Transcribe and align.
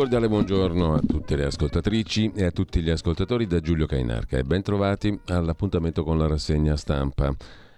Cordiale 0.00 0.28
buongiorno 0.28 0.94
a 0.94 1.00
tutte 1.06 1.36
le 1.36 1.44
ascoltatrici 1.44 2.32
e 2.34 2.44
a 2.44 2.50
tutti 2.50 2.80
gli 2.80 2.88
ascoltatori 2.88 3.46
da 3.46 3.60
Giulio 3.60 3.84
Cainarca 3.84 4.38
e 4.38 4.44
ben 4.44 4.62
trovati 4.62 5.20
all'appuntamento 5.26 6.04
con 6.04 6.16
la 6.16 6.26
rassegna 6.26 6.74
stampa. 6.74 7.30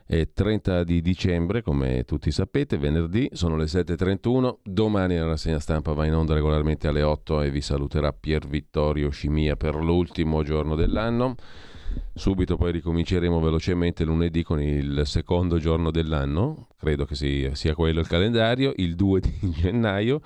È 0.07 0.29
30 0.33 0.85
di 0.85 1.03
dicembre, 1.03 1.63
come 1.63 2.05
tutti 2.05 2.31
sapete, 2.31 2.79
venerdì, 2.79 3.29
sono 3.33 3.57
le 3.57 3.65
7.31, 3.65 4.59
domani 4.63 5.17
la 5.17 5.27
rassegna 5.27 5.59
stampa 5.59 5.95
va 5.95 6.07
in 6.07 6.15
onda 6.15 6.35
regolarmente 6.35 6.87
alle 6.87 7.03
8 7.03 7.43
e 7.43 7.51
vi 7.51 7.61
saluterà 7.61 8.13
Pier 8.13 8.47
Vittorio 8.47 9.11
Scimia 9.11 9.57
per 9.57 9.75
l'ultimo 9.75 10.45
giorno 10.45 10.77
dell'anno. 10.77 11.35
Subito 12.15 12.57
poi 12.57 12.71
ricominceremo 12.71 13.41
velocemente 13.41 14.05
lunedì 14.05 14.45
con 14.45 14.63
il 14.63 15.03
secondo 15.07 15.59
giorno 15.59 15.91
dell'anno, 15.91 16.69
credo 16.79 17.05
che 17.05 17.17
sia 17.17 17.75
quello 17.75 17.99
il 17.99 18.07
calendario, 18.07 18.73
il 18.77 18.95
2 18.95 19.21
di 19.21 19.51
gennaio 19.51 20.21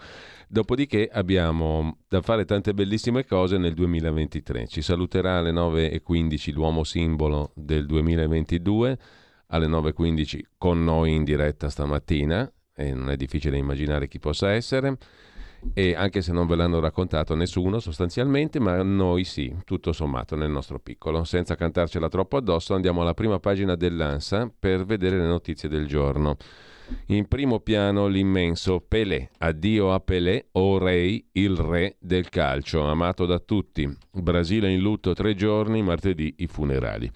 Dopodiché 0.49 1.09
abbiamo 1.13 1.99
da 2.07 2.21
fare 2.21 2.45
tante 2.45 2.73
bellissime 2.73 3.25
cose 3.25 3.59
nel 3.59 3.75
2023. 3.75 4.69
Ci 4.69 4.81
saluterà 4.81 5.39
alle 5.39 5.51
9.15 5.51 6.53
l'uomo 6.53 6.85
simbolo 6.85 7.51
del 7.55 7.85
2022, 7.85 8.99
alle 9.49 9.67
9.15 9.67 10.41
con 10.57 10.85
noi 10.85 11.15
in 11.15 11.25
diretta 11.25 11.69
stamattina, 11.69 12.49
e 12.77 12.95
non 12.95 13.11
è 13.11 13.17
difficile 13.17 13.57
immaginare 13.57 14.07
chi 14.07 14.21
possa 14.21 14.53
essere, 14.53 14.97
e 15.75 15.97
anche 15.97 16.23
se 16.23 16.31
non 16.31 16.47
ve 16.47 16.55
l'hanno 16.55 16.79
raccontato 16.79 17.35
nessuno 17.35 17.81
sostanzialmente, 17.81 18.61
ma 18.61 18.81
noi 18.85 19.25
sì, 19.25 19.53
tutto 19.65 19.93
sommato 19.93 20.37
nel 20.37 20.51
nostro 20.51 20.79
piccolo. 20.79 21.25
Senza 21.25 21.57
cantarcela 21.57 22.09
troppo 22.09 22.37
addosso 22.37 22.73
andiamo 22.73 23.01
alla 23.01 23.15
prima 23.15 23.41
pagina 23.41 23.75
dell'ANSA 23.75 24.53
per 24.57 24.85
vedere 24.85 25.19
le 25.19 25.27
notizie 25.27 25.69
del 25.69 25.89
giorno. 25.89 26.37
In 27.07 27.27
primo 27.27 27.61
piano 27.61 28.07
l'immenso 28.07 28.81
Pelé, 28.81 29.31
addio 29.39 29.93
a 29.93 30.01
Pelé, 30.01 30.49
o 30.53 30.79
Rei, 30.79 31.25
il 31.33 31.57
re 31.57 31.97
del 31.99 32.29
calcio, 32.29 32.83
amato 32.85 33.27
da 33.27 33.39
tutti. 33.39 33.89
Brasile 34.13 34.71
in 34.71 34.81
lutto 34.81 35.13
tre 35.13 35.35
giorni, 35.35 35.83
martedì 35.83 36.35
i 36.39 36.47
funerali. 36.47 37.11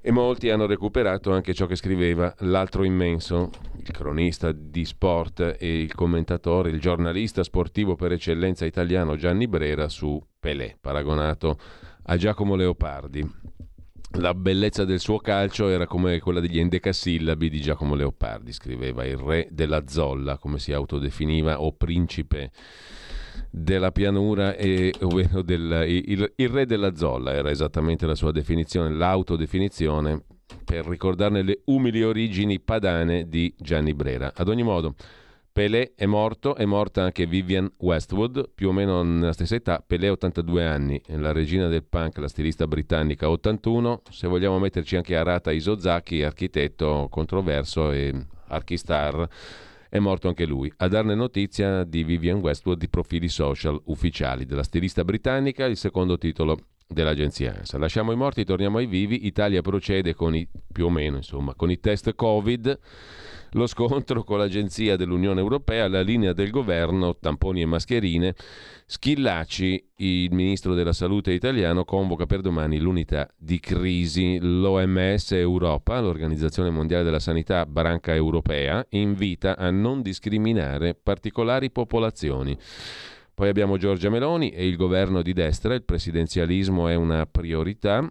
E 0.00 0.10
molti 0.10 0.50
hanno 0.50 0.66
recuperato 0.66 1.32
anche 1.32 1.54
ciò 1.54 1.66
che 1.66 1.76
scriveva 1.76 2.34
l'altro 2.40 2.82
immenso, 2.82 3.50
il 3.76 3.90
cronista 3.92 4.50
di 4.50 4.84
sport 4.84 5.56
e 5.60 5.80
il 5.80 5.94
commentatore, 5.94 6.70
il 6.70 6.80
giornalista 6.80 7.44
sportivo 7.44 7.94
per 7.94 8.10
eccellenza 8.10 8.64
italiano 8.64 9.14
Gianni 9.14 9.46
Brera 9.46 9.88
su 9.88 10.20
Pelé, 10.40 10.76
paragonato 10.80 11.56
a 12.06 12.16
Giacomo 12.16 12.56
Leopardi 12.56 13.24
la 14.14 14.34
bellezza 14.34 14.84
del 14.84 15.00
suo 15.00 15.18
calcio 15.18 15.68
era 15.68 15.86
come 15.86 16.18
quella 16.18 16.40
degli 16.40 16.58
endecasillabi 16.58 17.48
di 17.48 17.60
Giacomo 17.60 17.94
Leopardi, 17.94 18.52
scriveva 18.52 19.04
il 19.04 19.16
re 19.16 19.48
della 19.50 19.84
zolla, 19.86 20.38
come 20.38 20.58
si 20.58 20.72
autodefiniva, 20.72 21.60
o 21.60 21.72
principe 21.72 22.50
della 23.50 23.90
pianura, 23.92 24.54
e, 24.54 24.92
ovvero 25.00 25.42
del, 25.42 25.84
il, 25.86 26.32
il, 26.36 26.48
re 26.48 26.66
della 26.66 26.94
zolla 26.94 27.32
era 27.32 27.50
esattamente 27.50 28.06
la 28.06 28.14
sua 28.14 28.32
definizione, 28.32 28.94
l'autodefinizione 28.94 30.24
per 30.64 30.86
ricordarne 30.86 31.42
le 31.42 31.60
umili 31.66 32.02
origini 32.02 32.60
padane 32.60 33.28
di 33.28 33.54
Gianni 33.58 33.94
Brera. 33.94 34.32
Ad 34.34 34.48
ogni 34.48 34.62
modo, 34.62 34.94
Pelé 35.52 35.92
è 35.94 36.06
morto, 36.06 36.54
è 36.54 36.64
morta 36.64 37.02
anche 37.02 37.26
Vivian 37.26 37.70
Westwood, 37.76 38.48
più 38.54 38.70
o 38.70 38.72
meno 38.72 39.02
nella 39.02 39.34
stessa 39.34 39.54
età, 39.54 39.84
Pelé 39.86 40.08
82 40.08 40.66
anni, 40.66 41.02
la 41.08 41.30
regina 41.32 41.68
del 41.68 41.84
punk, 41.84 42.16
la 42.16 42.28
stilista 42.28 42.66
britannica 42.66 43.28
81, 43.28 44.00
se 44.08 44.28
vogliamo 44.28 44.58
metterci 44.58 44.96
anche 44.96 45.14
Arata 45.14 45.52
Isozaki, 45.52 46.22
architetto 46.22 47.06
controverso 47.10 47.92
e 47.92 48.14
archistar, 48.46 49.28
è 49.90 49.98
morto 49.98 50.28
anche 50.28 50.46
lui. 50.46 50.72
A 50.78 50.88
darne 50.88 51.14
notizia 51.14 51.84
di 51.84 52.02
Vivian 52.02 52.38
Westwood 52.38 52.78
di 52.78 52.88
profili 52.88 53.28
social 53.28 53.78
ufficiali 53.84 54.46
della 54.46 54.62
stilista 54.62 55.04
britannica, 55.04 55.66
il 55.66 55.76
secondo 55.76 56.16
titolo 56.16 56.56
dell'agenzia 56.88 57.56
ANSA. 57.58 57.76
Lasciamo 57.76 58.12
i 58.12 58.16
morti, 58.16 58.44
torniamo 58.44 58.78
ai 58.78 58.86
vivi. 58.86 59.26
Italia 59.26 59.60
procede 59.60 60.14
con 60.14 60.34
i 60.34 60.48
più 60.72 60.86
o 60.86 60.90
meno, 60.90 61.16
insomma, 61.16 61.54
con 61.54 61.70
i 61.70 61.78
test 61.78 62.14
Covid 62.14 62.78
lo 63.52 63.66
scontro 63.66 64.24
con 64.24 64.38
l'agenzia 64.38 64.96
dell'Unione 64.96 65.40
Europea, 65.40 65.88
la 65.88 66.00
linea 66.00 66.32
del 66.32 66.50
governo, 66.50 67.16
tamponi 67.16 67.62
e 67.62 67.66
mascherine. 67.66 68.34
Schillaci, 68.86 69.90
il 69.96 70.32
ministro 70.32 70.74
della 70.74 70.92
salute 70.92 71.32
italiano, 71.32 71.84
convoca 71.84 72.26
per 72.26 72.40
domani 72.40 72.78
l'unità 72.78 73.28
di 73.36 73.60
crisi. 73.60 74.38
L'OMS 74.40 75.32
Europa, 75.32 76.00
l'Organizzazione 76.00 76.70
Mondiale 76.70 77.04
della 77.04 77.20
Sanità 77.20 77.66
branca 77.66 78.14
europea, 78.14 78.84
invita 78.90 79.56
a 79.56 79.70
non 79.70 80.02
discriminare 80.02 80.94
particolari 80.94 81.70
popolazioni. 81.70 82.56
Poi 83.34 83.48
abbiamo 83.48 83.76
Giorgia 83.76 84.10
Meloni 84.10 84.50
e 84.50 84.66
il 84.66 84.76
governo 84.76 85.22
di 85.22 85.32
destra, 85.32 85.74
il 85.74 85.84
presidenzialismo 85.84 86.88
è 86.88 86.94
una 86.94 87.26
priorità. 87.26 88.06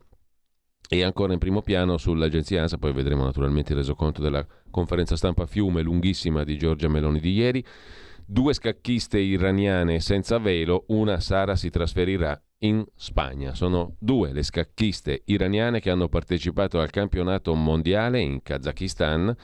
E 0.93 1.03
ancora 1.03 1.31
in 1.31 1.39
primo 1.39 1.61
piano 1.61 1.95
sull'agenzia 1.95 2.63
ANSA, 2.63 2.77
poi 2.77 2.91
vedremo 2.91 3.23
naturalmente 3.23 3.71
il 3.71 3.77
resoconto 3.77 4.21
della 4.21 4.45
conferenza 4.71 5.15
stampa 5.15 5.45
fiume 5.45 5.83
lunghissima 5.83 6.43
di 6.43 6.57
Giorgia 6.57 6.87
Meloni 6.87 7.19
di 7.19 7.33
ieri. 7.33 7.63
Due 8.25 8.53
scacchiste 8.53 9.19
iraniane 9.19 9.99
senza 9.99 10.39
velo, 10.39 10.85
una 10.87 11.19
Sara 11.19 11.55
si 11.55 11.69
trasferirà 11.69 12.41
in 12.59 12.83
Spagna. 12.95 13.53
Sono 13.53 13.95
due 13.99 14.31
le 14.31 14.43
scacchiste 14.43 15.23
iraniane 15.25 15.79
che 15.79 15.89
hanno 15.89 16.07
partecipato 16.07 16.79
al 16.79 16.89
campionato 16.89 17.53
mondiale 17.53 18.19
in 18.19 18.41
Kazakistan 18.41 19.35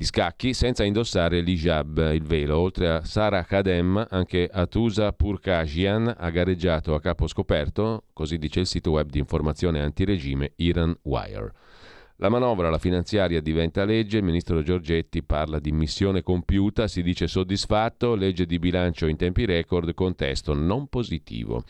di 0.00 0.06
scacchi 0.06 0.54
senza 0.54 0.82
indossare 0.82 1.40
l'hijab, 1.40 2.12
il 2.14 2.22
velo. 2.22 2.58
Oltre 2.58 2.88
a 2.88 3.04
Sara 3.04 3.44
Khadem, 3.44 4.06
anche 4.08 4.48
Atusa 4.50 5.12
Purkashian 5.12 6.14
ha 6.16 6.30
gareggiato 6.30 6.94
a 6.94 7.00
capo 7.00 7.26
scoperto, 7.26 8.04
così 8.14 8.38
dice 8.38 8.60
il 8.60 8.66
sito 8.66 8.92
web 8.92 9.10
di 9.10 9.18
informazione 9.18 9.82
antiregime 9.82 10.52
Iran 10.56 10.96
Wire. 11.02 11.52
La 12.22 12.28
manovra, 12.28 12.68
la 12.68 12.76
finanziaria 12.76 13.40
diventa 13.40 13.86
legge, 13.86 14.18
il 14.18 14.24
ministro 14.24 14.60
Giorgetti 14.62 15.22
parla 15.22 15.58
di 15.58 15.72
missione 15.72 16.22
compiuta, 16.22 16.86
si 16.86 17.02
dice 17.02 17.26
soddisfatto, 17.26 18.14
legge 18.14 18.44
di 18.44 18.58
bilancio 18.58 19.06
in 19.06 19.16
tempi 19.16 19.46
record, 19.46 19.94
contesto 19.94 20.52
non 20.52 20.88
positivo. 20.88 21.64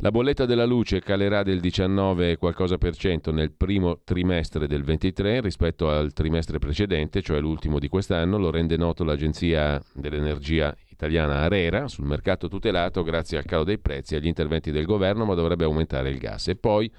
La 0.00 0.10
bolletta 0.10 0.46
della 0.46 0.64
luce 0.64 1.00
calerà 1.00 1.42
del 1.42 1.60
19 1.60 2.38
qualcosa 2.38 2.78
per 2.78 2.96
cento 2.96 3.32
nel 3.32 3.52
primo 3.52 4.00
trimestre 4.02 4.66
del 4.66 4.82
23 4.82 5.42
rispetto 5.42 5.90
al 5.90 6.14
trimestre 6.14 6.58
precedente, 6.58 7.20
cioè 7.20 7.38
l'ultimo 7.38 7.78
di 7.78 7.88
quest'anno, 7.88 8.38
lo 8.38 8.50
rende 8.50 8.78
noto 8.78 9.04
l'Agenzia 9.04 9.78
dell'Energia 9.92 10.74
italiana 10.88 11.40
Arera 11.40 11.86
sul 11.86 12.06
mercato 12.06 12.48
tutelato 12.48 13.02
grazie 13.02 13.36
al 13.36 13.44
calo 13.44 13.64
dei 13.64 13.78
prezzi 13.78 14.14
e 14.14 14.16
agli 14.16 14.26
interventi 14.26 14.70
del 14.70 14.86
governo, 14.86 15.26
ma 15.26 15.34
dovrebbe 15.34 15.64
aumentare 15.64 16.08
il 16.08 16.16
gas. 16.16 16.48
E 16.48 16.56
poi 16.56 16.90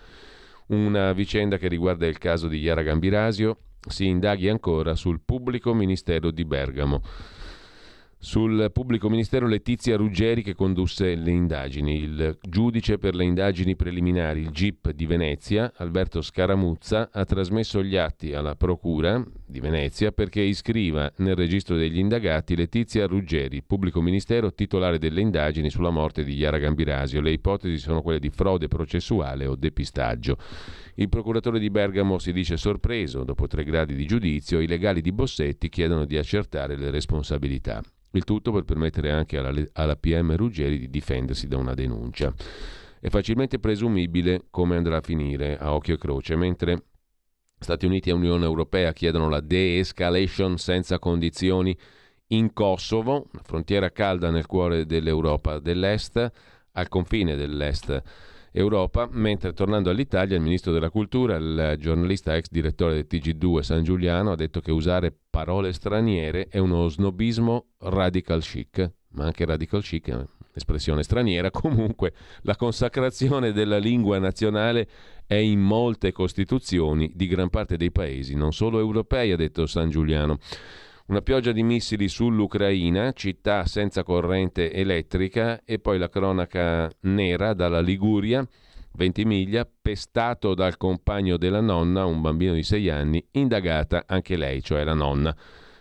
una 0.67 1.13
vicenda 1.13 1.57
che 1.57 1.67
riguarda 1.67 2.07
il 2.07 2.17
caso 2.17 2.47
di 2.47 2.59
Chiara 2.59 2.81
Gambirasio, 2.81 3.57
si 3.87 4.05
indaghi 4.05 4.49
ancora 4.49 4.95
sul 4.95 5.21
pubblico 5.23 5.73
ministero 5.73 6.31
di 6.31 6.45
Bergamo 6.45 7.01
sul 8.19 8.71
pubblico 8.73 9.09
ministero 9.09 9.47
Letizia 9.47 9.95
Ruggeri 9.95 10.41
che 10.41 10.55
condusse 10.55 11.15
le 11.15 11.31
indagini. 11.31 12.01
Il 12.01 12.37
giudice 12.41 12.97
per 12.97 13.15
le 13.15 13.23
indagini 13.23 13.75
preliminari, 13.75 14.41
il 14.41 14.49
GIP 14.49 14.91
di 14.91 15.05
Venezia, 15.05 15.71
Alberto 15.75 16.21
Scaramuzza, 16.21 17.09
ha 17.11 17.25
trasmesso 17.25 17.83
gli 17.83 17.95
atti 17.95 18.33
alla 18.33 18.55
Procura 18.55 19.23
di 19.45 19.59
Venezia 19.59 20.11
perché 20.11 20.41
iscriva 20.41 21.11
nel 21.17 21.35
registro 21.35 21.75
degli 21.75 21.99
indagati 21.99 22.55
Letizia 22.55 23.05
Ruggeri, 23.05 23.61
pubblico 23.61 24.01
ministero 24.01 24.53
titolare 24.53 24.97
delle 24.97 25.21
indagini 25.21 25.69
sulla 25.69 25.91
morte 25.91 26.23
di 26.23 26.35
Chiara 26.35 26.57
Gambirasio. 26.57 27.21
Le 27.21 27.31
ipotesi 27.31 27.77
sono 27.77 28.01
quelle 28.01 28.19
di 28.19 28.29
frode 28.29 28.67
processuale 28.67 29.45
o 29.45 29.55
depistaggio. 29.55 30.37
Il 30.95 31.09
procuratore 31.09 31.59
di 31.59 31.69
Bergamo 31.69 32.17
si 32.17 32.33
dice 32.33 32.57
sorpreso. 32.57 33.23
Dopo 33.23 33.45
tre 33.45 33.63
gradi 33.63 33.93
di 33.93 34.07
giudizio, 34.07 34.59
i 34.59 34.67
legali 34.67 35.01
di 35.01 35.11
Bossetti 35.11 35.69
chiedono 35.69 36.05
di 36.05 36.17
accertare 36.17 36.75
le 36.75 36.89
responsabilità. 36.89 37.81
Il 38.11 38.23
tutto 38.23 38.51
per 38.51 38.63
permettere 38.63 39.11
anche 39.11 39.37
alla, 39.37 39.53
alla 39.73 39.95
PM 39.95 40.35
Ruggeri 40.35 40.79
di 40.79 40.89
difendersi 40.89 41.47
da 41.47 41.57
una 41.57 41.73
denuncia. 41.73 42.33
È 42.99 43.09
facilmente 43.09 43.59
presumibile 43.59 44.45
come 44.49 44.75
andrà 44.75 44.97
a 44.97 45.01
finire 45.01 45.57
a 45.57 45.73
occhio 45.73 45.95
e 45.95 45.97
croce, 45.97 46.35
mentre 46.35 46.83
Stati 47.59 47.85
Uniti 47.85 48.09
e 48.09 48.13
Unione 48.13 48.45
Europea 48.45 48.93
chiedono 48.93 49.29
la 49.29 49.39
de-escalation 49.39 50.57
senza 50.57 50.99
condizioni 50.99 51.77
in 52.27 52.53
Kosovo, 52.53 53.27
una 53.31 53.43
frontiera 53.43 53.91
calda 53.91 54.29
nel 54.29 54.45
cuore 54.45 54.85
dell'Europa 54.85 55.59
dell'Est, 55.59 56.31
al 56.71 56.87
confine 56.87 57.35
dell'Est 57.35 58.03
Europa, 58.57 59.07
mentre 59.11 59.53
tornando 59.53 59.91
all'Italia 59.91 60.35
il 60.35 60.41
ministro 60.41 60.71
della 60.71 60.89
cultura, 60.89 61.35
il 61.35 61.75
giornalista 61.77 62.35
ex 62.35 62.47
direttore 62.49 62.93
del 62.95 63.07
TG2 63.07 63.59
San 63.59 63.83
Giuliano, 63.83 64.31
ha 64.31 64.35
detto 64.35 64.61
che 64.61 64.71
usare 64.71 65.15
parole 65.29 65.71
straniere 65.73 66.47
è 66.47 66.57
uno 66.57 66.87
snobismo 66.87 67.73
radical 67.81 68.41
chic, 68.41 68.91
ma 69.09 69.25
anche 69.25 69.45
radical 69.45 69.83
chic 69.83 70.09
è 70.09 70.25
espressione 70.53 71.03
straniera, 71.03 71.51
comunque 71.51 72.13
la 72.41 72.55
consacrazione 72.55 73.51
della 73.51 73.77
lingua 73.77 74.17
nazionale 74.17 74.87
è 75.27 75.35
in 75.35 75.59
molte 75.59 76.11
costituzioni 76.11 77.11
di 77.13 77.27
gran 77.27 77.49
parte 77.49 77.77
dei 77.77 77.91
paesi, 77.91 78.33
non 78.33 78.53
solo 78.53 78.79
europei, 78.79 79.31
ha 79.31 79.37
detto 79.37 79.67
San 79.67 79.91
Giuliano. 79.91 80.39
Una 81.09 81.21
pioggia 81.21 81.53
di 81.53 81.63
missili 81.63 82.09
sull'Ucraina, 82.09 83.13
città 83.13 83.65
senza 83.65 84.03
corrente 84.03 84.73
elettrica 84.73 85.61
e 85.63 85.79
poi 85.79 85.97
la 85.97 86.09
cronaca 86.09 86.91
nera 87.03 87.53
dalla 87.53 87.79
Liguria, 87.79 88.45
20 88.91 89.23
miglia, 89.23 89.65
pestato 89.81 90.53
dal 90.53 90.75
compagno 90.75 91.37
della 91.37 91.61
nonna, 91.61 92.03
un 92.03 92.19
bambino 92.19 92.53
di 92.53 92.63
6 92.63 92.89
anni, 92.89 93.25
indagata 93.31 94.03
anche 94.05 94.35
lei, 94.35 94.61
cioè 94.61 94.83
la 94.83 94.93
nonna. 94.93 95.33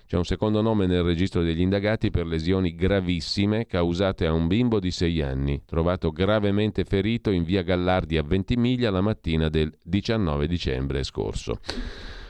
C'è 0.06 0.16
un 0.16 0.24
secondo 0.24 0.62
nome 0.62 0.86
nel 0.86 1.02
registro 1.02 1.42
degli 1.42 1.60
indagati 1.60 2.10
per 2.10 2.24
lesioni 2.24 2.76
gravissime 2.76 3.66
causate 3.66 4.26
a 4.26 4.32
un 4.32 4.46
bimbo 4.46 4.78
di 4.78 4.92
6 4.92 5.22
anni, 5.22 5.62
trovato 5.66 6.12
gravemente 6.12 6.84
ferito 6.84 7.32
in 7.32 7.42
via 7.42 7.62
Gallardi 7.62 8.16
a 8.16 8.22
Ventimiglia 8.22 8.92
la 8.92 9.00
mattina 9.00 9.48
del 9.48 9.76
19 9.82 10.46
dicembre 10.46 11.02
scorso. 11.02 11.58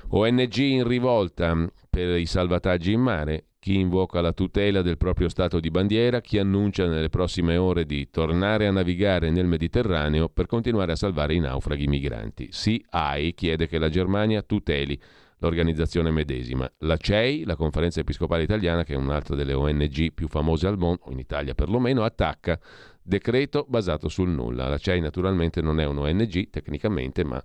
ONG 0.09 0.57
in 0.59 0.87
rivolta 0.87 1.69
per 1.91 2.17
i 2.17 2.27
salvataggi 2.27 2.93
in 2.93 3.01
mare, 3.01 3.47
chi 3.59 3.81
invoca 3.81 4.21
la 4.21 4.33
tutela 4.33 4.81
del 4.81 4.97
proprio 4.97 5.29
stato 5.29 5.59
di 5.59 5.71
bandiera, 5.71 6.21
chi 6.21 6.39
annuncia 6.39 6.87
nelle 6.87 7.09
prossime 7.09 7.57
ore 7.57 7.85
di 7.85 8.09
tornare 8.11 8.69
a 8.69 8.71
navigare 8.71 9.31
nel 9.31 9.47
Mediterraneo 9.47 10.29
per 10.29 10.47
continuare 10.47 10.93
a 10.93 10.97
salvare 10.97 11.35
i 11.35 11.41
naufraghi 11.41 11.89
migranti. 11.89 12.49
SIAI 12.53 13.35
chiede 13.35 13.67
che 13.67 13.79
la 13.79 13.89
Germania 13.89 14.43
tuteli 14.43 14.97
l'organizzazione 15.39 16.13
medesima. 16.13 16.71
La 16.79 16.97
CEI, 16.97 17.45
la 17.45 17.57
Conferenza 17.57 17.99
Episcopale 17.99 18.45
Italiana, 18.45 18.85
che 18.85 18.95
è 18.95 18.97
un'altra 18.97 19.35
delle 19.35 19.53
ONG 19.55 20.13
più 20.13 20.29
famose 20.29 20.69
al 20.69 20.79
mondo, 20.79 21.03
in 21.11 21.19
Italia 21.19 21.55
perlomeno, 21.55 22.05
attacca 22.05 22.59
decreto 23.03 23.67
basato 23.69 24.09
sul 24.09 24.29
nulla. 24.29 24.69
La 24.69 24.79
CEI 24.79 25.01
naturalmente 25.01 25.61
non 25.61 25.81
è 25.81 25.85
un 25.85 25.99
ONG 25.99 26.51
tecnicamente, 26.51 27.25
ma 27.25 27.43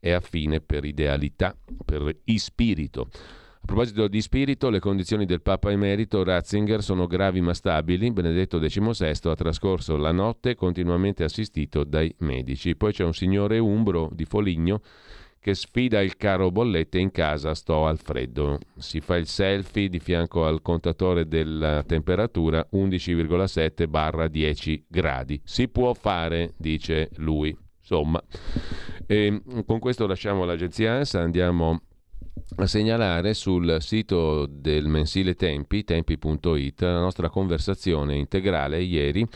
è 0.00 0.10
affine 0.10 0.60
per 0.60 0.84
idealità, 0.84 1.56
per 1.84 2.16
ispirito. 2.24 3.08
A 3.60 3.66
proposito 3.66 4.08
di 4.08 4.22
spirito, 4.22 4.70
le 4.70 4.78
condizioni 4.78 5.26
del 5.26 5.42
Papa 5.42 5.70
Emerito 5.70 6.22
Ratzinger 6.22 6.82
sono 6.82 7.06
gravi 7.06 7.40
ma 7.40 7.52
stabili. 7.52 8.10
Benedetto 8.12 8.58
XVI 8.58 9.18
ha 9.28 9.34
trascorso 9.34 9.96
la 9.96 10.12
notte 10.12 10.54
continuamente 10.54 11.24
assistito 11.24 11.84
dai 11.84 12.14
medici. 12.20 12.76
Poi 12.76 12.92
c'è 12.92 13.04
un 13.04 13.12
signore 13.12 13.58
umbro 13.58 14.08
di 14.12 14.24
Foligno 14.24 14.80
che 15.40 15.54
sfida 15.54 16.00
il 16.00 16.16
caro 16.16 16.50
bollette 16.50 16.98
in 16.98 17.10
casa 17.10 17.54
sto 17.54 17.86
al 17.86 17.98
freddo. 17.98 18.58
Si 18.76 19.00
fa 19.00 19.16
il 19.16 19.26
selfie 19.26 19.88
di 19.88 19.98
fianco 19.98 20.46
al 20.46 20.62
contatore 20.62 21.26
della 21.26 21.82
temperatura 21.84 22.66
11,7 22.72 24.28
10 24.28 24.84
gradi. 24.88 25.40
Si 25.44 25.68
può 25.68 25.92
fare, 25.94 26.54
dice 26.56 27.10
lui. 27.16 27.56
Insomma, 27.90 28.22
e 29.06 29.42
con 29.64 29.78
questo 29.78 30.06
lasciamo 30.06 30.44
l'agenzia 30.44 30.92
ANSA, 30.92 31.22
andiamo 31.22 31.80
a 32.56 32.66
segnalare 32.66 33.32
sul 33.32 33.78
sito 33.80 34.44
del 34.44 34.88
mensile 34.88 35.34
Tempi, 35.34 35.84
tempi.it, 35.84 36.82
la 36.82 37.00
nostra 37.00 37.30
conversazione 37.30 38.14
integrale 38.16 38.82
ieri 38.82 39.26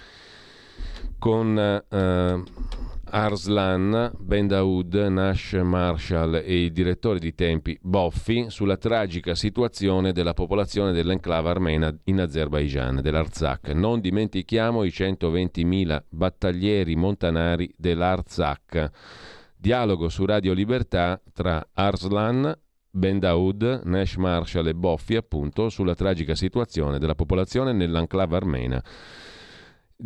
con 1.19 1.59
eh, 1.59 2.43
Arslan, 3.15 4.11
Ben 4.19 4.47
Daoud, 4.47 4.95
Nash 4.95 5.53
Marshall 5.63 6.37
e 6.37 6.65
il 6.65 6.73
direttore 6.73 7.19
di 7.19 7.35
Tempi 7.35 7.79
Boffi 7.83 8.47
sulla 8.49 8.79
tragica 8.79 9.35
situazione 9.35 10.13
della 10.13 10.33
popolazione 10.33 10.93
dell'enclave 10.93 11.51
armena 11.51 11.95
in 12.05 12.21
Azerbaijan, 12.21 13.03
dell'Arzak. 13.03 13.69
Non 13.75 14.01
dimentichiamo 14.01 14.83
i 14.83 14.89
120.000 14.89 16.05
battaglieri 16.09 16.97
montanari 16.97 17.71
dell'Arzak. 17.77 18.91
Dialogo 19.59 20.09
su 20.09 20.25
Radio 20.25 20.55
Libertà 20.55 21.21
tra 21.35 21.69
Arslan, 21.75 22.59
Ben 22.91 23.19
Daoud, 23.19 23.83
Nash 23.85 24.17
Marshall 24.17 24.69
e 24.69 24.75
Boffi 24.75 25.17
appunto 25.17 25.69
sulla 25.69 25.95
tragica 25.95 26.35
situazione 26.35 26.99
della 26.99 27.15
popolazione 27.15 27.73
nell'enclave 27.73 28.37
armena 28.37 28.83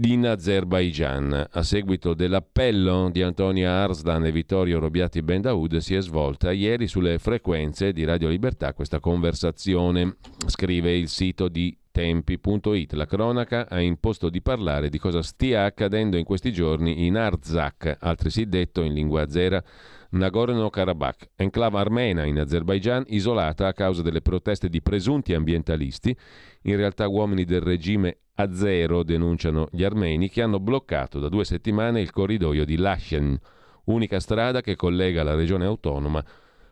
in 0.02 0.26
Azerbaijan. 0.26 1.48
A 1.50 1.62
seguito 1.62 2.12
dell'appello 2.12 3.08
di 3.10 3.22
Antonia 3.22 3.72
Arslan 3.82 4.26
e 4.26 4.32
Vittorio 4.32 4.78
Robiati 4.78 5.22
Bendaud 5.22 5.76
si 5.78 5.94
è 5.94 6.02
svolta 6.02 6.52
ieri 6.52 6.86
sulle 6.86 7.18
frequenze 7.18 7.92
di 7.92 8.04
Radio 8.04 8.28
Libertà 8.28 8.74
questa 8.74 9.00
conversazione, 9.00 10.16
scrive 10.46 10.94
il 10.94 11.08
sito 11.08 11.48
di 11.48 11.76
tempi.it. 11.90 12.92
La 12.92 13.06
cronaca 13.06 13.68
ha 13.68 13.80
imposto 13.80 14.28
di 14.28 14.42
parlare 14.42 14.90
di 14.90 14.98
cosa 14.98 15.22
stia 15.22 15.64
accadendo 15.64 16.18
in 16.18 16.24
questi 16.24 16.52
giorni 16.52 17.06
in 17.06 17.16
Arzak, 17.16 17.96
altresì 18.00 18.46
detto 18.46 18.82
in 18.82 18.92
lingua 18.92 19.22
azera 19.22 19.62
Nagorno-Karabakh, 20.10 21.30
enclava 21.36 21.80
armena 21.80 22.24
in 22.24 22.38
Azerbaijan 22.38 23.04
isolata 23.08 23.66
a 23.66 23.72
causa 23.72 24.02
delle 24.02 24.20
proteste 24.20 24.68
di 24.68 24.82
presunti 24.82 25.32
ambientalisti, 25.32 26.16
in 26.62 26.76
realtà 26.76 27.08
uomini 27.08 27.44
del 27.44 27.62
regime 27.62 28.18
azero, 28.36 29.02
denunciano 29.02 29.68
gli 29.70 29.84
armeni, 29.84 30.28
che 30.28 30.42
hanno 30.42 30.60
bloccato 30.60 31.18
da 31.18 31.28
due 31.28 31.44
settimane 31.44 32.00
il 32.00 32.10
corridoio 32.10 32.64
di 32.64 32.76
Lashen, 32.76 33.38
unica 33.84 34.20
strada 34.20 34.60
che 34.60 34.76
collega 34.76 35.22
la 35.22 35.34
regione 35.34 35.64
autonoma 35.64 36.24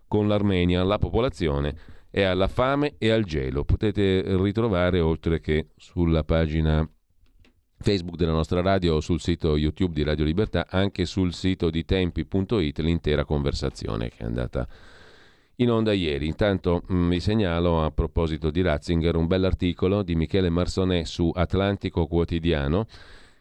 con 0.06 0.28
l'Armenia, 0.28 0.82
la 0.84 0.99
popolazione 0.99 1.76
è 2.11 2.22
alla 2.22 2.49
fame 2.49 2.94
e 2.99 3.11
al 3.11 3.25
gelo. 3.25 3.64
Potete 3.64 4.22
ritrovare, 4.37 5.00
oltre 5.00 5.40
che 5.40 5.69
sulla 5.76 6.22
pagina 6.22 6.88
Facebook 7.78 8.16
della 8.16 8.32
nostra 8.32 8.61
radio 8.61 8.94
o 8.94 9.00
sul 9.00 9.21
sito 9.21 9.56
YouTube 9.56 9.94
di 9.94 10.04
Radio 10.04 10.25
Libertà, 10.25 10.66
anche 10.68 11.04
sul 11.06 11.35
sito 11.35 11.71
di 11.71 11.85
tempi.it 11.85 12.78
l'intera 12.78 13.25
conversazione 13.25 14.09
che 14.09 14.18
è 14.18 14.25
andata 14.25 14.66
in 15.56 15.70
onda 15.70 15.92
ieri. 15.92 16.26
Intanto 16.26 16.82
mh, 16.87 16.94
mm, 16.94 17.11
vi 17.11 17.20
segnalo 17.20 17.84
a 17.84 17.90
proposito 17.90 18.50
di 18.50 18.62
Ratzinger 18.62 19.16
un 19.16 19.26
bell'articolo 19.26 20.02
di 20.02 20.14
Michele 20.14 20.50
Marsonè 20.50 21.04
su 21.04 21.30
Atlantico 21.34 22.06
Quotidiano 22.06 22.87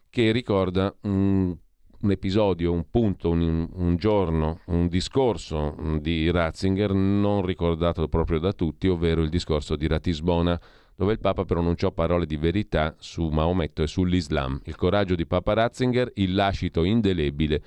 che 0.10 0.32
ricorda 0.32 0.94
un, 1.02 1.56
un 2.02 2.12
episodio, 2.12 2.72
un 2.72 2.86
punto, 2.90 3.32
un, 3.32 3.68
un, 3.74 3.96
giorno, 3.96 4.60
un 4.68 4.88
discorso 4.88 5.76
mm, 5.80 5.98
di 5.98 6.30
Ratzinger 6.30 6.94
non 6.94 7.46
ricordato 7.46 8.08
proprio 8.08 8.40
da 8.40 8.54
tutti, 8.54 8.88
ovvero 8.88 9.22
il 9.22 9.30
discorso 9.30 9.76
di 9.76 9.88
Ratisbona 9.88 10.60
dove 10.96 11.14
il 11.14 11.20
Papa 11.20 11.44
pronunciò 11.44 11.92
parole 11.92 12.28
di 12.28 12.38
verità 12.38 12.96
su 13.00 13.28
Maometto 13.30 13.82
e 13.82 13.88
sull'Islam. 13.88 14.62
Il 14.66 14.76
coraggio 14.76 15.16
di 15.16 15.26
Papa 15.26 15.54
Ratzinger, 15.54 16.12
il 16.16 16.36
lascito 16.36 16.84
indelebile 16.84 17.64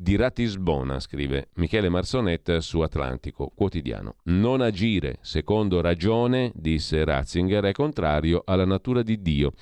di 0.00 0.16
Ratisbona, 0.16 0.98
scrive 0.98 1.48
Michele 1.56 1.90
Marsonet 1.90 2.56
su 2.58 2.80
Atlantico 2.80 3.52
Quotidiano. 3.54 4.16
Non 4.24 4.62
agire 4.62 5.18
secondo 5.20 5.82
ragione, 5.82 6.52
disse 6.54 7.04
Ratzinger, 7.04 7.64
è 7.64 7.72
contrario 7.72 8.42
alla 8.46 8.64
natura 8.64 9.02
di 9.02 9.20
Dio. 9.20 9.52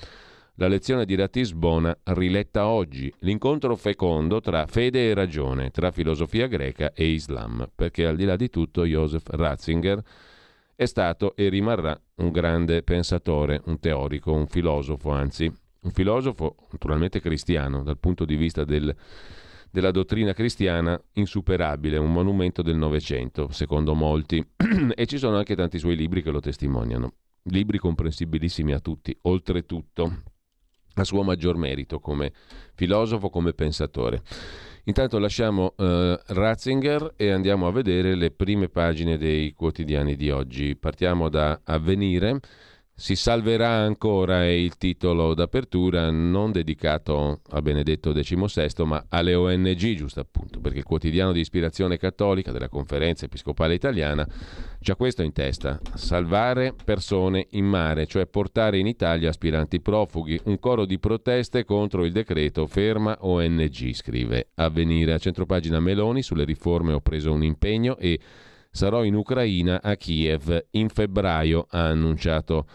La 0.55 0.69
lezione 0.69 1.03
di 1.03 1.15
Ratisbona 1.15 1.93
riletta 2.03 2.67
oggi, 2.67 3.13
l'incontro 3.19 3.75
fecondo 3.75 4.39
tra 4.39 4.65
fede 4.65 5.09
e 5.09 5.13
ragione, 5.13 5.71
tra 5.71 5.91
filosofia 5.91 6.47
greca 6.47 6.93
e 6.93 7.07
Islam, 7.07 7.69
perché 7.75 8.05
al 8.05 8.15
di 8.15 8.23
là 8.23 8.37
di 8.37 8.49
tutto 8.49 8.85
Joseph 8.85 9.27
Ratzinger 9.31 10.01
è 10.73 10.85
stato 10.85 11.35
e 11.35 11.49
rimarrà 11.49 11.99
un 12.15 12.31
grande 12.31 12.81
pensatore, 12.83 13.61
un 13.65 13.77
teorico, 13.81 14.31
un 14.31 14.47
filosofo, 14.47 15.09
anzi, 15.09 15.51
un 15.81 15.91
filosofo 15.91 16.55
naturalmente 16.71 17.19
cristiano 17.19 17.83
dal 17.83 17.97
punto 17.97 18.23
di 18.23 18.37
vista 18.37 18.63
del, 18.63 18.95
della 19.71 19.91
dottrina 19.91 20.33
cristiana 20.33 20.99
insuperabile, 21.13 21.97
un 21.97 22.11
monumento 22.11 22.61
del 22.61 22.75
Novecento, 22.75 23.49
secondo 23.51 23.93
molti, 23.93 24.45
e 24.95 25.05
ci 25.05 25.17
sono 25.17 25.37
anche 25.37 25.55
tanti 25.55 25.79
suoi 25.79 25.95
libri 25.95 26.21
che 26.21 26.31
lo 26.31 26.39
testimoniano, 26.39 27.13
libri 27.43 27.77
comprensibilissimi 27.77 28.73
a 28.73 28.79
tutti, 28.79 29.15
oltretutto 29.23 30.23
a 30.95 31.03
suo 31.03 31.23
maggior 31.23 31.55
merito 31.55 31.99
come 31.99 32.33
filosofo, 32.73 33.29
come 33.29 33.53
pensatore. 33.53 34.21
Intanto 34.85 35.19
lasciamo 35.19 35.73
uh, 35.77 36.17
Ratzinger 36.27 37.13
e 37.15 37.29
andiamo 37.29 37.67
a 37.67 37.71
vedere 37.71 38.15
le 38.15 38.31
prime 38.31 38.69
pagine 38.69 39.17
dei 39.17 39.53
quotidiani 39.53 40.15
di 40.15 40.31
oggi. 40.31 40.75
Partiamo 40.75 41.29
da 41.29 41.61
Avvenire. 41.63 42.39
Si 42.99 43.15
salverà 43.15 43.69
ancora 43.69 44.43
è 44.43 44.49
il 44.49 44.75
titolo 44.75 45.33
d'apertura 45.33 46.11
non 46.11 46.51
dedicato 46.51 47.39
a 47.51 47.61
Benedetto 47.61 48.11
XVI 48.11 48.83
ma 48.83 49.05
alle 49.07 49.35
ONG 49.35 49.93
giusto 49.95 50.19
appunto 50.19 50.59
perché 50.59 50.79
il 50.79 50.83
quotidiano 50.83 51.31
di 51.31 51.39
ispirazione 51.39 51.97
cattolica 51.97 52.51
della 52.51 52.67
conferenza 52.67 53.23
episcopale 53.23 53.73
italiana 53.73 54.27
c'ha 54.81 54.97
questo 54.97 55.23
in 55.23 55.31
testa. 55.31 55.79
Salvare 55.95 56.75
persone 56.83 57.47
in 57.51 57.65
mare 57.65 58.05
cioè 58.05 58.27
portare 58.27 58.77
in 58.79 58.85
Italia 58.85 59.29
aspiranti 59.29 59.79
profughi 59.79 60.37
un 60.43 60.59
coro 60.59 60.83
di 60.83 60.99
proteste 60.99 61.63
contro 61.63 62.03
il 62.03 62.11
decreto 62.11 62.67
ferma 62.67 63.17
ONG 63.21 63.93
scrive 63.93 64.49
Avvenire. 64.55 65.13
A 65.13 65.19
centropagina 65.19 65.79
Meloni 65.79 66.21
sulle 66.21 66.43
riforme 66.43 66.91
ho 66.91 66.99
preso 66.99 67.31
un 67.31 67.43
impegno 67.43 67.97
e 67.97 68.19
sarò 68.71 69.03
in 69.03 69.15
Ucraina 69.15 69.81
a 69.81 69.95
Kiev 69.95 70.65
in 70.71 70.89
febbraio 70.89 71.67
ha 71.69 71.87
annunciato 71.87 72.65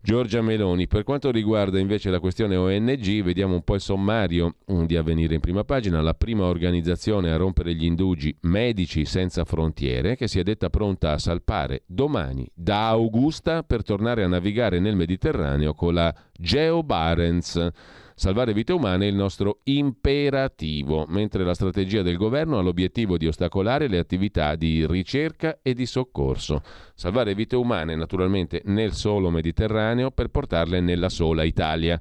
Giorgia 0.00 0.40
Meloni. 0.40 0.86
Per 0.86 1.02
quanto 1.02 1.30
riguarda 1.30 1.78
invece 1.78 2.10
la 2.10 2.20
questione 2.20 2.56
ONG, 2.56 3.22
vediamo 3.22 3.54
un 3.54 3.62
po' 3.62 3.74
il 3.74 3.80
sommario 3.80 4.54
mm, 4.72 4.84
di 4.84 4.96
avvenire 4.96 5.34
in 5.34 5.40
prima 5.40 5.64
pagina. 5.64 6.00
La 6.00 6.14
prima 6.14 6.44
organizzazione 6.44 7.30
a 7.30 7.36
rompere 7.36 7.74
gli 7.74 7.84
indugi, 7.84 8.34
Medici 8.42 9.04
Senza 9.04 9.44
Frontiere, 9.44 10.16
che 10.16 10.28
si 10.28 10.38
è 10.38 10.42
detta 10.42 10.70
pronta 10.70 11.12
a 11.12 11.18
salpare 11.18 11.82
domani 11.86 12.48
da 12.54 12.88
Augusta 12.88 13.62
per 13.64 13.82
tornare 13.82 14.22
a 14.22 14.28
navigare 14.28 14.78
nel 14.78 14.96
Mediterraneo 14.96 15.74
con 15.74 15.94
la 15.94 16.14
Geo 16.32 16.82
Barents. 16.82 17.70
Salvare 18.18 18.52
vite 18.52 18.72
umane 18.72 19.04
è 19.04 19.08
il 19.08 19.14
nostro 19.14 19.60
imperativo, 19.62 21.06
mentre 21.06 21.44
la 21.44 21.54
strategia 21.54 22.02
del 22.02 22.16
governo 22.16 22.58
ha 22.58 22.62
l'obiettivo 22.62 23.16
di 23.16 23.28
ostacolare 23.28 23.86
le 23.86 23.98
attività 23.98 24.56
di 24.56 24.84
ricerca 24.88 25.60
e 25.62 25.72
di 25.72 25.86
soccorso. 25.86 26.62
Salvare 26.94 27.36
vite 27.36 27.54
umane 27.54 27.94
naturalmente 27.94 28.60
nel 28.64 28.92
solo 28.94 29.30
Mediterraneo 29.30 30.10
per 30.10 30.30
portarle 30.30 30.80
nella 30.80 31.10
sola 31.10 31.44
Italia. 31.44 31.96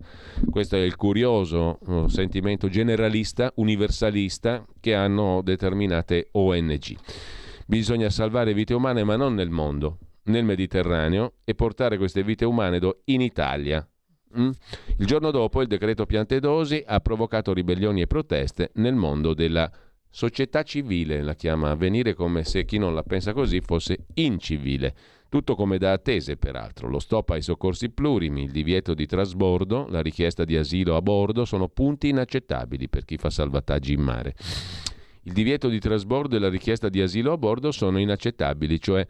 Questo 0.50 0.76
è 0.76 0.80
il 0.80 0.96
curioso 0.96 1.78
uh, 1.86 2.08
sentimento 2.08 2.68
generalista, 2.68 3.52
universalista 3.58 4.66
che 4.80 4.96
hanno 4.96 5.44
determinate 5.44 6.30
ONG. 6.32 6.96
Bisogna 7.68 8.10
salvare 8.10 8.56
vite 8.56 8.74
umane 8.74 9.04
ma 9.04 9.18
non 9.18 9.36
nel 9.36 9.52
mondo, 9.52 10.00
nel 10.24 10.46
Mediterraneo 10.46 11.34
e 11.44 11.54
portare 11.54 12.00
queste 12.00 12.24
vite 12.24 12.44
umane 12.44 12.80
in 13.06 13.22
Italia? 13.22 13.88
Il 14.38 15.06
giorno 15.06 15.32
dopo 15.32 15.62
il 15.62 15.68
decreto 15.68 16.06
Piantedosi 16.06 16.84
ha 16.86 17.00
provocato 17.00 17.54
ribellioni 17.54 18.02
e 18.02 18.08
proteste 18.08 18.72
nel 18.76 18.96
mondo 18.96 19.34
della 19.34 19.70
società 20.10 20.64
civile, 20.64 21.22
la 21.22 21.36
chiama 21.36 21.72
avvenire 21.72 22.14
come 22.14 22.44
se 22.44 22.66
chi 22.66 22.78
non 22.78 22.94
la 22.94 23.04
pensa 23.04 23.34
così 23.34 23.62
fosse 23.62 24.06
incivile. 24.16 24.96
Tutto 25.30 25.56
come 25.56 25.78
da 25.78 25.92
attese, 25.92 26.38
peraltro. 26.38 26.88
Lo 26.88 27.00
stop 27.00 27.32
ai 27.32 27.42
soccorsi 27.42 27.90
plurimi, 27.90 28.44
il 28.44 28.52
divieto 28.52 28.94
di 28.94 29.06
trasbordo, 29.06 29.86
la 29.90 30.02
richiesta 30.02 30.46
di 30.46 30.56
asilo 30.56 30.96
a 30.96 31.02
bordo 31.02 31.44
sono 31.44 31.68
punti 31.68 32.08
inaccettabili 32.08 32.88
per 32.88 33.04
chi 33.04 33.18
fa 33.18 33.30
salvataggi 33.30 33.92
in 33.92 34.02
mare. 34.02 34.36
Il 35.24 35.34
divieto 35.34 35.68
di 35.68 35.80
trasbordo 35.80 36.38
e 36.38 36.40
la 36.40 36.50
richiesta 36.50 36.88
di 36.88 37.02
asilo 37.02 37.34
a 37.34 37.38
bordo 37.38 37.72
sono 37.72 38.00
inaccettabili, 38.00 38.80
cioè 38.80 39.06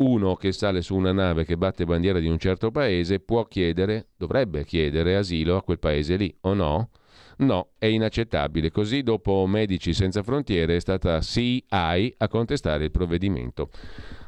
uno 0.00 0.34
che 0.34 0.52
sale 0.52 0.82
su 0.82 0.94
una 0.94 1.12
nave 1.12 1.44
che 1.44 1.56
batte 1.56 1.84
bandiera 1.84 2.18
di 2.18 2.28
un 2.28 2.38
certo 2.38 2.70
paese 2.70 3.20
può 3.20 3.44
chiedere, 3.44 4.08
dovrebbe 4.16 4.64
chiedere 4.64 5.16
asilo 5.16 5.56
a 5.56 5.62
quel 5.62 5.78
paese 5.78 6.16
lì, 6.16 6.34
o 6.42 6.54
no? 6.54 6.90
No, 7.38 7.70
è 7.78 7.86
inaccettabile. 7.86 8.70
Così 8.70 9.02
dopo 9.02 9.46
Medici 9.46 9.94
Senza 9.94 10.22
Frontiere 10.22 10.76
è 10.76 10.80
stata 10.80 11.20
CI 11.20 11.64
a 11.68 12.28
contestare 12.28 12.84
il 12.84 12.90
provvedimento. 12.90 13.70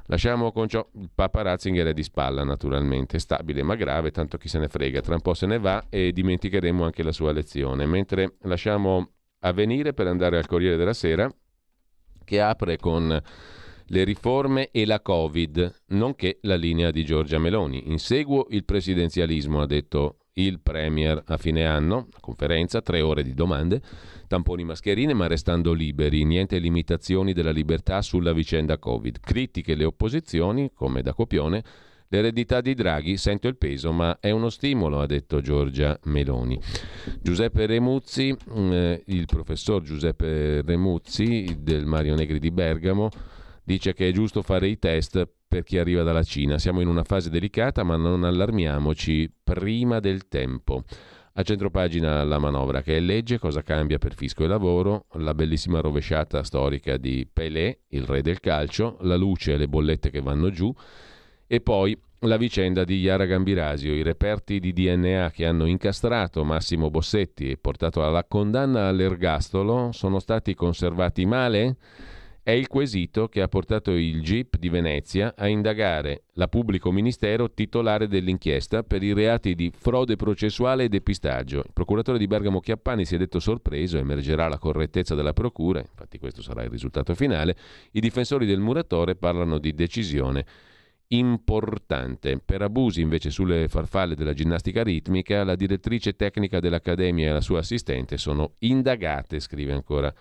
Lasciamo 0.07 0.51
con 0.51 0.67
ciò 0.67 0.87
il 0.95 1.11
Papa 1.15 1.43
Ratzinger 1.43 1.89
è 1.89 1.93
di 1.93 2.03
spalla 2.03 2.43
naturalmente, 2.43 3.19
stabile 3.19 3.63
ma 3.63 3.75
grave, 3.75 4.11
tanto 4.11 4.39
chi 4.39 4.49
se 4.49 4.59
ne 4.59 4.69
frega, 4.69 5.01
tra 5.01 5.15
un 5.15 5.21
po' 5.21 5.35
se 5.35 5.47
ne 5.47 5.59
va 5.59 5.85
e 5.89 6.13
dimenticheremo 6.13 6.85
anche 6.85 7.03
la 7.03 7.13
sua 7.13 7.33
lezione. 7.33 7.87
Mentre 7.87 8.37
lasciamo 8.43 9.11
avvenire 9.41 9.93
per 9.93 10.07
andare 10.07 10.39
al 10.39 10.47
Corriere 10.47 10.77
della 10.77 10.95
Sera, 10.95 11.31
che 12.25 12.41
apre 12.41 12.77
con 12.77 13.21
le 13.93 14.05
riforme 14.05 14.71
e 14.71 14.87
la 14.87 15.01
Covid, 15.01 15.83
nonché 15.89 16.39
la 16.43 16.57
linea 16.57 16.91
di 16.91 17.05
Giorgia 17.05 17.39
Meloni. 17.39 17.91
Inseguo 17.91 18.47
il 18.51 18.65
presidenzialismo, 18.65 19.61
ha 19.61 19.67
detto 19.67 20.17
il 20.35 20.61
Premier 20.61 21.23
a 21.27 21.37
fine 21.37 21.67
anno, 21.67 22.09
conferenza, 22.21 22.81
tre 22.81 23.03
ore 23.03 23.23
di 23.23 23.35
domande, 23.35 23.83
tamponi 24.29 24.65
mascherine 24.65 25.13
ma 25.13 25.27
restando 25.27 25.75
liberi, 25.75 26.25
niente 26.25 26.59
limitazioni 26.59 27.35
della 27.35 27.51
libertà 27.51 28.01
sulla 28.01 28.33
vicenda 28.33 28.79
Covid. 28.79 29.21
Critiche 29.21 29.75
le 29.75 29.85
opposizioni, 29.85 30.71
come 30.75 31.03
da 31.03 31.13
copione, 31.13 31.63
L'eredità 32.13 32.61
di 32.61 32.75
Draghi 32.75 33.17
sento 33.17 33.49
il 33.49 33.57
peso, 33.57 33.91
ma 33.91 34.19
è 34.21 34.31
uno 34.31 34.51
stimolo, 34.51 35.01
ha 35.01 35.07
detto 35.07 35.41
Giorgia 35.41 35.99
Meloni. 36.03 36.61
Giuseppe 37.23 37.65
Remuzzi, 37.65 38.37
eh, 38.55 39.03
il 39.07 39.25
professor 39.25 39.81
Giuseppe 39.81 40.61
Remuzzi 40.61 41.57
del 41.59 41.87
Mario 41.87 42.15
Negri 42.15 42.39
di 42.39 42.51
Bergamo, 42.51 43.09
dice 43.63 43.93
che 43.95 44.09
è 44.09 44.13
giusto 44.13 44.43
fare 44.43 44.69
i 44.69 44.79
test 44.79 45.29
per 45.47 45.63
chi 45.63 45.79
arriva 45.79 46.03
dalla 46.03 46.23
Cina. 46.23 46.59
Siamo 46.59 46.81
in 46.81 46.89
una 46.89 47.05
fase 47.05 47.31
delicata, 47.31 47.83
ma 47.83 47.97
non 47.97 48.25
allarmiamoci 48.25 49.31
prima 49.43 50.01
del 50.01 50.29
tempo. 50.29 50.85
A 51.35 51.43
centropagina 51.43 52.23
la 52.25 52.39
manovra 52.39 52.83
che 52.83 52.99
è 52.99 53.01
legge, 53.01 53.39
cosa 53.39 53.63
cambia 53.63 53.99
per 53.99 54.15
fisco 54.15 54.45
e 54.45 54.47
lavoro, 54.47 55.07
la 55.13 55.33
bellissima 55.33 55.81
rovesciata 55.81 56.43
storica 56.43 56.99
di 56.99 57.27
Pelé, 57.31 57.81
il 57.89 58.05
re 58.05 58.21
del 58.21 58.39
calcio, 58.39 58.99
la 59.01 59.17
luce 59.17 59.55
e 59.55 59.57
le 59.57 59.67
bollette 59.67 60.11
che 60.11 60.21
vanno 60.21 60.51
giù 60.51 60.75
e 61.47 61.61
poi 61.61 61.99
la 62.21 62.37
vicenda 62.37 62.85
di 62.85 63.01
Iara 63.01 63.25
Gambirasio, 63.25 63.95
i 63.95 64.03
reperti 64.03 64.61
di 64.61 64.73
DNA 64.73 65.31
che 65.33 65.45
hanno 65.45 65.67
incastrato 65.67 66.45
Massimo 66.45 66.91
Bossetti 66.91 67.51
e 67.51 67.57
portato 67.57 68.05
alla 68.05 68.25
condanna 68.25 68.89
all'ergastolo 68.89 69.91
sono 69.93 70.19
stati 70.19 70.55
conservati 70.55 71.25
male? 71.25 71.77
È 72.45 72.51
il 72.51 72.67
quesito 72.67 73.29
che 73.29 73.41
ha 73.41 73.47
portato 73.47 73.93
il 73.93 74.21
GIP 74.21 74.59
di 74.59 74.69
Venezia 74.69 75.35
a 75.37 75.47
indagare 75.47 76.25
la 76.33 76.49
pubblico 76.49 76.91
ministero 76.91 77.53
titolare 77.53 78.09
dell'inchiesta 78.09 78.83
per 78.83 79.05
i 79.05 79.13
reati 79.13 79.55
di 79.55 79.71
frode 79.73 80.17
processuale 80.17 80.83
e 80.83 80.89
depistaggio. 80.89 81.59
Il 81.59 81.71
procuratore 81.73 82.19
di 82.19 82.27
Bergamo 82.27 82.59
Chiappani 82.59 83.05
si 83.05 83.15
è 83.15 83.19
detto 83.19 83.39
sorpreso, 83.39 83.97
emergerà 83.97 84.49
la 84.49 84.59
correttezza 84.59 85.15
della 85.15 85.33
procura, 85.33 85.79
infatti 85.79 86.19
questo 86.19 86.43
sarà 86.43 86.65
il 86.65 86.71
risultato 86.71 87.15
finale. 87.15 87.55
I 87.93 88.01
difensori 88.01 88.45
del 88.45 88.59
muratore 88.59 89.15
parlano 89.15 89.59
di 89.59 89.73
decisione 89.73 90.45
importante. 91.13 92.41
Per 92.45 92.61
abusi 92.61 93.03
invece 93.03 93.31
sulle 93.31 93.69
farfalle 93.69 94.17
della 94.17 94.33
ginnastica 94.33 94.83
ritmica, 94.83 95.45
la 95.45 95.55
direttrice 95.55 96.17
tecnica 96.17 96.59
dell'Accademia 96.59 97.29
e 97.29 97.33
la 97.35 97.41
sua 97.41 97.61
assistente 97.61 98.19
sono 98.19 98.55
indagate, 98.59 99.39
scrive 99.39 99.73
ancora 99.73 100.13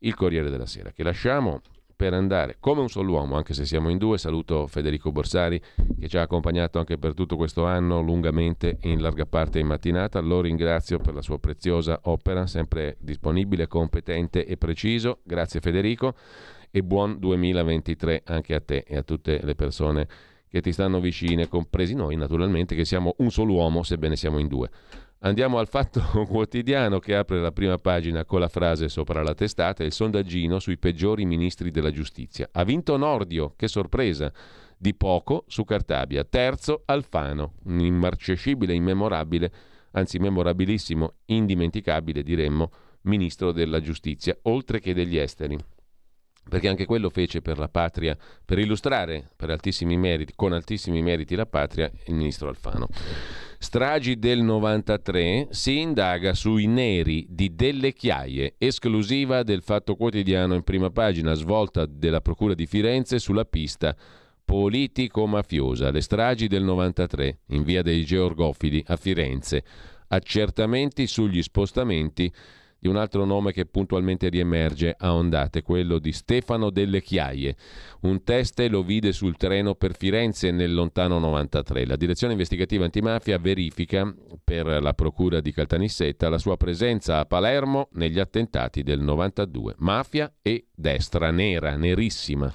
il 0.00 0.14
Corriere 0.14 0.50
della 0.50 0.66
Sera, 0.66 0.92
che 0.92 1.02
lasciamo 1.02 1.60
per 2.00 2.14
andare 2.14 2.56
come 2.60 2.80
un 2.80 2.88
solo 2.88 3.12
uomo, 3.12 3.36
anche 3.36 3.52
se 3.52 3.66
siamo 3.66 3.90
in 3.90 3.98
due. 3.98 4.16
Saluto 4.16 4.66
Federico 4.66 5.12
Borsari 5.12 5.60
che 5.98 6.08
ci 6.08 6.16
ha 6.16 6.22
accompagnato 6.22 6.78
anche 6.78 6.96
per 6.96 7.12
tutto 7.12 7.36
questo 7.36 7.66
anno 7.66 8.00
lungamente 8.00 8.78
in 8.84 9.02
larga 9.02 9.26
parte 9.26 9.58
in 9.58 9.66
mattinata. 9.66 10.18
Lo 10.20 10.40
ringrazio 10.40 10.98
per 10.98 11.12
la 11.12 11.20
sua 11.20 11.38
preziosa 11.38 12.00
opera, 12.04 12.46
sempre 12.46 12.96
disponibile, 13.00 13.66
competente 13.66 14.46
e 14.46 14.56
preciso. 14.56 15.18
Grazie 15.24 15.60
Federico 15.60 16.14
e 16.70 16.82
buon 16.82 17.18
2023 17.18 18.22
anche 18.24 18.54
a 18.54 18.60
te 18.60 18.82
e 18.86 18.96
a 18.96 19.02
tutte 19.02 19.38
le 19.42 19.54
persone 19.54 20.08
che 20.48 20.62
ti 20.62 20.72
stanno 20.72 21.00
vicine, 21.00 21.48
compresi 21.48 21.94
noi 21.94 22.16
naturalmente 22.16 22.74
che 22.74 22.86
siamo 22.86 23.14
un 23.18 23.30
solo 23.30 23.52
uomo 23.52 23.82
sebbene 23.82 24.16
siamo 24.16 24.38
in 24.38 24.48
due. 24.48 24.70
Andiamo 25.22 25.58
al 25.58 25.68
fatto 25.68 26.00
quotidiano 26.26 26.98
che 26.98 27.14
apre 27.14 27.40
la 27.40 27.52
prima 27.52 27.76
pagina 27.76 28.24
con 28.24 28.40
la 28.40 28.48
frase 28.48 28.88
sopra 28.88 29.22
la 29.22 29.34
testata, 29.34 29.84
il 29.84 29.92
sondaggino 29.92 30.58
sui 30.58 30.78
peggiori 30.78 31.26
ministri 31.26 31.70
della 31.70 31.90
giustizia. 31.90 32.48
Ha 32.52 32.64
vinto 32.64 32.96
Nordio, 32.96 33.52
che 33.54 33.68
sorpresa, 33.68 34.32
di 34.78 34.94
poco 34.94 35.44
su 35.46 35.64
Cartabia. 35.64 36.24
Terzo 36.24 36.84
Alfano, 36.86 37.56
un 37.64 37.80
immarcescibile, 37.80 38.72
immemorabile, 38.72 39.52
anzi 39.90 40.18
memorabilissimo, 40.18 41.16
indimenticabile 41.26 42.22
diremmo, 42.22 42.70
ministro 43.02 43.52
della 43.52 43.80
giustizia, 43.80 44.38
oltre 44.42 44.80
che 44.80 44.94
degli 44.94 45.18
esteri 45.18 45.58
perché 46.48 46.68
anche 46.68 46.86
quello 46.86 47.10
fece 47.10 47.42
per 47.42 47.58
la 47.58 47.68
patria, 47.68 48.16
per 48.44 48.58
illustrare 48.58 49.28
per 49.36 49.50
altissimi 49.50 49.96
meriti, 49.96 50.32
con 50.34 50.52
altissimi 50.52 51.00
meriti 51.00 51.36
la 51.36 51.46
patria, 51.46 51.88
il 52.06 52.14
ministro 52.14 52.48
Alfano. 52.48 52.88
Stragi 53.62 54.18
del 54.18 54.40
93 54.40 55.48
si 55.50 55.80
indaga 55.80 56.32
sui 56.32 56.66
neri 56.66 57.26
di 57.28 57.54
Delle 57.54 57.92
Chiaie, 57.92 58.54
esclusiva 58.56 59.42
del 59.42 59.60
Fatto 59.60 59.96
Quotidiano 59.96 60.54
in 60.54 60.62
prima 60.62 60.88
pagina, 60.88 61.34
svolta 61.34 61.84
della 61.84 62.22
Procura 62.22 62.54
di 62.54 62.64
Firenze 62.64 63.18
sulla 63.18 63.44
pista 63.44 63.94
politico-mafiosa. 64.46 65.90
Le 65.90 66.00
stragi 66.00 66.48
del 66.48 66.64
93 66.64 67.40
in 67.48 67.62
via 67.62 67.82
dei 67.82 68.02
Georgofili 68.06 68.82
a 68.86 68.96
Firenze. 68.96 69.62
Accertamenti 70.08 71.06
sugli 71.06 71.42
spostamenti 71.42 72.32
di 72.80 72.88
un 72.88 72.96
altro 72.96 73.26
nome 73.26 73.52
che 73.52 73.66
puntualmente 73.66 74.30
riemerge 74.30 74.94
a 74.98 75.14
ondate, 75.14 75.62
quello 75.62 75.98
di 75.98 76.12
Stefano 76.12 76.70
Delle 76.70 77.02
Chiaie. 77.02 77.54
Un 78.00 78.24
test 78.24 78.58
lo 78.70 78.82
vide 78.82 79.12
sul 79.12 79.36
treno 79.36 79.74
per 79.74 79.94
Firenze 79.94 80.50
nel 80.50 80.72
lontano 80.72 81.18
93. 81.18 81.84
La 81.84 81.96
direzione 81.96 82.32
investigativa 82.32 82.84
antimafia 82.84 83.38
verifica 83.38 84.12
per 84.42 84.66
la 84.82 84.94
procura 84.94 85.40
di 85.40 85.52
Caltanissetta 85.52 86.30
la 86.30 86.38
sua 86.38 86.56
presenza 86.56 87.18
a 87.18 87.26
Palermo 87.26 87.88
negli 87.92 88.18
attentati 88.18 88.82
del 88.82 89.00
92. 89.00 89.74
Mafia 89.78 90.32
e 90.40 90.68
destra 90.74 91.30
nera, 91.30 91.76
nerissima. 91.76 92.52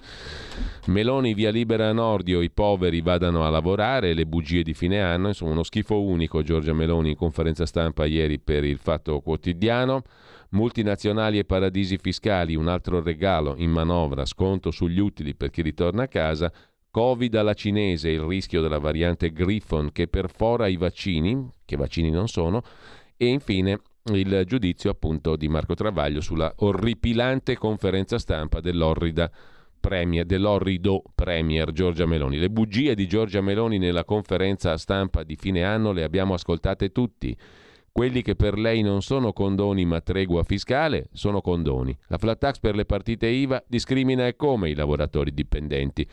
Meloni 0.87 1.35
via 1.35 1.51
libera 1.51 1.89
a 1.89 1.93
Nordio, 1.93 2.41
i 2.41 2.49
poveri 2.49 3.01
vadano 3.01 3.45
a 3.45 3.49
lavorare, 3.49 4.13
le 4.13 4.25
bugie 4.25 4.63
di 4.63 4.73
fine 4.73 5.01
anno, 5.01 5.27
insomma 5.27 5.51
uno 5.51 5.63
schifo 5.63 6.01
unico 6.01 6.41
Giorgia 6.41 6.73
Meloni 6.73 7.11
in 7.11 7.15
conferenza 7.15 7.65
stampa 7.67 8.05
ieri 8.05 8.39
per 8.39 8.63
il 8.63 8.77
Fatto 8.77 9.19
Quotidiano. 9.19 10.03
Multinazionali 10.55 11.37
e 11.37 11.43
paradisi 11.43 11.97
fiscali, 11.97 12.55
un 12.55 12.69
altro 12.69 13.01
regalo 13.01 13.55
in 13.57 13.71
manovra, 13.71 14.23
sconto 14.23 14.71
sugli 14.71 14.99
utili 14.99 15.35
per 15.35 15.49
chi 15.49 15.61
ritorna 15.61 16.03
a 16.03 16.07
casa. 16.07 16.49
Covid 16.89 17.35
alla 17.35 17.53
cinese, 17.53 18.09
il 18.09 18.21
rischio 18.21 18.61
della 18.61 18.79
variante 18.79 19.33
Griffon 19.33 19.91
che 19.91 20.07
perfora 20.07 20.67
i 20.67 20.77
vaccini, 20.77 21.45
che 21.65 21.75
vaccini 21.75 22.09
non 22.09 22.29
sono. 22.29 22.61
E 23.17 23.25
infine 23.25 23.81
il 24.13 24.43
giudizio 24.45 24.89
appunto 24.91 25.35
di 25.35 25.49
Marco 25.49 25.73
Travaglio 25.73 26.21
sulla 26.21 26.53
orripilante 26.59 27.57
conferenza 27.57 28.17
stampa 28.17 28.61
dell'orrida 28.61 29.29
Premier, 29.77 30.25
dell'orrido 30.25 31.03
Premier 31.13 31.73
Giorgia 31.73 32.05
Meloni. 32.05 32.37
Le 32.37 32.49
bugie 32.49 32.95
di 32.95 33.09
Giorgia 33.09 33.41
Meloni 33.41 33.77
nella 33.77 34.05
conferenza 34.05 34.77
stampa 34.77 35.23
di 35.23 35.35
fine 35.35 35.65
anno 35.65 35.91
le 35.91 36.03
abbiamo 36.03 36.33
ascoltate 36.33 36.93
tutti. 36.93 37.37
Quelli 37.97 38.23
che 38.23 38.35
per 38.35 38.57
lei 38.57 38.81
non 38.81 39.01
sono 39.01 39.31
condoni 39.31 39.85
ma 39.85 40.01
tregua 40.01 40.43
fiscale 40.43 41.07
sono 41.13 41.39
condoni. 41.39 41.97
La 42.07 42.17
flat 42.17 42.39
tax 42.39 42.59
per 42.59 42.75
le 42.75 42.83
partite 42.83 43.27
IVA 43.27 43.63
discrimina 43.65 44.27
e 44.27 44.35
come 44.35 44.69
i 44.69 44.75
lavoratori 44.75 45.33
dipendenti. 45.33 46.05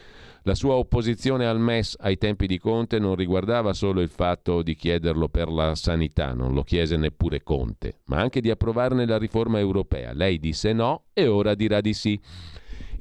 La 0.45 0.55
sua 0.55 0.75
opposizione 0.75 1.45
al 1.45 1.59
MES 1.59 1.97
ai 1.99 2.19
tempi 2.19 2.47
di 2.47 2.61
Conte 2.61 3.01
non 3.01 3.17
riguardava 3.17 3.73
solo 3.73 4.01
il 4.01 4.11
fatto 4.11 4.63
di 4.63 4.77
chiederlo 4.77 5.29
per 5.29 5.49
la 5.49 5.75
sanità, 5.75 6.35
non 6.35 6.55
lo 6.55 6.63
chiese 6.63 6.97
neppure 6.97 7.43
Conte, 7.43 8.03
ma 8.05 8.19
anche 8.19 8.41
di 8.41 8.51
approvarne 8.51 9.05
la 9.05 9.19
riforma 9.19 9.59
europea. 9.59 10.13
Lei 10.13 10.39
disse 10.39 10.73
no 10.73 11.07
e 11.13 11.27
ora 11.27 11.57
dirà 11.57 11.81
di 11.81 11.95
sì. 11.95 12.21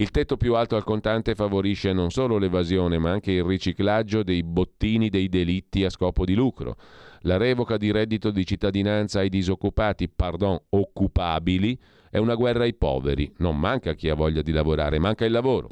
Il 0.02 0.10
tetto 0.10 0.36
più 0.36 0.56
alto 0.56 0.76
al 0.76 0.84
contante 0.84 1.36
favorisce 1.36 1.94
non 1.94 2.10
solo 2.10 2.40
l'evasione, 2.40 2.98
ma 2.98 3.12
anche 3.12 3.34
il 3.34 3.44
riciclaggio 3.44 4.24
dei 4.24 4.42
bottini 4.42 5.10
dei 5.10 5.30
delitti 5.30 5.84
a 5.86 5.92
scopo 5.92 6.26
di 6.26 6.34
lucro. 6.34 6.76
La 7.20 7.38
revoca 7.38 7.78
di 7.78 7.92
reddito 7.92 8.32
di 8.32 8.44
cittadinanza 8.44 9.20
ai 9.20 9.30
disoccupati, 9.30 10.10
pardon, 10.10 10.60
occupabili, 10.70 11.80
è 12.10 12.18
una 12.18 12.34
guerra 12.34 12.64
ai 12.64 12.74
poveri. 12.74 13.32
Non 13.38 13.60
manca 13.60 13.94
chi 13.94 14.10
ha 14.10 14.16
voglia 14.16 14.42
di 14.42 14.52
lavorare, 14.52 14.98
manca 14.98 15.24
il 15.26 15.34
lavoro. 15.34 15.70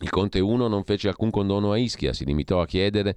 Il 0.00 0.08
Conte 0.08 0.40
1 0.40 0.66
non 0.66 0.82
fece 0.82 1.08
alcun 1.08 1.28
condono 1.28 1.70
a 1.70 1.76
Ischia, 1.76 2.14
si 2.14 2.24
limitò 2.24 2.62
a 2.62 2.66
chiedere 2.66 3.14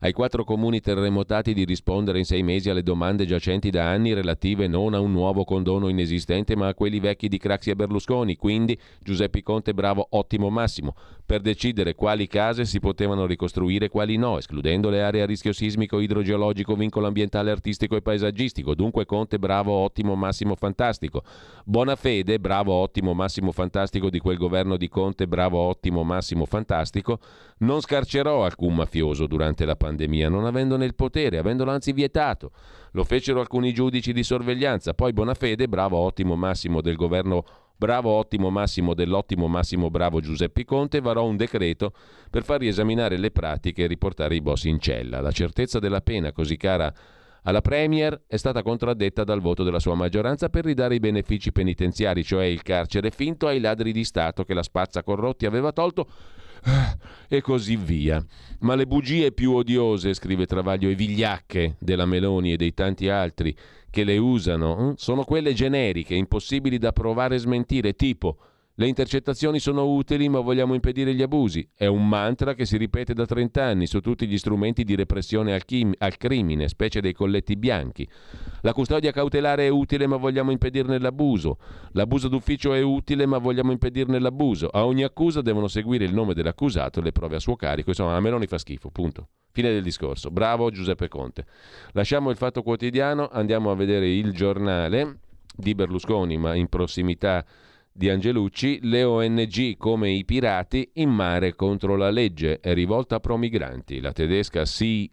ai 0.00 0.12
quattro 0.12 0.44
comuni 0.44 0.80
terremotati 0.80 1.54
di 1.54 1.64
rispondere 1.64 2.18
in 2.18 2.24
sei 2.24 2.42
mesi 2.42 2.70
alle 2.70 2.82
domande 2.82 3.26
giacenti 3.26 3.70
da 3.70 3.88
anni 3.88 4.14
relative 4.14 4.68
non 4.68 4.94
a 4.94 5.00
un 5.00 5.12
nuovo 5.12 5.44
condono 5.44 5.88
inesistente 5.88 6.54
ma 6.54 6.68
a 6.68 6.74
quelli 6.74 7.00
vecchi 7.00 7.28
di 7.28 7.38
Craxi 7.38 7.70
e 7.70 7.76
Berlusconi, 7.76 8.36
quindi 8.36 8.78
Giuseppe 9.00 9.42
Conte 9.42 9.74
bravo 9.74 10.06
ottimo 10.10 10.50
massimo, 10.50 10.94
per 11.28 11.42
decidere 11.42 11.94
quali 11.94 12.26
case 12.26 12.64
si 12.64 12.80
potevano 12.80 13.26
ricostruire 13.26 13.84
e 13.84 13.88
quali 13.90 14.16
no, 14.16 14.38
escludendo 14.38 14.88
le 14.88 15.02
aree 15.02 15.20
a 15.20 15.26
rischio 15.26 15.52
sismico, 15.52 16.00
idrogeologico, 16.00 16.74
vincolo 16.74 17.06
ambientale, 17.06 17.50
artistico 17.50 17.96
e 17.96 18.00
paesaggistico. 18.00 18.74
Dunque 18.74 19.04
Conte 19.04 19.38
bravo 19.38 19.72
ottimo 19.72 20.14
massimo 20.14 20.54
fantastico. 20.54 21.22
Buona 21.66 21.96
fede 21.96 22.40
bravo 22.40 22.72
ottimo 22.72 23.12
massimo 23.12 23.52
fantastico 23.52 24.08
di 24.08 24.20
quel 24.20 24.38
governo 24.38 24.78
di 24.78 24.88
Conte 24.88 25.28
bravo 25.28 25.58
ottimo 25.58 26.02
massimo 26.02 26.46
fantastico 26.46 27.18
non 27.58 27.82
scarcerò 27.82 28.46
alcun 28.46 28.74
mafioso 28.74 29.26
durante 29.26 29.66
la 29.66 29.76
pandemia, 29.76 30.30
non 30.30 30.46
avendone 30.46 30.86
il 30.86 30.94
potere, 30.94 31.36
avendolo 31.36 31.72
anzi 31.72 31.92
vietato. 31.92 32.52
Lo 32.92 33.04
fecero 33.04 33.40
alcuni 33.40 33.74
giudici 33.74 34.14
di 34.14 34.22
sorveglianza, 34.22 34.94
poi 34.94 35.12
Bonafede, 35.12 35.68
bravo 35.68 35.98
ottimo 35.98 36.36
massimo 36.36 36.80
del 36.80 36.96
governo 36.96 37.44
bravo 37.78 38.10
ottimo 38.10 38.50
massimo 38.50 38.92
dell'ottimo 38.92 39.46
massimo 39.46 39.88
bravo 39.88 40.20
Giuseppe 40.20 40.64
Conte, 40.64 41.00
varò 41.00 41.24
un 41.24 41.36
decreto 41.36 41.92
per 42.28 42.42
far 42.42 42.58
riesaminare 42.58 43.16
le 43.16 43.30
pratiche 43.30 43.84
e 43.84 43.86
riportare 43.86 44.34
i 44.34 44.40
boss 44.40 44.64
in 44.64 44.80
cella. 44.80 45.20
La 45.20 45.30
certezza 45.30 45.78
della 45.78 46.00
pena 46.00 46.32
così 46.32 46.56
cara 46.56 46.92
alla 47.44 47.60
Premier 47.60 48.24
è 48.26 48.36
stata 48.36 48.62
contraddetta 48.62 49.22
dal 49.22 49.40
voto 49.40 49.62
della 49.62 49.78
sua 49.78 49.94
maggioranza 49.94 50.48
per 50.48 50.64
ridare 50.64 50.96
i 50.96 51.00
benefici 51.00 51.52
penitenziari, 51.52 52.24
cioè 52.24 52.46
il 52.46 52.62
carcere 52.62 53.10
finto 53.10 53.46
ai 53.46 53.60
ladri 53.60 53.92
di 53.92 54.04
Stato 54.04 54.42
che 54.42 54.54
la 54.54 54.64
spazza 54.64 55.04
corrotti 55.04 55.46
aveva 55.46 55.70
tolto 55.70 56.08
e 57.28 57.40
così 57.40 57.76
via. 57.76 58.24
Ma 58.60 58.74
le 58.74 58.86
bugie 58.86 59.32
più 59.32 59.52
odiose, 59.52 60.14
scrive 60.14 60.46
Travaglio, 60.46 60.88
e 60.88 60.94
vigliacche 60.94 61.76
della 61.78 62.06
Meloni 62.06 62.52
e 62.52 62.56
dei 62.56 62.74
tanti 62.74 63.08
altri 63.08 63.56
che 63.90 64.04
le 64.04 64.18
usano, 64.18 64.76
hm, 64.76 64.94
sono 64.94 65.24
quelle 65.24 65.54
generiche, 65.54 66.14
impossibili 66.14 66.78
da 66.78 66.92
provare 66.92 67.36
e 67.36 67.38
smentire, 67.38 67.94
tipo 67.94 68.38
le 68.80 68.86
intercettazioni 68.86 69.58
sono 69.58 69.88
utili 69.88 70.28
ma 70.28 70.38
vogliamo 70.38 70.72
impedire 70.72 71.12
gli 71.12 71.22
abusi. 71.22 71.68
È 71.74 71.86
un 71.86 72.08
mantra 72.08 72.54
che 72.54 72.64
si 72.64 72.76
ripete 72.76 73.12
da 73.12 73.26
30 73.26 73.60
anni 73.60 73.88
su 73.88 73.98
tutti 73.98 74.24
gli 74.28 74.38
strumenti 74.38 74.84
di 74.84 74.94
repressione 74.94 75.52
al, 75.52 75.64
chim- 75.64 75.96
al, 75.98 76.16
crimine, 76.16 76.68
specie 76.68 77.00
dei 77.00 77.12
colletti 77.12 77.56
bianchi. 77.56 78.08
La 78.60 78.72
custodia 78.72 79.10
cautelare 79.10 79.66
è 79.66 79.68
utile 79.68 80.06
ma 80.06 80.14
vogliamo 80.14 80.52
impedirne 80.52 81.00
l'abuso. 81.00 81.58
L'abuso 81.90 82.28
d'ufficio 82.28 82.72
è 82.72 82.80
utile 82.80 83.26
ma 83.26 83.38
vogliamo 83.38 83.72
impedirne 83.72 84.20
l'abuso. 84.20 84.68
A 84.68 84.86
ogni 84.86 85.02
accusa 85.02 85.42
devono 85.42 85.66
seguire 85.66 86.04
il 86.04 86.14
nome 86.14 86.32
dell'accusato 86.32 87.00
e 87.00 87.02
le 87.02 87.10
prove 87.10 87.34
a 87.34 87.40
suo 87.40 87.56
carico. 87.56 87.88
Insomma, 87.88 88.14
a 88.14 88.20
Meloni 88.20 88.46
fa 88.46 88.58
schifo, 88.58 88.90
punto. 88.90 89.30
Fine 89.50 89.72
del 89.72 89.82
discorso. 89.82 90.30
Bravo 90.30 90.70
Giuseppe 90.70 91.08
Conte. 91.08 91.46
Lasciamo 91.94 92.30
il 92.30 92.36
fatto 92.36 92.62
quotidiano, 92.62 93.28
andiamo 93.28 93.72
a 93.72 93.74
vedere 93.74 94.08
il 94.08 94.32
giornale 94.32 95.18
di 95.52 95.74
Berlusconi, 95.74 96.36
ma 96.36 96.54
in 96.54 96.68
prossimità 96.68 97.44
di 97.98 98.08
Angelucci, 98.10 98.78
le 98.82 99.02
ONG 99.02 99.76
come 99.76 100.12
i 100.12 100.24
pirati 100.24 100.88
in 100.94 101.10
mare 101.10 101.56
contro 101.56 101.96
la 101.96 102.10
legge 102.10 102.60
è 102.60 102.72
rivolta 102.72 103.18
pro 103.18 103.36
migranti. 103.36 104.00
La 104.00 104.12
tedesca 104.12 104.64
CI 104.64 105.10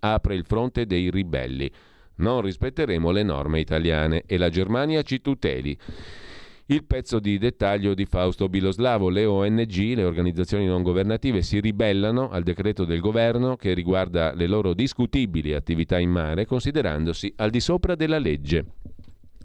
apre 0.00 0.34
il 0.34 0.44
fronte 0.44 0.86
dei 0.86 1.08
ribelli. 1.08 1.70
Non 2.16 2.40
rispetteremo 2.40 3.12
le 3.12 3.22
norme 3.22 3.60
italiane 3.60 4.24
e 4.26 4.38
la 4.38 4.48
Germania 4.48 5.02
ci 5.02 5.20
tuteli. 5.20 5.78
Il 6.66 6.82
pezzo 6.82 7.20
di 7.20 7.38
dettaglio 7.38 7.94
di 7.94 8.06
Fausto 8.06 8.48
Biloslavo, 8.48 9.08
le 9.08 9.24
ONG, 9.24 9.94
le 9.94 10.02
organizzazioni 10.02 10.66
non 10.66 10.82
governative, 10.82 11.42
si 11.42 11.60
ribellano 11.60 12.28
al 12.30 12.42
decreto 12.42 12.84
del 12.84 12.98
governo 12.98 13.54
che 13.54 13.72
riguarda 13.72 14.34
le 14.34 14.48
loro 14.48 14.74
discutibili 14.74 15.54
attività 15.54 15.96
in 16.00 16.10
mare, 16.10 16.44
considerandosi 16.44 17.32
al 17.36 17.50
di 17.50 17.60
sopra 17.60 17.94
della 17.94 18.18
legge. 18.18 18.64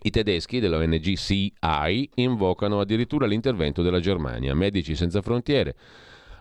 I 0.03 0.09
tedeschi 0.09 0.59
dell'ONG 0.59 1.13
CI 1.13 1.53
invocano 2.15 2.79
addirittura 2.79 3.27
l'intervento 3.27 3.83
della 3.83 3.99
Germania. 3.99 4.55
Medici 4.55 4.95
Senza 4.95 5.21
Frontiere 5.21 5.75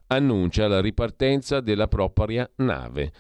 annuncia 0.07 0.67
la 0.67 0.81
ripartenza 0.81 1.61
della 1.61 1.87
propria 1.87 2.49
nave. 2.57 3.13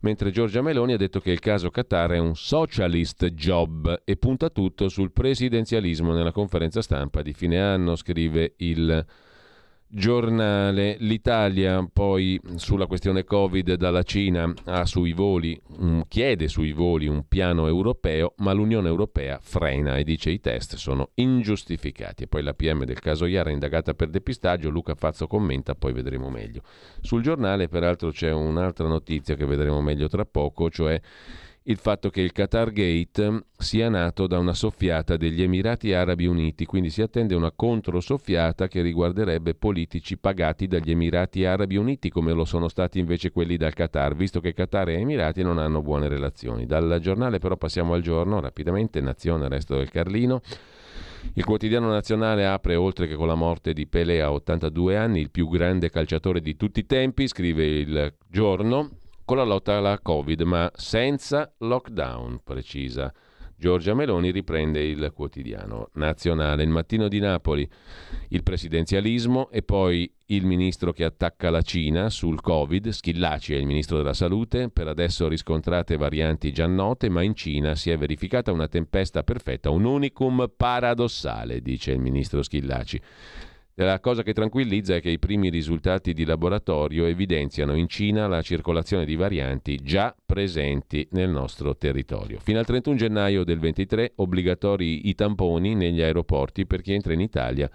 Mentre 0.00 0.30
Giorgia 0.30 0.62
Meloni 0.62 0.94
ha 0.94 0.98
detto 0.98 1.20
che 1.20 1.30
il 1.30 1.38
caso 1.38 1.70
Qatar 1.70 2.12
è 2.12 2.18
un 2.18 2.34
socialist 2.34 3.26
job 3.28 4.02
e 4.04 4.16
punta 4.16 4.48
tutto 4.50 4.88
sul 4.88 5.12
presidenzialismo 5.12 6.12
nella 6.12 6.32
conferenza 6.32 6.82
stampa 6.82 7.22
di 7.22 7.32
fine 7.32 7.60
anno, 7.60 7.94
scrive 7.94 8.54
il 8.58 9.04
giornale. 9.94 10.96
L'Italia 10.98 11.88
poi 11.90 12.40
sulla 12.56 12.86
questione 12.86 13.24
Covid 13.24 13.74
dalla 13.74 14.02
Cina 14.02 14.52
ha 14.64 14.84
sui 14.84 15.12
voli, 15.12 15.60
chiede 16.08 16.48
sui 16.48 16.72
voli 16.72 17.06
un 17.06 17.26
piano 17.28 17.66
europeo, 17.66 18.34
ma 18.38 18.52
l'Unione 18.52 18.88
Europea 18.88 19.38
frena 19.40 19.96
e 19.96 20.04
dice 20.04 20.30
i 20.30 20.40
test 20.40 20.74
sono 20.74 21.10
ingiustificati. 21.14 22.24
E 22.24 22.26
poi 22.26 22.42
la 22.42 22.54
PM 22.54 22.84
del 22.84 22.98
caso 22.98 23.26
Iara 23.26 23.50
indagata 23.50 23.94
per 23.94 24.08
depistaggio, 24.08 24.68
Luca 24.68 24.94
Fazzo 24.94 25.26
commenta, 25.26 25.74
poi 25.74 25.92
vedremo 25.92 26.28
meglio. 26.28 26.62
Sul 27.00 27.22
giornale 27.22 27.68
peraltro 27.68 28.10
c'è 28.10 28.32
un'altra 28.32 28.88
notizia 28.88 29.36
che 29.36 29.46
vedremo 29.46 29.80
meglio 29.80 30.08
tra 30.08 30.24
poco, 30.24 30.70
cioè 30.70 31.00
il 31.66 31.78
fatto 31.78 32.10
che 32.10 32.20
il 32.20 32.32
Qatar 32.32 32.72
Gate 32.72 33.46
sia 33.56 33.88
nato 33.88 34.26
da 34.26 34.38
una 34.38 34.52
soffiata 34.52 35.16
degli 35.16 35.40
Emirati 35.40 35.94
Arabi 35.94 36.26
Uniti, 36.26 36.66
quindi 36.66 36.90
si 36.90 37.00
attende 37.00 37.34
una 37.34 37.52
controsoffiata 37.52 38.68
che 38.68 38.82
riguarderebbe 38.82 39.54
politici 39.54 40.18
pagati 40.18 40.66
dagli 40.66 40.90
Emirati 40.90 41.46
Arabi 41.46 41.76
Uniti, 41.76 42.10
come 42.10 42.32
lo 42.32 42.44
sono 42.44 42.68
stati 42.68 42.98
invece 42.98 43.30
quelli 43.30 43.56
dal 43.56 43.72
Qatar, 43.72 44.14
visto 44.14 44.40
che 44.40 44.52
Qatar 44.52 44.90
e 44.90 45.00
Emirati 45.00 45.42
non 45.42 45.56
hanno 45.56 45.80
buone 45.80 46.08
relazioni. 46.08 46.66
Dal 46.66 46.98
giornale 47.00 47.38
però 47.38 47.56
passiamo 47.56 47.94
al 47.94 48.02
giorno, 48.02 48.40
rapidamente, 48.40 49.00
Nazione, 49.00 49.48
Resto 49.48 49.76
del 49.76 49.90
Carlino. 49.90 50.42
Il 51.32 51.44
quotidiano 51.46 51.88
nazionale 51.88 52.44
apre, 52.44 52.74
oltre 52.74 53.06
che 53.06 53.14
con 53.14 53.26
la 53.26 53.34
morte 53.34 53.72
di 53.72 53.86
Pelé 53.86 54.20
a 54.20 54.30
82 54.32 54.98
anni, 54.98 55.20
il 55.20 55.30
più 55.30 55.48
grande 55.48 55.88
calciatore 55.88 56.42
di 56.42 56.56
tutti 56.56 56.80
i 56.80 56.86
tempi, 56.86 57.26
scrive 57.26 57.64
il 57.64 58.14
giorno, 58.28 58.90
con 59.24 59.36
la 59.36 59.44
lotta 59.44 59.76
alla 59.76 59.98
Covid, 60.00 60.40
ma 60.42 60.70
senza 60.74 61.52
lockdown, 61.58 62.40
precisa 62.42 63.12
Giorgia 63.56 63.94
Meloni 63.94 64.30
riprende 64.30 64.82
il 64.82 65.12
quotidiano 65.14 65.88
nazionale. 65.94 66.64
Il 66.64 66.68
mattino 66.68 67.08
di 67.08 67.20
Napoli, 67.20 67.68
il 68.28 68.42
presidenzialismo 68.42 69.48
e 69.50 69.62
poi 69.62 70.12
il 70.26 70.44
ministro 70.44 70.92
che 70.92 71.04
attacca 71.04 71.50
la 71.50 71.62
Cina 71.62 72.10
sul 72.10 72.40
Covid, 72.40 72.88
Schillaci 72.88 73.54
è 73.54 73.56
il 73.56 73.66
ministro 73.66 73.96
della 73.96 74.12
salute, 74.12 74.70
per 74.70 74.88
adesso 74.88 75.28
riscontrate 75.28 75.96
varianti 75.96 76.52
già 76.52 76.66
note, 76.66 77.08
ma 77.08 77.22
in 77.22 77.34
Cina 77.34 77.74
si 77.74 77.90
è 77.90 77.96
verificata 77.96 78.52
una 78.52 78.68
tempesta 78.68 79.22
perfetta, 79.22 79.70
un 79.70 79.84
unicum 79.84 80.50
paradossale, 80.54 81.62
dice 81.62 81.92
il 81.92 82.00
ministro 82.00 82.42
Schillaci. 82.42 83.00
La 83.78 83.98
cosa 83.98 84.22
che 84.22 84.32
tranquillizza 84.32 84.94
è 84.94 85.00
che 85.00 85.10
i 85.10 85.18
primi 85.18 85.50
risultati 85.50 86.12
di 86.12 86.24
laboratorio 86.24 87.06
evidenziano 87.06 87.74
in 87.74 87.88
Cina 87.88 88.28
la 88.28 88.40
circolazione 88.40 89.04
di 89.04 89.16
varianti 89.16 89.80
già 89.82 90.14
presenti 90.24 91.08
nel 91.10 91.28
nostro 91.28 91.76
territorio. 91.76 92.38
Fino 92.38 92.60
al 92.60 92.66
31 92.66 92.96
gennaio 92.96 93.42
del 93.42 93.58
23 93.58 94.12
obbligatori 94.16 95.08
i 95.08 95.14
tamponi 95.16 95.74
negli 95.74 96.00
aeroporti 96.00 96.66
per 96.66 96.82
chi 96.82 96.92
entra 96.92 97.14
in 97.14 97.20
Italia 97.20 97.68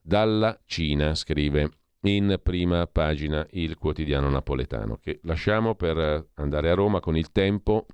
dalla 0.00 0.56
Cina, 0.64 1.12
scrive 1.16 1.70
in 2.02 2.38
prima 2.40 2.86
pagina 2.86 3.44
il 3.50 3.76
quotidiano 3.76 4.30
napoletano, 4.30 4.98
che 5.02 5.18
lasciamo 5.24 5.74
per 5.74 6.28
andare 6.34 6.70
a 6.70 6.74
Roma 6.74 7.00
con 7.00 7.16
il 7.16 7.32
tempo 7.32 7.86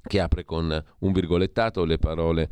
che 0.00 0.20
apre 0.20 0.44
con 0.44 0.84
un 0.98 1.12
virgolettato 1.12 1.84
le 1.84 1.98
parole 1.98 2.48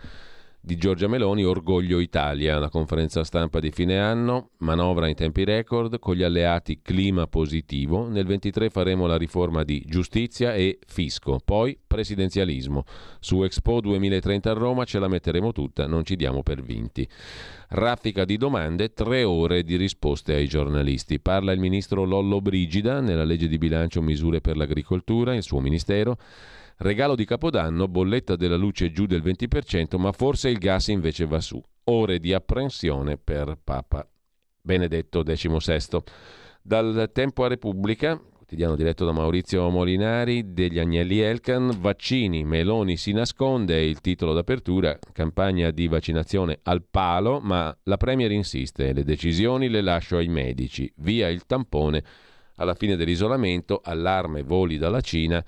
di 0.64 0.76
Giorgia 0.76 1.08
Meloni, 1.08 1.44
Orgoglio 1.44 1.98
Italia, 1.98 2.60
la 2.60 2.68
conferenza 2.68 3.24
stampa 3.24 3.58
di 3.58 3.72
fine 3.72 3.98
anno, 3.98 4.50
manovra 4.58 5.08
in 5.08 5.16
tempi 5.16 5.42
record, 5.42 5.98
con 5.98 6.14
gli 6.14 6.22
alleati 6.22 6.78
clima 6.80 7.26
positivo, 7.26 8.08
nel 8.08 8.24
23 8.24 8.70
faremo 8.70 9.06
la 9.06 9.16
riforma 9.16 9.64
di 9.64 9.82
giustizia 9.84 10.54
e 10.54 10.78
fisco, 10.86 11.40
poi 11.44 11.76
presidenzialismo. 11.84 12.84
Su 13.18 13.42
Expo 13.42 13.80
2030 13.80 14.50
a 14.52 14.54
Roma 14.54 14.84
ce 14.84 15.00
la 15.00 15.08
metteremo 15.08 15.50
tutta, 15.50 15.88
non 15.88 16.04
ci 16.04 16.14
diamo 16.14 16.44
per 16.44 16.62
vinti. 16.62 17.08
Raffica 17.70 18.24
di 18.24 18.36
domande, 18.36 18.92
tre 18.92 19.24
ore 19.24 19.64
di 19.64 19.74
risposte 19.74 20.34
ai 20.34 20.46
giornalisti. 20.46 21.18
Parla 21.18 21.50
il 21.50 21.58
ministro 21.58 22.04
Lollo 22.04 22.40
Brigida 22.40 23.00
nella 23.00 23.24
legge 23.24 23.48
di 23.48 23.58
bilancio 23.58 24.00
misure 24.00 24.40
per 24.40 24.56
l'agricoltura, 24.56 25.34
il 25.34 25.42
suo 25.42 25.58
ministero. 25.58 26.16
Regalo 26.82 27.14
di 27.14 27.24
Capodanno, 27.24 27.86
bolletta 27.86 28.34
della 28.34 28.56
luce 28.56 28.90
giù 28.90 29.06
del 29.06 29.22
20%, 29.22 29.96
ma 29.98 30.10
forse 30.10 30.48
il 30.48 30.58
gas 30.58 30.88
invece 30.88 31.26
va 31.26 31.40
su. 31.40 31.62
Ore 31.84 32.18
di 32.18 32.32
apprensione 32.32 33.16
per 33.18 33.56
Papa 33.62 34.04
Benedetto 34.60 35.22
XVI. 35.22 36.02
Dal 36.60 37.08
Tempo 37.12 37.44
a 37.44 37.48
Repubblica, 37.48 38.20
quotidiano 38.36 38.74
diretto 38.74 39.04
da 39.04 39.12
Maurizio 39.12 39.70
Molinari, 39.70 40.52
degli 40.52 40.80
Agnelli 40.80 41.20
Elkan, 41.20 41.72
vaccini, 41.78 42.42
Meloni 42.42 42.96
si 42.96 43.12
nasconde, 43.12 43.80
il 43.80 44.00
titolo 44.00 44.32
d'apertura, 44.32 44.98
campagna 45.12 45.70
di 45.70 45.86
vaccinazione 45.86 46.58
al 46.64 46.82
palo, 46.82 47.38
ma 47.38 47.72
la 47.84 47.96
Premier 47.96 48.32
insiste, 48.32 48.92
le 48.92 49.04
decisioni 49.04 49.68
le 49.68 49.82
lascio 49.82 50.16
ai 50.16 50.26
medici, 50.26 50.92
via 50.96 51.28
il 51.28 51.46
tampone 51.46 52.02
alla 52.56 52.74
fine 52.74 52.96
dell'isolamento, 52.96 53.80
allarme 53.84 54.42
voli 54.42 54.78
dalla 54.78 55.00
Cina. 55.00 55.44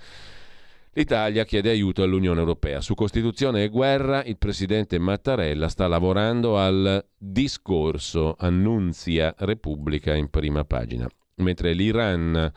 L'Italia 0.96 1.44
chiede 1.44 1.70
aiuto 1.70 2.04
all'Unione 2.04 2.38
Europea. 2.38 2.80
Su 2.80 2.94
Costituzione 2.94 3.64
e 3.64 3.68
guerra 3.68 4.22
il 4.22 4.38
presidente 4.38 4.96
Mattarella 5.00 5.66
sta 5.66 5.88
lavorando 5.88 6.56
al 6.56 7.04
discorso, 7.18 8.36
annunzia 8.38 9.34
Repubblica 9.38 10.14
in 10.14 10.30
prima 10.30 10.64
pagina. 10.64 11.08
Mentre 11.38 11.72
l'Iran 11.72 12.52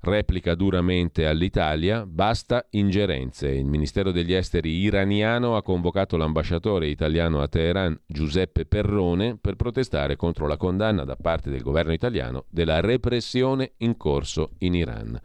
replica 0.00 0.54
duramente 0.54 1.26
all'Italia, 1.26 2.06
basta 2.06 2.66
ingerenze. 2.70 3.48
Il 3.48 3.66
Ministero 3.66 4.10
degli 4.10 4.32
Esteri 4.32 4.70
iraniano 4.70 5.56
ha 5.56 5.62
convocato 5.62 6.16
l'ambasciatore 6.16 6.86
italiano 6.88 7.42
a 7.42 7.48
Teheran, 7.48 8.00
Giuseppe 8.06 8.64
Perrone, 8.64 9.36
per 9.38 9.56
protestare 9.56 10.16
contro 10.16 10.46
la 10.46 10.56
condanna 10.56 11.04
da 11.04 11.16
parte 11.16 11.50
del 11.50 11.60
governo 11.60 11.92
italiano 11.92 12.46
della 12.48 12.80
repressione 12.80 13.72
in 13.78 13.98
corso 13.98 14.52
in 14.60 14.74
Iran. 14.74 15.20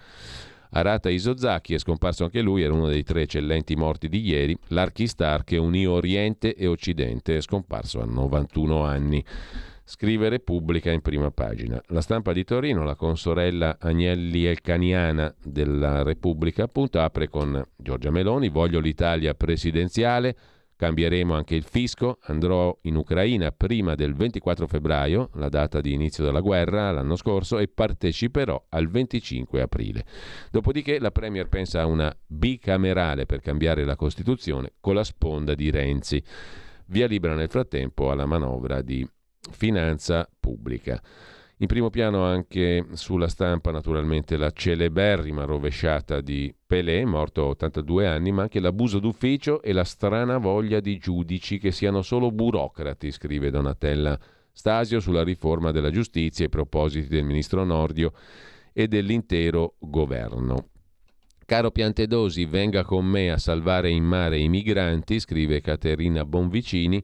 Arata 0.78 1.10
Isozaki 1.10 1.74
è 1.74 1.80
scomparso 1.80 2.24
anche 2.26 2.40
lui, 2.42 2.62
era 2.62 2.72
uno 2.72 2.88
dei 2.88 3.02
tre 3.02 3.24
eccellenti 3.24 3.76
morti 3.76 4.08
di 4.10 4.22
ieri. 4.22 4.56
L'archistar 4.68 5.44
che 5.44 5.58
unì 5.58 5.88
Oriente 5.88 6.54
e 6.54 6.68
Occidente 6.68 7.36
è 7.36 7.42
scomparso 7.42 8.00
a 8.00 8.06
91 8.06 8.84
anni. 8.84 9.26
Scrive 9.84 10.30
Repubblica 10.30 10.92
in 10.92 11.02
prima 11.02 11.32
pagina. 11.32 11.82
La 11.88 12.02
stampa 12.02 12.32
di 12.32 12.44
Torino, 12.44 12.84
la 12.84 12.94
consorella 12.94 13.78
Agnelli 13.80 14.46
Elcaniana 14.46 15.34
della 15.44 16.04
Repubblica, 16.04 16.66
appunto, 16.66 17.00
apre 17.00 17.28
con 17.28 17.60
Giorgia 17.76 18.12
Meloni, 18.12 18.50
voglio 18.50 18.80
l'Italia 18.80 19.34
presidenziale, 19.34 20.36
Cambieremo 20.78 21.34
anche 21.34 21.56
il 21.56 21.63
fisco, 21.63 22.20
andrò 22.26 22.78
in 22.84 22.96
Ucraina 22.98 23.52
prima 23.52 23.96
del 23.96 24.13
24 24.13 24.68
febbraio, 24.68 25.32
la 25.34 25.50
data 25.50 25.82
di 25.82 25.92
inizio 25.92 26.24
della 26.24 26.40
guerra 26.40 26.92
l'anno 26.92 27.16
scorso, 27.16 27.58
e 27.58 27.68
parteciperò 27.68 28.68
al 28.70 28.88
25 28.88 29.60
aprile. 29.60 30.06
Dopodiché 30.52 31.00
la 31.00 31.10
Premier 31.10 31.50
pensa 31.50 31.82
a 31.82 31.88
una 31.88 32.16
bicamerale 32.28 33.26
per 33.26 33.42
cambiare 33.42 33.86
la 33.86 33.96
Costituzione 33.96 34.74
con 34.80 34.94
la 34.94 35.04
sponda 35.04 35.56
di 35.56 35.72
Renzi. 35.72 36.24
Via 36.86 37.08
libera 37.08 37.34
nel 37.34 37.50
frattempo 37.50 38.12
alla 38.12 38.28
manovra 38.28 38.84
di 38.84 39.06
finanza 39.50 40.30
pubblica. 40.40 41.02
In 41.60 41.65
primo 41.65 41.89
piano 41.89 42.24
anche 42.24 42.86
sulla 42.93 43.28
stampa 43.28 43.72
naturalmente 43.72 44.38
la 44.38 44.52
celeberrima 44.52 45.43
rovesciata 45.43 46.22
di 46.22 46.54
Pelé, 46.67 47.04
morto 47.04 47.46
a 47.46 47.48
82 47.48 48.06
anni, 48.06 48.32
ma 48.32 48.43
anche 48.43 48.60
l'abuso 48.60 49.00
d'ufficio 49.00 49.63
e 49.63 49.74
la 49.74 49.84
strana 49.84 50.38
voglia 50.38 50.80
di 50.80 51.00
giudici 51.00 51.58
che 51.58 51.72
siano 51.72 52.04
solo 52.04 52.30
burocrati, 52.32 53.12
scrive 53.12 53.50
Donatella 53.50 54.20
Stasio 54.52 55.00
sulla 55.00 55.24
riforma 55.24 55.72
della 55.72 55.89
giustizia 55.89 56.46
e 56.46 56.48
i 56.48 56.52
propositi 56.52 57.08
del 57.08 57.24
ministro 57.24 57.63
Nordio 57.63 58.12
e 58.72 58.88
dell'intero 58.88 59.78
governo. 59.80 60.70
Caro 61.43 61.72
Piantedosi, 61.72 62.46
venga 62.46 62.84
con 62.84 63.06
me 63.06 63.32
a 63.32 63.38
salvare 63.39 63.89
in 63.89 64.04
mare 64.04 64.38
i 64.38 64.48
migranti, 64.48 65.20
scrive 65.20 65.62
Caterina 65.62 66.24
Bonvicini 66.24 67.04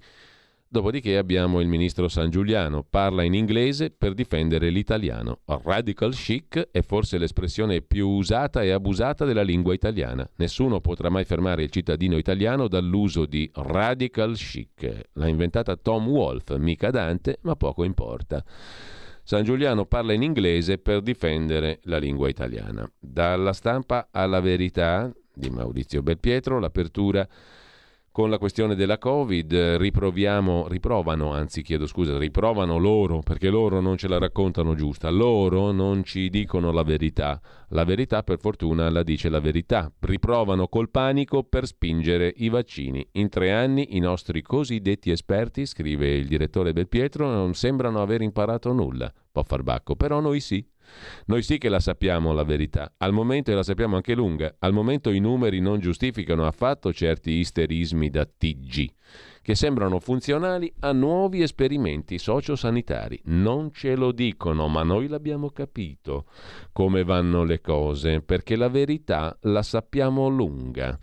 Dopodiché 0.74 1.18
abbiamo 1.18 1.60
il 1.60 1.68
ministro 1.68 2.08
San 2.08 2.32
Giuliano, 2.32 2.84
parla 2.84 3.22
in 3.22 3.36
inglese 3.36 3.92
per 3.92 4.16
difendere 4.16 4.72
l'italiano. 4.72 5.42
Radical 5.46 6.16
chic 6.16 6.70
è 6.72 6.82
forse 6.82 7.20
l'espressione 7.20 7.84
più 7.84 8.10
usata 8.10 8.64
e 8.64 8.72
abusata 8.72 9.24
della 9.24 9.44
lingua 9.44 9.76
italiana. 9.76 10.28
Nessuno 10.38 10.82
potrà 10.82 11.10
mai 11.12 11.26
fermare 11.26 11.62
il 11.62 11.70
cittadino 11.70 12.18
italiano 12.18 12.68
dall'uso 12.68 13.28
di 13.28 13.48
radical 13.54 14.34
chic. 14.34 15.10
L'ha 15.14 15.28
inventata 15.28 15.76
Tom 15.76 16.08
Wolfe, 16.08 16.58
mica 16.58 16.90
Dante, 16.90 17.38
ma 17.42 17.56
poco 17.56 17.84
importa. 17.84 18.44
San 19.22 19.44
Giuliano 19.44 19.86
parla 19.86 20.14
in 20.14 20.24
inglese 20.24 20.80
per 20.80 21.02
difendere 21.02 21.82
la 21.84 22.00
lingua 22.00 22.30
italiana. 22.30 22.92
Dalla 22.98 23.54
stampa 23.54 24.08
alla 24.10 24.40
verità 24.40 25.14
di 25.36 25.52
Maurizio 25.52 26.02
Belpietro, 26.02 26.58
l'apertura 26.58 27.30
con 28.14 28.30
la 28.30 28.38
questione 28.38 28.76
della 28.76 29.00
Covid, 29.00 29.52
riproviamo, 29.78 30.68
riprovano, 30.68 31.34
anzi 31.34 31.64
chiedo 31.64 31.88
scusa, 31.88 32.16
riprovano 32.20 32.78
loro, 32.78 33.22
perché 33.22 33.50
loro 33.50 33.82
non 33.82 33.98
ce 33.98 34.08
la 34.08 34.20
raccontano 34.20 34.76
giusta, 34.76 35.10
loro 35.10 35.72
non 35.72 36.04
ci 36.04 36.30
dicono 36.30 36.72
la 36.72 36.84
verità. 36.84 37.42
La 37.70 37.84
verità 37.84 38.22
per 38.22 38.38
fortuna 38.38 38.88
la 38.92 39.02
dice 39.02 39.30
la 39.30 39.40
verità. 39.40 39.92
Riprovano 40.00 40.68
col 40.68 40.92
panico 40.92 41.42
per 41.42 41.66
spingere 41.66 42.32
i 42.38 42.50
vaccini. 42.50 43.04
In 43.14 43.30
tre 43.30 43.52
anni 43.52 43.96
i 43.96 44.00
nostri 44.00 44.44
cosiddetti 44.44 45.10
esperti, 45.10 45.66
scrive 45.66 46.14
il 46.14 46.28
direttore 46.28 46.72
Belpietro, 46.72 47.28
non 47.28 47.56
sembrano 47.56 48.00
aver 48.00 48.22
imparato 48.22 48.72
nulla. 48.74 49.12
Può 49.32 49.42
far 49.42 49.64
bacco, 49.64 49.96
però 49.96 50.20
noi 50.20 50.40
sì. 50.40 50.64
Noi 51.26 51.42
sì 51.42 51.58
che 51.58 51.70
la 51.70 51.80
sappiamo 51.80 52.34
la 52.34 52.44
verità, 52.44 52.94
al 52.98 53.14
momento 53.14 53.52
e 53.52 53.56
la 53.56 53.64
sappiamo 53.64 53.96
anche 53.96 54.16
lunga, 54.16 54.56
al 54.60 54.74
momento 54.74 55.10
i 55.10 55.20
numeri 55.20 55.60
non 55.60 55.80
giustificano 55.80 56.46
affatto 56.46 56.92
certi 56.94 57.32
isterismi 57.32 58.10
da 58.10 58.26
TG, 58.26 58.92
che 59.42 59.56
sembrano 59.56 60.00
funzionali 60.00 60.74
a 60.80 60.92
nuovi 60.92 61.42
esperimenti 61.42 62.18
sociosanitari. 62.18 63.20
Non 63.26 63.72
ce 63.74 63.96
lo 63.96 64.12
dicono, 64.12 64.68
ma 64.68 64.84
noi 64.84 65.08
l'abbiamo 65.08 65.50
capito 65.50 66.26
come 66.72 67.04
vanno 67.04 67.44
le 67.44 67.60
cose, 67.60 68.22
perché 68.22 68.56
la 68.56 68.70
verità 68.70 69.38
la 69.42 69.62
sappiamo 69.62 70.28
lunga. 70.28 70.98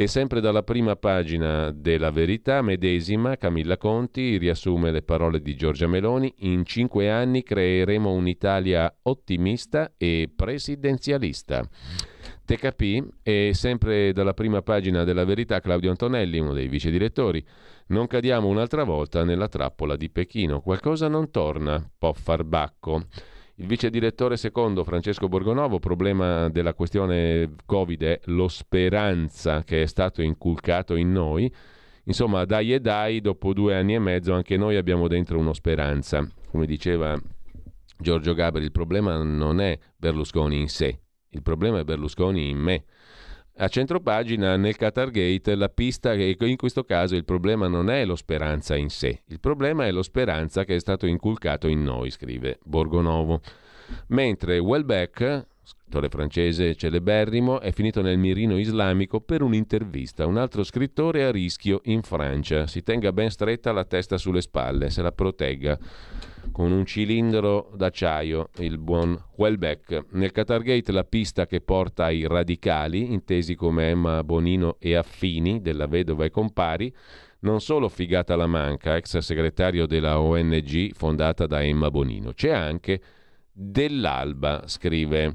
E 0.00 0.06
sempre 0.06 0.40
dalla 0.40 0.62
prima 0.62 0.94
pagina 0.94 1.72
della 1.72 2.12
Verità 2.12 2.62
medesima, 2.62 3.36
Camilla 3.36 3.76
Conti 3.76 4.36
riassume 4.36 4.92
le 4.92 5.02
parole 5.02 5.42
di 5.42 5.56
Giorgia 5.56 5.88
Meloni. 5.88 6.32
In 6.42 6.64
cinque 6.64 7.10
anni 7.10 7.42
creeremo 7.42 8.12
un'Italia 8.12 8.96
ottimista 9.02 9.94
e 9.96 10.30
presidenzialista. 10.32 11.68
TKP 12.44 13.08
e 13.24 13.50
sempre 13.54 14.12
dalla 14.12 14.34
prima 14.34 14.62
pagina 14.62 15.02
della 15.02 15.24
Verità 15.24 15.58
Claudio 15.58 15.90
Antonelli, 15.90 16.38
uno 16.38 16.52
dei 16.52 16.68
vice 16.68 16.92
direttori. 16.92 17.44
Non 17.88 18.06
cadiamo 18.06 18.46
un'altra 18.46 18.84
volta 18.84 19.24
nella 19.24 19.48
trappola 19.48 19.96
di 19.96 20.10
Pechino. 20.10 20.60
Qualcosa 20.60 21.08
non 21.08 21.32
torna, 21.32 21.84
può 21.98 22.12
far 22.12 22.44
bacco. 22.44 23.02
Il 23.60 23.66
vice 23.66 23.90
direttore 23.90 24.36
secondo 24.36 24.84
Francesco 24.84 25.26
Borgonovo, 25.26 25.80
problema 25.80 26.48
della 26.48 26.74
questione 26.74 27.56
Covid 27.66 28.02
è 28.04 28.20
lo 28.26 28.46
speranza 28.46 29.64
che 29.64 29.82
è 29.82 29.86
stato 29.86 30.22
inculcato 30.22 30.94
in 30.94 31.10
noi. 31.10 31.52
Insomma, 32.04 32.44
dai 32.44 32.72
e 32.72 32.78
dai, 32.78 33.20
dopo 33.20 33.52
due 33.52 33.74
anni 33.74 33.94
e 33.94 33.98
mezzo 33.98 34.32
anche 34.32 34.56
noi 34.56 34.76
abbiamo 34.76 35.08
dentro 35.08 35.40
uno 35.40 35.52
speranza. 35.54 36.24
Come 36.52 36.66
diceva 36.66 37.20
Giorgio 37.98 38.32
Gabri, 38.32 38.62
il 38.62 38.70
problema 38.70 39.20
non 39.24 39.60
è 39.60 39.76
Berlusconi 39.96 40.60
in 40.60 40.68
sé, 40.68 41.00
il 41.30 41.42
problema 41.42 41.80
è 41.80 41.84
Berlusconi 41.84 42.50
in 42.50 42.58
me. 42.58 42.84
A 43.60 43.66
centropagina 43.66 44.56
nel 44.56 44.76
Qatar 44.76 45.10
Gate 45.10 45.56
la 45.56 45.68
pista 45.68 46.14
che 46.14 46.36
in 46.38 46.56
questo 46.56 46.84
caso 46.84 47.16
il 47.16 47.24
problema 47.24 47.66
non 47.66 47.90
è 47.90 48.04
lo 48.04 48.14
speranza 48.14 48.76
in 48.76 48.88
sé, 48.88 49.22
il 49.26 49.40
problema 49.40 49.84
è 49.84 49.90
lo 49.90 50.04
speranza 50.04 50.62
che 50.62 50.76
è 50.76 50.78
stato 50.78 51.06
inculcato 51.06 51.66
in 51.66 51.82
noi, 51.82 52.10
scrive 52.10 52.60
Borgonovo. 52.62 53.40
Mentre 54.08 54.58
Welbeck, 54.58 55.44
scrittore 55.68 56.08
francese 56.08 56.74
celeberrimo, 56.74 57.60
è 57.60 57.72
finito 57.72 58.00
nel 58.00 58.16
mirino 58.16 58.58
islamico 58.58 59.20
per 59.20 59.42
un'intervista. 59.42 60.24
Un 60.24 60.38
altro 60.38 60.62
scrittore 60.62 61.24
a 61.24 61.30
rischio 61.30 61.82
in 61.84 62.00
Francia. 62.00 62.66
Si 62.66 62.82
tenga 62.82 63.12
ben 63.12 63.28
stretta 63.28 63.70
la 63.70 63.84
testa 63.84 64.16
sulle 64.16 64.40
spalle, 64.40 64.88
se 64.88 65.02
la 65.02 65.12
protegga 65.12 65.78
con 66.52 66.72
un 66.72 66.86
cilindro 66.86 67.70
d'acciaio, 67.76 68.48
il 68.60 68.78
buon 68.78 69.22
Welbeck. 69.36 70.06
Nel 70.12 70.32
Qatargate 70.32 70.90
la 70.90 71.04
pista 71.04 71.44
che 71.44 71.60
porta 71.60 72.06
ai 72.06 72.26
radicali, 72.26 73.12
intesi 73.12 73.54
come 73.54 73.90
Emma 73.90 74.24
Bonino 74.24 74.76
e 74.78 74.94
Affini, 74.94 75.60
della 75.60 75.86
vedova 75.86 76.24
e 76.24 76.30
compari, 76.30 76.90
non 77.40 77.60
solo 77.60 77.90
Figata 77.90 78.36
la 78.36 78.46
Manca, 78.46 78.96
ex 78.96 79.18
segretario 79.18 79.86
della 79.86 80.18
ONG 80.18 80.92
fondata 80.94 81.46
da 81.46 81.62
Emma 81.62 81.90
Bonino, 81.90 82.32
c'è 82.32 82.52
anche 82.52 83.00
dell'Alba, 83.58 84.62
scrive. 84.66 85.34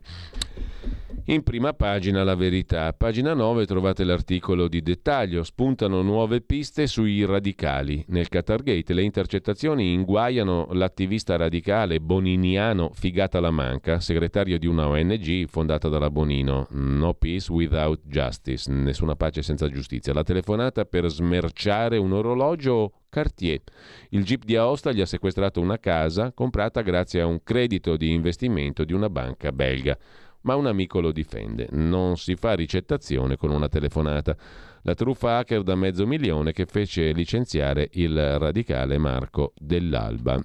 In 1.28 1.42
prima 1.44 1.72
pagina 1.72 2.22
la 2.26 2.36
verità. 2.36 2.92
Pagina 2.92 3.34
9 3.34 3.66
trovate 3.66 4.04
l'articolo 4.04 4.68
di 4.68 4.82
dettaglio. 4.82 5.44
Spuntano 5.44 6.02
nuove 6.02 6.42
piste 6.42 6.86
sui 6.86 7.24
radicali. 7.24 8.04
Nel 8.10 8.28
Qatargate 8.28 8.94
le 8.94 9.04
intercettazioni 9.04 9.94
inguaiano 9.94 10.68
l'attivista 10.74 11.38
radicale 11.38 12.02
boniniano 12.02 12.92
Figata 12.94 13.40
la 13.40 13.52
Manca, 13.52 14.02
segretario 14.02 14.60
di 14.60 14.68
una 14.68 14.90
ONG 14.90 15.48
fondata 15.48 15.88
dalla 15.88 16.10
Bonino. 16.10 16.68
No 16.72 17.14
peace 17.14 17.50
without 17.50 18.02
justice. 18.04 18.70
Nessuna 18.70 19.16
pace 19.16 19.42
senza 19.44 19.70
giustizia. 19.70 20.12
La 20.12 20.24
telefonata 20.24 20.84
per 20.84 21.10
smerciare 21.10 21.96
un 21.96 22.12
orologio 22.12 23.04
Cartier. 23.08 23.62
Il 24.10 24.26
GIP 24.26 24.44
di 24.44 24.58
Aosta 24.58 24.92
gli 24.92 25.00
ha 25.00 25.06
sequestrato 25.06 25.62
una 25.62 25.80
casa 25.80 26.34
comprata 26.34 26.82
grazie 26.82 27.22
a 27.22 27.28
un 27.28 27.44
credito 27.44 27.96
di 27.96 28.12
investimento 28.12 28.84
di 28.84 28.92
una 28.92 29.10
banca 29.10 29.52
belga 29.52 29.98
ma 30.44 30.56
un 30.56 30.68
amico 30.68 31.02
lo 31.02 31.12
difende. 31.12 31.68
Non 31.72 32.18
si 32.18 32.36
fa 32.36 32.54
ricettazione 32.54 33.36
con 33.36 33.52
una 33.52 33.68
telefonata. 33.68 34.36
La 34.84 34.94
truffa 34.94 35.38
hacker 35.38 35.64
da 35.64 35.76
mezzo 35.76 36.08
milione 36.08 36.52
che 36.52 36.66
fece 36.66 37.12
licenziare 37.12 37.90
il 37.94 38.40
radicale 38.40 38.98
Marco 38.98 39.54
Dell'Alba 39.58 40.42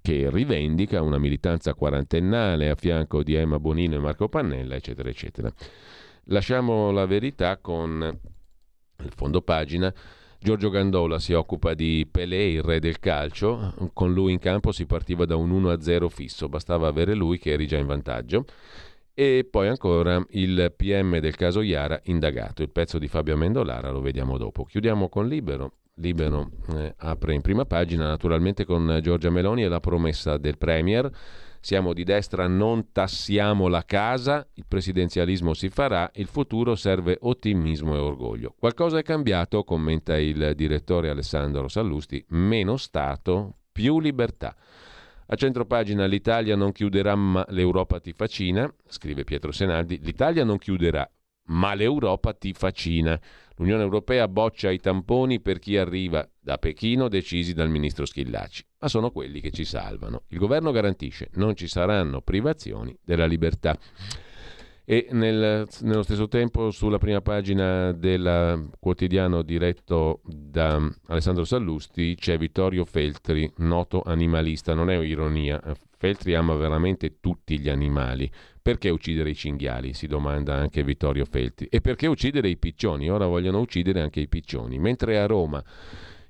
che 0.00 0.28
rivendica 0.30 1.00
una 1.00 1.18
militanza 1.18 1.74
quarantennale 1.74 2.70
a 2.70 2.74
fianco 2.74 3.22
di 3.22 3.34
Emma 3.34 3.60
Bonino 3.60 3.94
e 3.94 4.00
Marco 4.00 4.28
Pannella, 4.28 4.74
eccetera, 4.74 5.08
eccetera. 5.08 5.52
Lasciamo 6.24 6.90
la 6.90 7.06
verità 7.06 7.58
con 7.58 8.18
il 8.98 9.12
fondo 9.14 9.42
pagina. 9.42 9.92
Giorgio 10.40 10.70
Gandola 10.70 11.20
si 11.20 11.34
occupa 11.34 11.74
di 11.74 12.08
Pelé, 12.10 12.46
il 12.46 12.62
re 12.62 12.80
del 12.80 12.98
calcio. 12.98 13.74
Con 13.92 14.12
lui 14.12 14.32
in 14.32 14.40
campo 14.40 14.72
si 14.72 14.86
partiva 14.86 15.24
da 15.24 15.36
un 15.36 15.52
1-0 15.62 16.08
fisso, 16.08 16.48
bastava 16.48 16.88
avere 16.88 17.14
lui 17.14 17.38
che 17.38 17.52
eri 17.52 17.68
già 17.68 17.78
in 17.78 17.86
vantaggio. 17.86 18.44
E 19.14 19.46
poi 19.50 19.68
ancora 19.68 20.24
il 20.30 20.72
PM 20.74 21.18
del 21.18 21.36
caso 21.36 21.60
Iara 21.60 22.00
indagato. 22.04 22.62
Il 22.62 22.70
pezzo 22.70 22.98
di 22.98 23.08
Fabio 23.08 23.34
Amendolara 23.34 23.90
lo 23.90 24.00
vediamo 24.00 24.38
dopo. 24.38 24.64
Chiudiamo 24.64 25.08
con 25.08 25.28
Libero. 25.28 25.72
Libero 25.96 26.50
eh, 26.74 26.94
apre 26.96 27.34
in 27.34 27.42
prima 27.42 27.66
pagina 27.66 28.08
naturalmente 28.08 28.64
con 28.64 28.98
Giorgia 29.02 29.28
Meloni 29.28 29.64
e 29.64 29.68
la 29.68 29.80
promessa 29.80 30.38
del 30.38 30.56
Premier. 30.56 31.10
Siamo 31.60 31.92
di 31.92 32.02
destra, 32.02 32.48
non 32.48 32.90
tassiamo 32.90 33.68
la 33.68 33.84
casa, 33.84 34.44
il 34.54 34.64
presidenzialismo 34.66 35.54
si 35.54 35.68
farà, 35.68 36.10
il 36.14 36.26
futuro 36.26 36.74
serve 36.74 37.18
ottimismo 37.20 37.94
e 37.94 37.98
orgoglio. 37.98 38.52
Qualcosa 38.58 38.98
è 38.98 39.02
cambiato, 39.02 39.62
commenta 39.62 40.18
il 40.18 40.54
direttore 40.56 41.08
Alessandro 41.08 41.68
Sallusti, 41.68 42.24
meno 42.30 42.76
Stato, 42.76 43.58
più 43.70 44.00
libertà. 44.00 44.56
A 45.32 45.34
centropagina 45.34 46.04
l'Italia 46.04 46.56
non 46.56 46.72
chiuderà 46.72 47.14
ma 47.14 47.42
l'Europa 47.48 47.98
ti 48.00 48.12
facina, 48.12 48.70
scrive 48.86 49.24
Pietro 49.24 49.50
Senaldi, 49.50 49.98
l'Italia 50.02 50.44
non 50.44 50.58
chiuderà 50.58 51.10
ma 51.44 51.72
l'Europa 51.72 52.34
ti 52.34 52.52
facina. 52.52 53.18
L'Unione 53.56 53.82
Europea 53.82 54.28
boccia 54.28 54.70
i 54.70 54.78
tamponi 54.78 55.40
per 55.40 55.58
chi 55.58 55.78
arriva 55.78 56.28
da 56.38 56.58
Pechino 56.58 57.08
decisi 57.08 57.54
dal 57.54 57.70
ministro 57.70 58.04
Schillaci, 58.04 58.62
ma 58.80 58.88
sono 58.88 59.10
quelli 59.10 59.40
che 59.40 59.52
ci 59.52 59.64
salvano. 59.64 60.24
Il 60.28 60.38
governo 60.38 60.70
garantisce 60.70 61.30
non 61.36 61.56
ci 61.56 61.66
saranno 61.66 62.20
privazioni 62.20 62.94
della 63.02 63.24
libertà. 63.24 63.74
E 64.84 65.06
nel, 65.12 65.68
nello 65.80 66.02
stesso 66.02 66.26
tempo 66.26 66.72
sulla 66.72 66.98
prima 66.98 67.20
pagina 67.20 67.92
del 67.92 68.68
quotidiano 68.80 69.42
diretto 69.42 70.20
da 70.24 70.80
Alessandro 71.06 71.44
Sallusti 71.44 72.16
c'è 72.16 72.36
Vittorio 72.36 72.84
Feltri, 72.84 73.48
noto 73.58 74.02
animalista, 74.02 74.74
non 74.74 74.90
è 74.90 74.98
ironia, 74.98 75.62
Feltri 75.96 76.34
ama 76.34 76.54
veramente 76.54 77.20
tutti 77.20 77.60
gli 77.60 77.68
animali. 77.68 78.28
Perché 78.60 78.90
uccidere 78.90 79.30
i 79.30 79.34
cinghiali? 79.36 79.92
Si 79.92 80.08
domanda 80.08 80.54
anche 80.54 80.82
Vittorio 80.82 81.24
Feltri. 81.24 81.68
E 81.70 81.80
perché 81.80 82.08
uccidere 82.08 82.48
i 82.48 82.56
piccioni? 82.56 83.08
Ora 83.08 83.26
vogliono 83.26 83.60
uccidere 83.60 84.00
anche 84.00 84.18
i 84.18 84.26
piccioni. 84.26 84.80
Mentre 84.80 85.20
a 85.20 85.26
Roma 85.26 85.62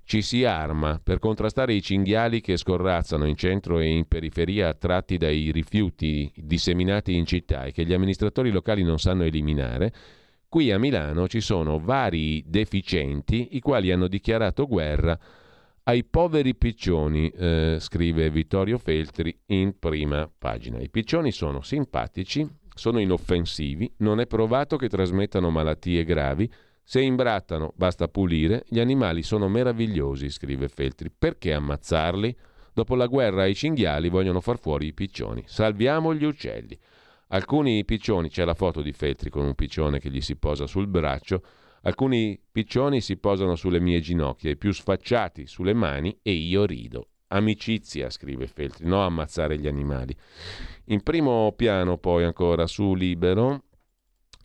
ci 0.05 0.23
si 0.23 0.45
arma 0.45 1.01
per 1.03 1.19
contrastare 1.19 1.75
i 1.75 1.83
cinghiali 1.83 2.41
che 2.41 2.57
scorrazzano 2.57 3.25
in 3.27 3.37
centro 3.37 3.79
e 3.79 3.87
in 3.87 4.07
periferia 4.07 4.69
attratti 4.69 5.17
dai 5.17 5.51
rifiuti 5.53 6.31
disseminati 6.37 7.15
in 7.15 7.25
città 7.25 7.65
e 7.65 7.73
che 7.73 7.85
gli 7.85 7.93
amministratori 7.93 8.51
locali 8.51 8.83
non 8.83 8.99
sanno 8.99 9.25
eliminare, 9.25 9.93
qui 10.49 10.71
a 10.71 10.79
Milano 10.79 11.29
ci 11.29 11.41
sono 11.41 11.79
vari 11.79 12.43
deficienti 12.47 13.51
i 13.53 13.61
quali 13.61 13.91
hanno 13.91 14.09
dichiarato 14.09 14.67
guerra 14.67 15.19
ai 15.85 16.05
poveri 16.05 16.55
piccioni, 16.55 17.29
eh, 17.31 17.77
scrive 17.81 18.31
Vittorio 18.31 18.79
Feltri 18.79 19.37
in 19.47 19.79
prima 19.79 20.31
pagina. 20.37 20.79
I 20.79 20.91
piccioni 20.91 21.33
sono 21.33 21.63
simpatici, 21.63 22.47
sono 22.75 23.01
inoffensivi, 23.01 23.93
non 23.99 24.21
è 24.21 24.27
provato 24.27 24.77
che 24.77 24.89
trasmettano 24.89 25.51
malattie 25.51 26.05
gravi, 26.05 26.51
se 26.85 27.01
imbrattano, 27.01 27.73
basta 27.77 28.09
pulire, 28.09 28.65
gli 28.69 28.81
animali 28.81 29.23
sono 29.23 29.49
meravigliosi, 29.49 30.29
scrive 30.29 30.69
Feltri. 30.69 31.11
Perché 31.17 31.53
ammazzarli? 31.53 32.37
Dopo 32.75 32.95
la 32.95 33.07
guerra 33.07 33.47
i 33.47 33.55
cinghiali 33.55 34.09
vogliono 34.09 34.41
far 34.41 34.59
fuori 34.59 34.87
i 34.87 34.93
piccioni. 34.93 35.45
Salviamo 35.47 36.15
gli 36.15 36.25
uccelli. 36.25 36.79
Alcuni 37.29 37.85
piccioni, 37.85 38.29
c'è 38.29 38.45
la 38.45 38.55
foto 38.55 38.83
di 38.83 38.93
Feltri 38.93 39.31
con 39.31 39.45
un 39.45 39.55
piccione 39.55 39.99
che 39.99 40.11
gli 40.11 40.21
si 40.21 40.37
posa 40.37 40.67
sul 40.67 40.87
braccio, 40.87 41.43
alcuni 41.83 42.39
piccioni 42.51 43.01
si 43.01 43.17
posano 43.17 43.55
sulle 43.55 43.81
mie 43.81 44.01
ginocchia, 44.01 44.51
i 44.51 44.57
più 44.59 44.73
sfacciati 44.73 45.47
sulle 45.47 45.73
mani 45.73 46.19
e 46.21 46.33
io 46.33 46.67
rido. 46.67 47.09
Amicizia, 47.29 48.11
scrive 48.11 48.47
Feltri, 48.47 48.87
no 48.87 49.03
ammazzare 49.03 49.59
gli 49.59 49.67
animali. 49.67 50.15
In 50.87 51.03
primo 51.03 51.53
piano 51.57 51.97
poi 51.97 52.25
ancora 52.25 52.67
su 52.67 52.95
Libero 52.95 53.65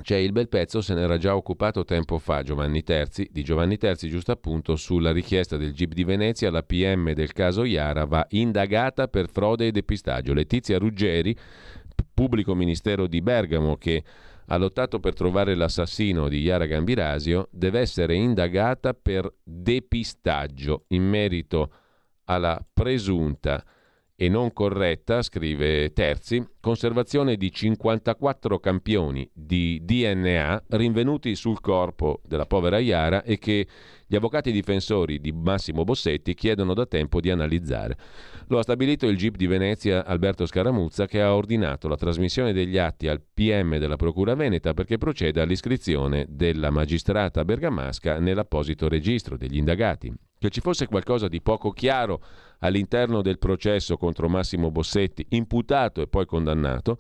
c'è 0.02 0.16
il 0.16 0.32
bel 0.32 0.48
pezzo, 0.48 0.82
se 0.82 0.94
n'era 0.94 1.18
già 1.18 1.36
occupato 1.36 1.84
tempo 1.84 2.18
fa 2.20 2.44
Giovanni 2.44 2.84
Terzi, 2.84 3.28
di 3.32 3.44
Giovanni 3.44 3.78
Terzi 3.78 4.10
giusto 4.10 4.32
appunto 4.32 4.76
sulla 4.76 5.12
richiesta 5.12 5.58
del 5.58 5.74
GIP 5.74 5.94
di 5.94 6.04
Venezia, 6.04 6.52
la 6.52 6.64
PM 6.64 7.14
del 7.14 7.34
caso 7.34 7.64
Iara 7.64 8.06
va 8.06 8.26
indagata 8.30 9.08
per 9.08 9.28
frode 9.30 9.68
e 9.68 9.72
depistaggio. 9.72 10.34
Letizia 10.34 10.78
Ruggeri, 10.78 11.36
pubblico 12.14 12.56
ministero 12.56 13.08
di 13.08 13.22
Bergamo 13.22 13.76
che 13.78 14.04
ha 14.50 14.58
lottato 14.58 15.00
per 15.00 15.14
trovare 15.14 15.56
l'assassino 15.56 16.30
di 16.30 16.42
Iara 16.42 16.66
Gambirasio, 16.66 17.50
deve 17.52 17.80
essere 17.80 18.16
indagata 18.16 18.94
per 18.94 19.30
depistaggio 19.44 20.86
in 20.90 21.04
merito 21.04 21.72
alla 22.26 22.64
presunta 22.74 23.64
e 24.20 24.30
non 24.30 24.52
corretta, 24.52 25.22
scrive 25.22 25.94
Terzi, 25.94 26.44
conservazione 26.60 27.36
di 27.36 27.52
54 27.52 28.58
campioni 28.58 29.30
di 29.32 29.80
DNA 29.84 30.64
rinvenuti 30.70 31.36
sul 31.36 31.62
corpo 31.62 32.22
della 32.26 32.48
povera 32.48 32.80
Iara 32.80 33.22
e 33.22 33.38
che 33.38 33.68
gli 34.08 34.16
avvocati 34.16 34.52
difensori 34.52 35.20
di 35.22 35.32
Massimo 35.32 35.84
Bossetti 35.84 36.34
chiedono 36.34 36.74
da 36.74 36.88
tempo 36.88 37.22
di 37.22 37.30
analizzare. 37.30 37.96
Lo 38.48 38.58
ha 38.58 38.64
stabilito 38.64 39.06
il 39.06 39.18
GIP 39.18 39.36
di 39.36 39.46
Venezia 39.46 40.04
Alberto 40.04 40.48
Scaramuzza 40.48 41.06
che 41.06 41.22
ha 41.22 41.36
ordinato 41.36 41.88
la 41.88 41.96
trasmissione 41.96 42.54
degli 42.54 42.80
atti 42.80 43.08
al 43.08 43.22
PM 43.22 43.78
della 43.78 43.98
Procura 43.98 44.34
Veneta 44.34 44.74
perché 44.74 44.98
proceda 44.98 45.44
all'iscrizione 45.44 46.26
della 46.28 46.72
magistrata 46.72 47.46
bergamasca 47.46 48.18
nell'apposito 48.18 48.88
registro 48.88 49.38
degli 49.38 49.58
indagati. 49.58 50.12
Che 50.40 50.50
ci 50.50 50.62
fosse 50.62 50.88
qualcosa 50.88 51.28
di 51.28 51.42
poco 51.42 51.72
chiaro 51.72 52.22
all'interno 52.60 53.22
del 53.22 53.40
processo 53.40 53.98
contro 53.98 54.30
Massimo 54.30 54.72
Bossetti, 54.72 55.26
imputato 55.30 56.02
e 56.02 56.08
poi 56.08 56.26
condannato, 56.26 57.00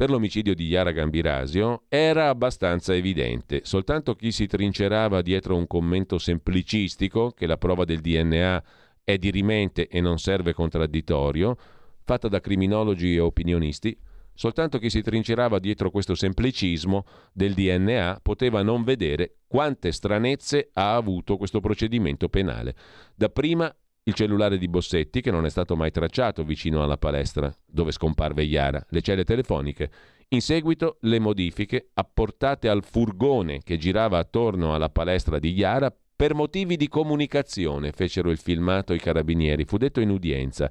per 0.00 0.08
l'omicidio 0.08 0.54
di 0.54 0.66
Yara 0.66 0.92
Gambirasio 0.92 1.82
era 1.88 2.30
abbastanza 2.30 2.94
evidente. 2.94 3.60
Soltanto 3.64 4.14
chi 4.14 4.32
si 4.32 4.46
trincerava 4.46 5.20
dietro 5.20 5.56
un 5.56 5.66
commento 5.66 6.16
semplicistico 6.16 7.32
che 7.32 7.46
la 7.46 7.58
prova 7.58 7.84
del 7.84 8.00
DNA 8.00 8.62
è 9.04 9.18
dirimente 9.18 9.88
e 9.88 10.00
non 10.00 10.18
serve 10.18 10.54
contraddittorio, 10.54 11.54
fatta 12.02 12.28
da 12.28 12.40
criminologi 12.40 13.14
e 13.14 13.20
opinionisti, 13.20 13.94
soltanto 14.32 14.78
chi 14.78 14.88
si 14.88 15.02
trincerava 15.02 15.58
dietro 15.58 15.90
questo 15.90 16.14
semplicismo 16.14 17.04
del 17.30 17.52
DNA 17.52 18.20
poteva 18.22 18.62
non 18.62 18.84
vedere 18.84 19.40
quante 19.46 19.92
stranezze 19.92 20.70
ha 20.72 20.94
avuto 20.94 21.36
questo 21.36 21.60
procedimento 21.60 22.30
penale. 22.30 22.74
Dapprima 23.14 23.70
il 24.04 24.14
cellulare 24.14 24.58
di 24.58 24.68
Bossetti, 24.68 25.20
che 25.20 25.30
non 25.30 25.44
è 25.44 25.50
stato 25.50 25.76
mai 25.76 25.90
tracciato 25.90 26.42
vicino 26.42 26.82
alla 26.82 26.96
palestra 26.96 27.52
dove 27.66 27.92
scomparve 27.92 28.42
Iara, 28.42 28.84
le 28.88 29.02
celle 29.02 29.24
telefoniche. 29.24 29.90
In 30.28 30.40
seguito 30.40 30.98
le 31.00 31.18
modifiche 31.18 31.90
apportate 31.94 32.68
al 32.68 32.84
furgone 32.84 33.60
che 33.62 33.76
girava 33.76 34.18
attorno 34.18 34.74
alla 34.74 34.88
palestra 34.88 35.38
di 35.38 35.52
Iara 35.52 35.94
per 36.20 36.34
motivi 36.34 36.76
di 36.76 36.86
comunicazione 36.86 37.92
fecero 37.92 38.30
il 38.30 38.36
filmato 38.36 38.92
i 38.92 38.98
carabinieri, 38.98 39.64
fu 39.64 39.78
detto 39.78 40.00
in 40.00 40.10
udienza. 40.10 40.70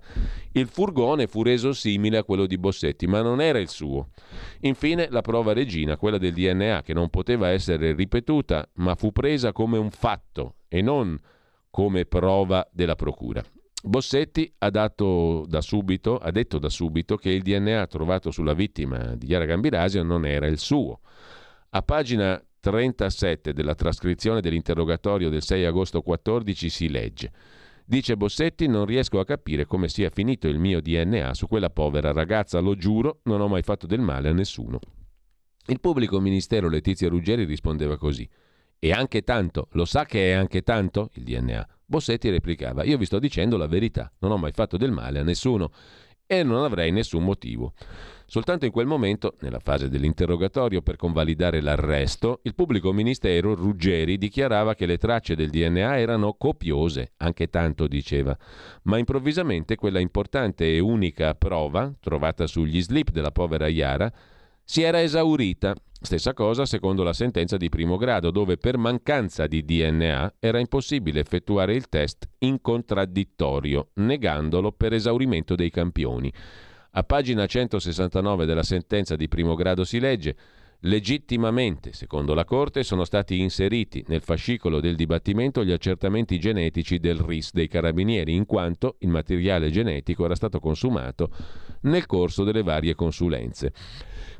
Il 0.52 0.68
furgone 0.68 1.26
fu 1.26 1.42
reso 1.42 1.74
simile 1.74 2.18
a 2.18 2.24
quello 2.24 2.46
di 2.46 2.60
Bossetti, 2.60 3.08
ma 3.08 3.24
non 3.24 3.42
era 3.42 3.58
il 3.58 3.68
suo. 3.68 4.10
Infine 4.62 5.08
la 5.10 5.22
prova 5.22 5.54
regina, 5.54 5.98
quella 5.98 6.20
del 6.20 6.34
DNA, 6.34 6.84
che 6.84 6.94
non 6.94 7.10
poteva 7.10 7.50
essere 7.50 7.94
ripetuta, 7.94 8.70
ma 8.76 8.94
fu 8.94 9.12
presa 9.12 9.52
come 9.52 9.80
un 9.80 9.90
fatto 9.90 10.58
e 10.68 10.84
non 10.84 11.18
come 11.70 12.06
prova 12.06 12.68
della 12.72 12.96
procura. 12.96 13.44
Bossetti 13.82 14.54
ha, 14.58 14.70
da 14.70 14.92
subito, 15.60 16.18
ha, 16.18 16.32
detto 16.32 16.60
da 16.60 16.70
subito 16.70 17.16
che 17.16 17.30
il 17.30 17.44
DNA 17.44 17.88
trovato 17.88 18.32
sulla 18.32 18.54
vittima 18.54 19.16
di 19.16 19.28
Chiara 19.28 19.46
Gambirasio 19.46 20.04
non 20.04 20.26
era 20.26 20.48
il 20.48 20.58
suo. 20.58 21.00
A 21.70 21.82
pagina 21.82 22.42
37 22.60 23.54
della 23.54 23.76
trascrizione 23.76 24.42
dell'interrogatorio 24.42 25.30
del 25.30 25.44
6 25.44 25.64
agosto 25.66 26.02
14 26.02 26.70
si 26.70 26.90
legge 26.90 27.32
Dice 27.90 28.16
Bossetti, 28.16 28.68
non 28.68 28.86
riesco 28.86 29.20
a 29.20 29.26
capire 29.26 29.66
come 29.66 29.88
sia 29.90 30.12
finito 30.12 30.48
il 30.48 30.60
mio 30.60 30.80
DNA 30.80 31.34
su 31.34 31.48
quella 31.48 31.72
povera 31.72 32.12
ragazza, 32.12 32.60
lo 32.60 32.76
giuro, 32.76 33.22
non 33.24 33.42
ho 33.42 33.48
mai 33.48 33.64
fatto 33.64 33.88
del 33.88 34.00
male 34.00 34.30
a 34.30 34.32
nessuno. 34.32 34.80
Il 35.66 35.80
pubblico 35.80 36.20
ministero 36.20 36.70
Letizia 36.70 37.10
Ruggeri 37.10 37.46
rispondeva 37.46 37.98
così. 37.98 38.30
E 38.80 38.94
anche 38.94 39.24
tanto, 39.24 39.68
lo 39.72 39.84
sa 39.84 40.06
che 40.06 40.32
è 40.32 40.34
anche 40.34 40.62
tanto 40.62 41.10
il 41.16 41.24
DNA? 41.24 41.68
Bossetti 41.86 42.30
replicava, 42.30 42.84
io 42.84 42.98
vi 42.98 43.06
sto 43.06 43.20
dicendo 43.20 43.58
la 43.58 43.68
verità, 43.68 44.10
non 44.20 44.32
ho 44.32 44.38
mai 44.38 44.54
fatto 44.54 44.78
del 44.78 44.92
male 44.92 45.20
a 45.20 45.24
nessuno 45.24 45.72
e 46.26 46.44
non 46.44 46.64
avrei 46.64 46.92
nessun 46.92 47.24
motivo. 47.24 47.74
Soltanto 48.26 48.66
in 48.66 48.72
quel 48.72 48.86
momento, 48.86 49.34
nella 49.40 49.60
fase 49.60 49.90
dell'interrogatorio 49.90 50.82
per 50.82 50.96
convalidare 50.96 51.60
l'arresto, 51.60 52.40
il 52.44 52.54
pubblico 52.54 52.94
ministero 52.94 53.56
Ruggeri 53.56 54.20
dichiarava 54.20 54.76
che 54.76 54.86
le 54.86 54.98
tracce 55.00 55.36
del 55.36 55.50
DNA 55.50 55.98
erano 55.98 56.36
copiose, 56.36 57.14
anche 57.18 57.50
tanto 57.50 57.88
diceva, 57.88 58.38
ma 58.84 59.00
improvvisamente 59.00 59.76
quella 59.76 60.00
importante 60.00 60.72
e 60.72 60.80
unica 60.80 61.34
prova, 61.34 61.92
trovata 62.00 62.46
sugli 62.46 62.82
slip 62.82 63.10
della 63.10 63.32
povera 63.32 63.68
Iara, 63.68 64.14
si 64.70 64.84
era 64.84 65.02
esaurita 65.02 65.74
Stessa 66.02 66.34
cosa 66.34 66.66
secondo 66.66 67.04
la 67.04 67.12
sentenza 67.12 67.58
di 67.58 67.68
primo 67.68 67.98
grado, 67.98 68.32
dove 68.32 68.56
per 68.56 68.78
mancanza 68.78 69.48
di 69.48 69.66
DNA 69.66 70.36
era 70.40 70.60
impossibile 70.60 71.20
effettuare 71.20 71.74
il 71.74 71.90
test 71.90 72.30
in 72.40 72.62
contraddittorio, 72.62 73.90
negandolo 73.96 74.72
per 74.72 74.94
esaurimento 74.94 75.56
dei 75.56 75.70
campioni. 75.70 76.32
A 76.92 77.04
pagina 77.04 77.46
169 77.46 78.46
della 78.46 78.64
sentenza 78.64 79.18
di 79.18 79.28
primo 79.28 79.56
grado 79.56 79.84
si 79.84 80.00
legge 80.00 80.38
Legittimamente, 80.84 81.92
secondo 81.92 82.34
la 82.34 82.46
Corte, 82.46 82.84
sono 82.84 83.04
stati 83.04 83.42
inseriti 83.42 84.02
nel 84.08 84.22
fascicolo 84.22 84.80
del 84.80 84.96
dibattimento 84.96 85.66
gli 85.66 85.74
accertamenti 85.74 86.40
genetici 86.40 87.00
del 87.00 87.20
RIS 87.20 87.52
dei 87.52 87.68
carabinieri, 87.68 88.34
in 88.34 88.46
quanto 88.46 88.96
il 89.00 89.10
materiale 89.10 89.72
genetico 89.72 90.24
era 90.24 90.36
stato 90.36 90.62
consumato 90.62 91.32
nel 91.82 92.06
corso 92.06 92.46
delle 92.46 92.64
varie 92.64 92.96
consulenze. 92.96 93.74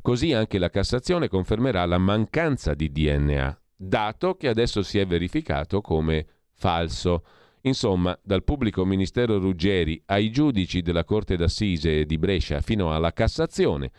Così 0.02 0.32
anche 0.32 0.58
la 0.58 0.70
Cassazione 0.70 1.28
confermerà 1.28 1.84
la 1.84 1.98
mancanza 1.98 2.74
di 2.74 2.90
DNA, 2.90 3.60
dato 3.76 4.34
che 4.34 4.48
adesso 4.48 4.82
si 4.82 4.98
è 4.98 5.06
verificato 5.06 5.80
come 5.80 6.26
falso. 6.54 7.24
Insomma, 7.62 8.18
dal 8.22 8.42
pubblico 8.42 8.86
ministero 8.86 9.38
Ruggeri 9.38 10.02
ai 10.06 10.30
giudici 10.30 10.80
della 10.80 11.04
Corte 11.04 11.36
d'Assise 11.36 12.06
di 12.06 12.16
Brescia 12.16 12.62
fino 12.62 12.94
alla 12.94 13.12
Cassazione, 13.12 13.90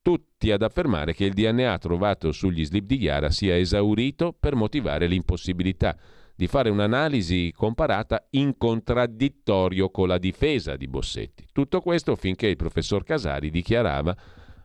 tutti 0.00 0.50
ad 0.50 0.62
affermare 0.62 1.14
che 1.14 1.24
il 1.24 1.34
DNA 1.34 1.76
trovato 1.78 2.32
sugli 2.32 2.64
slip 2.64 2.84
di 2.84 2.98
Chiara 2.98 3.30
sia 3.30 3.56
esaurito 3.56 4.34
per 4.38 4.54
motivare 4.54 5.06
l'impossibilità 5.06 5.96
di 6.34 6.46
fare 6.46 6.68
un'analisi 6.68 7.52
comparata 7.54 8.26
in 8.30 8.56
contraddittorio 8.56 9.90
con 9.90 10.08
la 10.08 10.18
difesa 10.18 10.76
di 10.76 10.88
Bossetti. 10.88 11.46
Tutto 11.52 11.80
questo 11.80 12.16
finché 12.16 12.48
il 12.48 12.56
professor 12.56 13.04
Casari 13.04 13.50
dichiarava 13.50 14.16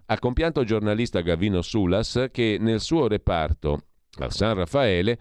al 0.09 0.19
compianto 0.19 0.63
giornalista 0.63 1.21
Gavino 1.21 1.61
Sulas 1.61 2.29
che 2.31 2.57
nel 2.59 2.81
suo 2.81 3.07
reparto 3.07 3.83
al 4.19 4.31
San 4.31 4.55
Raffaele 4.55 5.19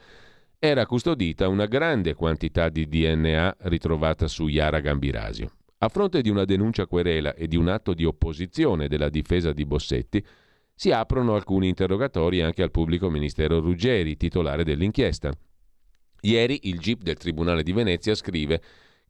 era 0.59 0.87
custodita 0.87 1.47
una 1.47 1.67
grande 1.67 2.15
quantità 2.15 2.71
di 2.71 2.89
DNA 2.89 3.57
ritrovata 3.61 4.27
su 4.27 4.49
Yara 4.49 4.81
Gambirasio. 4.81 5.53
A 5.79 5.89
fronte 5.89 6.23
di 6.23 6.31
una 6.31 6.45
denuncia 6.45 6.87
querela 6.87 7.35
e 7.35 7.47
di 7.47 7.57
un 7.57 7.69
atto 7.69 7.93
di 7.93 8.05
opposizione 8.05 8.89
della 8.89 9.11
difesa 9.11 9.53
di 9.53 9.65
Bossetti, 9.67 10.25
si 10.75 10.91
aprono 10.91 11.35
alcuni 11.35 11.69
interrogatori 11.69 12.41
anche 12.41 12.63
al 12.63 12.71
pubblico 12.71 13.11
ministero 13.11 13.61
Ruggeri, 13.61 14.17
titolare 14.17 14.65
dell'inchiesta. 14.65 15.31
Ieri 16.23 16.61
il 16.63 16.79
GIP 16.79 17.03
del 17.03 17.17
Tribunale 17.17 17.63
di 17.63 17.73
Venezia 17.73 18.15
scrive 18.15 18.61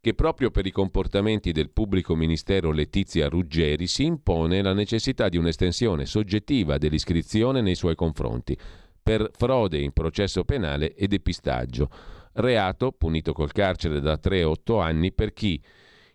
che 0.09 0.15
proprio 0.15 0.51
per 0.51 0.65
i 0.65 0.71
comportamenti 0.71 1.53
del 1.53 1.69
pubblico 1.69 2.17
ministero 2.17 2.71
Letizia 2.71 3.29
Ruggeri 3.29 3.87
si 3.87 4.05
impone 4.05 4.63
la 4.63 4.73
necessità 4.73 5.29
di 5.29 5.37
un'estensione 5.37 6.07
soggettiva 6.07 6.79
dell'iscrizione 6.79 7.61
nei 7.61 7.75
suoi 7.75 7.95
confronti 7.95 8.57
per 9.03 9.31
frode 9.37 9.79
in 9.79 9.93
processo 9.93 10.45
penale 10.45 10.95
e 10.95 11.09
depistaggio, 11.09 11.91
reato 12.33 12.93
punito 12.93 13.35
col 13.35 13.53
carcere 13.53 14.01
da 14.01 14.17
3 14.17 14.41
a 14.41 14.49
8 14.49 14.81
anni 14.81 15.13
per 15.13 15.35
chi 15.35 15.63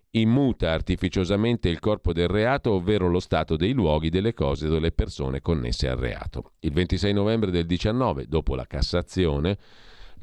immuta 0.09 0.71
artificiosamente 0.71 1.69
il 1.69 1.79
corpo 1.79 2.13
del 2.13 2.29
reato, 2.29 2.71
ovvero 2.71 3.07
lo 3.07 3.19
stato 3.19 3.55
dei 3.55 3.73
luoghi, 3.73 4.09
delle 4.09 4.33
cose 4.33 4.65
o 4.65 4.71
delle 4.71 4.91
persone 4.91 5.39
connesse 5.39 5.87
al 5.87 5.97
reato. 5.97 6.53
Il 6.61 6.73
26 6.73 7.13
novembre 7.13 7.51
del 7.51 7.67
19, 7.67 8.25
dopo 8.27 8.55
la 8.55 8.65
Cassazione, 8.65 9.55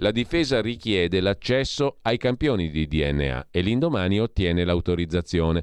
la 0.01 0.11
difesa 0.11 0.61
richiede 0.61 1.21
l'accesso 1.21 1.99
ai 2.03 2.17
campioni 2.17 2.71
di 2.71 2.87
DNA 2.87 3.49
e 3.51 3.61
l'indomani 3.61 4.19
ottiene 4.19 4.65
l'autorizzazione, 4.65 5.63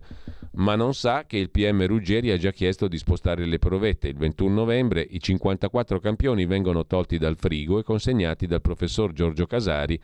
ma 0.54 0.76
non 0.76 0.94
sa 0.94 1.26
che 1.26 1.38
il 1.38 1.50
PM 1.50 1.86
Ruggeri 1.86 2.32
ha 2.32 2.38
già 2.38 2.52
chiesto 2.52 2.88
di 2.88 2.98
spostare 2.98 3.46
le 3.46 3.58
provette. 3.58 4.10
Il 4.10 4.18
21 4.18 4.54
novembre 4.54 5.06
i 5.08 5.20
54 5.20 6.00
campioni 6.00 6.46
vengono 6.46 6.86
tolti 6.86 7.18
dal 7.18 7.36
frigo 7.36 7.80
e 7.80 7.84
consegnati 7.84 8.46
dal 8.46 8.62
professor 8.62 9.12
Giorgio 9.12 9.48
Casari 9.48 10.00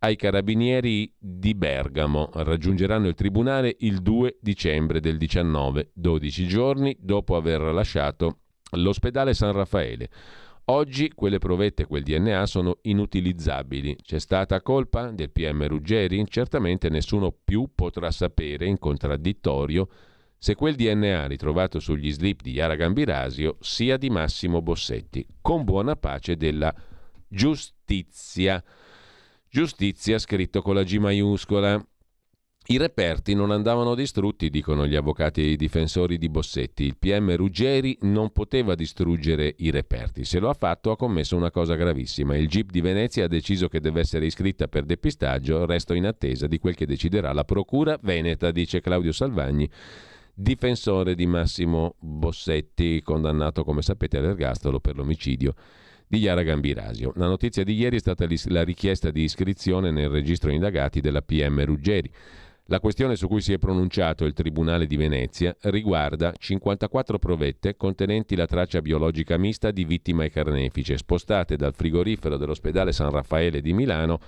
ai 0.00 0.16
carabinieri 0.16 1.12
di 1.18 1.54
Bergamo. 1.54 2.30
Raggiungeranno 2.32 3.08
il 3.08 3.14
tribunale 3.14 3.76
il 3.80 4.00
2 4.00 4.38
dicembre 4.40 5.00
del 5.00 5.18
19, 5.18 5.90
12 5.92 6.46
giorni 6.46 6.96
dopo 6.98 7.36
aver 7.36 7.60
lasciato 7.60 8.38
l'ospedale 8.70 9.34
San 9.34 9.52
Raffaele. 9.52 10.08
Oggi 10.68 11.12
quelle 11.14 11.38
provette, 11.38 11.86
quel 11.86 12.02
DNA, 12.02 12.44
sono 12.44 12.78
inutilizzabili. 12.82 13.98
C'è 14.02 14.18
stata 14.18 14.60
colpa 14.62 15.12
del 15.12 15.30
PM 15.30 15.64
Ruggeri? 15.68 16.26
Certamente 16.26 16.88
nessuno 16.88 17.30
più 17.30 17.70
potrà 17.72 18.10
sapere 18.10 18.66
in 18.66 18.76
contraddittorio 18.76 19.88
se 20.36 20.56
quel 20.56 20.74
DNA 20.74 21.28
ritrovato 21.28 21.78
sugli 21.78 22.10
slip 22.10 22.42
di 22.42 22.50
Yara 22.50 22.74
Gambirasio 22.74 23.58
sia 23.60 23.96
di 23.96 24.10
Massimo 24.10 24.60
Bossetti, 24.60 25.24
con 25.40 25.62
buona 25.62 25.94
pace 25.94 26.36
della 26.36 26.74
giustizia. 27.28 28.62
Giustizia 29.48 30.18
scritto 30.18 30.62
con 30.62 30.74
la 30.74 30.82
G 30.82 30.96
maiuscola. 30.96 31.80
I 32.68 32.78
reperti 32.78 33.34
non 33.34 33.52
andavano 33.52 33.94
distrutti, 33.94 34.50
dicono 34.50 34.88
gli 34.88 34.96
avvocati 34.96 35.40
e 35.40 35.50
i 35.50 35.56
difensori 35.56 36.18
di 36.18 36.28
Bossetti. 36.28 36.82
Il 36.82 36.96
PM 36.96 37.36
Ruggeri 37.36 37.96
non 38.00 38.32
poteva 38.32 38.74
distruggere 38.74 39.54
i 39.58 39.70
reperti. 39.70 40.24
Se 40.24 40.40
lo 40.40 40.48
ha 40.48 40.52
fatto 40.52 40.90
ha 40.90 40.96
commesso 40.96 41.36
una 41.36 41.52
cosa 41.52 41.76
gravissima. 41.76 42.36
Il 42.36 42.48
GIP 42.48 42.72
di 42.72 42.80
Venezia 42.80 43.26
ha 43.26 43.28
deciso 43.28 43.68
che 43.68 43.78
deve 43.78 44.00
essere 44.00 44.26
iscritta 44.26 44.66
per 44.66 44.84
depistaggio. 44.84 45.64
Resto 45.64 45.94
in 45.94 46.06
attesa 46.06 46.48
di 46.48 46.58
quel 46.58 46.74
che 46.74 46.86
deciderà 46.86 47.32
la 47.32 47.44
Procura 47.44 48.00
Veneta, 48.02 48.50
dice 48.50 48.80
Claudio 48.80 49.12
Salvagni, 49.12 49.70
difensore 50.34 51.14
di 51.14 51.26
Massimo 51.26 51.94
Bossetti, 52.00 53.00
condannato 53.00 53.62
come 53.62 53.80
sapete 53.80 54.18
all'ergastolo 54.18 54.80
per 54.80 54.96
l'omicidio 54.96 55.54
di 56.08 56.18
Chiara 56.18 56.42
Gambirasio. 56.42 57.12
La 57.16 57.26
notizia 57.26 57.64
di 57.64 57.74
ieri 57.74 57.96
è 57.96 58.00
stata 58.00 58.26
la 58.46 58.64
richiesta 58.64 59.10
di 59.10 59.22
iscrizione 59.22 59.90
nel 59.90 60.08
registro 60.08 60.50
indagati 60.50 61.00
della 61.00 61.22
PM 61.22 61.64
Ruggeri. 61.64 62.10
La 62.68 62.80
questione 62.80 63.14
su 63.14 63.28
cui 63.28 63.42
si 63.42 63.52
è 63.52 63.58
pronunciato 63.58 64.24
il 64.24 64.32
Tribunale 64.32 64.86
di 64.86 64.96
Venezia 64.96 65.54
riguarda 65.62 66.32
54 66.36 67.16
provette 67.16 67.76
contenenti 67.76 68.34
la 68.34 68.46
traccia 68.46 68.80
biologica 68.80 69.36
mista 69.36 69.70
di 69.70 69.84
vittima 69.84 70.24
e 70.24 70.30
carnefice, 70.30 70.96
spostate 70.96 71.54
dal 71.54 71.74
frigorifero 71.74 72.36
dell'ospedale 72.36 72.90
San 72.90 73.10
Raffaele 73.10 73.60
di 73.60 73.72
Milano 73.72 74.18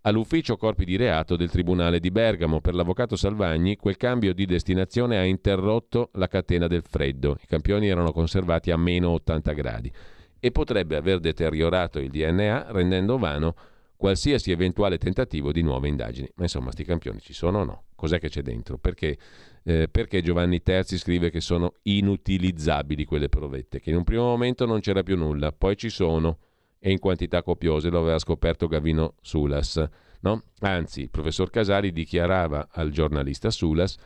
all'ufficio 0.00 0.56
corpi 0.56 0.84
di 0.84 0.96
reato 0.96 1.36
del 1.36 1.48
Tribunale 1.48 2.00
di 2.00 2.10
Bergamo. 2.10 2.60
Per 2.60 2.74
l'avvocato 2.74 3.14
Salvagni 3.14 3.76
quel 3.76 3.96
cambio 3.96 4.34
di 4.34 4.46
destinazione 4.46 5.16
ha 5.18 5.24
interrotto 5.24 6.10
la 6.14 6.26
catena 6.26 6.66
del 6.66 6.82
freddo. 6.82 7.36
I 7.40 7.46
campioni 7.46 7.86
erano 7.86 8.10
conservati 8.10 8.72
a 8.72 8.76
meno 8.76 9.10
80 9.10 9.52
gradi 9.52 9.92
e 10.40 10.50
potrebbe 10.50 10.96
aver 10.96 11.20
deteriorato 11.20 12.00
il 12.00 12.10
DNA 12.10 12.72
rendendo 12.72 13.16
vano 13.16 13.54
qualsiasi 13.96 14.50
eventuale 14.50 14.98
tentativo 14.98 15.52
di 15.52 15.62
nuove 15.62 15.88
indagini. 15.88 16.30
Ma 16.36 16.44
insomma, 16.44 16.70
sti 16.70 16.84
campioni 16.84 17.20
ci 17.20 17.32
sono 17.32 17.60
o 17.60 17.64
no? 17.64 17.84
Cos'è 17.94 18.18
che 18.18 18.28
c'è 18.28 18.42
dentro? 18.42 18.78
Perché, 18.78 19.16
eh, 19.64 19.88
perché 19.88 20.22
Giovanni 20.22 20.62
Terzi 20.62 20.98
scrive 20.98 21.30
che 21.30 21.40
sono 21.40 21.74
inutilizzabili 21.82 23.04
quelle 23.04 23.28
provette, 23.28 23.80
che 23.80 23.90
in 23.90 23.96
un 23.96 24.04
primo 24.04 24.24
momento 24.24 24.66
non 24.66 24.80
c'era 24.80 25.02
più 25.02 25.16
nulla, 25.16 25.52
poi 25.52 25.76
ci 25.76 25.88
sono 25.88 26.38
e 26.78 26.90
in 26.90 26.98
quantità 26.98 27.42
copiose, 27.42 27.88
lo 27.88 28.00
aveva 28.00 28.18
scoperto 28.18 28.66
Gavino 28.68 29.14
Sulas. 29.20 29.82
No? 30.20 30.42
Anzi, 30.60 31.02
il 31.02 31.10
professor 31.10 31.50
Casari 31.50 31.90
dichiarava 31.90 32.68
al 32.70 32.90
giornalista 32.90 33.50
Sulas 33.50 33.96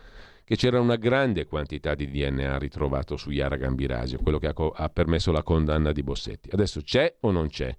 che 0.51 0.57
c'era 0.57 0.81
una 0.81 0.97
grande 0.97 1.45
quantità 1.45 1.95
di 1.95 2.11
DNA 2.11 2.59
ritrovato 2.59 3.17
su 3.17 3.31
Iara 3.31 3.55
Gambirasio, 3.57 4.19
quello 4.19 4.39
che 4.39 4.49
ha, 4.49 4.53
co- 4.53 4.73
ha 4.75 4.89
permesso 4.89 5.31
la 5.31 5.45
condanna 5.45 5.93
di 5.93 6.03
Bossetti. 6.03 6.49
Adesso 6.51 6.81
c'è 6.81 7.19
o 7.21 7.31
non 7.31 7.47
c'è? 7.47 7.73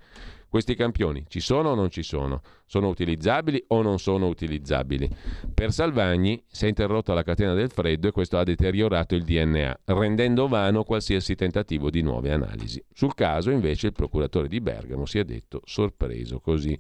Questi 0.52 0.76
campioni 0.76 1.24
ci 1.30 1.40
sono 1.40 1.70
o 1.70 1.76
non 1.76 1.90
ci 1.90 2.04
sono? 2.04 2.42
Sono 2.66 2.90
utilizzabili 2.90 3.64
o 3.68 3.82
non 3.82 4.00
sono 4.00 4.28
utilizzabili? 4.28 5.10
Per 5.54 5.72
Salvagni 5.72 6.44
si 6.46 6.66
è 6.66 6.68
interrotta 6.68 7.14
la 7.14 7.24
catena 7.24 7.54
del 7.54 7.70
freddo 7.70 8.10
e 8.10 8.12
questo 8.12 8.38
ha 8.38 8.44
deteriorato 8.44 9.16
il 9.16 9.24
DNA, 9.24 9.80
rendendo 9.86 10.50
vano 10.50 10.84
qualsiasi 10.84 11.36
tentativo 11.36 11.90
di 11.90 12.02
nuove 12.02 12.34
analisi. 12.34 12.84
Sul 12.92 13.14
caso, 13.14 13.50
invece, 13.50 13.88
il 13.88 13.94
procuratore 13.94 14.50
di 14.50 14.60
Bergamo 14.60 15.06
si 15.06 15.20
è 15.20 15.24
detto 15.24 15.62
sorpreso 15.64 16.42
così. 16.42 16.78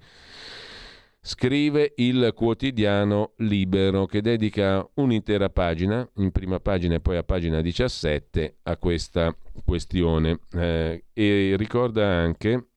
Scrive 1.21 1.93
il 1.95 2.33
quotidiano 2.35 3.35
Libero 3.37 4.05
che 4.05 4.21
dedica 4.21 4.85
un'intera 4.95 5.49
pagina, 5.49 6.05
in 6.15 6.31
prima 6.31 6.59
pagina 6.59 6.95
e 6.95 6.99
poi 6.99 7.15
a 7.15 7.23
pagina 7.23 7.61
17, 7.61 8.55
a 8.63 8.75
questa 8.75 9.33
questione 9.63 10.39
eh, 10.51 11.05
e 11.13 11.55
ricorda 11.57 12.05
anche 12.05 12.70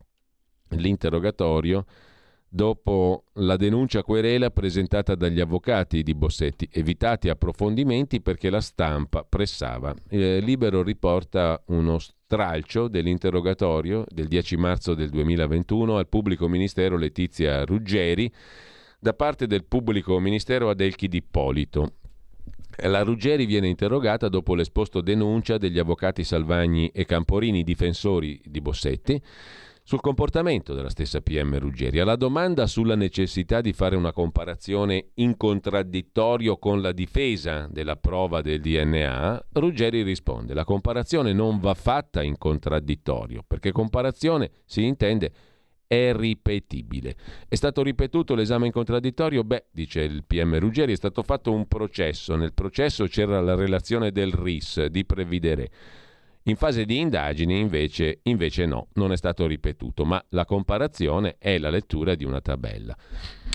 l'interrogatorio 0.76 1.84
dopo 2.54 3.24
la 3.34 3.56
denuncia 3.56 4.04
querela 4.04 4.50
presentata 4.50 5.16
dagli 5.16 5.40
avvocati 5.40 6.04
di 6.04 6.14
Bossetti, 6.14 6.68
evitati 6.70 7.28
approfondimenti 7.28 8.20
perché 8.20 8.48
la 8.48 8.60
stampa 8.60 9.24
pressava. 9.24 9.92
Eh, 10.08 10.38
Libero 10.38 10.84
riporta 10.84 11.60
uno 11.66 11.98
stralcio 11.98 12.86
dell'interrogatorio 12.86 14.04
del 14.08 14.28
10 14.28 14.56
marzo 14.56 14.94
del 14.94 15.10
2021 15.10 15.96
al 15.96 16.08
pubblico 16.08 16.46
ministero 16.46 16.96
Letizia 16.96 17.64
Ruggeri 17.64 18.32
da 19.00 19.14
parte 19.14 19.48
del 19.48 19.64
pubblico 19.64 20.20
ministero 20.20 20.70
Adelchi 20.70 21.08
D'Ippolito. 21.08 21.94
La 22.84 23.02
Ruggeri 23.02 23.46
viene 23.46 23.68
interrogata 23.68 24.28
dopo 24.28 24.54
l'esposto 24.54 25.00
denuncia 25.00 25.58
degli 25.58 25.78
avvocati 25.78 26.22
Salvagni 26.22 26.88
e 26.88 27.04
Camporini, 27.04 27.64
difensori 27.64 28.40
di 28.44 28.60
Bossetti, 28.60 29.20
sul 29.87 30.01
comportamento 30.01 30.72
della 30.72 30.89
stessa 30.89 31.20
PM 31.20 31.59
Ruggeri. 31.59 32.01
Alla 32.01 32.16
domanda 32.16 32.66
sulla 32.66 32.97
necessità 32.97 33.61
di 33.61 33.74
fare 33.74 33.97
una 33.97 34.12
comparazione 34.12 35.11
in 35.16 35.37
contraddittorio 35.37 36.57
con 36.57 36.80
la 36.80 36.93
difesa 36.93 37.68
della 37.70 37.97
prova 37.97 38.41
del 38.41 38.61
DNA, 38.61 39.45
Ruggeri 39.53 40.03
risponde: 40.03 40.55
la 40.55 40.64
comparazione 40.64 41.35
non 41.35 41.61
va 41.61 41.74
fatta 41.74 42.22
in 42.22 42.39
contraddittorio, 42.39 43.45
perché 43.47 43.72
comparazione 43.72 44.51
si 44.64 44.85
intende 44.85 45.32
è 45.87 46.14
ripetibile. 46.14 47.14
È 47.47 47.55
stato 47.55 47.82
ripetuto 47.82 48.35
l'esame 48.35 48.66
in 48.66 48.72
contraddittorio? 48.72 49.45
Beh, 49.45 49.66
dice 49.70 50.01
il 50.01 50.24
PM 50.26 50.59
Ruggeri, 50.59 50.93
è 50.93 50.97
stato 50.97 51.22
fatto 51.22 51.53
un 51.53 51.68
processo. 51.68 52.37
Nel 52.37 52.55
processo 52.55 53.07
c'era 53.07 53.41
la 53.43 53.55
relazione 53.55 54.11
del 54.11 54.32
RIS 54.32 54.87
di 54.87 55.05
Previdere. 55.05 55.70
In 56.47 56.57
fase 56.57 56.84
di 56.84 56.99
indagini 56.99 57.59
invece, 57.59 58.18
invece 58.24 58.66
no, 58.66 58.88
non 58.95 59.12
è 59.12 59.16
stato 59.16 59.47
ripetuto, 59.47 60.05
ma 60.05 60.22
la 60.30 60.45
comparazione 60.45 61.36
è 61.38 61.57
la 61.57 61.70
lettura 61.70 62.14
di 62.14 62.24
una 62.24 62.42
tabella. 62.42 62.95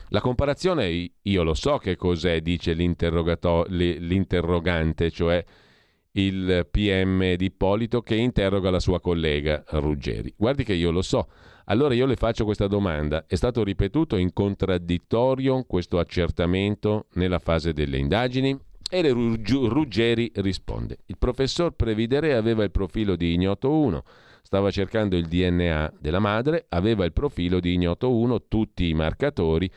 La 0.08 0.22
comparazione 0.22 1.12
io 1.22 1.44
lo 1.44 1.54
so 1.54 1.78
che 1.78 1.96
cos'è, 1.96 2.42
dice 2.42 2.74
l'interrogante, 2.74 5.12
cioè 5.12 5.46
il 6.14 6.68
PM 6.72 7.36
di 7.36 7.46
Ippolito 7.46 8.02
che 8.02 8.16
interroga 8.16 8.72
la 8.72 8.80
sua 8.80 9.00
collega 9.00 9.64
Ruggeri. 9.68 10.34
Guardi 10.36 10.64
che 10.64 10.74
io 10.74 10.90
lo 10.90 11.04
so. 11.04 11.28
Allora 11.66 11.94
io 11.94 12.08
le 12.08 12.16
faccio 12.16 12.44
questa 12.44 12.66
domanda. 12.66 13.28
È 13.28 13.36
stato 13.36 13.64
ripetuto 13.64 14.16
in 14.16 14.34
contraddittorio 14.34 15.64
questo 15.66 16.00
accertamento 16.00 17.06
nella 17.14 17.38
fase 17.38 17.72
delle 17.72 18.00
indagini? 18.00 18.60
E 18.92 19.08
Ruggeri 19.12 20.32
risponde: 20.38 20.98
Il 21.06 21.20
professor 21.20 21.74
Previdere 21.74 22.34
aveva 22.34 22.64
il 22.64 22.72
profilo 22.72 23.16
di 23.16 23.34
ignoto 23.34 23.72
1, 23.72 24.04
stava 24.42 24.72
cercando 24.72 25.16
il 25.16 25.28
DNA 25.28 25.94
della 26.00 26.18
madre, 26.18 26.66
aveva 26.70 27.06
il 27.06 27.14
profilo 27.14 27.60
di 27.60 27.74
ignoto 27.74 28.12
1, 28.12 28.48
tutti 28.48 28.90
i 28.90 28.96
marcatori. 28.96 29.70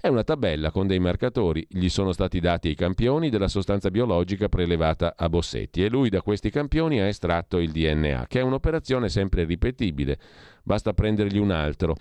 È 0.00 0.08
una 0.08 0.24
tabella 0.24 0.72
con 0.72 0.88
dei 0.88 0.98
marcatori, 0.98 1.64
gli 1.68 1.88
sono 1.88 2.10
stati 2.10 2.40
dati 2.40 2.68
i 2.68 2.74
campioni 2.74 3.30
della 3.30 3.46
sostanza 3.46 3.88
biologica 3.88 4.48
prelevata 4.48 5.14
a 5.16 5.28
Bossetti 5.28 5.84
e 5.84 5.88
lui 5.88 6.08
da 6.08 6.20
questi 6.20 6.50
campioni 6.50 7.00
ha 7.00 7.06
estratto 7.06 7.58
il 7.58 7.70
DNA, 7.70 8.26
che 8.28 8.40
è 8.40 8.42
un'operazione 8.42 9.08
sempre 9.08 9.44
ripetibile, 9.44 10.18
basta 10.64 10.92
prendergli 10.92 11.38
un 11.38 11.52
altro. 11.52 11.94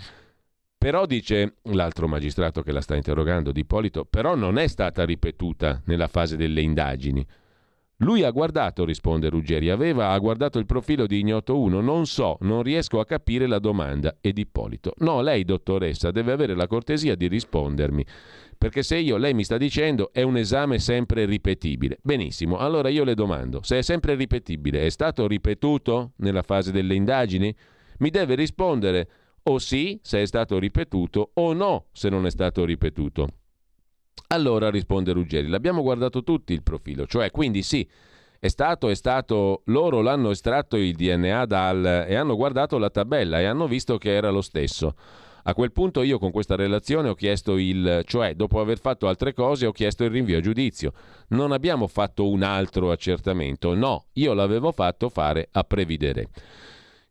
Però 0.86 1.08
dice 1.08 1.56
l'altro 1.72 2.08
magistrato 2.08 2.62
che 2.62 2.72
la 2.72 2.80
sta 2.80 2.96
interrogando, 2.96 3.52
di 3.52 3.62
Ippolito, 3.62 4.06
però 4.06 4.36
non 4.36 4.60
è 4.60 4.68
stata 4.68 5.04
ripetuta 5.04 5.82
nella 5.86 6.06
fase 6.06 6.38
delle 6.38 6.62
indagini. 6.62 7.26
Lui 8.02 8.22
ha 8.22 8.30
guardato, 8.30 8.86
risponde 8.86 9.30
Ruggeri, 9.30 9.72
aveva 9.72 10.12
ha 10.12 10.20
guardato 10.20 10.60
il 10.60 10.68
profilo 10.68 11.08
di 11.08 11.22
Ignoto 11.22 11.58
1, 11.58 11.82
non 11.82 12.06
so, 12.06 12.38
non 12.42 12.62
riesco 12.62 13.00
a 13.00 13.06
capire 13.06 13.48
la 13.48 13.58
domanda. 13.58 14.18
Ed 14.22 14.38
Ippolito, 14.38 14.94
no, 14.98 15.22
lei 15.22 15.44
dottoressa 15.44 16.12
deve 16.12 16.34
avere 16.34 16.54
la 16.54 16.68
cortesia 16.68 17.16
di 17.16 17.26
rispondermi, 17.26 18.06
perché 18.56 18.84
se 18.84 18.98
io, 18.98 19.18
lei 19.18 19.34
mi 19.34 19.44
sta 19.44 19.58
dicendo, 19.58 20.12
è 20.14 20.22
un 20.22 20.38
esame 20.38 20.78
sempre 20.78 21.26
ripetibile. 21.26 21.98
Benissimo, 22.04 22.60
allora 22.60 22.90
io 22.90 23.04
le 23.04 23.16
domando, 23.16 23.64
se 23.64 23.80
è 23.80 23.82
sempre 23.82 24.14
ripetibile, 24.14 24.86
è 24.86 24.90
stato 24.90 25.26
ripetuto 25.26 26.12
nella 26.18 26.44
fase 26.44 26.72
delle 26.72 26.94
indagini? 26.94 27.56
Mi 27.98 28.12
deve 28.12 28.36
rispondere 28.36 29.08
o 29.48 29.60
sì 29.60 30.00
se 30.02 30.22
è 30.22 30.26
stato 30.26 30.58
ripetuto 30.58 31.32
o 31.34 31.54
no 31.54 31.86
se 31.92 32.10
non 32.10 32.26
è 32.26 32.30
stato 32.30 32.66
ripetuto. 32.66 33.28
Allora 34.28 34.70
risponde 34.70 35.12
Ruggeri, 35.12 35.48
l'abbiamo 35.48 35.82
guardato 35.82 36.24
tutti 36.24 36.54
il 36.54 36.64
profilo, 36.64 37.06
cioè 37.06 37.30
quindi 37.30 37.62
sì, 37.62 37.88
è 38.40 38.48
stato, 38.48 38.90
è 38.90 38.96
stato, 38.96 39.62
loro 39.66 40.02
l'hanno 40.02 40.32
estratto 40.32 40.78
il 40.78 40.96
DNA 40.96 41.46
dal, 41.46 42.06
e 42.08 42.16
hanno 42.16 42.36
guardato 42.36 42.78
la 42.78 42.90
tabella 42.90 43.40
e 43.40 43.46
hanno 43.46 43.68
visto 43.68 43.98
che 43.98 44.14
era 44.14 44.30
lo 44.30 44.42
stesso. 44.42 44.96
A 45.48 45.54
quel 45.54 45.72
punto 45.72 46.02
io 46.02 46.18
con 46.18 46.32
questa 46.32 46.56
relazione 46.56 47.10
ho 47.10 47.14
chiesto 47.14 47.58
il, 47.58 48.02
cioè 48.06 48.34
dopo 48.34 48.60
aver 48.60 48.80
fatto 48.80 49.08
altre 49.08 49.34
cose 49.34 49.68
ho 49.68 49.72
chiesto 49.72 50.04
il 50.04 50.10
rinvio 50.10 50.40
a 50.40 50.42
giudizio. 50.42 50.94
Non 51.30 51.52
abbiamo 51.52 51.86
fatto 51.88 52.28
un 52.28 52.42
altro 52.42 52.90
accertamento, 52.90 53.76
no, 53.76 54.06
io 54.14 54.34
l'avevo 54.34 54.72
fatto 54.72 55.10
fare 55.10 55.48
a 55.52 55.64
previdere 55.64 56.30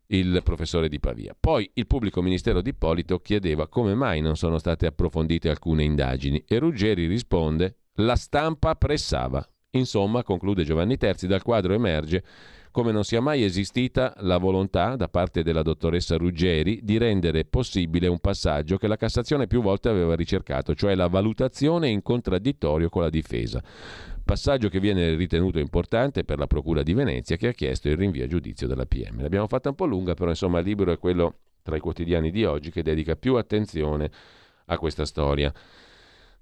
il 0.07 0.41
professore 0.43 0.89
di 0.89 0.99
Pavia. 0.99 1.35
Poi 1.39 1.69
il 1.73 1.87
pubblico 1.87 2.21
ministero 2.21 2.61
di 2.61 2.69
Ippolito 2.69 3.19
chiedeva 3.19 3.67
come 3.67 3.95
mai 3.95 4.21
non 4.21 4.35
sono 4.35 4.57
state 4.57 4.85
approfondite 4.85 5.49
alcune 5.49 5.83
indagini 5.83 6.43
e 6.47 6.59
Ruggeri 6.59 7.07
risponde 7.07 7.77
la 7.95 8.15
stampa 8.15 8.75
pressava. 8.75 9.47
Insomma, 9.71 10.23
conclude 10.23 10.63
Giovanni 10.63 10.97
Terzi, 10.97 11.27
dal 11.27 11.41
quadro 11.41 11.73
emerge 11.73 12.23
come 12.75 12.91
non 12.91 13.05
sia 13.05 13.21
mai 13.21 13.41
esistita 13.41 14.13
la 14.17 14.37
volontà 14.37 14.97
da 14.97 15.07
parte 15.07 15.43
della 15.43 15.61
dottoressa 15.61 16.17
Ruggeri 16.17 16.81
di 16.83 16.97
rendere 16.97 17.45
possibile 17.45 18.07
un 18.07 18.19
passaggio 18.19 18.75
che 18.75 18.89
la 18.89 18.97
Cassazione 18.97 19.47
più 19.47 19.61
volte 19.61 19.87
aveva 19.87 20.13
ricercato, 20.13 20.75
cioè 20.75 20.93
la 20.93 21.07
valutazione 21.07 21.87
in 21.87 22.01
contraddittorio 22.01 22.89
con 22.89 23.03
la 23.03 23.09
difesa. 23.09 23.63
Passaggio 24.25 24.67
che 24.67 24.81
viene 24.81 25.15
ritenuto 25.15 25.57
importante 25.57 26.25
per 26.25 26.37
la 26.37 26.47
Procura 26.47 26.83
di 26.83 26.93
Venezia 26.93 27.37
che 27.37 27.47
ha 27.47 27.53
chiesto 27.53 27.87
il 27.87 27.95
rinvio 27.95 28.25
a 28.25 28.27
giudizio 28.27 28.67
della 28.67 28.85
PM. 28.85 29.21
L'abbiamo 29.21 29.47
fatta 29.47 29.69
un 29.69 29.75
po' 29.75 29.85
lunga, 29.85 30.13
però 30.13 30.31
insomma 30.31 30.59
il 30.59 30.65
libro 30.65 30.91
è 30.91 30.99
quello 30.99 31.35
tra 31.63 31.77
i 31.77 31.79
quotidiani 31.79 32.29
di 32.29 32.43
oggi 32.43 32.71
che 32.71 32.83
dedica 32.83 33.15
più 33.15 33.35
attenzione 33.35 34.11
a 34.65 34.77
questa 34.77 35.05
storia. 35.05 35.49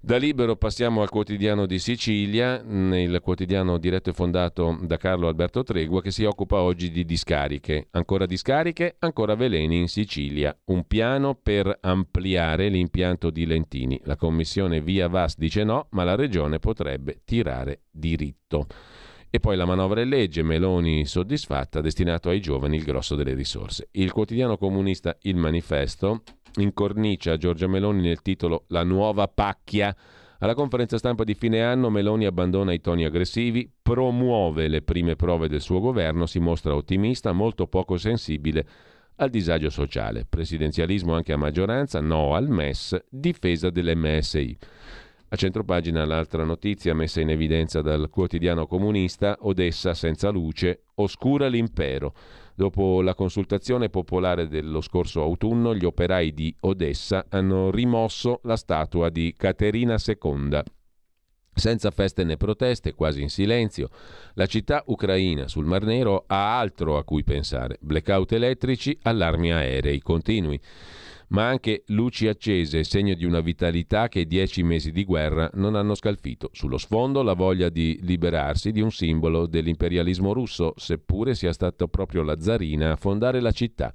Da 0.04 0.18
Libero 0.18 0.54
passiamo 0.56 1.00
al 1.00 1.08
quotidiano 1.08 1.64
di 1.64 1.78
Sicilia, 1.78 2.62
il 2.62 3.20
quotidiano 3.22 3.78
diretto 3.78 4.10
e 4.10 4.12
fondato 4.12 4.76
da 4.82 4.98
Carlo 4.98 5.28
Alberto 5.28 5.62
Tregua 5.62 6.02
che 6.02 6.10
si 6.10 6.24
occupa 6.24 6.60
oggi 6.60 6.90
di 6.90 7.06
discariche. 7.06 7.88
Ancora 7.92 8.26
discariche, 8.26 8.96
ancora 8.98 9.34
veleni 9.34 9.78
in 9.78 9.88
Sicilia. 9.88 10.54
Un 10.66 10.86
piano 10.86 11.34
per 11.34 11.78
ampliare 11.80 12.68
l'impianto 12.68 13.30
di 13.30 13.46
Lentini. 13.46 13.98
La 14.04 14.16
commissione 14.16 14.82
Via 14.82 15.08
Vas 15.08 15.38
dice 15.38 15.64
no, 15.64 15.86
ma 15.92 16.04
la 16.04 16.16
regione 16.16 16.58
potrebbe 16.58 17.22
tirare 17.24 17.84
diritto. 17.90 18.66
E 19.30 19.40
poi 19.40 19.56
la 19.56 19.64
manovra 19.64 20.02
e 20.02 20.04
legge, 20.04 20.42
Meloni 20.42 21.06
soddisfatta, 21.06 21.80
destinato 21.80 22.28
ai 22.28 22.42
giovani 22.42 22.76
il 22.76 22.84
grosso 22.84 23.14
delle 23.14 23.32
risorse. 23.32 23.88
Il 23.92 24.12
quotidiano 24.12 24.58
comunista 24.58 25.16
Il 25.22 25.36
Manifesto 25.36 26.24
incornicia 26.56 27.36
Giorgia 27.36 27.66
Meloni 27.66 28.02
nel 28.02 28.22
titolo 28.22 28.64
La 28.68 28.84
nuova 28.84 29.28
pacchia. 29.28 29.94
Alla 30.38 30.54
conferenza 30.54 30.98
stampa 30.98 31.24
di 31.24 31.34
fine 31.34 31.62
anno 31.62 31.90
Meloni 31.90 32.26
abbandona 32.26 32.72
i 32.72 32.80
toni 32.80 33.04
aggressivi, 33.04 33.70
promuove 33.82 34.68
le 34.68 34.82
prime 34.82 35.16
prove 35.16 35.48
del 35.48 35.60
suo 35.60 35.80
governo, 35.80 36.26
si 36.26 36.38
mostra 36.38 36.74
ottimista, 36.74 37.32
molto 37.32 37.66
poco 37.66 37.96
sensibile 37.96 38.66
al 39.16 39.30
disagio 39.30 39.70
sociale. 39.70 40.26
Presidenzialismo 40.28 41.14
anche 41.14 41.32
a 41.32 41.36
maggioranza, 41.36 42.00
no 42.00 42.34
al 42.34 42.48
MES, 42.48 43.04
difesa 43.08 43.70
dell'MSI. 43.70 44.58
A 45.28 45.36
centropagina 45.36 46.04
l'altra 46.04 46.44
notizia 46.44 46.94
messa 46.94 47.20
in 47.20 47.30
evidenza 47.30 47.80
dal 47.80 48.08
quotidiano 48.08 48.66
comunista, 48.66 49.36
Odessa 49.40 49.92
senza 49.94 50.30
luce, 50.30 50.84
oscura 50.96 51.48
l'impero. 51.48 52.14
Dopo 52.56 53.02
la 53.02 53.14
consultazione 53.14 53.88
popolare 53.88 54.46
dello 54.46 54.80
scorso 54.80 55.20
autunno, 55.22 55.74
gli 55.74 55.84
operai 55.84 56.32
di 56.32 56.54
Odessa 56.60 57.26
hanno 57.28 57.72
rimosso 57.72 58.40
la 58.44 58.56
statua 58.56 59.08
di 59.10 59.34
Caterina 59.36 59.96
II. 60.04 60.62
Senza 61.52 61.90
feste 61.90 62.24
né 62.24 62.36
proteste, 62.36 62.94
quasi 62.94 63.22
in 63.22 63.28
silenzio, 63.28 63.88
la 64.34 64.46
città 64.46 64.82
ucraina 64.86 65.48
sul 65.48 65.64
Mar 65.64 65.84
Nero 65.84 66.24
ha 66.26 66.58
altro 66.58 66.96
a 66.96 67.04
cui 67.04 67.24
pensare. 67.24 67.78
Blackout 67.80 68.32
elettrici, 68.32 68.96
allarmi 69.02 69.52
aerei 69.52 70.00
continui 70.00 70.60
ma 71.28 71.46
anche 71.46 71.82
luci 71.88 72.28
accese, 72.28 72.84
segno 72.84 73.14
di 73.14 73.24
una 73.24 73.40
vitalità 73.40 74.08
che 74.08 74.26
dieci 74.26 74.62
mesi 74.62 74.90
di 74.90 75.04
guerra 75.04 75.50
non 75.54 75.74
hanno 75.74 75.94
scalfito. 75.94 76.50
Sullo 76.52 76.78
sfondo 76.78 77.22
la 77.22 77.34
voglia 77.34 77.68
di 77.68 77.98
liberarsi 78.02 78.72
di 78.72 78.80
un 78.80 78.90
simbolo 78.90 79.46
dell'imperialismo 79.46 80.32
russo, 80.32 80.74
seppure 80.76 81.34
sia 81.34 81.52
stata 81.52 81.86
proprio 81.86 82.22
la 82.22 82.40
zarina 82.40 82.92
a 82.92 82.96
fondare 82.96 83.40
la 83.40 83.52
città. 83.52 83.92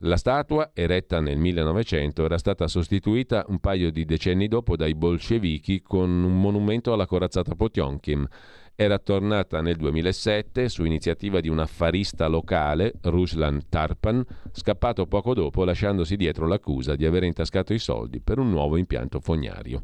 La 0.00 0.18
statua, 0.18 0.72
eretta 0.74 1.20
nel 1.20 1.38
1900, 1.38 2.22
era 2.22 2.36
stata 2.36 2.68
sostituita 2.68 3.46
un 3.48 3.60
paio 3.60 3.90
di 3.90 4.04
decenni 4.04 4.46
dopo 4.46 4.76
dai 4.76 4.94
bolscevichi 4.94 5.80
con 5.80 6.10
un 6.10 6.38
monumento 6.38 6.92
alla 6.92 7.06
corazzata 7.06 7.54
Potionkin 7.54 8.28
era 8.76 8.98
tornata 8.98 9.62
nel 9.62 9.76
2007 9.76 10.68
su 10.68 10.84
iniziativa 10.84 11.40
di 11.40 11.48
un 11.48 11.58
affarista 11.58 12.26
locale, 12.26 12.92
Ruslan 13.00 13.68
Tarpan, 13.70 14.22
scappato 14.52 15.06
poco 15.06 15.32
dopo 15.32 15.64
lasciandosi 15.64 16.14
dietro 16.14 16.46
l'accusa 16.46 16.94
di 16.94 17.06
aver 17.06 17.24
intascato 17.24 17.72
i 17.72 17.78
soldi 17.78 18.20
per 18.20 18.38
un 18.38 18.50
nuovo 18.50 18.76
impianto 18.76 19.18
fognario. 19.18 19.80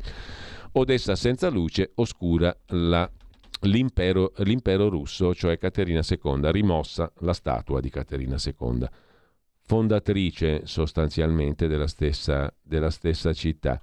Odessa 0.72 1.16
senza 1.16 1.48
luce 1.48 1.92
oscura 1.94 2.54
la 2.68 3.10
L'impero, 3.64 4.32
l'impero, 4.38 4.88
russo, 4.88 5.36
cioè 5.36 5.56
Caterina 5.56 6.00
II, 6.08 6.50
rimossa 6.50 7.12
la 7.18 7.32
statua 7.32 7.78
di 7.80 7.90
Caterina 7.90 8.36
II, 8.44 8.84
fondatrice 9.64 10.62
sostanzialmente 10.66 11.68
della 11.68 11.86
stessa, 11.86 12.52
della 12.60 12.90
stessa 12.90 13.32
città. 13.32 13.80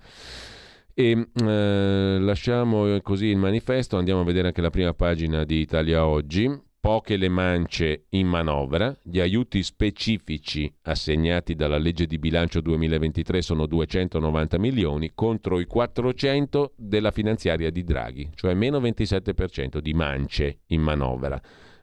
E 0.94 1.28
eh, 1.34 2.18
lasciamo 2.20 3.00
così 3.02 3.28
il 3.28 3.38
manifesto, 3.38 3.98
andiamo 3.98 4.22
a 4.22 4.26
vedere 4.26 4.48
anche 4.48 4.62
la 4.62 4.70
prima 4.70 4.94
pagina 4.94 5.44
di 5.44 5.60
Italia 5.60 6.06
Oggi. 6.06 6.68
Poche 6.82 7.18
le 7.18 7.28
mance 7.28 8.06
in 8.12 8.26
manovra, 8.28 8.98
gli 9.04 9.20
aiuti 9.20 9.64
specifici 9.64 10.74
assegnati 10.84 11.54
dalla 11.54 11.78
legge 11.78 12.06
di 12.06 12.18
bilancio 12.18 12.62
2023 12.62 13.42
sono 13.42 13.66
290 13.66 14.58
milioni 14.58 15.12
contro 15.14 15.60
i 15.60 15.66
400 15.66 16.76
della 16.78 17.12
finanziaria 17.12 17.70
di 17.70 17.84
Draghi, 17.84 18.30
cioè 18.34 18.54
meno 18.54 18.80
27% 18.80 19.80
di 19.80 19.94
mance 19.94 20.60
in 20.68 20.82
manovra, 20.82 21.40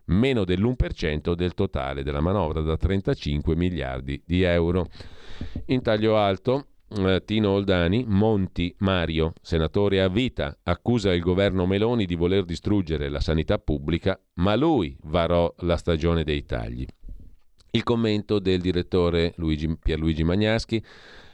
meno 0.06 0.44
dell'1% 0.44 1.34
del 1.34 1.52
totale 1.52 2.02
della 2.02 2.20
manovra 2.20 2.62
da 2.62 2.78
35 2.78 3.54
miliardi 3.54 4.22
di 4.24 4.42
euro. 4.44 4.86
In 5.66 5.82
taglio 5.82 6.16
alto 6.16 6.68
Tino 7.24 7.50
Oldani, 7.50 8.04
Monti 8.06 8.72
Mario, 8.78 9.32
senatore 9.42 10.00
a 10.00 10.08
vita, 10.08 10.56
accusa 10.62 11.12
il 11.12 11.20
governo 11.20 11.66
Meloni 11.66 12.06
di 12.06 12.14
voler 12.14 12.44
distruggere 12.44 13.08
la 13.08 13.20
sanità 13.20 13.58
pubblica, 13.58 14.18
ma 14.34 14.54
lui 14.54 14.96
varò 15.02 15.52
la 15.58 15.76
stagione 15.76 16.22
dei 16.22 16.44
tagli. 16.44 16.86
Il 17.72 17.82
commento 17.82 18.38
del 18.38 18.60
direttore 18.60 19.34
Luigi, 19.36 19.76
Pierluigi 19.76 20.22
Magnaschi, 20.22 20.82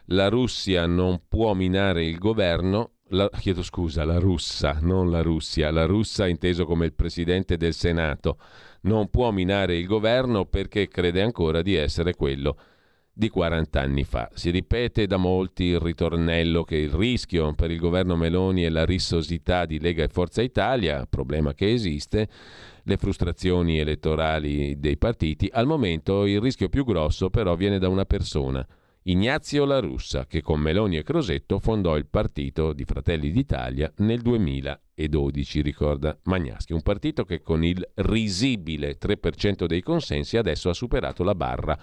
la 0.07 0.28
Russia 0.28 0.86
non 0.86 1.22
può 1.28 1.53
minare 1.53 2.05
il 2.07 2.18
governo, 2.18 2.92
la, 3.11 3.28
chiedo 3.28 3.62
scusa, 3.62 4.05
la 4.05 4.18
russa, 4.18 4.78
non 4.80 5.11
la 5.11 5.20
Russia, 5.20 5.70
la 5.70 5.84
russa 5.84 6.26
inteso 6.26 6.64
come 6.64 6.86
il 6.86 6.94
presidente 6.94 7.59
del 7.59 7.74
Senato, 7.74 8.38
non 8.82 9.11
può 9.11 9.30
minare 9.30 9.76
il 9.76 9.86
governo 9.86 10.46
perché 10.46 10.88
crede 10.88 11.20
ancora 11.20 11.61
di 11.61 11.74
essere 11.74 12.14
quello 12.14 12.57
di 13.13 13.29
40 13.29 13.81
anni 13.81 14.05
fa. 14.05 14.31
Si 14.33 14.51
ripete 14.51 15.07
da 15.07 15.19
molti 15.19 15.65
il 15.65 15.81
ritornello 15.81 16.65
che 16.65 16.77
il 16.77 16.91
rischio 16.91 17.53
per 17.55 17.71
il 17.71 17.79
governo 17.79 18.17
Meloni 18.17 18.63
è 18.63 18.71
la 18.71 18.85
rissosità 18.85 19.67
di 19.67 19.79
Lega 19.79 20.03
e 20.03 20.09
Forza 20.09 20.41
Italia, 20.41 21.07
problema 21.09 21.53
che 21.53 21.73
esiste, 21.73 22.29
le 22.85 22.97
frustrazioni 22.97 23.79
elettorali 23.79 24.79
dei 24.79 24.97
partiti. 24.97 25.49
Al 25.53 25.67
momento 25.67 26.25
il 26.25 26.41
rischio 26.41 26.69
più 26.69 26.85
grosso 26.85 27.29
però 27.29 27.55
viene 27.55 27.79
da 27.79 27.89
una 27.89 28.05
persona, 28.05 28.67
Ignazio 29.05 29.65
La 29.65 29.81
Russa, 29.81 30.27
che 30.27 30.43
con 30.43 30.61
Meloni 30.61 30.97
e 30.97 31.03
Crosetto 31.03 31.59
fondò 31.59 31.97
il 31.97 32.07
partito 32.07 32.73
di 32.73 32.85
Fratelli 32.85 33.33
d'Italia 33.33 33.93
nel 33.97 34.21
2012, 34.21 35.61
ricorda 35.61 36.17
Magnaschi, 36.25 36.73
un 36.73 36.83
partito 36.83 37.25
che 37.25 37.43
con 37.43 37.65
il 37.65 37.85
risibile 37.95 38.97
3% 38.99 39.67
dei 39.67 39.83
consensi 39.83 40.37
adesso 40.37 40.69
ha 40.69 40.75
superato 40.75 41.25
la 41.25 41.35
barra 41.35 41.77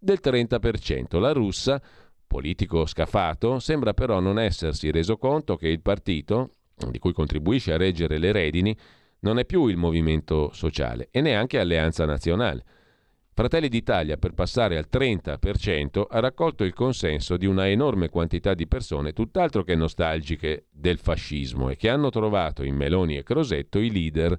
del 0.00 0.18
30%. 0.22 1.20
La 1.20 1.32
russa, 1.32 1.80
politico 2.26 2.86
scafato, 2.86 3.58
sembra 3.58 3.92
però 3.92 4.18
non 4.18 4.38
essersi 4.38 4.90
reso 4.90 5.16
conto 5.16 5.56
che 5.56 5.68
il 5.68 5.82
partito, 5.82 6.54
di 6.90 6.98
cui 6.98 7.12
contribuisce 7.12 7.72
a 7.72 7.76
reggere 7.76 8.18
le 8.18 8.32
redini, 8.32 8.76
non 9.20 9.38
è 9.38 9.44
più 9.44 9.66
il 9.66 9.76
movimento 9.76 10.50
sociale 10.52 11.08
e 11.10 11.20
neanche 11.20 11.58
Alleanza 11.58 12.06
Nazionale. 12.06 12.64
Fratelli 13.32 13.68
d'Italia, 13.68 14.16
per 14.16 14.34
passare 14.34 14.76
al 14.76 14.88
30%, 14.90 16.04
ha 16.08 16.20
raccolto 16.20 16.64
il 16.64 16.74
consenso 16.74 17.36
di 17.36 17.46
una 17.46 17.68
enorme 17.68 18.08
quantità 18.08 18.54
di 18.54 18.66
persone 18.66 19.12
tutt'altro 19.12 19.62
che 19.62 19.74
nostalgiche 19.74 20.66
del 20.70 20.98
fascismo 20.98 21.70
e 21.70 21.76
che 21.76 21.88
hanno 21.88 22.10
trovato 22.10 22.64
in 22.64 22.74
Meloni 22.74 23.16
e 23.16 23.22
Crosetto 23.22 23.78
i 23.78 23.90
leader 23.90 24.38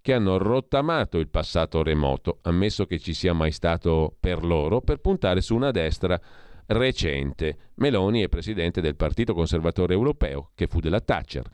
che 0.00 0.12
hanno 0.14 0.38
rottamato 0.38 1.18
il 1.18 1.28
passato 1.28 1.82
remoto, 1.82 2.38
ammesso 2.42 2.86
che 2.86 2.98
ci 2.98 3.12
sia 3.12 3.32
mai 3.32 3.52
stato 3.52 4.14
per 4.18 4.44
loro, 4.44 4.80
per 4.80 4.98
puntare 4.98 5.40
su 5.40 5.54
una 5.54 5.70
destra 5.70 6.20
recente. 6.66 7.56
Meloni 7.74 8.22
è 8.22 8.28
presidente 8.28 8.80
del 8.80 8.96
Partito 8.96 9.34
Conservatore 9.34 9.94
Europeo, 9.94 10.50
che 10.54 10.66
fu 10.66 10.80
della 10.80 11.00
Thatcher. 11.00 11.44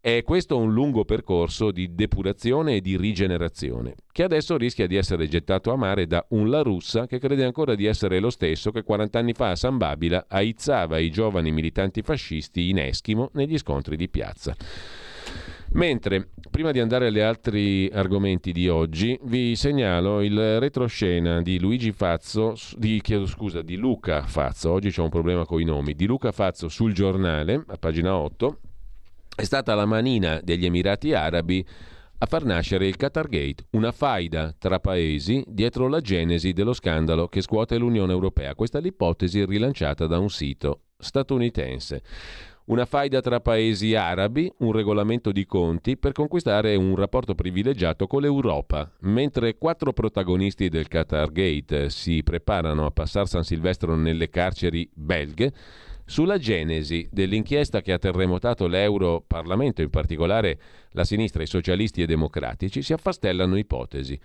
È 0.00 0.22
questo 0.22 0.56
un 0.56 0.72
lungo 0.72 1.04
percorso 1.04 1.72
di 1.72 1.94
depurazione 1.94 2.76
e 2.76 2.80
di 2.80 2.96
rigenerazione, 2.96 3.94
che 4.12 4.22
adesso 4.22 4.56
rischia 4.56 4.86
di 4.86 4.94
essere 4.94 5.26
gettato 5.26 5.72
a 5.72 5.76
mare 5.76 6.06
da 6.06 6.24
un 6.30 6.48
La 6.48 6.62
Russa 6.62 7.06
che 7.06 7.18
crede 7.18 7.44
ancora 7.44 7.74
di 7.74 7.86
essere 7.86 8.20
lo 8.20 8.30
stesso 8.30 8.70
che 8.70 8.84
40 8.84 9.18
anni 9.18 9.32
fa 9.32 9.50
a 9.50 9.56
San 9.56 9.78
Babila 9.78 10.26
aizzava 10.28 10.98
i 10.98 11.10
giovani 11.10 11.50
militanti 11.50 12.02
fascisti 12.02 12.68
in 12.68 12.78
Eschimo 12.78 13.30
negli 13.32 13.58
scontri 13.58 13.96
di 13.96 14.08
piazza. 14.08 14.54
Mentre, 15.76 16.30
prima 16.50 16.70
di 16.70 16.80
andare 16.80 17.08
agli 17.08 17.20
altri 17.20 17.90
argomenti 17.92 18.50
di 18.50 18.66
oggi, 18.66 19.18
vi 19.24 19.54
segnalo 19.56 20.22
il 20.22 20.58
retroscena 20.58 21.42
di 21.42 21.60
Luigi 21.60 21.92
Fazzo, 21.92 22.54
di, 22.78 22.98
chiedo 23.02 23.26
scusa, 23.26 23.60
di 23.60 23.76
Luca 23.76 24.22
Fazzo, 24.22 24.70
oggi 24.70 24.88
c'è 24.88 25.02
un 25.02 25.10
problema 25.10 25.44
con 25.44 25.60
i 25.60 25.64
nomi, 25.64 25.94
di 25.94 26.06
Luca 26.06 26.32
Fazzo 26.32 26.70
sul 26.70 26.94
giornale, 26.94 27.62
a 27.66 27.76
pagina 27.76 28.16
8, 28.16 28.58
è 29.36 29.44
stata 29.44 29.74
la 29.74 29.84
manina 29.84 30.40
degli 30.42 30.64
Emirati 30.64 31.12
Arabi 31.12 31.62
a 32.18 32.24
far 32.24 32.44
nascere 32.44 32.86
il 32.86 32.96
Qatar 32.96 33.28
Gate, 33.28 33.66
una 33.72 33.92
faida 33.92 34.54
tra 34.58 34.80
paesi 34.80 35.44
dietro 35.46 35.88
la 35.88 36.00
genesi 36.00 36.54
dello 36.54 36.72
scandalo 36.72 37.28
che 37.28 37.42
scuote 37.42 37.76
l'Unione 37.76 38.12
Europea. 38.12 38.54
Questa 38.54 38.78
è 38.78 38.80
l'ipotesi 38.80 39.44
rilanciata 39.44 40.06
da 40.06 40.18
un 40.18 40.30
sito 40.30 40.84
statunitense. 40.96 42.02
Una 42.66 42.84
faida 42.84 43.20
tra 43.20 43.38
paesi 43.38 43.94
arabi, 43.94 44.52
un 44.58 44.72
regolamento 44.72 45.30
di 45.30 45.46
conti 45.46 45.96
per 45.96 46.10
conquistare 46.10 46.74
un 46.74 46.96
rapporto 46.96 47.36
privilegiato 47.36 48.08
con 48.08 48.22
l'Europa. 48.22 48.90
Mentre 49.02 49.56
quattro 49.56 49.92
protagonisti 49.92 50.68
del 50.68 50.88
Qatar 50.88 51.30
Gate 51.30 51.90
si 51.90 52.24
preparano 52.24 52.84
a 52.84 52.90
passare 52.90 53.28
San 53.28 53.44
Silvestro 53.44 53.94
nelle 53.94 54.28
carceri 54.30 54.88
belghe, 54.92 55.52
Sulla 56.08 56.38
genesi 56.38 57.08
dell'inchiesta 57.10 57.80
che 57.80 57.92
ha 57.92 57.98
terremotato 57.98 58.68
l'Europarlamento, 58.68 59.82
in 59.82 59.90
particolare 59.90 60.56
la 60.90 61.02
sinistra, 61.02 61.42
i 61.42 61.48
socialisti 61.48 62.00
e 62.00 62.06
democratici, 62.06 62.80
si 62.80 62.92
affastellano 62.92 63.56
ipotesi. 63.56 64.16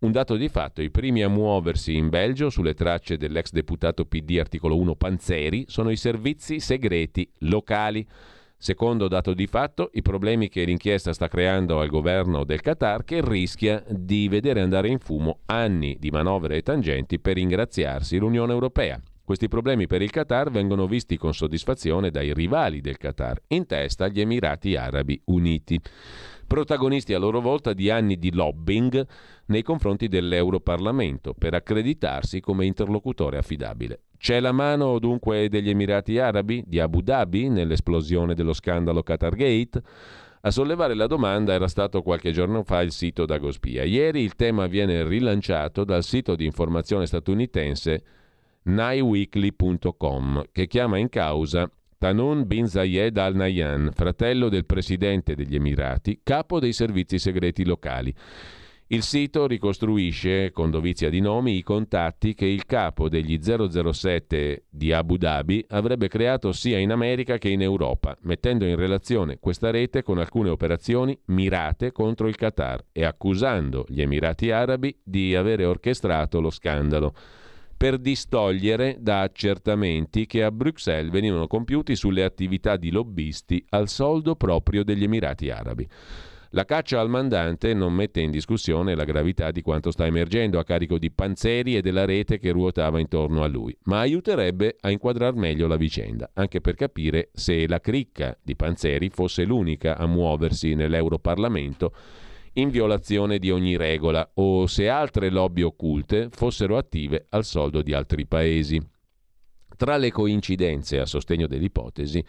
Un 0.00 0.12
dato 0.12 0.36
di 0.36 0.48
fatto, 0.48 0.80
i 0.80 0.92
primi 0.92 1.24
a 1.24 1.28
muoversi 1.28 1.96
in 1.96 2.08
Belgio 2.08 2.50
sulle 2.50 2.74
tracce 2.74 3.16
dell'ex 3.16 3.50
deputato 3.50 4.04
PD 4.04 4.38
articolo 4.38 4.76
1 4.76 4.94
Panzeri 4.94 5.64
sono 5.66 5.90
i 5.90 5.96
servizi 5.96 6.60
segreti 6.60 7.28
locali. 7.38 8.06
Secondo 8.56 9.08
dato 9.08 9.34
di 9.34 9.48
fatto, 9.48 9.90
i 9.94 10.02
problemi 10.02 10.48
che 10.48 10.62
l'inchiesta 10.62 11.12
sta 11.12 11.26
creando 11.26 11.80
al 11.80 11.88
governo 11.88 12.44
del 12.44 12.60
Qatar 12.60 13.02
che 13.02 13.20
rischia 13.24 13.82
di 13.88 14.28
vedere 14.28 14.60
andare 14.60 14.86
in 14.86 15.00
fumo 15.00 15.40
anni 15.46 15.96
di 15.98 16.10
manovre 16.10 16.58
e 16.58 16.62
tangenti 16.62 17.18
per 17.18 17.36
ingraziarsi 17.36 18.18
l'Unione 18.18 18.52
Europea. 18.52 19.02
Questi 19.28 19.48
problemi 19.48 19.86
per 19.86 20.00
il 20.00 20.10
Qatar 20.10 20.50
vengono 20.50 20.86
visti 20.86 21.18
con 21.18 21.34
soddisfazione 21.34 22.10
dai 22.10 22.32
rivali 22.32 22.80
del 22.80 22.96
Qatar, 22.96 23.42
in 23.48 23.66
testa 23.66 24.08
gli 24.08 24.22
Emirati 24.22 24.74
Arabi 24.74 25.20
Uniti, 25.26 25.78
protagonisti 26.46 27.12
a 27.12 27.18
loro 27.18 27.42
volta 27.42 27.74
di 27.74 27.90
anni 27.90 28.16
di 28.16 28.32
lobbying 28.32 29.06
nei 29.48 29.62
confronti 29.62 30.08
dell'Europarlamento 30.08 31.34
per 31.34 31.52
accreditarsi 31.52 32.40
come 32.40 32.64
interlocutore 32.64 33.36
affidabile. 33.36 34.04
C'è 34.16 34.40
la 34.40 34.52
mano 34.52 34.98
dunque 34.98 35.50
degli 35.50 35.68
Emirati 35.68 36.18
Arabi, 36.18 36.64
di 36.66 36.80
Abu 36.80 37.02
Dhabi, 37.02 37.50
nell'esplosione 37.50 38.32
dello 38.32 38.54
scandalo 38.54 39.02
Qatargate? 39.02 39.82
A 40.40 40.50
sollevare 40.50 40.94
la 40.94 41.06
domanda 41.06 41.52
era 41.52 41.68
stato 41.68 42.00
qualche 42.00 42.32
giorno 42.32 42.62
fa 42.62 42.80
il 42.80 42.92
sito 42.92 43.26
Dagospia. 43.26 43.84
Ieri 43.84 44.22
il 44.22 44.36
tema 44.36 44.68
viene 44.68 45.06
rilanciato 45.06 45.84
dal 45.84 46.02
sito 46.02 46.34
di 46.34 46.46
informazione 46.46 47.04
statunitense 47.04 48.02
naiweekly.com 48.68 50.44
che 50.52 50.66
chiama 50.66 50.98
in 50.98 51.08
causa 51.08 51.70
Tanun 51.98 52.46
bin 52.46 52.68
Zayed 52.68 53.16
al 53.16 53.34
Nahyan, 53.34 53.90
fratello 53.92 54.48
del 54.48 54.66
presidente 54.66 55.34
degli 55.34 55.56
Emirati, 55.56 56.20
capo 56.22 56.60
dei 56.60 56.72
servizi 56.72 57.18
segreti 57.18 57.64
locali. 57.64 58.14
Il 58.90 59.02
sito 59.02 59.46
ricostruisce, 59.46 60.50
con 60.52 60.70
dovizia 60.70 61.10
di 61.10 61.20
nomi, 61.20 61.56
i 61.56 61.62
contatti 61.62 62.34
che 62.34 62.46
il 62.46 62.64
capo 62.66 63.08
degli 63.08 63.38
007 63.42 64.66
di 64.70 64.92
Abu 64.92 65.16
Dhabi 65.16 65.64
avrebbe 65.70 66.08
creato 66.08 66.52
sia 66.52 66.78
in 66.78 66.92
America 66.92 67.36
che 67.36 67.48
in 67.48 67.62
Europa, 67.62 68.16
mettendo 68.22 68.64
in 68.64 68.76
relazione 68.76 69.38
questa 69.40 69.70
rete 69.70 70.02
con 70.02 70.18
alcune 70.18 70.50
operazioni 70.50 71.18
mirate 71.26 71.90
contro 71.90 72.28
il 72.28 72.36
Qatar 72.36 72.84
e 72.92 73.04
accusando 73.04 73.84
gli 73.88 74.00
Emirati 74.00 74.52
Arabi 74.52 74.96
di 75.02 75.34
avere 75.34 75.64
orchestrato 75.64 76.40
lo 76.40 76.50
scandalo 76.50 77.12
per 77.78 77.96
distogliere 77.98 78.96
da 78.98 79.20
accertamenti 79.20 80.26
che 80.26 80.42
a 80.42 80.50
Bruxelles 80.50 81.12
venivano 81.12 81.46
compiuti 81.46 81.94
sulle 81.94 82.24
attività 82.24 82.76
di 82.76 82.90
lobbisti 82.90 83.64
al 83.68 83.88
soldo 83.88 84.34
proprio 84.34 84.82
degli 84.82 85.04
Emirati 85.04 85.48
Arabi. 85.48 85.88
La 86.52 86.64
caccia 86.64 86.98
al 86.98 87.08
mandante 87.08 87.74
non 87.74 87.92
mette 87.92 88.20
in 88.20 88.32
discussione 88.32 88.96
la 88.96 89.04
gravità 89.04 89.52
di 89.52 89.62
quanto 89.62 89.92
sta 89.92 90.06
emergendo 90.06 90.58
a 90.58 90.64
carico 90.64 90.98
di 90.98 91.12
Panzeri 91.12 91.76
e 91.76 91.80
della 91.80 92.04
rete 92.04 92.38
che 92.38 92.50
ruotava 92.50 92.98
intorno 92.98 93.44
a 93.44 93.46
lui, 93.46 93.76
ma 93.84 94.00
aiuterebbe 94.00 94.76
a 94.80 94.90
inquadrar 94.90 95.34
meglio 95.34 95.68
la 95.68 95.76
vicenda, 95.76 96.30
anche 96.34 96.60
per 96.60 96.74
capire 96.74 97.28
se 97.32 97.68
la 97.68 97.80
cricca 97.80 98.36
di 98.42 98.56
Panzeri 98.56 99.08
fosse 99.10 99.44
l'unica 99.44 99.96
a 99.96 100.06
muoversi 100.06 100.74
nell'Europarlamento 100.74 101.92
in 102.54 102.70
violazione 102.70 103.38
di 103.38 103.50
ogni 103.50 103.76
regola 103.76 104.28
o 104.34 104.66
se 104.66 104.88
altre 104.88 105.30
lobby 105.30 105.62
occulte 105.62 106.28
fossero 106.30 106.76
attive 106.76 107.26
al 107.30 107.44
soldo 107.44 107.82
di 107.82 107.92
altri 107.94 108.26
paesi. 108.26 108.80
Tra 109.76 109.96
le 109.96 110.10
coincidenze 110.10 110.98
a 110.98 111.06
sostegno 111.06 111.46
dell'ipotesi 111.46 112.24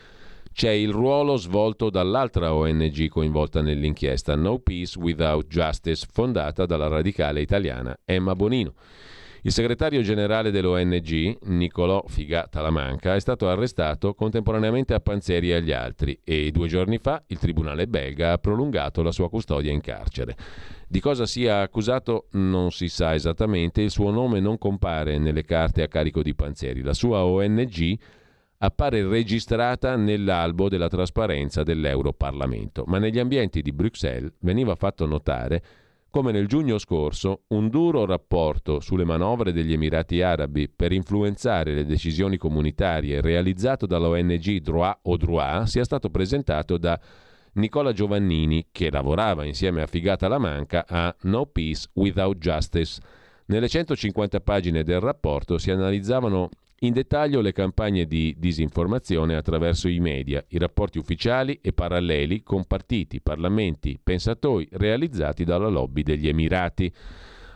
c'è 0.51 0.71
il 0.71 0.91
ruolo 0.91 1.35
svolto 1.35 1.89
dall'altra 1.89 2.53
ONG 2.53 3.07
coinvolta 3.07 3.61
nell'inchiesta 3.61 4.35
No 4.35 4.59
Peace 4.59 4.99
Without 4.99 5.47
Justice, 5.47 6.07
fondata 6.11 6.65
dalla 6.65 6.87
radicale 6.87 7.41
italiana 7.41 7.97
Emma 8.03 8.35
Bonino. 8.35 8.73
Il 9.43 9.53
segretario 9.53 10.01
generale 10.01 10.51
dell'ONG, 10.51 11.37
Nicolò 11.43 12.03
Figa 12.07 12.47
Talamanca, 12.49 13.15
è 13.15 13.19
stato 13.21 13.47
arrestato 13.47 14.13
contemporaneamente 14.13 14.93
a 14.93 14.99
Panzeri 14.99 15.51
e 15.51 15.53
agli 15.53 15.71
altri 15.71 16.19
e 16.25 16.51
due 16.51 16.67
giorni 16.67 16.97
fa 16.97 17.23
il 17.27 17.39
tribunale 17.39 17.87
belga 17.87 18.33
ha 18.33 18.37
prolungato 18.37 19.01
la 19.01 19.13
sua 19.13 19.29
custodia 19.29 19.71
in 19.71 19.79
carcere. 19.79 20.35
Di 20.89 20.99
cosa 20.99 21.25
sia 21.25 21.61
accusato 21.61 22.27
non 22.31 22.71
si 22.71 22.89
sa 22.89 23.13
esattamente, 23.13 23.81
il 23.81 23.91
suo 23.91 24.11
nome 24.11 24.41
non 24.41 24.57
compare 24.57 25.17
nelle 25.17 25.45
carte 25.45 25.83
a 25.83 25.87
carico 25.87 26.21
di 26.21 26.35
Panzeri. 26.35 26.81
La 26.81 26.93
sua 26.93 27.23
ONG 27.23 27.97
appare 28.57 29.07
registrata 29.07 29.95
nell'albo 29.95 30.67
della 30.67 30.89
trasparenza 30.89 31.63
dell'Europarlamento, 31.63 32.83
ma 32.87 32.97
negli 32.97 33.19
ambienti 33.19 33.61
di 33.61 33.71
Bruxelles 33.71 34.33
veniva 34.39 34.75
fatto 34.75 35.05
notare 35.05 35.63
come 36.09 36.31
nel 36.31 36.47
giugno 36.47 36.77
scorso 36.77 37.43
un 37.49 37.69
duro 37.69 38.05
rapporto 38.05 38.79
sulle 38.79 39.03
manovre 39.03 39.51
degli 39.51 39.73
Emirati 39.73 40.21
Arabi 40.21 40.67
per 40.67 40.91
influenzare 40.91 41.73
le 41.73 41.85
decisioni 41.85 42.37
comunitarie 42.37 43.21
realizzato 43.21 43.85
dall'ONG 43.85 44.57
Droit 44.57 44.99
au 45.03 45.17
Droit 45.17 45.67
sia 45.67 45.83
stato 45.83 46.09
presentato 46.09 46.77
da 46.77 46.99
Nicola 47.53 47.93
Giovannini, 47.93 48.67
che 48.71 48.91
lavorava 48.91 49.45
insieme 49.45 49.81
a 49.81 49.87
Figata 49.87 50.27
La 50.27 50.37
Manca 50.37 50.85
a 50.87 51.15
No 51.21 51.45
Peace 51.45 51.89
Without 51.93 52.37
Justice. 52.37 53.01
Nelle 53.45 53.67
150 53.67 54.39
pagine 54.41 54.83
del 54.83 54.99
rapporto 54.99 55.57
si 55.57 55.71
analizzavano 55.71 56.49
in 56.79 56.93
dettaglio 56.93 57.41
le 57.41 57.51
campagne 57.51 58.05
di 58.05 58.35
disinformazione 58.37 59.35
attraverso 59.35 59.87
i 59.87 59.99
media, 59.99 60.43
i 60.49 60.57
rapporti 60.57 60.97
ufficiali 60.97 61.59
e 61.61 61.73
paralleli 61.73 62.41
con 62.43 62.65
partiti, 62.65 63.21
parlamenti, 63.21 63.99
pensatori 64.01 64.67
realizzati 64.71 65.43
dalla 65.43 65.67
lobby 65.67 66.03
degli 66.03 66.27
Emirati. 66.27 66.91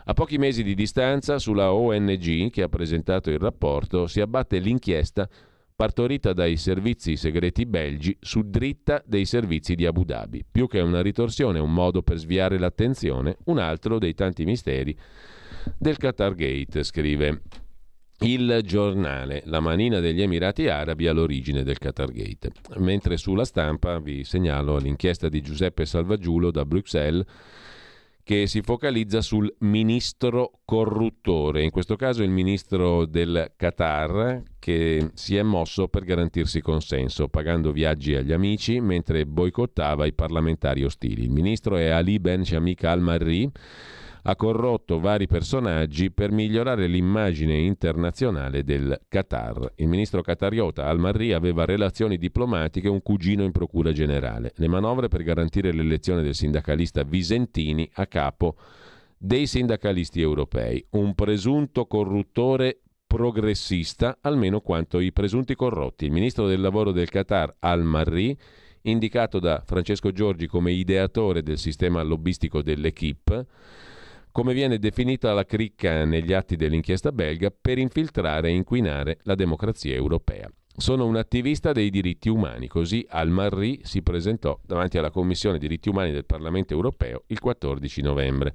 A 0.06 0.12
pochi 0.12 0.36
mesi 0.36 0.62
di 0.62 0.74
distanza, 0.74 1.38
sulla 1.38 1.72
ONG 1.72 2.50
che 2.50 2.62
ha 2.62 2.68
presentato 2.68 3.30
il 3.30 3.38
rapporto 3.38 4.06
si 4.06 4.20
abbatte 4.20 4.58
l'inchiesta 4.58 5.28
partorita 5.76 6.32
dai 6.32 6.56
servizi 6.56 7.16
segreti 7.16 7.66
belgi 7.66 8.16
su 8.20 8.42
dritta 8.42 9.02
dei 9.04 9.24
servizi 9.24 9.74
di 9.74 9.86
Abu 9.86 10.04
Dhabi. 10.04 10.44
Più 10.48 10.68
che 10.68 10.80
una 10.80 11.00
ritorsione, 11.00 11.58
un 11.58 11.72
modo 11.72 12.02
per 12.02 12.18
sviare 12.18 12.58
l'attenzione, 12.58 13.38
un 13.44 13.58
altro 13.58 13.98
dei 13.98 14.14
tanti 14.14 14.44
misteri 14.44 14.96
del 15.78 15.96
Qatar 15.96 16.34
Gate, 16.34 16.82
scrive 16.84 17.40
il 18.20 18.60
giornale, 18.64 19.42
la 19.46 19.60
manina 19.60 20.00
degli 20.00 20.22
Emirati 20.22 20.68
Arabi 20.68 21.06
all'origine 21.06 21.62
del 21.62 21.78
Qatargate. 21.78 22.52
Mentre 22.76 23.16
sulla 23.16 23.44
stampa 23.44 23.98
vi 23.98 24.24
segnalo 24.24 24.78
l'inchiesta 24.78 25.28
di 25.28 25.40
Giuseppe 25.42 25.84
Salvagiulo 25.84 26.50
da 26.50 26.64
Bruxelles 26.64 27.24
che 28.22 28.46
si 28.46 28.62
focalizza 28.62 29.20
sul 29.20 29.54
ministro 29.58 30.60
corruttore, 30.64 31.62
in 31.62 31.70
questo 31.70 31.94
caso 31.94 32.22
il 32.22 32.30
ministro 32.30 33.04
del 33.04 33.52
Qatar 33.54 34.42
che 34.58 35.10
si 35.12 35.36
è 35.36 35.42
mosso 35.42 35.88
per 35.88 36.04
garantirsi 36.04 36.62
consenso, 36.62 37.28
pagando 37.28 37.70
viaggi 37.70 38.14
agli 38.14 38.32
amici 38.32 38.80
mentre 38.80 39.26
boicottava 39.26 40.06
i 40.06 40.14
parlamentari 40.14 40.84
ostili. 40.84 41.24
Il 41.24 41.30
ministro 41.30 41.76
è 41.76 41.88
Ali 41.88 42.18
Ben 42.18 42.46
Shamik 42.46 42.84
Al-Marri 42.84 43.50
ha 44.26 44.36
corrotto 44.36 45.00
vari 45.00 45.26
personaggi 45.26 46.10
per 46.10 46.30
migliorare 46.30 46.86
l'immagine 46.86 47.58
internazionale 47.58 48.64
del 48.64 48.98
Qatar. 49.06 49.72
Il 49.76 49.88
ministro 49.88 50.22
qatariota 50.22 50.86
Al-Marri 50.86 51.32
aveva 51.32 51.66
relazioni 51.66 52.16
diplomatiche 52.16 52.86
e 52.86 52.90
un 52.90 53.02
cugino 53.02 53.44
in 53.44 53.52
procura 53.52 53.92
generale. 53.92 54.52
Le 54.56 54.68
manovre 54.68 55.08
per 55.08 55.22
garantire 55.22 55.72
l'elezione 55.72 56.22
del 56.22 56.34
sindacalista 56.34 57.02
Visentini 57.02 57.88
a 57.94 58.06
capo 58.06 58.56
dei 59.18 59.46
sindacalisti 59.46 60.20
europei, 60.20 60.84
un 60.90 61.14
presunto 61.14 61.86
corruttore 61.86 62.80
progressista 63.06 64.18
almeno 64.22 64.60
quanto 64.60 65.00
i 65.00 65.12
presunti 65.12 65.54
corrotti. 65.54 66.06
Il 66.06 66.12
ministro 66.12 66.46
del 66.46 66.60
lavoro 66.62 66.92
del 66.92 67.10
Qatar 67.10 67.56
Al-Marri 67.58 68.36
indicato 68.86 69.38
da 69.38 69.62
Francesco 69.64 70.12
Giorgi 70.12 70.46
come 70.46 70.72
ideatore 70.72 71.42
del 71.42 71.58
sistema 71.58 72.02
lobbistico 72.02 72.62
dell'Equipe, 72.62 73.46
come 74.34 74.52
viene 74.52 74.80
definita 74.80 75.32
la 75.32 75.44
cricca 75.44 76.04
negli 76.04 76.32
atti 76.32 76.56
dell'inchiesta 76.56 77.12
belga 77.12 77.52
per 77.52 77.78
infiltrare 77.78 78.48
e 78.48 78.52
inquinare 78.52 79.18
la 79.22 79.36
democrazia 79.36 79.94
europea. 79.94 80.50
Sono 80.76 81.06
un 81.06 81.14
attivista 81.14 81.70
dei 81.70 81.88
diritti 81.88 82.28
umani, 82.28 82.66
così 82.66 83.06
Al-Marri 83.08 83.82
si 83.84 84.02
presentò 84.02 84.58
davanti 84.66 84.98
alla 84.98 85.12
Commissione 85.12 85.58
diritti 85.58 85.88
umani 85.88 86.10
del 86.10 86.24
Parlamento 86.24 86.74
europeo 86.74 87.22
il 87.28 87.38
14 87.38 88.02
novembre. 88.02 88.50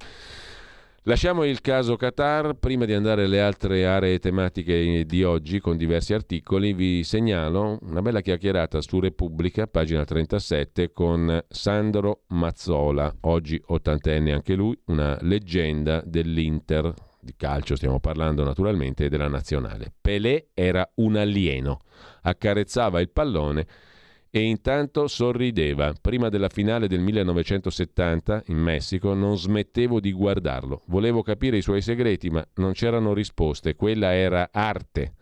Lasciamo 1.04 1.44
il 1.44 1.62
caso 1.62 1.96
Qatar, 1.96 2.52
prima 2.56 2.84
di 2.84 2.92
andare 2.92 3.24
alle 3.24 3.40
altre 3.40 3.86
aree 3.86 4.18
tematiche 4.18 5.06
di 5.06 5.24
oggi 5.24 5.58
con 5.58 5.78
diversi 5.78 6.12
articoli, 6.12 6.74
vi 6.74 7.02
segnalo 7.04 7.78
una 7.84 8.02
bella 8.02 8.20
chiacchierata 8.20 8.82
su 8.82 9.00
Repubblica, 9.00 9.66
pagina 9.66 10.04
37, 10.04 10.92
con 10.92 11.42
Sandro 11.48 12.24
Mazzola, 12.28 13.16
oggi 13.20 13.58
ottantenne 13.68 14.30
anche 14.34 14.54
lui, 14.54 14.78
una 14.88 15.16
leggenda 15.22 16.02
dell'Inter, 16.04 16.92
di 17.18 17.32
calcio 17.34 17.76
stiamo 17.76 17.98
parlando 17.98 18.44
naturalmente, 18.44 19.08
della 19.08 19.28
nazionale. 19.28 19.94
Pelé 20.02 20.48
era 20.52 20.86
un 20.96 21.16
alieno, 21.16 21.78
accarezzava 22.20 23.00
il 23.00 23.08
pallone 23.08 23.66
e 24.30 24.40
intanto 24.42 25.08
sorrideva. 25.08 25.92
Prima 26.00 26.28
della 26.28 26.48
finale 26.48 26.86
del 26.86 27.00
1970 27.00 28.44
in 28.46 28.58
Messico 28.58 29.12
non 29.14 29.36
smettevo 29.36 30.00
di 30.00 30.12
guardarlo. 30.12 30.82
Volevo 30.86 31.22
capire 31.22 31.56
i 31.56 31.62
suoi 31.62 31.82
segreti, 31.82 32.30
ma 32.30 32.46
non 32.54 32.72
c'erano 32.72 33.12
risposte. 33.12 33.74
Quella 33.74 34.14
era 34.14 34.50
arte. 34.52 35.14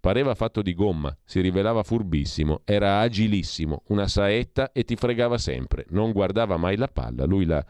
Pareva 0.00 0.34
fatto 0.34 0.62
di 0.62 0.74
gomma, 0.74 1.16
si 1.24 1.40
rivelava 1.40 1.82
furbissimo, 1.82 2.60
era 2.64 3.00
agilissimo, 3.00 3.82
una 3.88 4.06
saetta 4.06 4.70
e 4.70 4.84
ti 4.84 4.94
fregava 4.94 5.36
sempre. 5.38 5.84
Non 5.88 6.12
guardava 6.12 6.56
mai 6.56 6.76
la 6.76 6.86
palla, 6.86 7.24
lui 7.24 7.44
la, 7.44 7.64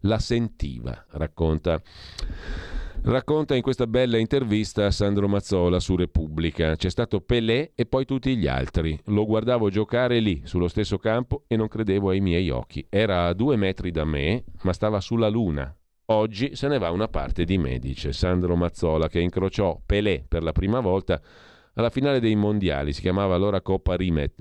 la 0.00 0.18
sentiva, 0.18 1.06
racconta 1.12 1.80
Racconta 3.00 3.54
in 3.54 3.62
questa 3.62 3.86
bella 3.86 4.18
intervista 4.18 4.90
Sandro 4.90 5.28
Mazzola 5.28 5.80
su 5.80 5.96
Repubblica. 5.96 6.76
C'è 6.76 6.90
stato 6.90 7.20
Pelé 7.20 7.72
e 7.74 7.86
poi 7.86 8.04
tutti 8.04 8.36
gli 8.36 8.46
altri. 8.46 8.98
Lo 9.06 9.24
guardavo 9.24 9.70
giocare 9.70 10.18
lì, 10.20 10.42
sullo 10.44 10.68
stesso 10.68 10.98
campo, 10.98 11.44
e 11.46 11.56
non 11.56 11.68
credevo 11.68 12.10
ai 12.10 12.20
miei 12.20 12.50
occhi. 12.50 12.86
Era 12.90 13.26
a 13.26 13.32
due 13.32 13.56
metri 13.56 13.90
da 13.90 14.04
me, 14.04 14.44
ma 14.62 14.72
stava 14.72 15.00
sulla 15.00 15.28
luna. 15.28 15.74
Oggi 16.10 16.54
se 16.54 16.68
ne 16.68 16.78
va 16.78 16.90
una 16.90 17.08
parte 17.08 17.44
di 17.44 17.56
me, 17.56 17.78
dice 17.78 18.12
Sandro 18.12 18.56
Mazzola, 18.56 19.08
che 19.08 19.20
incrociò 19.20 19.80
Pelé 19.84 20.24
per 20.26 20.42
la 20.42 20.52
prima 20.52 20.80
volta 20.80 21.20
alla 21.74 21.90
finale 21.90 22.20
dei 22.20 22.34
mondiali. 22.34 22.92
Si 22.92 23.00
chiamava 23.00 23.34
allora 23.34 23.62
Coppa 23.62 23.94
Rimet 23.94 24.34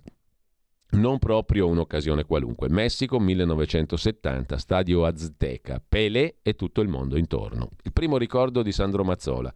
non 0.91 1.19
proprio 1.19 1.67
un'occasione 1.67 2.23
qualunque. 2.23 2.69
Messico 2.69 3.19
1970, 3.19 4.57
stadio 4.57 5.05
Azteca, 5.05 5.81
Pelé 5.85 6.38
e 6.41 6.55
tutto 6.55 6.81
il 6.81 6.88
mondo 6.88 7.17
intorno. 7.17 7.71
Il 7.83 7.91
primo 7.91 8.17
ricordo 8.17 8.61
di 8.61 8.71
Sandro 8.71 9.03
Mazzola. 9.03 9.53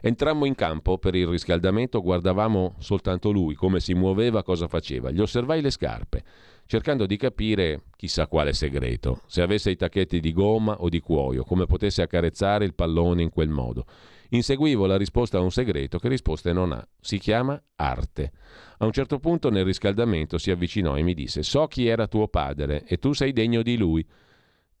Entrammo 0.00 0.46
in 0.46 0.54
campo 0.54 0.98
per 0.98 1.14
il 1.14 1.26
riscaldamento, 1.26 2.00
guardavamo 2.00 2.76
soltanto 2.78 3.30
lui, 3.30 3.54
come 3.54 3.80
si 3.80 3.92
muoveva, 3.92 4.42
cosa 4.42 4.68
faceva. 4.68 5.10
Gli 5.10 5.20
osservai 5.20 5.60
le 5.60 5.70
scarpe, 5.70 6.24
cercando 6.64 7.04
di 7.04 7.16
capire 7.16 7.82
chissà 7.96 8.26
quale 8.26 8.54
segreto, 8.54 9.20
se 9.26 9.42
avesse 9.42 9.70
i 9.70 9.76
tacchetti 9.76 10.20
di 10.20 10.32
gomma 10.32 10.80
o 10.80 10.88
di 10.88 11.00
cuoio, 11.00 11.44
come 11.44 11.66
potesse 11.66 12.00
accarezzare 12.00 12.64
il 12.64 12.74
pallone 12.74 13.22
in 13.22 13.30
quel 13.30 13.50
modo. 13.50 13.84
Inseguivo 14.30 14.86
la 14.86 14.96
risposta 14.96 15.38
a 15.38 15.40
un 15.40 15.50
segreto 15.50 15.98
che 15.98 16.08
risposte 16.08 16.52
non 16.52 16.72
ha. 16.72 16.86
Si 17.00 17.18
chiama 17.18 17.60
arte. 17.76 18.32
A 18.78 18.84
un 18.84 18.92
certo 18.92 19.18
punto 19.18 19.50
nel 19.50 19.64
riscaldamento 19.64 20.38
si 20.38 20.50
avvicinò 20.50 20.96
e 20.96 21.02
mi 21.02 21.14
disse 21.14 21.42
So 21.42 21.66
chi 21.66 21.86
era 21.86 22.06
tuo 22.06 22.28
padre 22.28 22.84
e 22.84 22.98
tu 22.98 23.12
sei 23.12 23.32
degno 23.32 23.62
di 23.62 23.76
lui. 23.76 24.06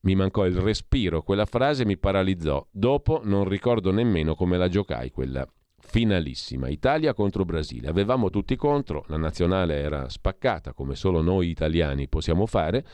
Mi 0.02 0.14
mancò 0.14 0.46
il 0.46 0.56
respiro, 0.56 1.22
quella 1.22 1.44
frase 1.44 1.84
mi 1.84 1.98
paralizzò. 1.98 2.66
Dopo 2.70 3.20
non 3.24 3.46
ricordo 3.46 3.90
nemmeno 3.90 4.34
come 4.34 4.56
la 4.56 4.68
giocai 4.68 5.10
quella 5.10 5.46
finalissima. 5.80 6.68
Italia 6.68 7.12
contro 7.12 7.44
Brasile. 7.44 7.88
Avevamo 7.88 8.30
tutti 8.30 8.54
contro, 8.54 9.04
la 9.08 9.16
nazionale 9.16 9.76
era 9.76 10.08
spaccata 10.08 10.72
come 10.72 10.94
solo 10.94 11.20
noi 11.20 11.48
italiani 11.48 12.08
possiamo 12.08 12.46
fare. 12.46 12.84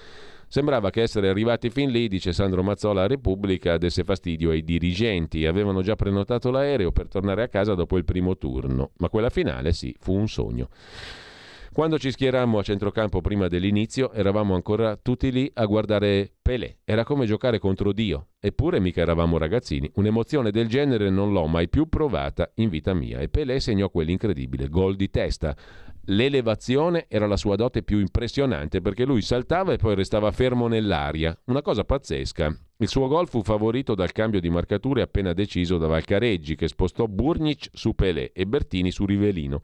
Sembrava 0.48 0.90
che 0.90 1.02
essere 1.02 1.28
arrivati 1.28 1.70
fin 1.70 1.90
lì, 1.90 2.08
dice 2.08 2.32
Sandro 2.32 2.62
Mazzola 2.62 3.02
a 3.02 3.06
Repubblica, 3.06 3.78
desse 3.78 4.04
fastidio 4.04 4.50
ai 4.50 4.62
dirigenti. 4.62 5.44
Avevano 5.44 5.82
già 5.82 5.96
prenotato 5.96 6.50
l'aereo 6.50 6.92
per 6.92 7.08
tornare 7.08 7.42
a 7.42 7.48
casa 7.48 7.74
dopo 7.74 7.96
il 7.96 8.04
primo 8.04 8.36
turno, 8.36 8.92
ma 8.98 9.08
quella 9.08 9.30
finale 9.30 9.72
sì, 9.72 9.94
fu 9.98 10.14
un 10.14 10.28
sogno. 10.28 10.68
Quando 11.76 11.98
ci 11.98 12.10
schierammo 12.10 12.58
a 12.58 12.62
centrocampo 12.62 13.20
prima 13.20 13.48
dell'inizio, 13.48 14.10
eravamo 14.12 14.54
ancora 14.54 14.96
tutti 14.96 15.30
lì 15.30 15.50
a 15.52 15.66
guardare 15.66 16.32
Pelé. 16.40 16.78
Era 16.84 17.04
come 17.04 17.26
giocare 17.26 17.58
contro 17.58 17.92
Dio. 17.92 18.28
Eppure 18.40 18.80
mica 18.80 19.02
eravamo 19.02 19.36
ragazzini. 19.36 19.90
Un'emozione 19.96 20.50
del 20.50 20.68
genere 20.68 21.10
non 21.10 21.32
l'ho 21.32 21.46
mai 21.46 21.68
più 21.68 21.86
provata 21.90 22.50
in 22.54 22.70
vita 22.70 22.94
mia. 22.94 23.18
E 23.18 23.28
Pelé 23.28 23.60
segnò 23.60 23.90
quell'incredibile 23.90 24.70
gol 24.70 24.96
di 24.96 25.10
testa. 25.10 25.54
L'elevazione 26.06 27.04
era 27.08 27.26
la 27.26 27.36
sua 27.36 27.56
dote 27.56 27.82
più 27.82 27.98
impressionante 27.98 28.80
perché 28.80 29.04
lui 29.04 29.20
saltava 29.20 29.74
e 29.74 29.76
poi 29.76 29.96
restava 29.96 30.30
fermo 30.30 30.68
nell'aria, 30.68 31.38
una 31.46 31.60
cosa 31.60 31.84
pazzesca. 31.84 32.58
Il 32.78 32.88
suo 32.88 33.06
gol 33.06 33.28
fu 33.28 33.42
favorito 33.42 33.94
dal 33.94 34.12
cambio 34.12 34.40
di 34.40 34.48
marcature 34.48 35.02
appena 35.02 35.34
deciso 35.34 35.76
da 35.76 35.88
Valcareggi 35.88 36.54
che 36.54 36.68
spostò 36.68 37.06
Burnic 37.06 37.68
su 37.72 37.94
Pelé 37.94 38.32
e 38.32 38.46
Bertini 38.46 38.90
su 38.90 39.04
Rivelino. 39.04 39.60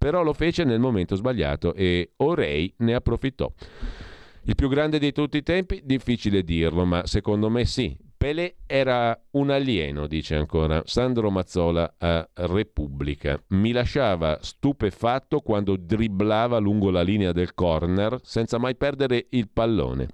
Però 0.00 0.22
lo 0.22 0.32
fece 0.32 0.64
nel 0.64 0.80
momento 0.80 1.14
sbagliato 1.14 1.74
e 1.74 2.12
Orei 2.16 2.72
ne 2.78 2.94
approfittò. 2.94 3.52
Il 4.44 4.54
più 4.54 4.70
grande 4.70 4.98
di 4.98 5.12
tutti 5.12 5.36
i 5.36 5.42
tempi? 5.42 5.82
Difficile 5.84 6.42
dirlo, 6.42 6.86
ma 6.86 7.06
secondo 7.06 7.50
me 7.50 7.66
sì. 7.66 7.94
Pelé 8.16 8.56
era 8.64 9.18
un 9.32 9.50
alieno, 9.50 10.06
dice 10.06 10.36
ancora 10.36 10.80
Sandro 10.86 11.30
Mazzola 11.30 11.96
a 11.98 12.26
Repubblica. 12.32 13.38
Mi 13.48 13.72
lasciava 13.72 14.38
stupefatto 14.40 15.40
quando 15.40 15.76
dribblava 15.76 16.56
lungo 16.56 16.90
la 16.90 17.02
linea 17.02 17.32
del 17.32 17.52
corner 17.52 18.20
senza 18.22 18.56
mai 18.56 18.76
perdere 18.76 19.26
il 19.28 19.50
pallone. 19.52 20.08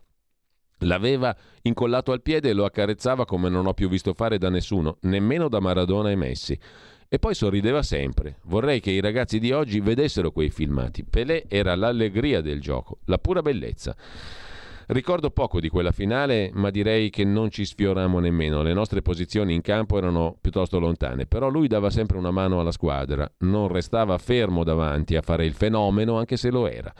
L'aveva 0.80 1.34
incollato 1.62 2.10
al 2.10 2.22
piede 2.22 2.48
e 2.48 2.54
lo 2.54 2.64
accarezzava 2.64 3.24
come 3.24 3.48
non 3.48 3.66
ho 3.66 3.72
più 3.72 3.88
visto 3.88 4.14
fare 4.14 4.36
da 4.36 4.50
nessuno, 4.50 4.98
nemmeno 5.02 5.48
da 5.48 5.60
Maradona 5.60 6.10
e 6.10 6.16
Messi. 6.16 6.58
E 7.08 7.18
poi 7.18 7.34
sorrideva 7.34 7.82
sempre. 7.82 8.38
Vorrei 8.44 8.80
che 8.80 8.90
i 8.90 9.00
ragazzi 9.00 9.38
di 9.38 9.52
oggi 9.52 9.80
vedessero 9.80 10.32
quei 10.32 10.50
filmati. 10.50 11.04
Pelé 11.04 11.44
era 11.48 11.74
l'allegria 11.76 12.40
del 12.40 12.60
gioco, 12.60 12.98
la 13.04 13.18
pura 13.18 13.42
bellezza. 13.42 13.96
Ricordo 14.88 15.30
poco 15.30 15.58
di 15.58 15.68
quella 15.68 15.90
finale, 15.90 16.50
ma 16.54 16.70
direi 16.70 17.10
che 17.10 17.24
non 17.24 17.50
ci 17.50 17.64
sfiorammo 17.64 18.20
nemmeno. 18.20 18.62
Le 18.62 18.72
nostre 18.72 19.02
posizioni 19.02 19.52
in 19.52 19.60
campo 19.60 19.98
erano 19.98 20.36
piuttosto 20.40 20.78
lontane, 20.78 21.26
però 21.26 21.48
lui 21.48 21.66
dava 21.66 21.90
sempre 21.90 22.18
una 22.18 22.30
mano 22.30 22.60
alla 22.60 22.70
squadra, 22.70 23.28
non 23.38 23.66
restava 23.66 24.16
fermo 24.18 24.62
davanti 24.62 25.16
a 25.16 25.22
fare 25.22 25.44
il 25.44 25.54
fenomeno, 25.54 26.18
anche 26.18 26.36
se 26.36 26.50
lo 26.50 26.68
era. 26.68 26.94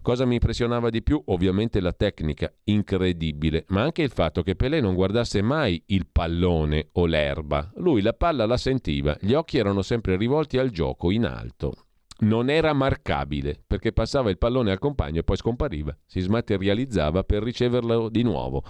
Cosa 0.00 0.24
mi 0.26 0.34
impressionava 0.34 0.90
di 0.90 1.02
più? 1.02 1.20
Ovviamente 1.26 1.80
la 1.80 1.92
tecnica, 1.92 2.52
incredibile, 2.64 3.64
ma 3.68 3.82
anche 3.82 4.02
il 4.02 4.10
fatto 4.10 4.42
che 4.42 4.54
Pelé 4.54 4.80
non 4.80 4.94
guardasse 4.94 5.42
mai 5.42 5.82
il 5.86 6.06
pallone 6.12 6.90
o 6.92 7.06
l'erba. 7.06 7.72
Lui 7.76 8.00
la 8.00 8.12
palla 8.12 8.46
la 8.46 8.56
sentiva, 8.56 9.16
gli 9.20 9.32
occhi 9.32 9.58
erano 9.58 9.82
sempre 9.82 10.16
rivolti 10.16 10.56
al 10.56 10.70
gioco 10.70 11.10
in 11.10 11.24
alto 11.24 11.83
non 12.20 12.48
era 12.48 12.72
marcabile 12.72 13.60
perché 13.66 13.92
passava 13.92 14.30
il 14.30 14.38
pallone 14.38 14.70
al 14.70 14.78
compagno 14.78 15.20
e 15.20 15.24
poi 15.24 15.36
scompariva, 15.36 15.96
si 16.06 16.20
smaterializzava 16.20 17.24
per 17.24 17.42
riceverlo 17.42 18.08
di 18.08 18.22
nuovo. 18.22 18.62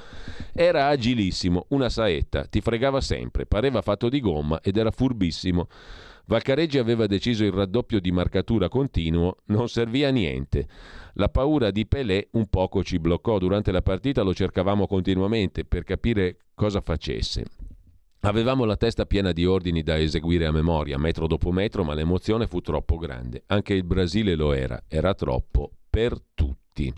Era 0.53 0.89
agilissimo, 0.89 1.67
una 1.69 1.89
saetta, 1.89 2.45
ti 2.45 2.61
fregava 2.61 3.01
sempre, 3.01 3.47
pareva 3.47 3.83
fatto 3.83 4.09
di 4.09 4.21
gomma 4.21 4.61
ed 4.61 4.77
era 4.77 4.91
furbissimo. 4.91 5.69
Valcareggi 6.27 6.79
aveva 6.79 7.07
deciso 7.07 7.45
il 7.45 7.53
raddoppio 7.53 8.01
di 8.01 8.11
marcatura 8.11 8.71
continuo, 8.71 9.37
non 9.47 9.69
serviva 9.69 10.09
a 10.09 10.11
niente. 10.11 10.67
La 11.15 11.29
paura 11.29 11.71
di 11.71 11.87
Pelé 11.87 12.29
un 12.33 12.47
poco 12.49 12.83
ci 12.83 12.99
bloccò, 12.99 13.39
durante 13.39 13.71
la 13.71 13.83
partita 13.83 14.23
lo 14.23 14.33
cercavamo 14.33 14.87
continuamente 14.87 15.67
per 15.67 15.85
capire 15.85 16.39
cosa 16.55 16.81
facesse. 16.81 17.45
Avevamo 18.25 18.65
la 18.65 18.77
testa 18.77 19.05
piena 19.05 19.33
di 19.33 19.45
ordini 19.45 19.83
da 19.83 19.99
eseguire 19.99 20.47
a 20.47 20.51
memoria, 20.51 20.97
metro 20.97 21.27
dopo 21.27 21.53
metro, 21.53 21.85
ma 21.85 21.93
l'emozione 21.93 22.47
fu 22.47 22.61
troppo 22.63 22.97
grande. 22.97 23.43
Anche 23.49 23.75
il 23.75 23.85
Brasile 23.85 24.35
lo 24.35 24.55
era, 24.55 24.83
era 24.89 25.13
troppo 25.13 25.71
per 25.91 26.17
tutti. 26.33 26.91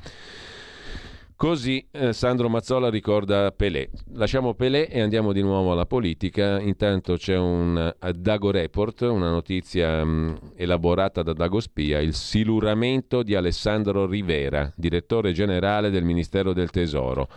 Così 1.35 1.85
eh, 1.91 2.13
Sandro 2.13 2.49
Mazzola 2.49 2.89
ricorda 2.91 3.51
Pelé. 3.51 3.91
Lasciamo 4.13 4.55
Pelé 4.55 4.89
e 4.89 5.01
andiamo 5.01 5.33
di 5.33 5.43
nuovo 5.43 5.73
alla 5.73 5.85
politica. 5.85 6.61
Intanto 6.61 7.17
c'è 7.17 7.37
un 7.37 7.93
uh, 8.01 8.11
Dago 8.13 8.53
Report, 8.53 9.01
una 9.01 9.29
notizia 9.29 10.03
um, 10.03 10.39
elaborata 10.55 11.25
da 11.25 11.33
Dago 11.33 11.59
Spia, 11.59 11.99
il 11.99 12.15
siluramento 12.15 13.25
di 13.25 13.35
Alessandro 13.35 14.07
Rivera, 14.07 14.73
direttore 14.77 15.33
generale 15.33 15.91
del 15.91 16.05
Ministero 16.05 16.53
del 16.53 16.71
Tesoro. 16.71 17.29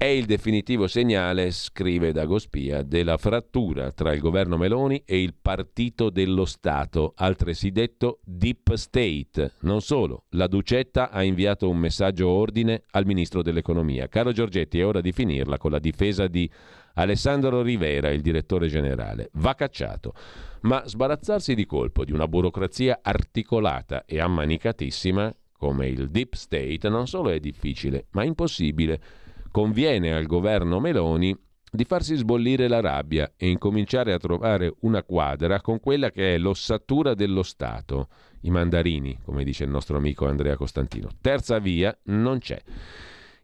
È 0.00 0.06
il 0.06 0.24
definitivo 0.24 0.86
segnale, 0.86 1.50
scrive 1.50 2.10
Dagospia, 2.10 2.80
della 2.82 3.18
frattura 3.18 3.92
tra 3.92 4.14
il 4.14 4.20
governo 4.20 4.56
Meloni 4.56 5.02
e 5.04 5.20
il 5.20 5.34
partito 5.38 6.08
dello 6.08 6.46
Stato, 6.46 7.12
altresì 7.16 7.70
detto 7.70 8.20
Deep 8.24 8.72
State. 8.76 9.56
Non 9.60 9.82
solo, 9.82 10.24
la 10.30 10.46
Ducetta 10.46 11.10
ha 11.10 11.22
inviato 11.22 11.68
un 11.68 11.76
messaggio 11.76 12.30
ordine 12.30 12.84
al 12.92 13.04
ministro 13.04 13.42
dell'economia. 13.42 14.08
Caro 14.08 14.32
Giorgetti, 14.32 14.78
è 14.78 14.86
ora 14.86 15.02
di 15.02 15.12
finirla 15.12 15.58
con 15.58 15.70
la 15.70 15.78
difesa 15.78 16.28
di 16.28 16.50
Alessandro 16.94 17.60
Rivera, 17.60 18.08
il 18.08 18.22
direttore 18.22 18.68
generale. 18.68 19.28
Va 19.34 19.54
cacciato. 19.54 20.14
Ma 20.62 20.82
sbarazzarsi 20.82 21.54
di 21.54 21.66
colpo 21.66 22.06
di 22.06 22.12
una 22.12 22.26
burocrazia 22.26 23.00
articolata 23.02 24.06
e 24.06 24.18
ammanicatissima 24.18 25.34
come 25.58 25.88
il 25.88 26.08
Deep 26.08 26.36
State 26.36 26.88
non 26.88 27.06
solo 27.06 27.28
è 27.28 27.38
difficile, 27.38 28.06
ma 28.12 28.24
impossibile 28.24 29.28
conviene 29.50 30.12
al 30.14 30.26
governo 30.26 30.80
Meloni 30.80 31.36
di 31.72 31.84
farsi 31.84 32.16
sbollire 32.16 32.66
la 32.66 32.80
rabbia 32.80 33.32
e 33.36 33.48
incominciare 33.48 34.12
a 34.12 34.18
trovare 34.18 34.74
una 34.80 35.02
quadra 35.04 35.60
con 35.60 35.78
quella 35.78 36.10
che 36.10 36.34
è 36.34 36.38
l'ossatura 36.38 37.14
dello 37.14 37.42
Stato, 37.42 38.08
i 38.42 38.50
mandarini, 38.50 39.20
come 39.24 39.44
dice 39.44 39.64
il 39.64 39.70
nostro 39.70 39.96
amico 39.96 40.26
Andrea 40.26 40.56
Costantino. 40.56 41.08
Terza 41.20 41.58
via 41.58 41.96
non 42.04 42.38
c'è. 42.38 42.60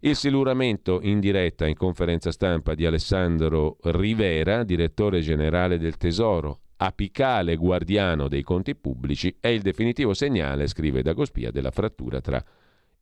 Il 0.01 0.17
siluramento 0.17 1.01
in 1.03 1.21
diretta 1.21 1.67
in 1.67 1.77
conferenza 1.77 2.31
stampa 2.31 2.75
di 2.75 2.85
Alessandro 2.85 3.79
Rivera, 3.83 4.65
direttore 4.65 5.21
generale 5.21 5.79
del 5.79 5.97
Tesoro, 5.97 6.61
apicale 6.77 7.57
guardiano 7.57 8.29
dei 8.29 8.43
conti 8.43 8.75
pubblici, 8.75 9.37
è 9.41 9.49
il 9.49 9.63
definitivo 9.63 10.15
segnale, 10.15 10.67
scrive 10.67 11.03
Dagospia, 11.03 11.51
della 11.51 11.71
frattura 11.71 12.21
tra 12.21 12.45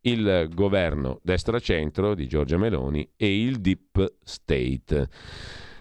il 0.04 0.48
governo 0.52 1.20
destra-centro 1.22 2.14
di 2.14 2.26
Giorgia 2.26 2.56
Meloni 2.56 3.08
e 3.16 3.42
il 3.42 3.60
Deep 3.60 4.14
State. 4.22 5.08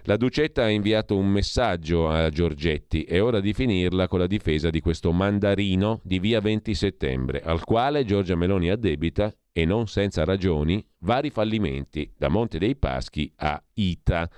La 0.04 0.18
Ducetta 0.18 0.64
ha 0.64 0.70
inviato 0.70 1.16
un 1.16 1.28
messaggio 1.28 2.10
a 2.10 2.30
Giorgetti, 2.30 3.04
è 3.04 3.24
ora 3.24 3.40
di 3.40 3.54
finirla 3.54 4.10
con 4.10 4.20
la 4.20 4.28
difesa 4.28 4.70
di 4.70 4.82
questo 4.82 5.14
mandarino 5.14 6.02
di 6.04 6.20
via 6.20 6.42
20 6.42 6.76
settembre, 6.76 7.42
al 7.42 7.64
quale 7.64 8.04
Giorgia 8.04 8.36
Meloni 8.36 8.70
addebita, 8.70 9.34
e 9.54 9.64
non 9.66 9.88
senza 9.88 10.26
ragioni, 10.26 10.86
vari 11.00 11.30
fallimenti, 11.30 12.12
da 12.18 12.28
Monte 12.28 12.58
dei 12.58 12.76
Paschi 12.76 13.32
a 13.38 13.64
Ita. 13.76 14.30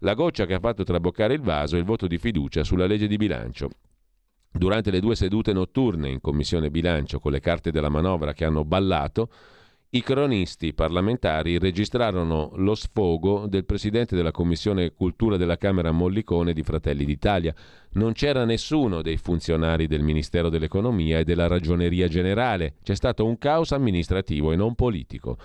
La 0.00 0.14
goccia 0.14 0.46
che 0.46 0.54
ha 0.54 0.60
fatto 0.60 0.82
traboccare 0.82 1.34
il 1.34 1.40
vaso 1.40 1.76
è 1.76 1.78
il 1.78 1.84
voto 1.84 2.08
di 2.08 2.18
fiducia 2.18 2.64
sulla 2.64 2.86
legge 2.86 3.06
di 3.06 3.16
bilancio. 3.16 3.70
Durante 4.52 4.90
le 4.90 5.00
due 5.00 5.16
sedute 5.16 5.52
notturne 5.54 6.10
in 6.10 6.20
Commissione 6.20 6.70
Bilancio 6.70 7.18
con 7.18 7.32
le 7.32 7.40
carte 7.40 7.70
della 7.70 7.88
manovra 7.88 8.34
che 8.34 8.44
hanno 8.44 8.64
ballato, 8.64 9.30
i 9.94 10.02
cronisti 10.02 10.72
parlamentari 10.72 11.58
registrarono 11.58 12.52
lo 12.56 12.74
sfogo 12.74 13.46
del 13.46 13.64
presidente 13.64 14.14
della 14.14 14.30
Commissione 14.30 14.92
Cultura 14.92 15.36
della 15.36 15.58
Camera 15.58 15.90
Mollicone 15.90 16.52
di 16.52 16.62
Fratelli 16.62 17.04
d'Italia. 17.04 17.54
Non 17.92 18.12
c'era 18.12 18.44
nessuno 18.44 19.02
dei 19.02 19.18
funzionari 19.18 19.86
del 19.86 20.02
Ministero 20.02 20.48
dell'Economia 20.48 21.18
e 21.18 21.24
della 21.24 21.46
Ragioneria 21.46 22.08
Generale. 22.08 22.76
C'è 22.82 22.94
stato 22.94 23.26
un 23.26 23.36
caos 23.36 23.72
amministrativo 23.72 24.52
e 24.52 24.56
non 24.56 24.74
politico. 24.74 25.36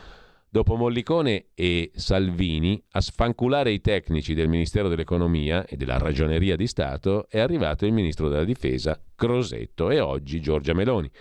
Dopo 0.57 0.75
Mollicone 0.75 1.49
e 1.53 1.91
Salvini, 1.93 2.81
a 2.93 3.01
sfanculare 3.01 3.69
i 3.71 3.79
tecnici 3.79 4.33
del 4.33 4.47
Ministero 4.47 4.87
dell'Economia 4.87 5.67
e 5.67 5.77
della 5.77 5.99
Ragioneria 5.99 6.55
di 6.55 6.65
Stato 6.65 7.27
è 7.29 7.37
arrivato 7.37 7.85
il 7.85 7.93
Ministro 7.93 8.27
della 8.27 8.43
Difesa, 8.43 8.99
Crosetto, 9.15 9.91
e 9.91 9.99
oggi 9.99 10.41
Giorgia 10.41 10.73
Meloni. 10.73 11.11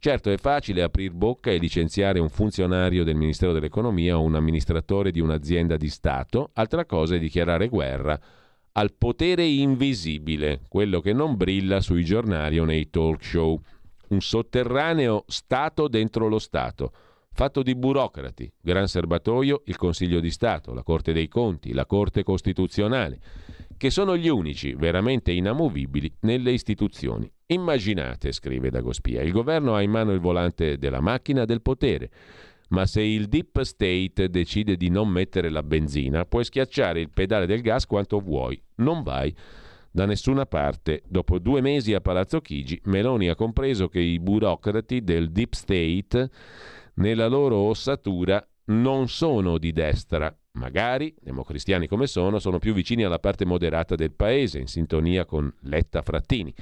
Certo 0.00 0.32
è 0.32 0.36
facile 0.36 0.82
aprire 0.82 1.14
bocca 1.14 1.52
e 1.52 1.58
licenziare 1.58 2.18
un 2.18 2.28
funzionario 2.28 3.04
del 3.04 3.14
Ministero 3.14 3.52
dell'Economia 3.52 4.18
o 4.18 4.22
un 4.24 4.34
amministratore 4.34 5.12
di 5.12 5.20
un'azienda 5.20 5.76
di 5.76 5.88
Stato, 5.88 6.50
altra 6.54 6.84
cosa 6.84 7.14
è 7.14 7.20
dichiarare 7.20 7.68
guerra 7.68 8.18
al 8.72 8.94
potere 8.94 9.44
invisibile, 9.44 10.62
quello 10.66 10.98
che 11.00 11.12
non 11.12 11.36
brilla 11.36 11.80
sui 11.80 12.04
giornali 12.04 12.58
o 12.58 12.64
nei 12.64 12.90
talk 12.90 13.22
show, 13.22 13.56
un 14.08 14.20
sotterraneo 14.20 15.22
Stato 15.28 15.86
dentro 15.86 16.26
lo 16.26 16.40
Stato 16.40 16.92
fatto 17.32 17.62
di 17.62 17.74
burocrati, 17.74 18.50
gran 18.60 18.86
serbatoio 18.86 19.62
il 19.66 19.76
Consiglio 19.76 20.20
di 20.20 20.30
Stato, 20.30 20.74
la 20.74 20.82
Corte 20.82 21.12
dei 21.12 21.28
Conti, 21.28 21.72
la 21.72 21.86
Corte 21.86 22.22
Costituzionale, 22.22 23.20
che 23.76 23.90
sono 23.90 24.16
gli 24.16 24.28
unici 24.28 24.74
veramente 24.74 25.32
inamovibili 25.32 26.12
nelle 26.20 26.52
istituzioni. 26.52 27.30
Immaginate, 27.46 28.32
scrive 28.32 28.70
Dagospia, 28.70 29.22
il 29.22 29.32
governo 29.32 29.74
ha 29.74 29.82
in 29.82 29.90
mano 29.90 30.12
il 30.12 30.20
volante 30.20 30.78
della 30.78 31.00
macchina 31.00 31.44
del 31.44 31.62
potere, 31.62 32.10
ma 32.68 32.86
se 32.86 33.02
il 33.02 33.26
deep 33.26 33.60
state 33.62 34.30
decide 34.30 34.76
di 34.76 34.88
non 34.88 35.08
mettere 35.08 35.50
la 35.50 35.62
benzina, 35.62 36.24
puoi 36.24 36.44
schiacciare 36.44 37.00
il 37.00 37.10
pedale 37.10 37.46
del 37.46 37.60
gas 37.60 37.86
quanto 37.86 38.20
vuoi, 38.20 38.60
non 38.76 39.02
vai 39.02 39.34
da 39.90 40.06
nessuna 40.06 40.46
parte. 40.46 41.02
Dopo 41.06 41.38
due 41.38 41.60
mesi 41.60 41.92
a 41.92 42.00
Palazzo 42.00 42.40
Chigi, 42.40 42.80
Meloni 42.84 43.28
ha 43.28 43.34
compreso 43.34 43.88
che 43.88 44.00
i 44.00 44.18
burocrati 44.18 45.02
del 45.02 45.30
deep 45.30 45.52
state 45.52 46.30
nella 46.94 47.26
loro 47.26 47.56
ossatura 47.56 48.44
non 48.66 49.08
sono 49.08 49.58
di 49.58 49.72
destra. 49.72 50.34
Magari, 50.52 51.14
democristiani 51.20 51.86
come 51.86 52.06
sono, 52.06 52.38
sono 52.38 52.58
più 52.58 52.74
vicini 52.74 53.04
alla 53.04 53.18
parte 53.18 53.44
moderata 53.44 53.94
del 53.94 54.12
paese, 54.12 54.58
in 54.58 54.66
sintonia 54.66 55.24
con 55.24 55.52
Letta 55.62 56.02
Frattini. 56.02 56.54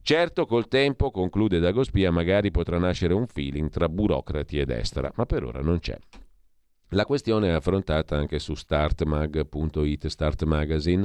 Certo, 0.00 0.46
col 0.46 0.68
tempo, 0.68 1.10
conclude 1.10 1.58
Dagospia, 1.58 2.12
magari 2.12 2.52
potrà 2.52 2.78
nascere 2.78 3.12
un 3.12 3.26
feeling 3.26 3.68
tra 3.70 3.88
burocrati 3.88 4.60
e 4.60 4.64
destra, 4.64 5.10
ma 5.16 5.26
per 5.26 5.42
ora 5.42 5.60
non 5.60 5.80
c'è. 5.80 5.98
La 6.90 7.04
questione 7.04 7.48
è 7.48 7.52
affrontata 7.52 8.16
anche 8.16 8.38
su 8.38 8.54
startmag.it, 8.54 10.06
Start 10.06 10.44
Magazine, 10.44 11.04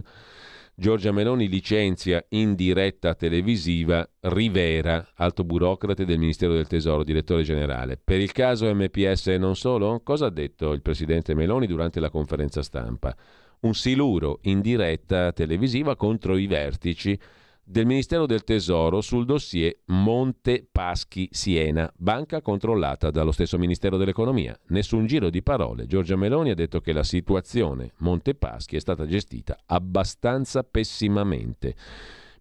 Giorgia 0.73 1.11
Meloni 1.11 1.47
licenzia 1.47 2.23
in 2.29 2.55
diretta 2.55 3.13
televisiva 3.13 4.07
Rivera, 4.21 5.11
alto 5.15 5.43
burocrate 5.43 6.05
del 6.05 6.17
Ministero 6.17 6.53
del 6.53 6.67
Tesoro, 6.67 7.03
direttore 7.03 7.43
generale. 7.43 7.99
Per 8.03 8.19
il 8.19 8.31
caso 8.31 8.73
MPS 8.73 9.27
e 9.27 9.37
non 9.37 9.55
solo, 9.55 10.01
cosa 10.03 10.27
ha 10.27 10.31
detto 10.31 10.71
il 10.71 10.81
presidente 10.81 11.35
Meloni 11.35 11.67
durante 11.67 11.99
la 11.99 12.09
conferenza 12.09 12.63
stampa? 12.63 13.15
Un 13.61 13.75
siluro 13.75 14.39
in 14.43 14.61
diretta 14.61 15.31
televisiva 15.33 15.95
contro 15.95 16.35
i 16.35 16.47
vertici 16.47 17.19
del 17.63 17.85
Ministero 17.85 18.25
del 18.25 18.43
Tesoro 18.43 19.01
sul 19.01 19.25
dossier 19.25 19.77
Monte 19.85 20.67
Paschi 20.69 21.29
Siena, 21.31 21.91
banca 21.95 22.41
controllata 22.41 23.11
dallo 23.11 23.31
stesso 23.31 23.57
Ministero 23.57 23.97
dell'Economia. 23.97 24.57
Nessun 24.67 25.05
giro 25.05 25.29
di 25.29 25.41
parole. 25.41 25.85
Giorgia 25.85 26.15
Meloni 26.15 26.49
ha 26.51 26.55
detto 26.55 26.81
che 26.81 26.91
la 26.91 27.03
situazione 27.03 27.93
Monte 27.97 28.35
Paschi 28.35 28.75
è 28.75 28.79
stata 28.79 29.05
gestita 29.05 29.57
abbastanza 29.65 30.63
pessimamente. 30.63 31.75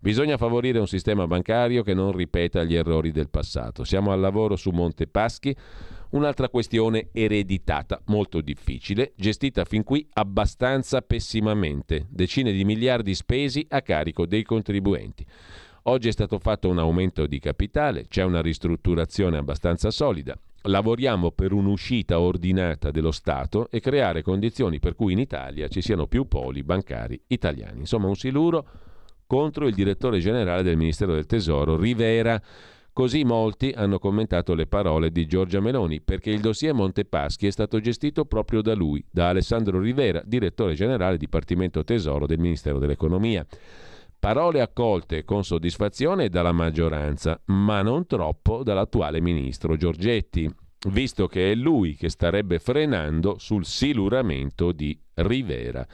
Bisogna 0.01 0.39
favorire 0.39 0.79
un 0.79 0.89
sistema 0.89 1.27
bancario 1.27 1.83
che 1.83 1.93
non 1.93 2.13
ripeta 2.13 2.65
gli 2.65 2.75
errori 2.75 3.13
del 3.13 3.29
passato. 3.29 3.85
Siamo 3.85 4.13
al 4.13 4.21
lavoro 4.21 4.57
su 4.57 4.71
Monte 4.71 5.07
Paschi 5.07 5.55
Un'altra 6.11 6.49
questione 6.49 7.11
ereditata, 7.13 8.03
molto 8.07 8.41
difficile, 8.41 9.13
gestita 9.15 9.65
fin 9.65 9.85
qui 9.85 10.05
abbastanza 10.15 11.03
pessimamente, 11.03 12.07
decine 12.09 12.51
di 12.51 12.65
miliardi 12.65 13.15
spesi 13.15 13.65
a 13.69 13.81
carico 13.81 14.27
dei 14.27 14.43
contribuenti. 14.43 15.25
Oggi 15.85 16.09
è 16.09 16.13
stato 16.13 16.41
fatto 16.41 16.69
un 16.69 16.81
aumento 16.81 17.29
di 17.29 17.39
capitale, 17.39 18.09
c'è 18.09 18.25
una 18.25 18.43
ristrutturazione 18.43 19.39
abbastanza 19.39 19.93
solida. 19.93 20.37
Lavoriamo 20.63 21.31
per 21.31 21.53
un'uscita 21.53 22.19
ordinata 22.19 22.91
dello 22.91 23.13
Stato 23.13 23.71
e 23.71 23.79
creare 23.79 24.23
condizioni 24.23 24.81
per 24.81 24.97
cui 24.97 25.13
in 25.13 25.21
Italia 25.21 25.69
ci 25.69 25.81
siano 25.81 26.09
più 26.09 26.27
poli 26.27 26.65
bancari 26.65 27.21
italiani. 27.29 27.79
Insomma, 27.79 28.09
un 28.09 28.17
siluro 28.17 28.67
contro 29.29 29.69
il 29.69 29.75
direttore 29.75 30.19
generale 30.19 30.65
del 30.65 30.77
Ministero 30.77 31.15
del 31.15 31.27
Tesoro, 31.27 31.77
Rivera 31.77 32.43
Così 33.01 33.25
molti 33.25 33.73
hanno 33.75 33.99
commentato 33.99 34.53
le 34.53 34.67
parole 34.67 35.11
di 35.11 35.25
Giorgia 35.25 35.59
Meloni, 35.59 36.03
perché 36.03 36.29
il 36.29 36.43
dossier 36.43 36.75
Montepaschi 36.75 37.47
è 37.47 37.51
stato 37.51 37.81
gestito 37.81 38.27
proprio 38.27 38.61
da 38.61 38.75
lui, 38.75 39.03
da 39.11 39.31
Alessandro 39.31 39.81
Rivera, 39.81 40.21
direttore 40.23 40.75
generale 40.75 41.17
Dipartimento 41.17 41.83
Tesoro 41.83 42.27
del 42.27 42.39
Ministero 42.39 42.79
dell'Economia. 42.79 43.47
Parole 44.19 44.61
accolte 44.61 45.25
con 45.25 45.45
soddisfazione 45.45 46.29
dalla 46.29 46.53
maggioranza, 46.53 47.41
ma 47.47 47.81
non 47.81 48.07
troppo 48.07 48.63
dall'attuale 48.63 49.23
ministro 49.23 49.77
Giorgetti, 49.77 50.55
visto 50.91 51.27
che 51.27 51.53
è 51.53 51.55
lui 51.55 51.97
che 51.97 52.11
starebbe 52.11 52.59
frenando 52.59 53.39
sul 53.39 53.65
siluramento 53.65 54.73
di 54.73 55.01
Rivera. 55.15 55.87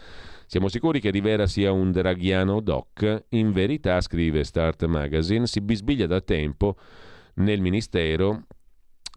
Siamo 0.48 0.68
sicuri 0.68 1.00
che 1.00 1.10
Rivera 1.10 1.48
sia 1.48 1.72
un 1.72 1.90
draghiano 1.90 2.60
doc? 2.60 3.24
In 3.30 3.50
verità, 3.50 4.00
scrive 4.00 4.44
Start 4.44 4.84
Magazine, 4.84 5.48
si 5.48 5.60
bisbiglia 5.60 6.06
da 6.06 6.20
tempo 6.20 6.76
nel 7.34 7.60
Ministero 7.60 8.44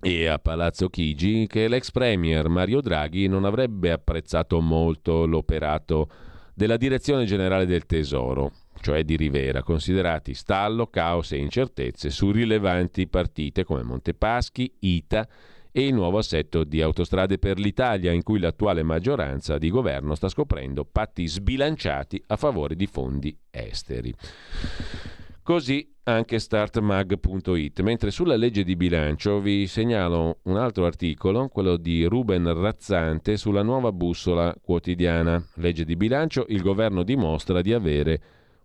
e 0.01 0.25
a 0.25 0.39
Palazzo 0.39 0.89
Chigi 0.89 1.45
che 1.45 1.67
l'ex 1.67 1.91
premier 1.91 2.49
Mario 2.49 2.81
Draghi 2.81 3.27
non 3.27 3.45
avrebbe 3.45 3.91
apprezzato 3.91 4.59
molto 4.59 5.27
l'operato 5.27 6.09
della 6.55 6.77
Direzione 6.77 7.25
Generale 7.25 7.67
del 7.67 7.85
Tesoro, 7.85 8.51
cioè 8.81 9.03
di 9.03 9.15
Rivera, 9.15 9.61
considerati 9.61 10.33
stallo, 10.33 10.87
caos 10.87 11.31
e 11.33 11.37
incertezze 11.37 12.09
su 12.09 12.31
rilevanti 12.31 13.07
partite 13.07 13.63
come 13.63 13.83
Montepaschi, 13.83 14.73
Ita 14.79 15.27
e 15.71 15.85
il 15.85 15.93
nuovo 15.93 16.17
assetto 16.17 16.63
di 16.63 16.81
Autostrade 16.81 17.37
per 17.37 17.59
l'Italia, 17.59 18.11
in 18.11 18.23
cui 18.23 18.39
l'attuale 18.39 18.83
maggioranza 18.83 19.57
di 19.57 19.69
governo 19.69 20.15
sta 20.15 20.27
scoprendo 20.29 20.85
patti 20.85 21.27
sbilanciati 21.27 22.21
a 22.27 22.35
favore 22.35 22.75
di 22.75 22.87
fondi 22.87 23.37
esteri. 23.49 24.13
Così 25.43 25.95
anche 26.03 26.39
startmag.it. 26.39 27.81
Mentre 27.81 28.11
sulla 28.11 28.35
legge 28.35 28.63
di 28.63 28.75
bilancio 28.75 29.39
vi 29.39 29.67
segnalo 29.67 30.39
un 30.43 30.57
altro 30.57 30.85
articolo, 30.85 31.47
quello 31.47 31.77
di 31.77 32.03
Ruben 32.05 32.51
Razzante 32.53 33.37
sulla 33.37 33.63
nuova 33.63 33.91
bussola 33.91 34.55
quotidiana. 34.61 35.43
Legge 35.55 35.85
di 35.85 35.95
bilancio, 35.95 36.45
il 36.49 36.61
governo 36.61 37.03
dimostra 37.03 37.61
di 37.61 37.73
avere 37.73 38.21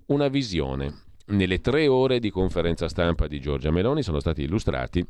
una 0.07 0.29
visione. 0.29 1.03
Nelle 1.27 1.61
tre 1.61 1.87
ore 1.87 2.19
di 2.19 2.31
conferenza 2.31 2.89
stampa 2.89 3.27
di 3.27 3.41
Giorgia 3.41 3.71
Meloni 3.71 4.03
sono 4.03 4.21
stati 4.21 4.43
illustrati 4.43 5.07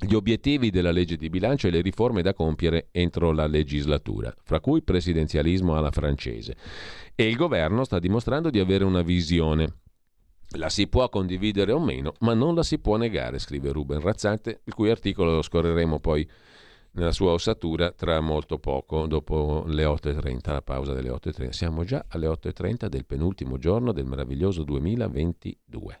gli 0.00 0.14
obiettivi 0.14 0.70
della 0.70 0.92
legge 0.92 1.16
di 1.16 1.28
bilancio 1.28 1.66
e 1.66 1.70
le 1.70 1.80
riforme 1.80 2.22
da 2.22 2.32
compiere 2.32 2.88
entro 2.92 3.32
la 3.32 3.46
legislatura, 3.46 4.32
fra 4.42 4.60
cui 4.60 4.82
presidenzialismo 4.82 5.76
alla 5.76 5.90
francese. 5.90 6.56
E 7.14 7.26
il 7.26 7.36
governo 7.36 7.84
sta 7.84 7.98
dimostrando 7.98 8.50
di 8.50 8.60
avere 8.60 8.84
una 8.84 9.02
visione. 9.02 9.78
La 10.56 10.68
si 10.68 10.86
può 10.86 11.08
condividere 11.08 11.72
o 11.72 11.80
meno, 11.80 12.14
ma 12.20 12.32
non 12.32 12.54
la 12.54 12.62
si 12.62 12.78
può 12.78 12.96
negare, 12.96 13.38
scrive 13.38 13.72
Ruben 13.72 14.00
Razzante, 14.00 14.60
il 14.64 14.74
cui 14.74 14.88
articolo 14.88 15.34
lo 15.34 15.42
scorreremo 15.42 15.98
poi 15.98 16.26
nella 16.92 17.12
sua 17.12 17.32
ossatura 17.32 17.90
tra 17.90 18.20
molto 18.20 18.58
poco, 18.58 19.06
dopo 19.06 19.64
le 19.66 19.84
8.30, 19.84 20.52
la 20.52 20.62
pausa 20.62 20.94
delle 20.94 21.10
8.30. 21.10 21.50
Siamo 21.50 21.84
già 21.84 22.04
alle 22.08 22.28
8.30 22.28 22.86
del 22.86 23.04
penultimo 23.04 23.58
giorno 23.58 23.92
del 23.92 24.06
meraviglioso 24.06 24.62
2022. 24.62 26.00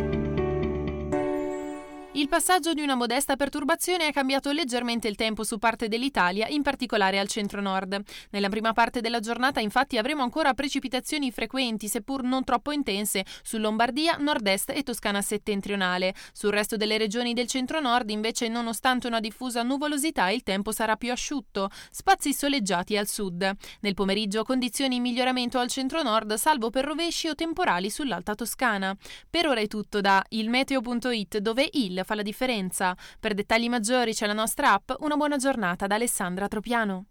Il 2.13 2.27
passaggio 2.27 2.73
di 2.73 2.81
una 2.81 2.95
modesta 2.95 3.37
perturbazione 3.37 4.05
ha 4.05 4.11
cambiato 4.11 4.51
leggermente 4.51 5.07
il 5.07 5.15
tempo 5.15 5.45
su 5.45 5.57
parte 5.57 5.87
dell'Italia, 5.87 6.45
in 6.49 6.61
particolare 6.61 7.17
al 7.19 7.29
centro-nord. 7.29 8.01
Nella 8.31 8.49
prima 8.49 8.73
parte 8.73 8.99
della 8.99 9.21
giornata, 9.21 9.61
infatti, 9.61 9.97
avremo 9.97 10.21
ancora 10.21 10.53
precipitazioni 10.53 11.31
frequenti, 11.31 11.87
seppur 11.87 12.23
non 12.23 12.43
troppo 12.43 12.73
intense, 12.73 13.25
su 13.41 13.57
Lombardia, 13.59 14.17
nord-est 14.19 14.71
e 14.71 14.83
Toscana 14.83 15.21
settentrionale. 15.21 16.13
Sul 16.33 16.51
resto 16.51 16.75
delle 16.75 16.97
regioni 16.97 17.33
del 17.33 17.47
centro-nord, 17.47 18.09
invece, 18.09 18.49
nonostante 18.49 19.07
una 19.07 19.21
diffusa 19.21 19.63
nuvolosità, 19.63 20.29
il 20.31 20.43
tempo 20.43 20.73
sarà 20.73 20.97
più 20.97 21.13
asciutto, 21.13 21.69
spazi 21.91 22.33
soleggiati 22.33 22.97
al 22.97 23.07
sud. 23.07 23.49
Nel 23.79 23.93
pomeriggio, 23.93 24.43
condizioni 24.43 24.97
in 24.97 25.01
miglioramento 25.01 25.59
al 25.59 25.69
centro-nord, 25.69 26.33
salvo 26.33 26.71
per 26.71 26.83
rovesci 26.83 27.29
o 27.29 27.35
temporali 27.35 27.89
sull'alta 27.89 28.35
Toscana. 28.35 28.93
Per 29.29 29.47
ora 29.47 29.61
è 29.61 29.67
tutto 29.67 30.01
da 30.01 30.21
ilmeteo.it, 30.27 31.37
dove 31.37 31.69
il 31.71 31.99
fa 32.03 32.15
la 32.15 32.21
differenza. 32.21 32.95
Per 33.19 33.33
dettagli 33.33 33.69
maggiori 33.69 34.13
c'è 34.13 34.27
la 34.27 34.33
nostra 34.33 34.73
app. 34.73 34.91
Una 34.99 35.15
buona 35.15 35.37
giornata 35.37 35.87
da 35.87 35.95
Alessandra 35.95 36.47
Tropiano. 36.47 37.05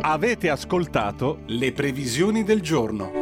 Avete 0.00 0.50
ascoltato 0.50 1.42
le 1.46 1.72
previsioni 1.72 2.42
del 2.42 2.60
giorno. 2.60 3.21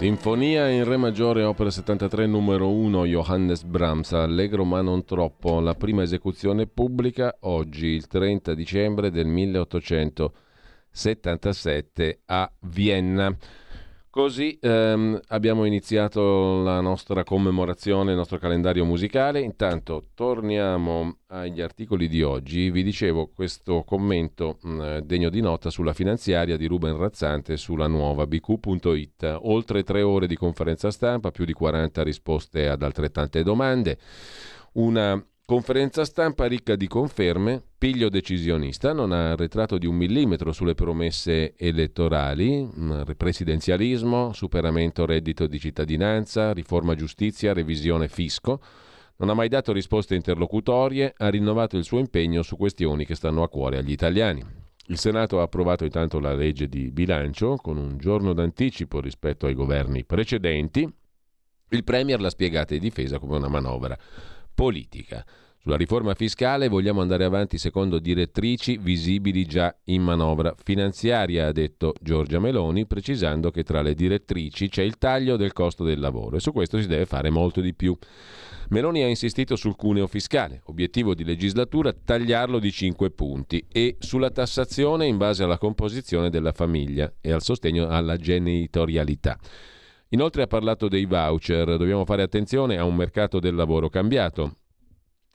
Sinfonia 0.00 0.70
in 0.70 0.84
Re 0.84 0.96
maggiore, 0.96 1.42
opera 1.42 1.68
73, 1.68 2.24
numero 2.24 2.70
1, 2.70 3.04
Johannes 3.04 3.64
Brahms, 3.64 4.12
allegro 4.12 4.64
ma 4.64 4.80
non 4.80 5.04
troppo, 5.04 5.60
la 5.60 5.74
prima 5.74 6.00
esecuzione 6.00 6.66
pubblica 6.66 7.36
oggi, 7.40 7.88
il 7.88 8.06
30 8.06 8.54
dicembre 8.54 9.10
del 9.10 9.26
1877 9.26 12.20
a 12.24 12.50
Vienna. 12.60 13.36
Così 14.10 14.58
ehm, 14.60 15.20
abbiamo 15.28 15.64
iniziato 15.64 16.62
la 16.64 16.80
nostra 16.80 17.22
commemorazione, 17.22 18.10
il 18.10 18.16
nostro 18.16 18.38
calendario 18.38 18.84
musicale. 18.84 19.40
Intanto 19.40 20.08
torniamo 20.14 21.18
agli 21.28 21.60
articoli 21.60 22.08
di 22.08 22.20
oggi. 22.20 22.72
Vi 22.72 22.82
dicevo 22.82 23.30
questo 23.32 23.84
commento 23.84 24.58
mh, 24.62 24.70
mm, 24.72 24.98
degno 25.04 25.30
di 25.30 25.40
nota 25.40 25.70
sulla 25.70 25.92
finanziaria 25.92 26.56
di 26.56 26.66
Ruben 26.66 26.96
Razzante 26.96 27.56
sulla 27.56 27.86
nuova 27.86 28.26
bq.it. 28.26 29.38
Oltre 29.42 29.84
tre 29.84 30.02
ore 30.02 30.26
di 30.26 30.34
conferenza 30.34 30.90
stampa, 30.90 31.30
più 31.30 31.44
di 31.44 31.52
40 31.52 32.02
risposte 32.02 32.68
ad 32.68 32.82
altrettante 32.82 33.44
domande. 33.44 33.96
Una 34.72 35.24
Conferenza 35.50 36.04
stampa 36.04 36.46
ricca 36.46 36.76
di 36.76 36.86
conferme, 36.86 37.60
piglio 37.76 38.08
decisionista, 38.08 38.92
non 38.92 39.10
ha 39.10 39.32
arretrato 39.32 39.78
di 39.78 39.86
un 39.86 39.96
millimetro 39.96 40.52
sulle 40.52 40.76
promesse 40.76 41.56
elettorali, 41.56 42.64
mm, 42.64 43.00
presidenzialismo, 43.16 44.32
superamento 44.32 45.04
reddito 45.04 45.48
di 45.48 45.58
cittadinanza, 45.58 46.52
riforma 46.52 46.94
giustizia, 46.94 47.52
revisione 47.52 48.06
fisco. 48.06 48.60
Non 49.16 49.28
ha 49.28 49.34
mai 49.34 49.48
dato 49.48 49.72
risposte 49.72 50.14
interlocutorie, 50.14 51.14
ha 51.16 51.28
rinnovato 51.28 51.76
il 51.76 51.82
suo 51.82 51.98
impegno 51.98 52.42
su 52.42 52.56
questioni 52.56 53.04
che 53.04 53.16
stanno 53.16 53.42
a 53.42 53.48
cuore 53.48 53.78
agli 53.78 53.90
italiani. 53.90 54.44
Il 54.86 54.98
Senato 54.98 55.40
ha 55.40 55.42
approvato 55.42 55.82
intanto 55.82 56.20
la 56.20 56.32
legge 56.32 56.68
di 56.68 56.92
bilancio 56.92 57.56
con 57.56 57.76
un 57.76 57.98
giorno 57.98 58.34
d'anticipo 58.34 59.00
rispetto 59.00 59.46
ai 59.46 59.54
governi 59.54 60.04
precedenti. 60.04 60.88
Il 61.72 61.82
Premier 61.82 62.20
l'ha 62.20 62.30
spiegata 62.30 62.72
e 62.72 62.78
difesa 62.78 63.18
come 63.18 63.36
una 63.36 63.48
manovra 63.48 63.98
politica. 64.54 65.24
Sulla 65.62 65.76
riforma 65.76 66.14
fiscale 66.14 66.68
vogliamo 66.68 67.02
andare 67.02 67.24
avanti 67.24 67.58
secondo 67.58 67.98
direttrici 67.98 68.78
visibili 68.78 69.44
già 69.44 69.76
in 69.84 70.02
manovra 70.02 70.54
finanziaria, 70.56 71.48
ha 71.48 71.52
detto 71.52 71.92
Giorgia 72.00 72.40
Meloni, 72.40 72.86
precisando 72.86 73.50
che 73.50 73.62
tra 73.62 73.82
le 73.82 73.94
direttrici 73.94 74.70
c'è 74.70 74.82
il 74.82 74.96
taglio 74.96 75.36
del 75.36 75.52
costo 75.52 75.84
del 75.84 76.00
lavoro 76.00 76.36
e 76.36 76.40
su 76.40 76.52
questo 76.52 76.80
si 76.80 76.86
deve 76.86 77.04
fare 77.04 77.28
molto 77.28 77.60
di 77.60 77.74
più. 77.74 77.94
Meloni 78.70 79.02
ha 79.02 79.08
insistito 79.08 79.54
sul 79.54 79.76
cuneo 79.76 80.06
fiscale, 80.06 80.62
obiettivo 80.64 81.14
di 81.14 81.24
legislatura 81.24 81.92
tagliarlo 81.92 82.58
di 82.58 82.72
5 82.72 83.10
punti 83.10 83.66
e 83.70 83.96
sulla 83.98 84.30
tassazione 84.30 85.06
in 85.06 85.18
base 85.18 85.42
alla 85.42 85.58
composizione 85.58 86.30
della 86.30 86.52
famiglia 86.52 87.12
e 87.20 87.32
al 87.32 87.42
sostegno 87.42 87.86
alla 87.88 88.16
genitorialità. 88.16 89.38
Inoltre 90.12 90.42
ha 90.42 90.46
parlato 90.48 90.88
dei 90.88 91.04
voucher, 91.04 91.76
dobbiamo 91.76 92.04
fare 92.04 92.22
attenzione 92.22 92.76
a 92.76 92.84
un 92.84 92.96
mercato 92.96 93.38
del 93.38 93.54
lavoro 93.54 93.88
cambiato. 93.88 94.54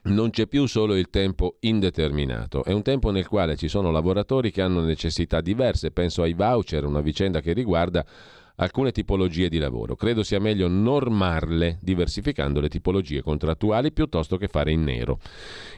Non 0.04 0.32
c'è 0.32 0.48
più 0.48 0.66
solo 0.66 0.98
il 0.98 1.10
tempo 1.10 1.56
indeterminato, 1.62 2.64
è 2.66 2.74
un 2.74 2.82
tempo 2.82 3.10
nel 3.10 3.26
quale 3.26 3.56
ci 3.56 3.70
sono 3.70 3.90
lavoratori 3.90 4.52
che 4.52 4.62
hanno 4.62 4.82
necessità 4.82 5.40
diverse, 5.40 5.92
penso 5.92 6.24
ai 6.24 6.34
voucher, 6.34 6.84
una 6.84 7.00
vicenda 7.00 7.40
che 7.40 7.54
riguarda 7.54 8.06
alcune 8.56 8.92
tipologie 8.92 9.50
di 9.50 9.58
lavoro. 9.58 9.96
Credo 9.96 10.24
sia 10.24 10.40
meglio 10.40 10.68
normarle 10.68 11.80
diversificando 11.82 12.60
le 12.60 12.70
tipologie 12.70 13.22
contrattuali 13.22 13.92
piuttosto 13.92 14.38
che 14.38 14.48
fare 14.48 14.72
in 14.72 14.84
nero. 14.84 15.20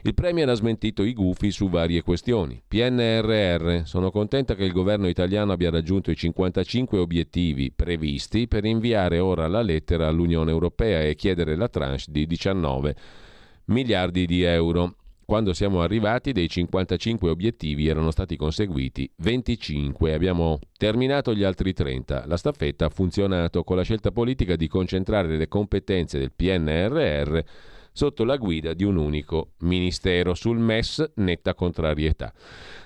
Il 0.02 0.14
Premier 0.14 0.48
ha 0.48 0.54
smentito 0.54 1.02
i 1.02 1.12
gufi 1.12 1.50
su 1.50 1.68
varie 1.68 2.02
questioni. 2.02 2.62
PNRR. 2.66 3.82
Sono 3.84 4.10
contenta 4.10 4.54
che 4.54 4.64
il 4.64 4.72
governo 4.72 5.08
italiano 5.08 5.52
abbia 5.52 5.70
raggiunto 5.70 6.10
i 6.10 6.16
55 6.16 6.98
obiettivi 6.98 7.72
previsti 7.74 8.46
per 8.46 8.64
inviare 8.64 9.18
ora 9.18 9.46
la 9.48 9.62
lettera 9.62 10.06
all'Unione 10.06 10.50
Europea 10.50 11.02
e 11.02 11.14
chiedere 11.14 11.56
la 11.56 11.68
tranche 11.68 11.86
di 12.08 12.26
19 12.26 12.96
miliardi 13.66 14.26
di 14.26 14.42
euro. 14.42 14.94
Quando 15.28 15.52
siamo 15.52 15.82
arrivati, 15.82 16.32
dei 16.32 16.48
55 16.48 17.28
obiettivi 17.28 17.86
erano 17.86 18.10
stati 18.10 18.34
conseguiti 18.34 19.12
25, 19.16 20.14
abbiamo 20.14 20.58
terminato 20.78 21.34
gli 21.34 21.42
altri 21.42 21.74
30. 21.74 22.24
La 22.24 22.38
staffetta 22.38 22.86
ha 22.86 22.88
funzionato 22.88 23.62
con 23.62 23.76
la 23.76 23.82
scelta 23.82 24.10
politica 24.10 24.56
di 24.56 24.68
concentrare 24.68 25.36
le 25.36 25.46
competenze 25.46 26.18
del 26.18 26.32
PNRR 26.34 27.40
sotto 27.92 28.24
la 28.24 28.38
guida 28.38 28.72
di 28.72 28.84
un 28.84 28.96
unico 28.96 29.50
ministero. 29.58 30.32
Sul 30.32 30.56
MES 30.56 31.12
netta 31.16 31.52
contrarietà. 31.52 32.32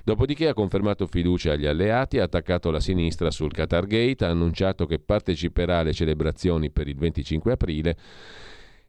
Dopodiché 0.02 0.48
ha 0.48 0.52
confermato 0.52 1.06
fiducia 1.06 1.52
agli 1.52 1.66
alleati, 1.66 2.18
ha 2.18 2.24
attaccato 2.24 2.72
la 2.72 2.80
sinistra 2.80 3.30
sul 3.30 3.52
Qatar 3.52 3.86
Gate, 3.86 4.24
ha 4.24 4.30
annunciato 4.30 4.86
che 4.86 4.98
parteciperà 4.98 5.78
alle 5.78 5.92
celebrazioni 5.92 6.70
per 6.70 6.88
il 6.88 6.96
25 6.96 7.52
aprile 7.52 7.96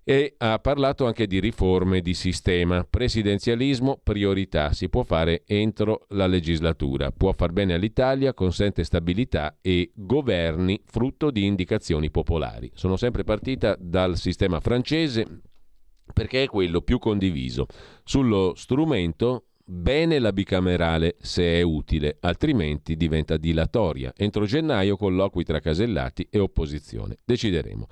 e 0.04 0.36
ha 0.38 0.60
parlato 0.60 1.06
anche 1.06 1.28
di 1.28 1.40
riforme 1.40 2.02
di 2.02 2.14
sistema. 2.14 2.86
Presidenzialismo, 2.88 4.00
priorità, 4.02 4.74
si 4.74 4.90
può 4.90 5.04
fare 5.04 5.44
entro 5.46 6.06
la 6.10 6.28
legislatura, 6.28 7.12
può 7.12 7.32
far 7.32 7.52
bene 7.52 7.74
all'Italia, 7.74 8.34
consente 8.34 8.84
stabilità 8.84 9.58
e 9.62 9.92
governi 9.96 10.82
frutto 10.86 11.32
di 11.32 11.46
indicazioni 11.46 12.12
popolari. 12.12 12.70
Sono 12.74 12.98
sempre 12.98 13.24
partita 13.24 13.76
dal 13.80 14.18
sistema 14.18 14.60
francese 14.60 15.26
perché 16.14 16.44
è 16.44 16.48
quello 16.48 16.82
più 16.82 17.00
condiviso. 17.00 17.66
Sullo 18.04 18.54
strumento 18.56 19.46
Bene 19.66 20.20
la 20.20 20.34
bicamerale 20.34 21.16
se 21.22 21.58
è 21.58 21.62
utile, 21.62 22.18
altrimenti 22.20 22.98
diventa 22.98 23.38
dilatoria. 23.38 24.12
Entro 24.14 24.44
gennaio 24.44 24.98
colloqui 24.98 25.46
tra 25.46 25.62
casellati 25.62 26.28
e 26.30 26.40
opposizione. 26.40 27.20
Decideremo. 27.24 27.88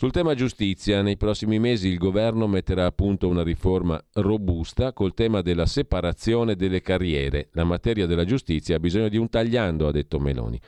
Sul 0.00 0.12
tema 0.12 0.32
giustizia, 0.34 1.02
nei 1.02 1.18
prossimi 1.18 1.58
mesi 1.58 1.88
il 1.88 1.98
governo 1.98 2.46
metterà 2.46 2.86
a 2.86 2.90
punto 2.90 3.28
una 3.28 3.42
riforma 3.42 4.02
robusta 4.14 4.94
col 4.94 5.12
tema 5.12 5.42
della 5.42 5.66
separazione 5.66 6.56
delle 6.56 6.80
carriere. 6.80 7.50
La 7.52 7.64
materia 7.64 8.06
della 8.06 8.24
giustizia 8.24 8.76
ha 8.76 8.80
bisogno 8.80 9.10
di 9.10 9.18
un 9.18 9.28
tagliando, 9.28 9.86
ha 9.86 9.90
detto 9.90 10.18
Meloni. 10.18 10.58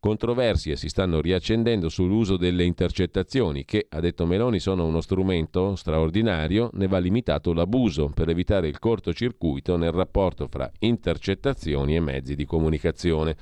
Controversie 0.00 0.74
si 0.76 0.88
stanno 0.88 1.20
riaccendendo 1.20 1.90
sull'uso 1.90 2.38
delle 2.38 2.64
intercettazioni 2.64 3.66
che, 3.66 3.88
ha 3.90 4.00
detto 4.00 4.24
Meloni, 4.24 4.58
sono 4.58 4.86
uno 4.86 5.02
strumento 5.02 5.76
straordinario, 5.76 6.70
ne 6.72 6.86
va 6.86 6.96
limitato 6.96 7.52
l'abuso 7.52 8.08
per 8.14 8.30
evitare 8.30 8.68
il 8.68 8.78
cortocircuito 8.78 9.76
nel 9.76 9.92
rapporto 9.92 10.48
fra 10.48 10.70
intercettazioni 10.78 11.94
e 11.94 12.00
mezzi 12.00 12.34
di 12.34 12.46
comunicazione. 12.46 13.36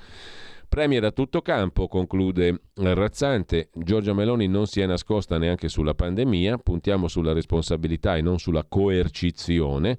Premier 0.68 1.04
a 1.04 1.10
tutto 1.10 1.42
campo, 1.42 1.88
conclude 1.88 2.62
Razzante. 2.74 3.70
Giorgia 3.72 4.12
Meloni 4.12 4.46
non 4.46 4.66
si 4.66 4.80
è 4.80 4.86
nascosta 4.86 5.38
neanche 5.38 5.68
sulla 5.68 5.94
pandemia, 5.94 6.58
puntiamo 6.58 7.08
sulla 7.08 7.32
responsabilità 7.32 8.16
e 8.16 8.22
non 8.22 8.38
sulla 8.38 8.64
coercizione. 8.68 9.98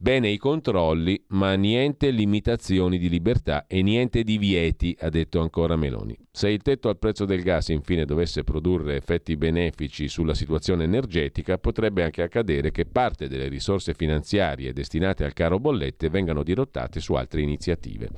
Bene 0.00 0.28
i 0.28 0.36
controlli, 0.36 1.20
ma 1.30 1.54
niente 1.54 2.10
limitazioni 2.10 2.98
di 2.98 3.08
libertà 3.08 3.66
e 3.66 3.82
niente 3.82 4.22
divieti, 4.22 4.96
ha 5.00 5.08
detto 5.08 5.40
ancora 5.40 5.74
Meloni. 5.74 6.16
Se 6.30 6.48
il 6.48 6.62
tetto 6.62 6.88
al 6.88 6.98
prezzo 6.98 7.24
del 7.24 7.42
gas 7.42 7.70
infine 7.70 8.04
dovesse 8.04 8.44
produrre 8.44 8.94
effetti 8.94 9.36
benefici 9.36 10.06
sulla 10.06 10.34
situazione 10.34 10.84
energetica, 10.84 11.58
potrebbe 11.58 12.04
anche 12.04 12.22
accadere 12.22 12.70
che 12.70 12.86
parte 12.86 13.26
delle 13.26 13.48
risorse 13.48 13.92
finanziarie 13.92 14.72
destinate 14.72 15.24
al 15.24 15.32
caro 15.32 15.58
bollette 15.58 16.08
vengano 16.08 16.44
dirottate 16.44 17.00
su 17.00 17.14
altre 17.14 17.40
iniziative. 17.40 18.10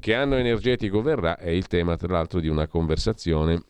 Che 0.00 0.14
anno 0.14 0.36
energetico 0.36 1.02
verrà 1.02 1.36
è 1.38 1.50
il 1.50 1.66
tema 1.66 1.96
tra 1.96 2.12
l'altro 2.12 2.40
di 2.40 2.48
una 2.48 2.66
conversazione 2.66 3.62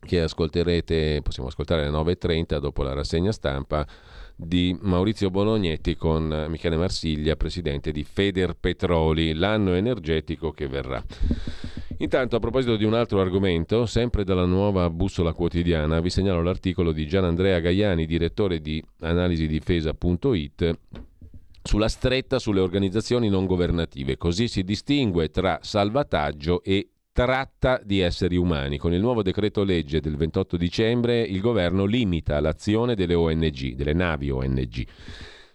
che 0.00 0.20
ascolterete, 0.20 1.20
possiamo 1.22 1.48
ascoltare 1.48 1.86
alle 1.86 1.96
9.30 1.96 2.58
dopo 2.58 2.82
la 2.82 2.92
rassegna 2.92 3.32
stampa 3.32 3.86
di 4.36 4.76
Maurizio 4.80 5.30
Bolognetti 5.30 5.96
con 5.96 6.46
Michele 6.48 6.76
Marsiglia, 6.76 7.36
presidente 7.36 7.92
di 7.92 8.04
Feder 8.04 8.54
Petroli, 8.54 9.32
l'anno 9.32 9.74
energetico 9.74 10.50
che 10.50 10.66
verrà. 10.66 11.02
Intanto, 11.98 12.36
a 12.36 12.40
proposito 12.40 12.76
di 12.76 12.84
un 12.84 12.94
altro 12.94 13.20
argomento, 13.20 13.86
sempre 13.86 14.24
dalla 14.24 14.44
nuova 14.44 14.90
bussola 14.90 15.32
quotidiana, 15.32 16.00
vi 16.00 16.10
segnalo 16.10 16.42
l'articolo 16.42 16.90
di 16.90 17.06
Gian 17.06 17.24
Andrea 17.24 17.60
Gaiani, 17.60 18.04
direttore 18.04 18.60
di 18.60 18.84
analisidifesa.it 19.00 20.78
sulla 21.66 21.88
stretta 21.88 22.38
sulle 22.38 22.60
organizzazioni 22.60 23.30
non 23.30 23.46
governative. 23.46 24.18
Così 24.18 24.48
si 24.48 24.62
distingue 24.62 25.30
tra 25.30 25.58
salvataggio 25.62 26.62
e 26.62 26.90
tratta 27.10 27.80
di 27.82 28.00
esseri 28.00 28.36
umani. 28.36 28.76
Con 28.76 28.92
il 28.92 29.00
nuovo 29.00 29.22
decreto 29.22 29.64
legge 29.64 30.00
del 30.00 30.16
28 30.16 30.58
dicembre 30.58 31.22
il 31.22 31.40
governo 31.40 31.86
limita 31.86 32.38
l'azione 32.40 32.94
delle 32.94 33.14
ONG, 33.14 33.74
delle 33.74 33.94
navi 33.94 34.30
ONG. 34.30 34.86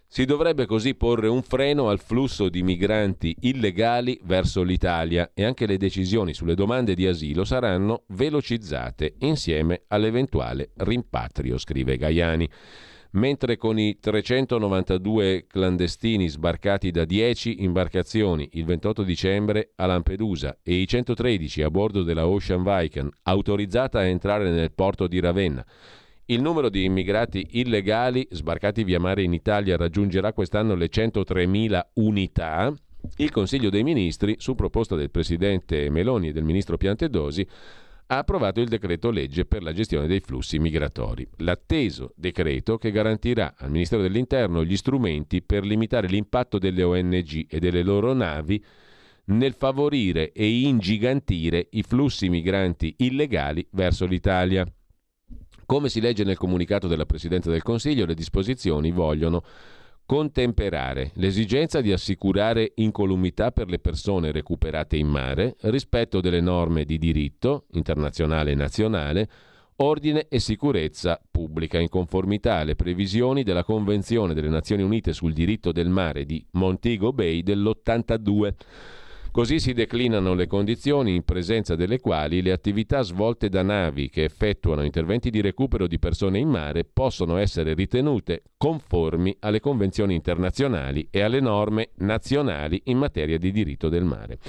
Si 0.08 0.26
dovrebbe 0.26 0.66
così 0.66 0.96
porre 0.96 1.28
un 1.28 1.44
freno 1.44 1.90
al 1.90 2.00
flusso 2.00 2.50
di 2.50 2.64
migranti 2.64 3.36
illegali 3.42 4.20
verso 4.24 4.64
l'Italia 4.64 5.30
e 5.36 5.44
anche 5.44 5.68
le 5.68 5.78
decisioni 5.78 6.34
sulle 6.34 6.56
domande 6.56 6.96
di 6.96 7.06
asilo 7.06 7.44
saranno 7.46 8.06
velocizzate 8.08 9.14
insieme 9.20 9.84
all'eventuale 9.90 10.72
rimpatrio, 10.78 11.60
scrive 11.60 11.98
Gaiani. 11.98 12.50
Mentre 13.12 13.58
con 13.58 13.80
i 13.80 13.98
392 14.00 15.46
clandestini 15.48 16.28
sbarcati 16.28 16.92
da 16.92 17.06
10 17.06 17.64
imbarcazioni 17.64 18.50
il 18.54 18.66
28 18.66 19.04
dicembre 19.04 19.72
a 19.76 19.86
Lampedusa 19.86 20.58
e 20.62 20.76
i 20.76 20.88
113 20.88 21.64
a 21.64 21.72
bordo 21.72 22.04
della 22.04 22.28
Ocean 22.28 22.64
Viking 22.64 23.12
autorizzata 23.24 24.00
a 24.00 24.06
entrare 24.06 24.52
nel 24.52 24.72
porto 24.72 25.08
di 25.08 25.20
Ravenna, 25.20 25.66
il 26.32 26.42
numero 26.42 26.70
di 26.70 26.84
immigrati 26.84 27.48
illegali 27.54 28.28
sbarcati 28.30 28.84
via 28.84 29.00
mare 29.00 29.24
in 29.24 29.34
Italia 29.34 29.78
raggiungerà 29.78 30.32
quest'anno 30.32 30.76
le 30.76 30.88
103.000 30.88 31.80
unità. 31.96 32.72
Il 33.16 33.32
Consiglio 33.32 33.72
dei 33.72 33.82
Ministri, 33.82 34.36
su 34.38 34.54
proposta 34.54 34.96
del 34.96 35.10
Presidente 35.10 35.90
Meloni 35.90 36.28
e 36.28 36.32
del 36.32 36.44
Ministro 36.44 36.78
Piantedosi, 36.78 37.48
ha 38.12 38.18
approvato 38.18 38.60
il 38.60 38.68
decreto 38.68 39.12
legge 39.12 39.46
per 39.46 39.62
la 39.62 39.72
gestione 39.72 40.08
dei 40.08 40.20
flussi 40.20 40.58
migratori. 40.58 41.28
L'atteso 41.38 42.14
decreto 42.16 42.80
che 42.80 42.90
garantirà 42.90 43.54
al 43.56 43.70
Ministero 43.70 44.02
dell'Interno 44.02 44.64
gli 44.64 44.76
strumenti 44.76 45.44
per 45.44 45.64
limitare 45.64 46.08
l'impatto 46.08 46.58
delle 46.58 46.82
ONG 46.82 47.46
e 47.48 47.60
delle 47.60 47.84
loro 47.84 48.14
navi 48.14 48.64
nel 49.26 49.54
favorire 49.54 50.32
e 50.32 50.62
ingigantire 50.62 51.68
i 51.72 51.84
flussi 51.84 52.30
migranti 52.30 52.96
illegali 52.98 53.68
verso 53.72 54.08
l'Italia. 54.08 54.66
Come 55.68 55.88
si 55.88 56.02
legge 56.02 56.24
nel 56.24 56.38
comunicato 56.38 56.88
della 56.88 57.06
Presidenza 57.06 57.52
del 57.52 57.62
Consiglio, 57.62 58.08
le 58.08 58.16
disposizioni 58.16 58.90
vogliono 58.90 59.44
contemperare 60.10 61.12
l'esigenza 61.18 61.82
di 61.82 61.92
assicurare 61.92 62.72
incolumità 62.78 63.52
per 63.52 63.70
le 63.70 63.78
persone 63.78 64.32
recuperate 64.32 64.98
in 64.98 65.08
mare, 65.08 65.56
rispetto 65.62 66.20
delle 66.20 66.42
norme 66.42 66.84
di 66.84 66.98
diritto 66.98 67.66
internazionale 67.74 68.50
e 68.50 68.56
nazionale, 68.56 69.30
ordine 69.76 70.26
e 70.28 70.40
sicurezza 70.40 71.22
pubblica 71.30 71.78
in 71.78 71.90
conformità 71.90 72.56
alle 72.56 72.76
previsioni 72.76 73.44
della 73.44 73.64
Convenzione 73.64 74.34
delle 74.34 74.50
Nazioni 74.50 74.82
Unite 74.82 75.14
sul 75.14 75.32
diritto 75.32 75.72
del 75.72 75.90
mare 75.90 76.26
di 76.26 76.44
Montego 76.54 77.14
Bay 77.14 77.44
dell'82 77.44 78.54
Così 79.40 79.62
si 79.62 79.72
declinano 79.72 80.34
le 80.34 80.48
condizioni 80.48 81.16
in 81.16 81.24
presenza 81.24 81.78
delle 81.78 82.02
quali 82.02 82.42
le 82.42 82.52
attività 82.52 83.04
svolte 83.04 83.48
da 83.48 83.64
navi 83.64 84.10
che 84.10 84.26
effettuano 84.26 84.84
interventi 84.84 85.30
di 85.30 85.40
recupero 85.40 85.88
di 85.88 85.98
persone 85.98 86.40
in 86.40 86.50
mare 86.50 86.84
possono 86.84 87.38
essere 87.38 87.74
ritenute 87.74 88.44
conformi 88.58 89.38
alle 89.40 89.62
convenzioni 89.62 90.14
internazionali 90.14 91.08
e 91.10 91.22
alle 91.22 91.40
norme 91.40 91.92
nazionali 92.00 92.82
in 92.88 92.98
materia 92.98 93.38
di 93.38 93.54
diritto 93.54 93.88
del 93.88 94.04
mare. 94.04 94.40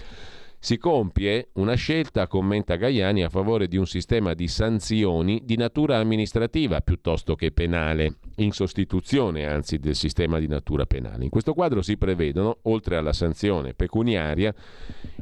Si 0.63 0.77
compie 0.77 1.49
una 1.55 1.73
scelta, 1.73 2.27
commenta 2.27 2.77
Gaiani, 2.77 3.25
a 3.25 3.31
favore 3.31 3.67
di 3.67 3.79
un 3.79 3.87
sistema 3.87 4.35
di 4.35 4.47
sanzioni 4.47 5.41
di 5.43 5.57
natura 5.57 5.97
amministrativa 5.97 6.83
piuttosto 6.83 7.35
che 7.35 7.51
penale, 7.51 8.19
in 8.37 8.53
sostituzione 8.53 9.47
anzi 9.47 9.79
del 9.79 9.95
sistema 9.95 10.39
di 10.39 10.47
natura 10.47 10.85
penale. 10.85 11.25
In 11.25 11.31
questo 11.31 11.55
quadro 11.55 11.81
si 11.81 11.97
prevedono, 11.97 12.59
oltre 12.65 12.97
alla 12.99 13.15
sanzione 13.15 13.73
pecuniaria, 13.73 14.55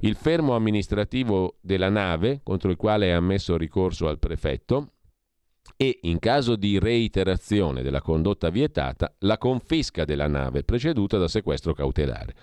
il 0.01 0.17
fermo 0.17 0.57
amministrativo 0.57 1.59
della 1.61 1.89
nave 1.89 2.41
contro 2.43 2.73
il 2.73 2.77
quale 2.77 3.07
è 3.07 3.11
ammesso 3.11 3.57
ricorso 3.57 4.09
al 4.09 4.19
prefetto, 4.19 4.95
e, 5.77 6.01
in 6.03 6.19
caso 6.19 6.57
di 6.57 6.81
reiterazione 6.81 7.83
della 7.83 8.01
condotta 8.01 8.51
vietata, 8.51 9.15
la 9.21 9.39
confisca 9.39 10.05
della 10.05 10.27
nave 10.27 10.65
preceduta 10.65 11.17
da 11.17 11.29
sequestro 11.29 11.75
cautelare. 11.75 12.35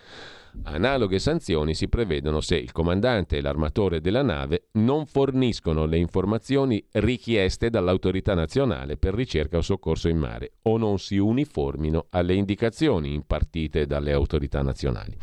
Analoghe 0.64 1.19
sanzioni 1.19 1.76
si 1.76 1.88
prevedono 1.88 2.41
se 2.41 2.56
il 2.56 2.72
comandante 2.72 3.38
e 3.38 3.41
l'armatore 3.41 4.02
della 4.02 4.23
nave 4.23 4.68
non 4.73 5.06
forniscono 5.06 5.86
le 5.86 5.98
informazioni 5.98 6.84
richieste 6.94 7.69
dall'autorità 7.69 8.34
nazionale 8.34 8.98
per 8.98 9.14
ricerca 9.14 9.57
o 9.57 9.61
soccorso 9.61 10.07
in 10.07 10.18
mare 10.18 10.53
o 10.64 10.77
non 10.77 10.98
si 10.98 11.18
uniformino 11.18 12.07
alle 12.10 12.34
indicazioni 12.34 13.14
impartite 13.14 13.86
dalle 13.86 14.11
autorità 14.11 14.61
nazionali. 14.61 15.15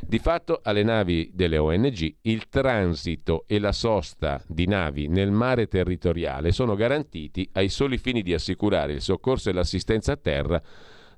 Di 0.00 0.18
fatto 0.18 0.60
alle 0.62 0.82
navi 0.82 1.30
delle 1.32 1.58
ONG 1.58 2.16
il 2.22 2.48
transito 2.48 3.44
e 3.46 3.58
la 3.58 3.72
sosta 3.72 4.42
di 4.46 4.66
navi 4.66 5.06
nel 5.06 5.30
mare 5.30 5.68
territoriale 5.68 6.52
sono 6.52 6.74
garantiti 6.74 7.48
ai 7.52 7.68
soli 7.68 7.98
fini 7.98 8.22
di 8.22 8.34
assicurare 8.34 8.92
il 8.92 9.00
soccorso 9.00 9.48
e 9.48 9.52
l'assistenza 9.52 10.12
a 10.12 10.16
terra 10.16 10.62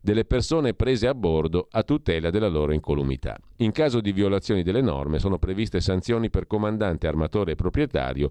delle 0.05 0.27
persone 0.27 0.75
prese 0.75 1.07
a 1.07 1.15
bordo 1.15 1.67
a 1.71 1.83
tutela 1.83 2.29
della 2.29 2.49
loro 2.49 2.75
incolumità. 2.75 3.39
In 3.57 3.73
caso 3.73 4.03
di 4.03 4.13
violazioni 4.13 4.63
delle 4.63 4.83
norme 4.83 5.19
sono 5.19 5.39
previste 5.39 5.81
sanzioni 5.81 6.29
per 6.29 6.47
comandante, 6.47 7.07
armatore 7.07 7.53
e 7.53 7.57
proprietario 7.57 8.31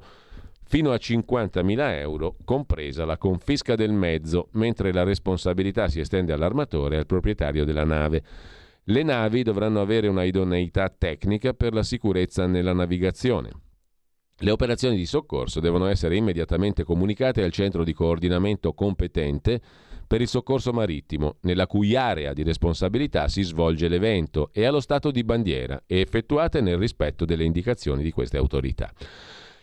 fino 0.66 0.92
a 0.92 0.98
50.000 0.98 1.98
euro, 1.98 2.36
compresa 2.46 3.06
la 3.06 3.18
confisca 3.18 3.74
del 3.74 3.92
mezzo, 3.92 4.50
mentre 4.52 4.94
la 4.94 5.02
responsabilità 5.02 5.88
si 5.88 6.00
estende 6.00 6.32
all'armatore 6.32 6.96
e 6.96 7.00
al 7.00 7.06
proprietario 7.08 7.66
della 7.66 7.86
nave. 7.86 8.22
Le 8.84 9.02
navi 9.02 9.42
dovranno 9.42 9.82
avere 9.82 10.08
una 10.08 10.24
idoneità 10.24 10.94
tecnica 10.96 11.54
per 11.54 11.74
la 11.74 11.84
sicurezza 11.84 12.46
nella 12.46 12.74
navigazione. 12.74 13.50
Le 14.38 14.52
operazioni 14.52 14.96
di 14.96 15.08
soccorso 15.08 15.60
devono 15.60 15.88
essere 15.88 16.18
immediatamente 16.18 16.84
comunicate 16.84 17.42
al 17.42 17.52
centro 17.52 17.84
di 17.84 17.94
coordinamento 17.94 18.74
competente 18.74 19.60
per 20.14 20.22
il 20.22 20.28
soccorso 20.28 20.72
marittimo, 20.72 21.38
nella 21.42 21.66
cui 21.66 21.96
area 21.96 22.34
di 22.34 22.44
responsabilità 22.44 23.28
si 23.28 23.42
svolge 23.42 23.88
l'evento, 23.88 24.52
e 24.54 24.64
allo 24.64 24.80
stato 24.80 25.10
di 25.10 25.24
bandiera 25.24 25.82
e 25.88 26.02
effettuate 26.02 26.62
nel 26.62 26.78
rispetto 26.78 27.26
delle 27.26 27.44
indicazioni 27.44 28.04
di 28.04 28.12
queste 28.12 28.38
autorità. 28.38 28.94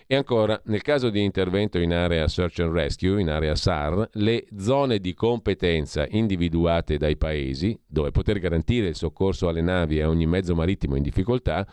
E 0.09 0.17
ancora, 0.17 0.61
nel 0.65 0.83
caso 0.83 1.09
di 1.09 1.23
intervento 1.23 1.79
in 1.79 1.93
area 1.93 2.27
Search 2.27 2.59
and 2.59 2.73
Rescue, 2.73 3.21
in 3.21 3.31
area 3.31 3.55
SAR, 3.55 4.09
le 4.15 4.45
zone 4.59 4.99
di 4.99 5.15
competenza 5.15 6.05
individuate 6.09 6.97
dai 6.97 7.17
paesi, 7.17 7.79
dove 7.87 8.11
poter 8.11 8.41
garantire 8.41 8.89
il 8.89 8.97
soccorso 8.97 9.47
alle 9.47 9.63
navi 9.63 9.99
e 9.99 10.03
a 10.03 10.09
ogni 10.09 10.27
mezzo 10.27 10.57
marittimo 10.57 10.97
in 10.97 11.05
difficoltà, 11.05 11.65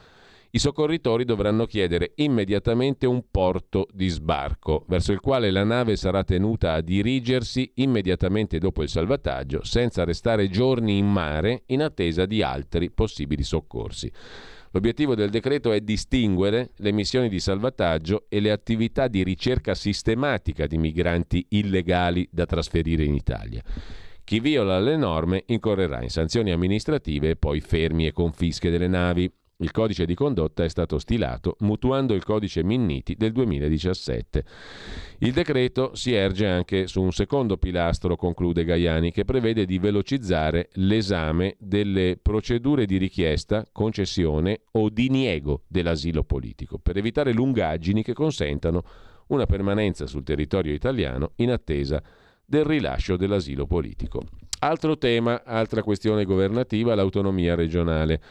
i 0.57 0.59
soccorritori 0.59 1.23
dovranno 1.23 1.67
chiedere 1.67 2.13
immediatamente 2.15 3.05
un 3.05 3.25
porto 3.29 3.87
di 3.93 4.07
sbarco, 4.07 4.85
verso 4.87 5.11
il 5.11 5.19
quale 5.19 5.51
la 5.51 5.63
nave 5.63 5.95
sarà 5.95 6.23
tenuta 6.23 6.73
a 6.73 6.81
dirigersi 6.81 7.73
immediatamente 7.75 8.57
dopo 8.57 8.81
il 8.81 8.89
salvataggio, 8.89 9.63
senza 9.63 10.03
restare 10.03 10.49
giorni 10.49 10.97
in 10.97 11.05
mare 11.05 11.61
in 11.67 11.83
attesa 11.83 12.25
di 12.25 12.41
altri 12.41 12.89
possibili 12.89 13.43
soccorsi. 13.43 14.11
L'obiettivo 14.71 15.13
del 15.13 15.29
decreto 15.29 15.71
è 15.71 15.79
distinguere 15.79 16.71
le 16.77 16.91
missioni 16.91 17.29
di 17.29 17.39
salvataggio 17.39 18.25
e 18.27 18.39
le 18.39 18.49
attività 18.49 19.07
di 19.07 19.23
ricerca 19.23 19.75
sistematica 19.75 20.65
di 20.65 20.79
migranti 20.79 21.45
illegali 21.49 22.27
da 22.31 22.47
trasferire 22.47 23.03
in 23.03 23.13
Italia. 23.13 23.61
Chi 24.23 24.39
viola 24.39 24.79
le 24.79 24.97
norme 24.97 25.43
incorrerà 25.45 26.01
in 26.01 26.09
sanzioni 26.09 26.51
amministrative 26.51 27.29
e 27.29 27.35
poi 27.35 27.61
fermi 27.61 28.07
e 28.07 28.11
confische 28.11 28.71
delle 28.71 28.87
navi. 28.87 29.31
Il 29.59 29.71
codice 29.71 30.05
di 30.05 30.13
condotta 30.13 30.63
è 30.63 30.69
stato 30.69 30.99
stilato 30.99 31.55
mutuando 31.61 32.13
il 32.13 32.23
codice 32.23 32.63
Minniti 32.63 33.15
del 33.15 33.31
2017. 33.31 34.43
Il 35.17 35.33
decreto 35.33 35.95
si 35.95 36.13
erge 36.13 36.45
anche 36.45 36.85
su 36.85 37.01
un 37.01 37.11
secondo 37.11 37.57
pilastro, 37.57 38.15
conclude 38.15 38.63
Gaiani, 38.63 39.11
che 39.11 39.25
prevede 39.25 39.65
di 39.65 39.79
velocizzare 39.79 40.69
l'esame 40.73 41.55
delle 41.57 42.19
procedure 42.21 42.85
di 42.85 42.97
richiesta, 42.97 43.65
concessione 43.71 44.61
o 44.73 44.89
diniego 44.89 45.63
dell'asilo 45.67 46.23
politico, 46.23 46.77
per 46.77 46.97
evitare 46.97 47.33
lungaggini 47.33 48.03
che 48.03 48.13
consentano 48.13 48.83
una 49.29 49.47
permanenza 49.47 50.05
sul 50.05 50.23
territorio 50.23 50.71
italiano 50.71 51.31
in 51.37 51.49
attesa 51.49 51.99
del 52.45 52.63
rilascio 52.63 53.17
dell'asilo 53.17 53.65
politico. 53.65 54.21
Altro 54.59 54.99
tema, 54.99 55.43
altra 55.43 55.81
questione 55.81 56.25
governativa, 56.25 56.93
l'autonomia 56.93 57.55
regionale. 57.55 58.21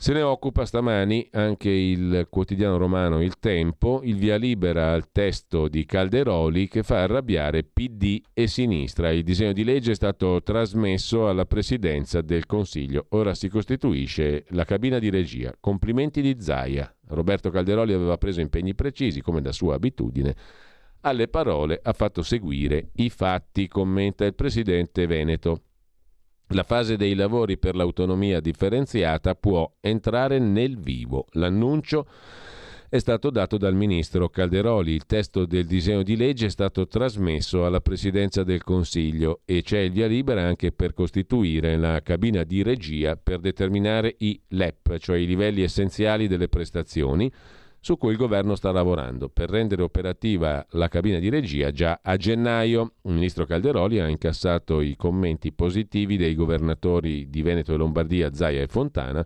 Se 0.00 0.12
ne 0.12 0.22
occupa 0.22 0.64
stamani 0.64 1.28
anche 1.32 1.68
il 1.70 2.28
quotidiano 2.30 2.76
romano 2.76 3.20
Il 3.20 3.40
Tempo, 3.40 4.00
il 4.04 4.14
via 4.14 4.36
libera 4.36 4.92
al 4.92 5.10
testo 5.10 5.66
di 5.66 5.84
Calderoli 5.84 6.68
che 6.68 6.84
fa 6.84 7.02
arrabbiare 7.02 7.64
PD 7.64 8.22
e 8.32 8.46
sinistra. 8.46 9.10
Il 9.10 9.24
disegno 9.24 9.52
di 9.52 9.64
legge 9.64 9.90
è 9.90 9.96
stato 9.96 10.40
trasmesso 10.44 11.28
alla 11.28 11.46
presidenza 11.46 12.20
del 12.20 12.46
Consiglio. 12.46 13.06
Ora 13.08 13.34
si 13.34 13.48
costituisce 13.48 14.44
la 14.50 14.64
cabina 14.64 15.00
di 15.00 15.10
regia. 15.10 15.52
Complimenti 15.58 16.22
di 16.22 16.36
Zaia. 16.38 16.94
Roberto 17.08 17.50
Calderoli 17.50 17.92
aveva 17.92 18.18
preso 18.18 18.40
impegni 18.40 18.76
precisi, 18.76 19.20
come 19.20 19.40
da 19.40 19.50
sua 19.50 19.74
abitudine. 19.74 20.32
Alle 21.00 21.26
parole 21.26 21.80
ha 21.82 21.92
fatto 21.92 22.22
seguire 22.22 22.90
i 22.94 23.10
fatti, 23.10 23.66
commenta 23.66 24.24
il 24.24 24.36
presidente 24.36 25.08
Veneto. 25.08 25.62
La 26.52 26.62
fase 26.62 26.96
dei 26.96 27.14
lavori 27.14 27.58
per 27.58 27.74
l'autonomia 27.74 28.40
differenziata 28.40 29.34
può 29.34 29.70
entrare 29.80 30.38
nel 30.38 30.78
vivo. 30.78 31.26
L'annuncio 31.32 32.06
è 32.88 32.98
stato 32.98 33.28
dato 33.28 33.58
dal 33.58 33.74
ministro 33.74 34.30
Calderoli. 34.30 34.92
Il 34.92 35.04
testo 35.04 35.44
del 35.44 35.66
disegno 35.66 36.02
di 36.02 36.16
legge 36.16 36.46
è 36.46 36.50
stato 36.50 36.86
trasmesso 36.86 37.66
alla 37.66 37.80
Presidenza 37.80 38.44
del 38.44 38.64
Consiglio 38.64 39.42
e 39.44 39.60
c'è 39.60 39.80
il 39.80 39.92
via 39.92 40.06
libera 40.06 40.42
anche 40.42 40.72
per 40.72 40.94
costituire 40.94 41.76
la 41.76 42.00
cabina 42.00 42.44
di 42.44 42.62
regia 42.62 43.16
per 43.16 43.40
determinare 43.40 44.14
i 44.20 44.40
LEP, 44.48 44.96
cioè 44.96 45.18
i 45.18 45.26
livelli 45.26 45.60
essenziali 45.60 46.28
delle 46.28 46.48
prestazioni, 46.48 47.30
su 47.80 47.96
cui 47.96 48.10
il 48.10 48.16
governo 48.16 48.54
sta 48.54 48.72
lavorando 48.72 49.28
per 49.28 49.50
rendere 49.50 49.82
operativa 49.82 50.64
la 50.70 50.88
cabina 50.88 51.18
di 51.18 51.28
regia 51.28 51.70
già 51.70 52.00
a 52.02 52.16
gennaio. 52.16 52.94
Il 53.02 53.12
ministro 53.12 53.46
Calderoli 53.46 54.00
ha 54.00 54.08
incassato 54.08 54.80
i 54.80 54.96
commenti 54.96 55.52
positivi 55.52 56.16
dei 56.16 56.34
governatori 56.34 57.28
di 57.30 57.42
Veneto 57.42 57.72
e 57.72 57.76
Lombardia, 57.76 58.32
Zaia 58.32 58.62
e 58.62 58.66
Fontana. 58.66 59.24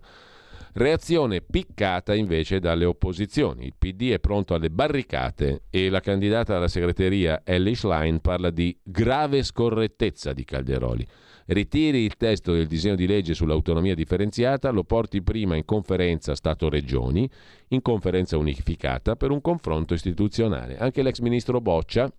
Reazione 0.75 1.41
piccata 1.41 2.15
invece 2.15 2.59
dalle 2.59 2.85
opposizioni. 2.85 3.65
Il 3.65 3.75
PD 3.77 4.11
è 4.11 4.19
pronto 4.19 4.55
alle 4.55 4.71
barricate 4.71 5.63
e 5.69 5.89
la 5.89 5.99
candidata 5.99 6.55
alla 6.55 6.67
segreteria 6.67 7.41
Ellie 7.43 7.75
Schlein 7.75 8.19
parla 8.21 8.49
di 8.49 8.75
grave 8.81 9.43
scorrettezza 9.43 10.33
di 10.33 10.43
Calderoli 10.43 11.07
ritiri 11.47 11.99
il 11.99 12.15
testo 12.15 12.53
del 12.53 12.67
disegno 12.67 12.95
di 12.95 13.07
legge 13.07 13.33
sull'autonomia 13.33 13.95
differenziata, 13.95 14.69
lo 14.69 14.83
porti 14.83 15.21
prima 15.21 15.55
in 15.55 15.65
conferenza 15.65 16.35
Stato-Regioni, 16.35 17.29
in 17.69 17.81
conferenza 17.81 18.37
unificata 18.37 19.15
per 19.15 19.31
un 19.31 19.41
confronto 19.41 19.93
istituzionale. 19.93 20.77
Anche 20.77 21.01
l'ex 21.01 21.19
ministro 21.19 21.61
Boccia 21.61 22.11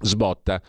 sbotta. 0.00 0.62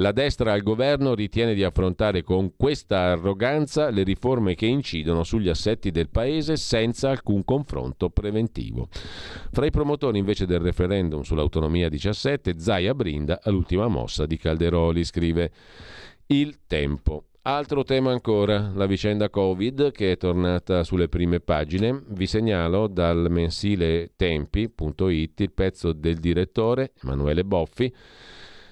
La 0.00 0.12
destra 0.12 0.52
al 0.52 0.62
governo 0.62 1.12
ritiene 1.12 1.54
di 1.54 1.64
affrontare 1.64 2.22
con 2.22 2.52
questa 2.56 3.10
arroganza 3.10 3.90
le 3.90 4.04
riforme 4.04 4.54
che 4.54 4.66
incidono 4.66 5.24
sugli 5.24 5.48
assetti 5.48 5.90
del 5.90 6.08
Paese 6.08 6.56
senza 6.56 7.10
alcun 7.10 7.42
confronto 7.44 8.08
preventivo. 8.08 8.86
Fra 9.50 9.66
i 9.66 9.72
promotori 9.72 10.18
invece 10.18 10.46
del 10.46 10.60
referendum 10.60 11.22
sull'autonomia 11.22 11.88
17, 11.88 12.60
Zaia 12.60 12.94
brinda 12.94 13.40
all'ultima 13.42 13.88
mossa 13.88 14.24
di 14.24 14.36
Calderoli, 14.36 15.02
scrive 15.02 15.50
il 16.28 16.58
tempo. 16.66 17.24
Altro 17.42 17.82
tema 17.82 18.10
ancora, 18.10 18.70
la 18.74 18.84
vicenda 18.84 19.30
Covid 19.30 19.90
che 19.90 20.12
è 20.12 20.16
tornata 20.18 20.84
sulle 20.84 21.08
prime 21.08 21.40
pagine. 21.40 22.02
Vi 22.08 22.26
segnalo 22.26 22.88
dal 22.88 23.28
mensile 23.30 24.10
tempi.it 24.14 25.40
il 25.40 25.52
pezzo 25.52 25.92
del 25.92 26.18
direttore 26.18 26.92
Emanuele 27.02 27.44
Boffi. 27.44 27.94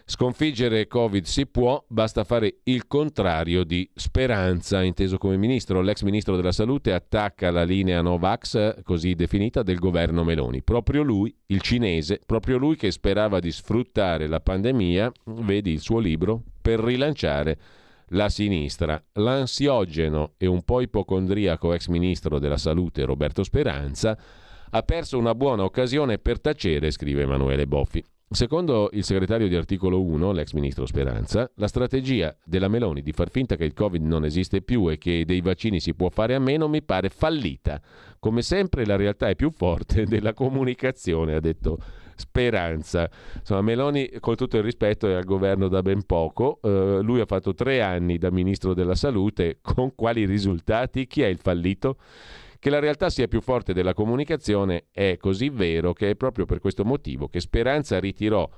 Sconfiggere 0.09 0.87
Covid 0.87 1.25
si 1.25 1.49
può, 1.49 1.85
basta 1.89 2.23
fare 2.23 2.59
il 2.63 2.87
contrario 2.87 3.65
di 3.65 3.91
speranza, 3.93 4.85
inteso 4.85 5.19
come 5.19 5.37
ministro. 5.37 5.81
L'ex 5.81 6.03
ministro 6.03 6.37
della 6.37 6.53
Salute 6.53 6.93
attacca 6.93 7.51
la 7.51 7.65
linea 7.65 8.03
Novax, 8.03 8.85
così 8.85 9.17
definita, 9.17 9.65
del 9.65 9.81
governo 9.81 10.23
Meloni. 10.23 10.63
Proprio 10.63 11.03
lui, 11.03 11.37
il 11.47 11.61
cinese, 11.61 12.21
proprio 12.25 12.57
lui 12.57 12.77
che 12.77 12.93
sperava 12.93 13.41
di 13.41 13.51
sfruttare 13.51 14.29
la 14.29 14.39
pandemia, 14.39 15.11
vedi 15.25 15.73
il 15.73 15.81
suo 15.81 15.99
libro, 15.99 16.41
per 16.63 16.79
rilanciare 16.79 17.59
la 18.11 18.29
sinistra. 18.29 19.03
L'ansiogeno 19.15 20.35
e 20.37 20.47
un 20.47 20.63
po' 20.63 20.83
ipocondriaco 20.83 21.73
ex 21.73 21.89
ministro 21.89 22.39
della 22.39 22.59
salute 22.59 23.05
Roberto 23.05 23.43
Speranza 23.43 24.17
ha 24.71 24.83
perso 24.83 25.19
una 25.19 25.35
buona 25.35 25.65
occasione 25.65 26.19
per 26.19 26.41
tacere, 26.41 26.93
scrive 26.93 27.23
Emanuele 27.23 27.67
Boffi. 27.67 28.05
Secondo 28.29 28.89
il 28.93 29.05
segretario 29.05 29.47
di 29.47 29.55
articolo 29.55 30.03
1, 30.03 30.33
l'ex 30.33 30.53
ministro 30.53 30.85
Speranza, 30.85 31.49
la 31.55 31.69
strategia 31.69 32.37
della 32.45 32.67
Meloni 32.67 33.01
di 33.01 33.13
far 33.13 33.31
finta 33.31 33.55
che 33.55 33.63
il 33.63 33.73
Covid 33.73 34.03
non 34.03 34.25
esiste 34.25 34.63
più 34.63 34.91
e 34.91 34.99
che 34.99 35.25
dei 35.25 35.41
vaccini 35.41 35.79
si 35.79 35.95
può 35.95 36.09
fare 36.09 36.35
a 36.35 36.41
meno 36.41 36.67
mi 36.67 36.83
pare 36.83 37.09
fallita. 37.09 37.81
Come 38.19 38.43
sempre 38.43 38.85
la 38.85 38.97
realtà 38.97 39.29
è 39.29 39.37
più 39.37 39.53
forte 39.53 40.05
della 40.11 40.35
comunicazione, 40.35 41.35
ha 41.35 41.41
detto 41.41 41.79
speranza. 42.17 43.09
Insomma, 43.39 43.61
Meloni, 43.61 44.11
con 44.19 44.35
tutto 44.35 44.57
il 44.57 44.65
rispetto, 44.65 45.07
è 45.07 45.15
al 45.15 45.25
governo 45.25 45.69
da 45.69 45.83
ben 45.83 46.03
poco. 46.05 46.59
Uh, 46.63 47.01
lui 47.03 47.21
ha 47.21 47.27
fatto 47.27 47.55
tre 47.55 47.81
anni 47.81 48.19
da 48.19 48.33
ministro 48.33 48.75
della 48.75 48.97
salute. 48.97 49.59
Con 49.63 49.95
quali 49.95 50.27
risultati? 50.27 51.07
Chi 51.07 51.23
è 51.23 51.27
il 51.27 51.39
fallito? 51.39 51.97
Che 52.59 52.71
la 52.71 52.79
realtà 52.79 53.11
sia 53.11 53.29
più 53.29 53.41
forte 53.41 53.73
della 53.73 53.95
comunicazione 53.95 54.87
è 54.91 55.17
così 55.19 55.49
vero 55.49 55.93
che 55.93 56.11
è 56.11 56.15
proprio 56.17 56.47
per 56.47 56.59
questo 56.59 56.85
motivo 56.85 57.29
che 57.29 57.41
Speranza 57.41 57.99
ritirò 58.01 58.49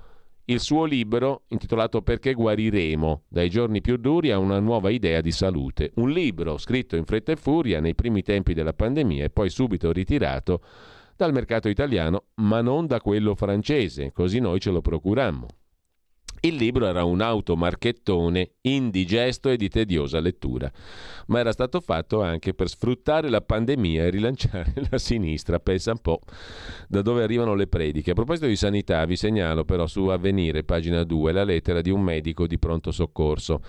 il 0.51 0.61
suo 0.61 0.85
libro 0.85 1.43
intitolato 1.49 2.01
Perché 2.01 2.33
guariremo, 2.33 3.25
dai 3.29 3.51
giorni 3.51 3.83
più 3.83 3.99
duri 3.99 4.31
a 4.31 4.39
una 4.39 4.61
nuova 4.61 4.89
idea 4.89 5.21
di 5.21 5.31
salute. 5.31 5.91
Un 5.97 6.11
libro 6.11 6.57
scritto 6.57 6.97
in 6.97 7.05
fretta 7.05 7.33
e 7.33 7.37
furia 7.37 7.81
nei 7.81 7.95
primi 7.95 8.23
tempi 8.23 8.55
della 8.55 8.73
pandemia 8.73 9.25
e 9.25 9.31
poi 9.31 9.51
subito 9.51 9.93
ritirato 9.93 10.63
dal 11.17 11.33
mercato 11.33 11.69
italiano, 11.69 12.29
ma 12.37 12.63
non 12.63 12.87
da 12.87 13.01
quello 13.01 13.35
francese, 13.35 14.13
così 14.13 14.39
noi 14.39 14.61
ce 14.61 14.71
lo 14.71 14.81
procurammo. 14.81 15.49
Il 16.41 16.55
libro 16.55 16.87
era 16.87 17.05
un 17.05 17.21
automarchettone 17.21 18.53
indigesto 18.63 19.49
e 19.49 19.57
di 19.57 19.69
tediosa 19.69 20.21
lettura, 20.21 20.71
ma 21.27 21.41
era 21.41 21.53
stato 21.53 21.81
fatto 21.81 22.23
anche 22.23 22.55
per 22.55 22.69
sfruttare 22.69 23.29
la 23.29 23.41
pandemia 23.41 24.05
e 24.05 24.11
rilanciare 24.11 24.73
la 24.91 24.99
sinistra. 24.99 25.59
Pensa 25.59 25.93
un 25.93 26.01
po' 26.01 26.21
da 26.89 27.03
dove 27.03 27.23
arrivano 27.23 27.55
le 27.55 27.67
prediche. 27.67 28.13
A 28.13 28.15
proposito 28.15 28.47
di 28.47 28.57
sanità, 28.57 29.05
vi 29.05 29.17
segnalo 29.17 29.65
però 29.65 29.87
su 29.87 30.07
Avvenire, 30.07 30.63
pagina 30.65 31.03
2, 31.03 31.33
la 31.33 31.45
lettera 31.45 31.81
di 31.81 31.91
un 31.91 32.03
medico 32.03 32.47
di 32.47 32.59
pronto 32.59 32.93
soccorso. 32.93 33.61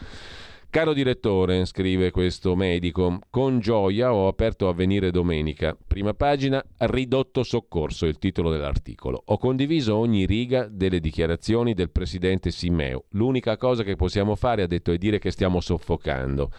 Caro 0.71 0.93
direttore, 0.93 1.65
scrive 1.65 2.11
questo 2.11 2.55
medico, 2.55 3.21
con 3.31 3.59
gioia 3.59 4.13
ho 4.13 4.27
aperto 4.27 4.69
Avvenire 4.69 5.09
domenica. 5.09 5.75
Prima 5.87 6.13
pagina, 6.13 6.63
ridotto 6.77 7.41
soccorso, 7.41 8.05
il 8.05 8.19
titolo 8.19 8.51
dell'articolo. 8.51 9.19
Ho 9.25 9.39
condiviso 9.39 9.95
ogni 9.95 10.27
riga 10.27 10.67
delle 10.69 10.99
dichiarazioni 10.99 11.73
del 11.73 11.89
presidente 11.89 12.51
Simeo. 12.51 13.05
L'unica 13.13 13.57
cosa 13.57 13.81
che 13.81 13.95
possiamo 13.95 14.35
fare, 14.35 14.61
ha 14.61 14.67
detto, 14.67 14.91
è 14.91 14.99
dire 14.99 15.17
che 15.17 15.31
stiamo 15.31 15.59
soffocando. 15.59 16.51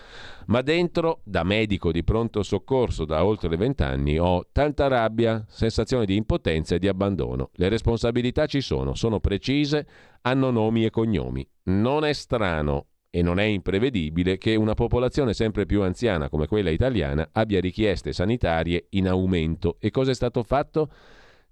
Ma 0.46 0.60
dentro, 0.60 1.20
da 1.22 1.44
medico 1.44 1.92
di 1.92 2.02
pronto 2.02 2.42
soccorso 2.42 3.04
da 3.04 3.24
oltre 3.24 3.56
vent'anni, 3.56 4.18
ho 4.18 4.48
tanta 4.50 4.88
rabbia, 4.88 5.44
sensazione 5.48 6.04
di 6.04 6.16
impotenza 6.16 6.74
e 6.74 6.80
di 6.80 6.88
abbandono. 6.88 7.50
Le 7.52 7.68
responsabilità 7.68 8.46
ci 8.46 8.60
sono, 8.60 8.96
sono 8.96 9.20
precise, 9.20 9.86
hanno 10.22 10.50
nomi 10.50 10.84
e 10.84 10.90
cognomi. 10.90 11.48
Non 11.62 12.04
è 12.04 12.12
strano 12.12 12.86
e 13.10 13.22
non 13.22 13.40
è 13.40 13.44
imprevedibile 13.44 14.38
che 14.38 14.54
una 14.54 14.74
popolazione 14.74 15.34
sempre 15.34 15.66
più 15.66 15.82
anziana 15.82 16.28
come 16.28 16.46
quella 16.46 16.70
italiana 16.70 17.28
abbia 17.32 17.60
richieste 17.60 18.12
sanitarie 18.12 18.86
in 18.90 19.08
aumento. 19.08 19.76
E 19.80 19.90
cosa 19.90 20.12
è 20.12 20.14
stato 20.14 20.42
fatto? 20.44 20.90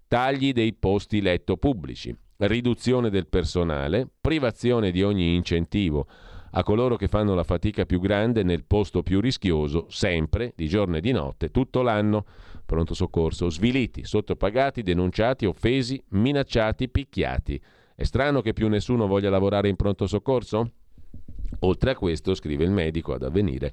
Tagli 0.07 0.53
dei 0.53 0.73
posti 0.73 1.21
letto 1.21 1.57
pubblici, 1.57 2.17
riduzione 2.39 3.11
del 3.11 3.27
personale, 3.27 4.09
privazione 4.21 4.93
di 4.93 5.03
ogni 5.03 5.35
incentivo 5.35 6.07
a 6.53 6.63
coloro 6.63 6.97
che 6.97 7.09
fanno 7.09 7.35
la 7.35 7.45
fatica 7.45 7.85
più 7.85 8.01
grande 8.01 8.43
nel 8.43 8.65
posto 8.65 9.03
più 9.03 9.21
rischioso, 9.21 9.87
sempre, 9.91 10.53
di 10.57 10.67
giorno 10.67 10.97
e 10.97 11.01
di 11.01 11.13
notte, 11.13 11.51
tutto 11.51 11.83
l'anno. 11.83 12.25
Pronto 12.65 12.95
soccorso, 12.95 13.51
sviliti, 13.51 14.05
sottopagati, 14.05 14.83
denunciati, 14.83 15.47
offesi, 15.47 16.03
minacciati, 16.11 16.89
picchiati. 16.89 17.61
È 17.95 18.05
strano 18.05 18.41
che 18.41 18.53
più 18.53 18.69
nessuno 18.69 19.07
voglia 19.07 19.31
lavorare 19.31 19.69
in 19.69 19.77
pronto 19.77 20.07
soccorso? 20.07 20.73
Oltre 21.61 21.91
a 21.91 21.97
questo, 21.97 22.35
scrive 22.35 22.65
il 22.65 22.71
medico 22.71 23.13
ad 23.15 23.23
avvenire, 23.23 23.73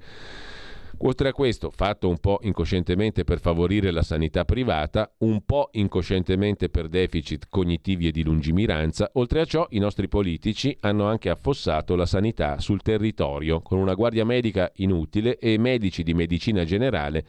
Oltre 1.00 1.28
a 1.28 1.34
questo, 1.34 1.72
fatto 1.72 2.08
un 2.08 2.20
po' 2.20 2.40
incoscientemente 2.44 3.26
per 3.26 3.40
favorire 3.42 3.92
la 3.92 4.02
sanità 4.02 4.46
privata, 4.46 5.12
un 5.20 5.44
po' 5.44 5.70
incoscientemente 5.74 6.70
per 6.70 6.88
deficit 6.88 7.48
cognitivi 7.50 8.08
e 8.08 8.12
di 8.12 8.24
lungimiranza, 8.24 9.10
oltre 9.14 9.42
a 9.42 9.46
ciò 9.46 9.68
i 9.72 9.80
nostri 9.80 10.08
politici 10.08 10.76
hanno 10.80 11.06
anche 11.06 11.30
affossato 11.30 11.96
la 11.96 12.06
sanità 12.06 12.60
sul 12.60 12.82
territorio, 12.82 13.62
con 13.62 13.78
una 13.78 13.94
guardia 13.94 14.24
medica 14.24 14.72
inutile 14.76 15.38
e 15.38 15.58
medici 15.58 16.02
di 16.02 16.14
medicina 16.14 16.64
generale 16.64 17.26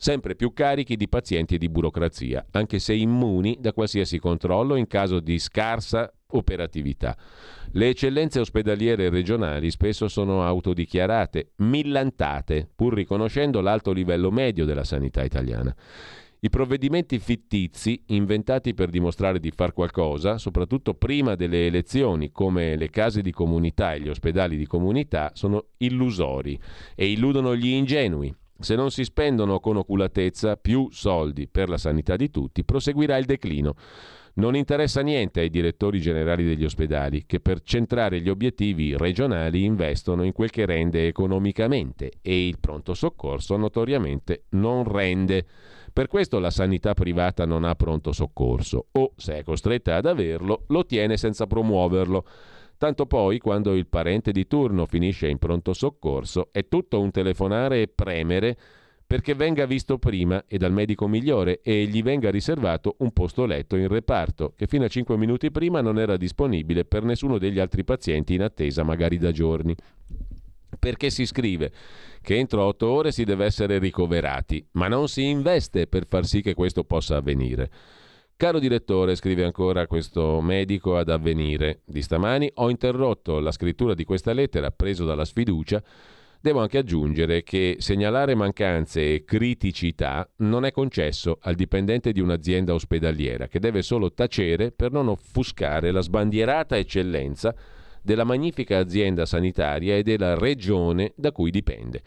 sempre 0.00 0.36
più 0.36 0.52
carichi 0.52 0.96
di 0.96 1.08
pazienti 1.08 1.56
e 1.56 1.58
di 1.58 1.68
burocrazia, 1.68 2.46
anche 2.52 2.78
se 2.78 2.94
immuni 2.94 3.58
da 3.60 3.72
qualsiasi 3.72 4.20
controllo 4.20 4.76
in 4.76 4.86
caso 4.86 5.18
di 5.18 5.40
scarsa 5.40 6.10
operatività. 6.28 7.18
Le 7.72 7.88
eccellenze 7.88 8.38
ospedaliere 8.38 9.08
regionali 9.08 9.72
spesso 9.72 10.06
sono 10.06 10.44
autodichiarate, 10.44 11.50
millantate, 11.56 12.68
pur 12.72 12.94
riconoscendo 12.94 13.60
l'alto 13.60 13.90
livello 13.90 14.30
medio 14.30 14.64
della 14.64 14.84
sanità 14.84 15.24
italiana. 15.24 15.74
I 16.40 16.50
provvedimenti 16.50 17.18
fittizi, 17.18 18.00
inventati 18.06 18.72
per 18.72 18.90
dimostrare 18.90 19.40
di 19.40 19.50
far 19.50 19.72
qualcosa, 19.72 20.38
soprattutto 20.38 20.94
prima 20.94 21.34
delle 21.34 21.66
elezioni, 21.66 22.30
come 22.30 22.76
le 22.76 22.90
case 22.90 23.22
di 23.22 23.32
comunità 23.32 23.94
e 23.94 24.00
gli 24.00 24.08
ospedali 24.08 24.56
di 24.56 24.66
comunità, 24.66 25.32
sono 25.34 25.70
illusori 25.78 26.56
e 26.94 27.10
illudono 27.10 27.56
gli 27.56 27.66
ingenui. 27.66 28.32
Se 28.60 28.74
non 28.74 28.90
si 28.90 29.04
spendono 29.04 29.60
con 29.60 29.76
oculatezza 29.76 30.56
più 30.56 30.88
soldi 30.90 31.46
per 31.46 31.68
la 31.68 31.78
sanità 31.78 32.16
di 32.16 32.28
tutti, 32.28 32.64
proseguirà 32.64 33.16
il 33.16 33.24
declino. 33.24 33.74
Non 34.34 34.56
interessa 34.56 35.00
niente 35.00 35.40
ai 35.40 35.48
direttori 35.48 36.00
generali 36.00 36.44
degli 36.44 36.64
ospedali 36.64 37.24
che 37.24 37.38
per 37.38 37.62
centrare 37.62 38.20
gli 38.20 38.28
obiettivi 38.28 38.96
regionali 38.96 39.64
investono 39.64 40.24
in 40.24 40.32
quel 40.32 40.50
che 40.50 40.66
rende 40.66 41.06
economicamente 41.06 42.12
e 42.20 42.46
il 42.46 42.58
pronto 42.58 42.94
soccorso 42.94 43.56
notoriamente 43.56 44.44
non 44.50 44.84
rende. 44.84 45.44
Per 45.92 46.08
questo 46.08 46.38
la 46.40 46.50
sanità 46.50 46.94
privata 46.94 47.44
non 47.46 47.64
ha 47.64 47.74
pronto 47.74 48.12
soccorso 48.12 48.86
o, 48.92 49.12
se 49.16 49.38
è 49.38 49.42
costretta 49.44 49.96
ad 49.96 50.06
averlo, 50.06 50.64
lo 50.68 50.84
tiene 50.84 51.16
senza 51.16 51.46
promuoverlo. 51.46 52.24
Tanto 52.78 53.06
poi, 53.06 53.38
quando 53.38 53.74
il 53.74 53.88
parente 53.88 54.30
di 54.30 54.46
turno 54.46 54.86
finisce 54.86 55.26
in 55.26 55.38
pronto 55.38 55.72
soccorso, 55.72 56.50
è 56.52 56.68
tutto 56.68 57.00
un 57.00 57.10
telefonare 57.10 57.82
e 57.82 57.88
premere 57.88 58.56
perché 59.04 59.34
venga 59.34 59.66
visto 59.66 59.98
prima 59.98 60.44
e 60.46 60.58
dal 60.58 60.70
medico 60.70 61.08
migliore 61.08 61.60
e 61.62 61.86
gli 61.86 62.02
venga 62.02 62.30
riservato 62.30 62.94
un 62.98 63.10
posto 63.10 63.46
letto 63.46 63.74
in 63.74 63.88
reparto, 63.88 64.52
che 64.54 64.66
fino 64.66 64.84
a 64.84 64.88
5 64.88 65.16
minuti 65.16 65.50
prima 65.50 65.80
non 65.80 65.98
era 65.98 66.16
disponibile 66.16 66.84
per 66.84 67.02
nessuno 67.02 67.38
degli 67.38 67.58
altri 67.58 67.82
pazienti 67.84 68.34
in 68.34 68.42
attesa 68.42 68.84
magari 68.84 69.18
da 69.18 69.32
giorni. 69.32 69.74
Perché 70.78 71.10
si 71.10 71.26
scrive 71.26 71.72
che 72.20 72.36
entro 72.36 72.62
8 72.64 72.86
ore 72.86 73.10
si 73.10 73.24
deve 73.24 73.46
essere 73.46 73.78
ricoverati, 73.78 74.64
ma 74.72 74.86
non 74.86 75.08
si 75.08 75.24
investe 75.24 75.88
per 75.88 76.06
far 76.06 76.26
sì 76.26 76.42
che 76.42 76.54
questo 76.54 76.84
possa 76.84 77.16
avvenire. 77.16 77.70
Caro 78.38 78.60
direttore, 78.60 79.16
scrive 79.16 79.42
ancora 79.42 79.88
questo 79.88 80.40
medico 80.40 80.96
ad 80.96 81.08
avvenire 81.08 81.80
di 81.84 82.00
stamani, 82.00 82.48
ho 82.54 82.70
interrotto 82.70 83.40
la 83.40 83.50
scrittura 83.50 83.94
di 83.94 84.04
questa 84.04 84.32
lettera 84.32 84.70
preso 84.70 85.04
dalla 85.04 85.24
sfiducia 85.24 85.82
Devo 86.40 86.60
anche 86.60 86.78
aggiungere 86.78 87.42
che 87.42 87.78
segnalare 87.80 88.36
mancanze 88.36 89.14
e 89.14 89.24
criticità 89.24 90.30
non 90.36 90.64
è 90.64 90.70
concesso 90.70 91.38
al 91.40 91.56
dipendente 91.56 92.12
di 92.12 92.20
un'azienda 92.20 92.74
ospedaliera, 92.74 93.48
che 93.48 93.58
deve 93.58 93.82
solo 93.82 94.12
tacere 94.12 94.70
per 94.70 94.92
non 94.92 95.08
offuscare 95.08 95.90
la 95.90 96.00
sbandierata 96.00 96.76
eccellenza 96.76 97.52
della 98.02 98.22
magnifica 98.22 98.78
azienda 98.78 99.26
sanitaria 99.26 99.96
e 99.96 100.04
della 100.04 100.38
regione 100.38 101.12
da 101.16 101.32
cui 101.32 101.50
dipende. 101.50 102.02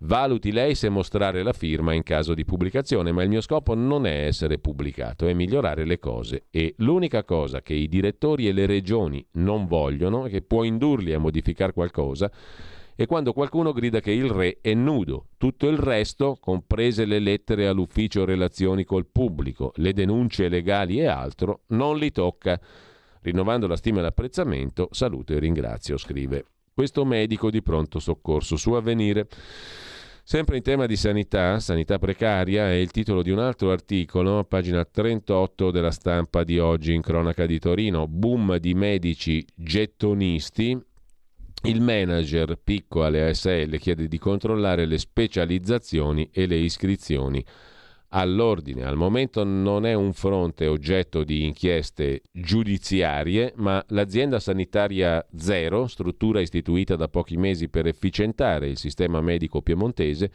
Valuti 0.00 0.52
lei 0.52 0.76
se 0.76 0.88
mostrare 0.88 1.42
la 1.42 1.52
firma 1.52 1.92
in 1.92 2.04
caso 2.04 2.32
di 2.32 2.44
pubblicazione, 2.44 3.10
ma 3.10 3.24
il 3.24 3.28
mio 3.28 3.40
scopo 3.40 3.74
non 3.74 4.06
è 4.06 4.26
essere 4.26 4.58
pubblicato, 4.58 5.26
è 5.26 5.32
migliorare 5.32 5.84
le 5.84 5.98
cose 5.98 6.44
e 6.50 6.74
l'unica 6.78 7.24
cosa 7.24 7.62
che 7.62 7.74
i 7.74 7.88
direttori 7.88 8.46
e 8.46 8.52
le 8.52 8.66
regioni 8.66 9.26
non 9.32 9.66
vogliono 9.66 10.26
e 10.26 10.30
che 10.30 10.42
può 10.42 10.62
indurli 10.62 11.12
a 11.12 11.18
modificare 11.18 11.72
qualcosa 11.72 12.30
e 12.94 13.06
quando 13.06 13.32
qualcuno 13.32 13.72
grida 13.72 13.98
che 13.98 14.12
il 14.12 14.30
re 14.30 14.58
è 14.60 14.72
nudo. 14.72 15.30
Tutto 15.36 15.68
il 15.68 15.78
resto, 15.78 16.36
comprese 16.40 17.04
le 17.04 17.18
lettere 17.18 17.66
all'ufficio 17.66 18.24
relazioni 18.24 18.84
col 18.84 19.06
pubblico, 19.06 19.72
le 19.76 19.92
denunce 19.92 20.48
legali 20.48 21.00
e 21.00 21.06
altro, 21.06 21.62
non 21.68 21.98
li 21.98 22.12
tocca. 22.12 22.60
Rinnovando 23.20 23.66
la 23.66 23.76
stima 23.76 23.98
e 23.98 24.02
l'apprezzamento, 24.02 24.88
saluto 24.92 25.32
e 25.32 25.40
ringrazio, 25.40 25.96
scrive 25.96 26.44
questo 26.78 27.04
medico 27.04 27.50
di 27.50 27.60
pronto 27.60 27.98
soccorso 27.98 28.56
su 28.56 28.70
avvenire. 28.70 29.26
Sempre 30.30 30.58
in 30.58 30.62
tema 30.62 30.84
di 30.84 30.96
sanità, 30.96 31.58
sanità 31.58 31.98
precaria, 31.98 32.68
è 32.68 32.74
il 32.74 32.90
titolo 32.90 33.22
di 33.22 33.30
un 33.30 33.38
altro 33.38 33.70
articolo, 33.70 34.44
pagina 34.44 34.84
38 34.84 35.70
della 35.70 35.90
stampa 35.90 36.44
di 36.44 36.58
oggi 36.58 36.92
in 36.92 37.00
cronaca 37.00 37.46
di 37.46 37.58
Torino. 37.58 38.06
Boom 38.06 38.58
di 38.58 38.74
medici 38.74 39.42
gettonisti, 39.54 40.78
il 41.62 41.80
manager 41.80 42.58
Picco 42.62 43.04
alle 43.04 43.30
ASL 43.30 43.78
chiede 43.78 44.06
di 44.06 44.18
controllare 44.18 44.84
le 44.84 44.98
specializzazioni 44.98 46.28
e 46.30 46.46
le 46.46 46.56
iscrizioni 46.56 47.42
all'ordine. 48.10 48.84
Al 48.84 48.96
momento 48.96 49.44
non 49.44 49.84
è 49.84 49.94
un 49.94 50.12
fronte 50.12 50.66
oggetto 50.66 51.24
di 51.24 51.44
inchieste 51.44 52.22
giudiziarie, 52.32 53.52
ma 53.56 53.84
l'azienda 53.88 54.38
sanitaria 54.40 55.24
Zero, 55.36 55.86
struttura 55.86 56.40
istituita 56.40 56.96
da 56.96 57.08
pochi 57.08 57.36
mesi 57.36 57.68
per 57.68 57.86
efficientare 57.86 58.68
il 58.68 58.78
sistema 58.78 59.20
medico 59.20 59.62
piemontese, 59.62 60.30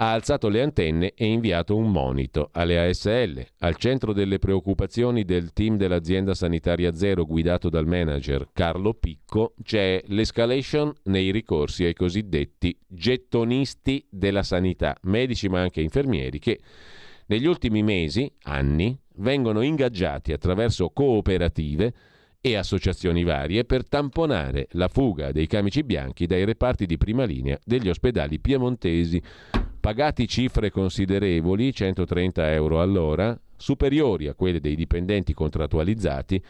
ha 0.00 0.12
alzato 0.12 0.48
le 0.48 0.62
antenne 0.62 1.12
e 1.14 1.26
inviato 1.26 1.76
un 1.76 1.90
monito 1.90 2.50
alle 2.52 2.88
ASL. 2.88 3.44
Al 3.58 3.76
centro 3.76 4.12
delle 4.12 4.38
preoccupazioni 4.38 5.24
del 5.24 5.52
team 5.52 5.76
dell'azienda 5.76 6.34
sanitaria 6.34 6.94
Zero 6.94 7.24
guidato 7.24 7.68
dal 7.68 7.86
manager 7.86 8.48
Carlo 8.52 8.94
Picco 8.94 9.54
c'è 9.62 10.00
l'escalation 10.06 10.92
nei 11.04 11.32
ricorsi 11.32 11.84
ai 11.84 11.94
cosiddetti 11.94 12.76
gettonisti 12.86 14.06
della 14.08 14.44
sanità, 14.44 14.96
medici 15.02 15.48
ma 15.48 15.60
anche 15.62 15.80
infermieri 15.80 16.38
che 16.38 16.60
negli 17.26 17.46
ultimi 17.46 17.82
mesi, 17.82 18.30
anni, 18.44 18.96
vengono 19.16 19.62
ingaggiati 19.62 20.32
attraverso 20.32 20.90
cooperative 20.90 21.92
e 22.40 22.54
associazioni 22.54 23.24
varie 23.24 23.64
per 23.64 23.86
tamponare 23.86 24.68
la 24.72 24.86
fuga 24.86 25.32
dei 25.32 25.48
camici 25.48 25.82
bianchi 25.82 26.26
dai 26.26 26.44
reparti 26.44 26.86
di 26.86 26.96
prima 26.96 27.24
linea 27.24 27.58
degli 27.64 27.88
ospedali 27.88 28.38
piemontesi 28.38 29.20
pagati 29.78 30.26
cifre 30.28 30.70
considerevoli, 30.70 31.72
130 31.72 32.52
euro 32.52 32.80
all'ora, 32.80 33.38
superiori 33.56 34.28
a 34.28 34.34
quelle 34.34 34.60
dei 34.60 34.74
dipendenti 34.74 35.34
contrattualizzati, 35.34 36.42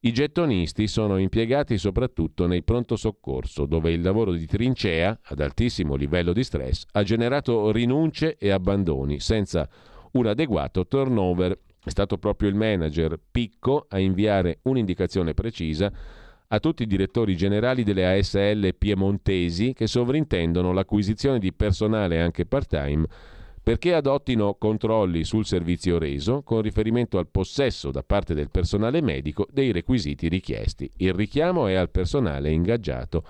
i 0.00 0.12
gettonisti 0.12 0.86
sono 0.86 1.16
impiegati 1.16 1.76
soprattutto 1.76 2.46
nei 2.46 2.62
pronto 2.62 2.94
soccorso, 2.94 3.66
dove 3.66 3.90
il 3.90 4.00
lavoro 4.00 4.32
di 4.32 4.46
trincea, 4.46 5.18
ad 5.24 5.40
altissimo 5.40 5.96
livello 5.96 6.32
di 6.32 6.44
stress, 6.44 6.84
ha 6.92 7.02
generato 7.02 7.72
rinunce 7.72 8.36
e 8.38 8.50
abbandoni, 8.50 9.18
senza 9.18 9.68
un 10.12 10.26
adeguato 10.26 10.86
turnover. 10.86 11.58
È 11.82 11.90
stato 11.90 12.16
proprio 12.16 12.48
il 12.48 12.54
manager 12.54 13.18
Picco 13.30 13.86
a 13.88 13.98
inviare 13.98 14.60
un'indicazione 14.62 15.34
precisa 15.34 15.92
a 16.50 16.60
tutti 16.60 16.84
i 16.84 16.86
direttori 16.86 17.36
generali 17.36 17.84
delle 17.84 18.18
ASL 18.18 18.74
piemontesi 18.74 19.74
che 19.74 19.86
sovrintendono 19.86 20.72
l'acquisizione 20.72 21.38
di 21.38 21.52
personale 21.52 22.20
anche 22.22 22.46
part-time 22.46 23.06
perché 23.62 23.92
adottino 23.92 24.54
controlli 24.54 25.24
sul 25.24 25.44
servizio 25.44 25.98
reso 25.98 26.42
con 26.42 26.62
riferimento 26.62 27.18
al 27.18 27.28
possesso 27.28 27.90
da 27.90 28.02
parte 28.02 28.32
del 28.32 28.50
personale 28.50 29.02
medico 29.02 29.46
dei 29.50 29.72
requisiti 29.72 30.28
richiesti. 30.28 30.90
Il 30.96 31.12
richiamo 31.12 31.66
è 31.66 31.74
al 31.74 31.90
personale 31.90 32.50
ingaggiato 32.50 33.24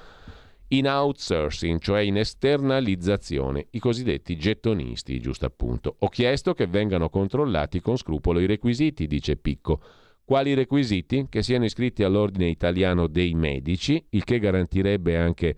in 0.69 0.86
outsourcing, 0.86 1.81
cioè 1.81 2.03
in 2.03 2.19
esternalizzazione, 2.19 3.66
i 3.70 3.81
cosiddetti 3.81 4.36
gettonisti, 4.36 5.19
giusto 5.19 5.45
appunto. 5.45 5.97
Ho 5.99 6.09
chiesto 6.09 6.55
che 6.55 6.69
vengano 6.69 7.09
controllati 7.09 7.81
con 7.81 7.97
scrupolo 7.97 8.39
i 8.39 8.47
requisiti, 8.47 9.09
dice 9.09 9.36
Picco 9.36 9.81
quali 10.28 10.52
requisiti? 10.52 11.24
Che 11.30 11.42
siano 11.42 11.64
iscritti 11.64 12.02
all'ordine 12.02 12.50
italiano 12.50 13.06
dei 13.06 13.32
medici, 13.32 14.05
il 14.10 14.24
che 14.24 14.38
garantirebbe 14.38 15.16
anche 15.16 15.56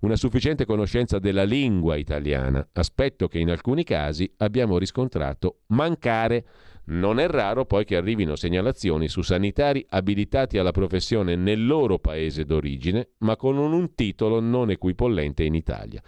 una 0.00 0.16
sufficiente 0.16 0.64
conoscenza 0.66 1.20
della 1.20 1.44
lingua 1.44 1.94
italiana, 1.94 2.68
aspetto 2.72 3.28
che 3.28 3.38
in 3.38 3.48
alcuni 3.48 3.84
casi 3.84 4.28
abbiamo 4.38 4.76
riscontrato 4.76 5.58
mancare. 5.68 6.44
Non 6.86 7.20
è 7.20 7.28
raro 7.28 7.64
poi 7.64 7.84
che 7.84 7.94
arrivino 7.94 8.34
segnalazioni 8.34 9.06
su 9.06 9.22
sanitari 9.22 9.86
abilitati 9.88 10.58
alla 10.58 10.72
professione 10.72 11.36
nel 11.36 11.64
loro 11.64 12.00
paese 12.00 12.44
d'origine, 12.44 13.10
ma 13.18 13.36
con 13.36 13.56
un 13.56 13.94
titolo 13.94 14.40
non 14.40 14.70
equipollente 14.70 15.44
in 15.44 15.54
Italia. 15.54 16.02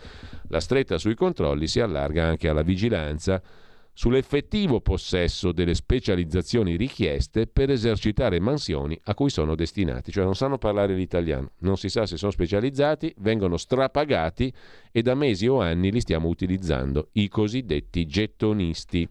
La 0.49 0.59
stretta 0.59 0.99
sui 0.99 1.15
controlli 1.15 1.69
si 1.69 1.79
allarga 1.79 2.27
anche 2.27 2.49
alla 2.49 2.63
vigilanza 2.63 3.41
sull'effettivo 4.01 4.81
possesso 4.81 5.53
delle 5.53 5.75
specializzazioni 5.75 6.77
richieste 6.77 7.47
per 7.47 7.69
esercitare 7.69 8.41
mansioni 8.41 8.99
a 9.05 9.15
cui 9.15 9.29
sono 9.29 9.55
destinati, 9.55 10.11
cioè 10.11 10.25
non 10.25 10.35
sanno 10.35 10.57
parlare 10.57 10.95
l'italiano, 10.95 11.51
non 11.59 11.77
si 11.77 11.91
sa 11.91 12.07
se 12.07 12.17
sono 12.17 12.31
specializzati, 12.31 13.15
vengono 13.19 13.59
strapagati 13.59 14.51
e 14.91 15.03
da 15.03 15.15
mesi 15.15 15.49
o 15.49 15.61
anni 15.61 15.93
li 15.93 16.01
stiamo 16.01 16.29
utilizzando, 16.29 17.11
i 17.13 17.29
cosiddetti 17.29 18.07
gettonisti. 18.07 19.07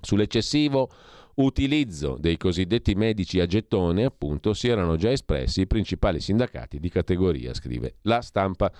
Sull'eccessivo 0.00 0.90
utilizzo 1.36 2.16
dei 2.18 2.36
cosiddetti 2.36 2.96
medici 2.96 3.38
a 3.38 3.46
gettone, 3.46 4.02
appunto, 4.02 4.52
si 4.52 4.66
erano 4.66 4.96
già 4.96 5.12
espressi 5.12 5.60
i 5.60 5.68
principali 5.68 6.18
sindacati 6.18 6.80
di 6.80 6.88
categoria, 6.88 7.54
scrive 7.54 7.98
la 8.02 8.20
stampa. 8.20 8.72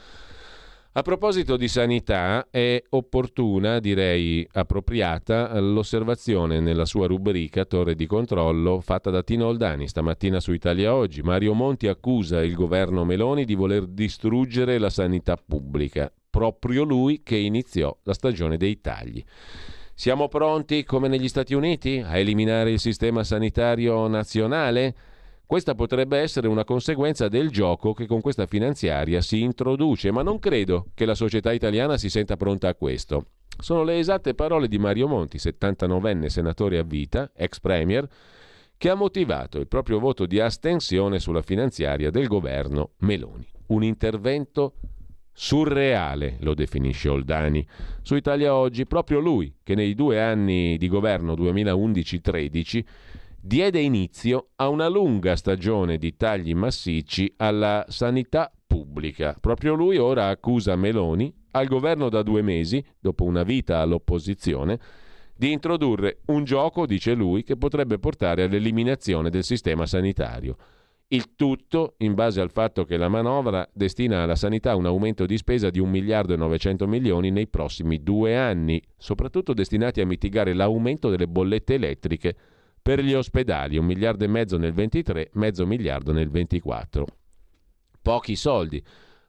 A 0.94 1.00
proposito 1.00 1.56
di 1.56 1.68
sanità, 1.68 2.48
è 2.50 2.82
opportuna, 2.90 3.78
direi 3.78 4.46
appropriata, 4.52 5.58
l'osservazione 5.58 6.60
nella 6.60 6.84
sua 6.84 7.06
rubrica 7.06 7.64
Torre 7.64 7.94
di 7.94 8.04
controllo 8.04 8.78
fatta 8.80 9.08
da 9.08 9.22
Tino 9.22 9.46
Oldani 9.46 9.88
stamattina 9.88 10.38
su 10.38 10.52
Italia 10.52 10.94
Oggi. 10.94 11.22
Mario 11.22 11.54
Monti 11.54 11.86
accusa 11.86 12.42
il 12.42 12.52
governo 12.52 13.06
Meloni 13.06 13.46
di 13.46 13.54
voler 13.54 13.86
distruggere 13.86 14.76
la 14.76 14.90
sanità 14.90 15.36
pubblica, 15.36 16.12
proprio 16.28 16.84
lui 16.84 17.22
che 17.22 17.36
iniziò 17.36 17.96
la 18.02 18.12
stagione 18.12 18.58
dei 18.58 18.82
tagli. 18.82 19.24
Siamo 19.94 20.28
pronti, 20.28 20.84
come 20.84 21.08
negli 21.08 21.28
Stati 21.28 21.54
Uniti, 21.54 22.04
a 22.04 22.18
eliminare 22.18 22.70
il 22.70 22.78
sistema 22.78 23.24
sanitario 23.24 24.06
nazionale? 24.08 24.94
Questa 25.52 25.74
potrebbe 25.74 26.16
essere 26.16 26.48
una 26.48 26.64
conseguenza 26.64 27.28
del 27.28 27.50
gioco 27.50 27.92
che 27.92 28.06
con 28.06 28.22
questa 28.22 28.46
finanziaria 28.46 29.20
si 29.20 29.42
introduce, 29.42 30.10
ma 30.10 30.22
non 30.22 30.38
credo 30.38 30.86
che 30.94 31.04
la 31.04 31.14
società 31.14 31.52
italiana 31.52 31.98
si 31.98 32.08
senta 32.08 32.38
pronta 32.38 32.68
a 32.68 32.74
questo. 32.74 33.26
Sono 33.58 33.82
le 33.82 33.98
esatte 33.98 34.32
parole 34.32 34.66
di 34.66 34.78
Mario 34.78 35.08
Monti, 35.08 35.36
79enne 35.36 36.28
senatore 36.28 36.78
a 36.78 36.82
vita, 36.82 37.32
ex 37.36 37.60
premier, 37.60 38.08
che 38.78 38.88
ha 38.88 38.94
motivato 38.94 39.58
il 39.58 39.68
proprio 39.68 39.98
voto 39.98 40.24
di 40.24 40.40
astensione 40.40 41.18
sulla 41.18 41.42
finanziaria 41.42 42.10
del 42.10 42.28
governo 42.28 42.92
Meloni. 43.00 43.46
Un 43.66 43.84
intervento 43.84 44.76
surreale, 45.34 46.38
lo 46.40 46.54
definisce 46.54 47.10
Oldani. 47.10 47.66
Su 48.00 48.14
Italia 48.14 48.54
Oggi, 48.54 48.86
proprio 48.86 49.18
lui, 49.18 49.54
che 49.62 49.74
nei 49.74 49.94
due 49.94 50.18
anni 50.18 50.78
di 50.78 50.88
governo 50.88 51.34
2011-13 51.34 52.84
diede 53.44 53.80
inizio 53.80 54.50
a 54.56 54.68
una 54.68 54.86
lunga 54.86 55.34
stagione 55.34 55.98
di 55.98 56.16
tagli 56.16 56.54
massicci 56.54 57.34
alla 57.38 57.84
sanità 57.88 58.52
pubblica. 58.64 59.36
Proprio 59.40 59.74
lui 59.74 59.96
ora 59.96 60.28
accusa 60.28 60.76
Meloni, 60.76 61.34
al 61.50 61.66
governo 61.66 62.08
da 62.08 62.22
due 62.22 62.40
mesi, 62.40 62.82
dopo 63.00 63.24
una 63.24 63.42
vita 63.42 63.80
all'opposizione, 63.80 64.78
di 65.34 65.50
introdurre 65.50 66.20
un 66.26 66.44
gioco, 66.44 66.86
dice 66.86 67.14
lui, 67.14 67.42
che 67.42 67.56
potrebbe 67.56 67.98
portare 67.98 68.44
all'eliminazione 68.44 69.28
del 69.28 69.42
sistema 69.42 69.86
sanitario. 69.86 70.56
Il 71.08 71.34
tutto 71.34 71.94
in 71.98 72.14
base 72.14 72.40
al 72.40 72.50
fatto 72.50 72.84
che 72.84 72.96
la 72.96 73.08
manovra 73.08 73.68
destina 73.72 74.22
alla 74.22 74.36
sanità 74.36 74.76
un 74.76 74.86
aumento 74.86 75.26
di 75.26 75.36
spesa 75.36 75.68
di 75.68 75.80
1 75.80 75.90
miliardo 75.90 76.32
e 76.32 76.36
900 76.36 76.86
milioni 76.86 77.30
nei 77.30 77.48
prossimi 77.48 78.04
due 78.04 78.38
anni, 78.38 78.80
soprattutto 78.96 79.52
destinati 79.52 80.00
a 80.00 80.06
mitigare 80.06 80.54
l'aumento 80.54 81.10
delle 81.10 81.26
bollette 81.26 81.74
elettriche 81.74 82.36
per 82.82 83.00
gli 83.00 83.14
ospedali, 83.14 83.76
1 83.76 83.86
miliardo 83.86 84.24
e 84.24 84.28
mezzo 84.28 84.58
nel 84.58 84.72
23, 84.72 85.30
mezzo 85.34 85.64
miliardo 85.64 86.12
nel 86.12 86.28
24. 86.28 87.06
Pochi 88.02 88.34
soldi, 88.34 88.82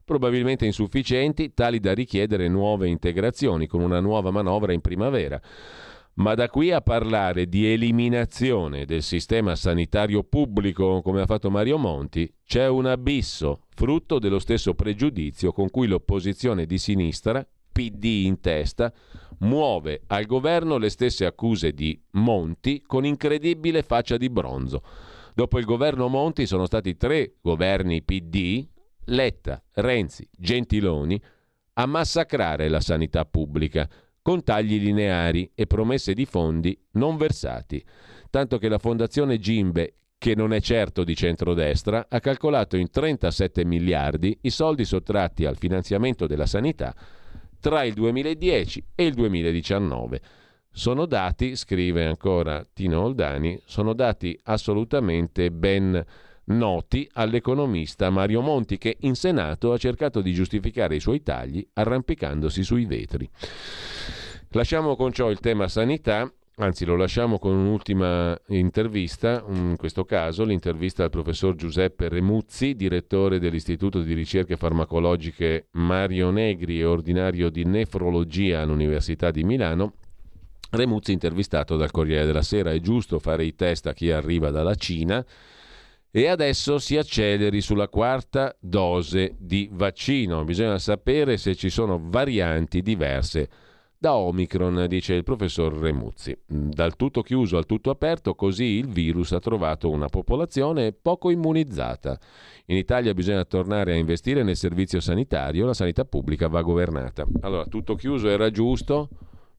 probabilmente 0.03 0.65
insufficienti, 0.65 1.53
tali 1.53 1.79
da 1.79 1.93
richiedere 1.93 2.47
nuove 2.47 2.89
integrazioni 2.89 3.67
con 3.67 3.81
una 3.81 3.99
nuova 3.99 4.31
manovra 4.31 4.73
in 4.73 4.81
primavera. 4.81 5.39
Ma 6.15 6.35
da 6.35 6.47
qui 6.49 6.71
a 6.71 6.81
parlare 6.81 7.47
di 7.47 7.65
eliminazione 7.71 8.85
del 8.85 9.01
sistema 9.01 9.55
sanitario 9.55 10.23
pubblico, 10.23 11.01
come 11.01 11.21
ha 11.21 11.25
fatto 11.25 11.49
Mario 11.49 11.77
Monti, 11.77 12.31
c'è 12.45 12.67
un 12.67 12.85
abisso, 12.85 13.65
frutto 13.69 14.19
dello 14.19 14.37
stesso 14.37 14.75
pregiudizio 14.75 15.51
con 15.51 15.69
cui 15.71 15.87
l'opposizione 15.87 16.65
di 16.65 16.77
sinistra, 16.77 17.45
PD 17.71 18.03
in 18.25 18.39
testa, 18.41 18.93
muove 19.43 20.01
al 20.07 20.25
governo 20.25 20.77
le 20.77 20.89
stesse 20.89 21.25
accuse 21.25 21.71
di 21.71 21.99
Monti 22.11 22.81
con 22.85 23.05
incredibile 23.05 23.83
faccia 23.83 24.17
di 24.17 24.29
bronzo. 24.29 24.81
Dopo 25.33 25.59
il 25.59 25.65
governo 25.65 26.07
Monti 26.07 26.45
sono 26.45 26.65
stati 26.65 26.95
tre 26.95 27.35
governi 27.41 28.03
PD, 28.03 28.67
Letta, 29.05 29.61
Renzi, 29.73 30.27
Gentiloni, 30.31 31.21
a 31.73 31.85
massacrare 31.85 32.69
la 32.69 32.79
sanità 32.79 33.25
pubblica 33.25 33.89
con 34.21 34.43
tagli 34.43 34.79
lineari 34.79 35.51
e 35.53 35.65
promesse 35.65 36.13
di 36.13 36.25
fondi 36.25 36.77
non 36.91 37.17
versati, 37.17 37.83
tanto 38.29 38.57
che 38.57 38.69
la 38.69 38.77
Fondazione 38.77 39.37
Gimbe, 39.39 39.95
che 40.17 40.35
non 40.35 40.53
è 40.53 40.61
certo 40.61 41.03
di 41.03 41.15
centrodestra, 41.15 42.05
ha 42.07 42.19
calcolato 42.19 42.77
in 42.77 42.89
37 42.89 43.65
miliardi 43.65 44.37
i 44.41 44.49
soldi 44.49 44.85
sottratti 44.85 45.45
al 45.45 45.57
finanziamento 45.57 46.27
della 46.27 46.45
sanità 46.45 46.95
tra 47.63 47.85
il 47.85 47.93
2010 47.93 48.87
e 48.93 49.05
il 49.05 49.13
2019. 49.13 50.19
Sono 50.69 51.05
dati, 51.05 51.55
scrive 51.55 52.05
ancora 52.05 52.67
Tino 52.73 53.01
Oldani, 53.01 53.57
sono 53.63 53.93
dati 53.93 54.37
assolutamente 54.43 55.49
ben 55.49 56.05
noti 56.47 57.07
all'economista 57.13 58.09
Mario 58.09 58.41
Monti 58.41 58.77
che 58.77 58.97
in 58.99 59.15
Senato 59.15 59.71
ha 59.71 59.77
cercato 59.77 60.19
di 60.19 60.33
giustificare 60.33 60.95
i 60.95 60.99
suoi 60.99 61.23
tagli 61.23 61.65
arrampicandosi 61.71 62.63
sui 62.63 62.83
vetri. 62.85 63.29
Lasciamo 64.49 64.97
con 64.97 65.13
ciò 65.13 65.31
il 65.31 65.39
tema 65.39 65.69
sanità, 65.69 66.29
anzi 66.57 66.85
lo 66.85 66.95
lasciamo 66.95 67.39
con 67.39 67.55
un'ultima 67.55 68.39
intervista, 68.47 69.43
in 69.47 69.75
questo 69.77 70.05
caso 70.05 70.43
l'intervista 70.43 71.03
al 71.03 71.09
professor 71.09 71.55
Giuseppe 71.55 72.09
Remuzzi, 72.09 72.75
direttore 72.75 73.39
dell'Istituto 73.39 74.01
di 74.01 74.13
ricerche 74.13 74.55
farmacologiche 74.55 75.67
Mario 75.71 76.29
Negri 76.29 76.79
e 76.79 76.85
ordinario 76.85 77.49
di 77.49 77.63
nefrologia 77.65 78.61
all'Università 78.61 79.31
di 79.31 79.43
Milano. 79.43 79.93
Remuzzi 80.69 81.11
intervistato 81.11 81.75
dal 81.75 81.91
Corriere 81.91 82.25
della 82.25 82.41
Sera, 82.41 82.71
è 82.71 82.79
giusto 82.79 83.19
fare 83.19 83.45
i 83.45 83.55
test 83.55 83.87
a 83.87 83.93
chi 83.93 84.11
arriva 84.11 84.49
dalla 84.49 84.75
Cina 84.75 85.23
e 86.15 86.27
adesso 86.27 86.77
si 86.77 86.95
acceleri 86.95 87.59
sulla 87.61 87.87
quarta 87.87 88.55
dose 88.59 89.35
di 89.39 89.69
vaccino. 89.71 90.43
Bisogna 90.43 90.77
sapere 90.77 91.37
se 91.37 91.55
ci 91.55 91.69
sono 91.69 91.99
varianti 92.03 92.83
diverse 92.83 93.49
da 94.03 94.15
Omicron, 94.15 94.85
dice 94.89 95.13
il 95.13 95.23
professor 95.23 95.73
Remuzzi. 95.73 96.37
Dal 96.45 96.97
tutto 96.97 97.21
chiuso 97.21 97.55
al 97.55 97.65
tutto 97.65 97.89
aperto, 97.89 98.35
così 98.35 98.65
il 98.65 98.87
virus 98.87 99.31
ha 99.31 99.39
trovato 99.39 99.89
una 99.89 100.09
popolazione 100.09 100.91
poco 100.91 101.29
immunizzata. 101.29 102.19
In 102.65 102.75
Italia 102.75 103.13
bisogna 103.13 103.45
tornare 103.45 103.93
a 103.93 103.95
investire 103.95 104.43
nel 104.43 104.57
servizio 104.57 104.99
sanitario, 104.99 105.65
la 105.65 105.73
sanità 105.73 106.03
pubblica 106.03 106.49
va 106.49 106.61
governata. 106.61 107.25
Allora, 107.39 107.63
tutto 107.63 107.95
chiuso 107.95 108.27
era 108.27 108.51
giusto, 108.51 109.07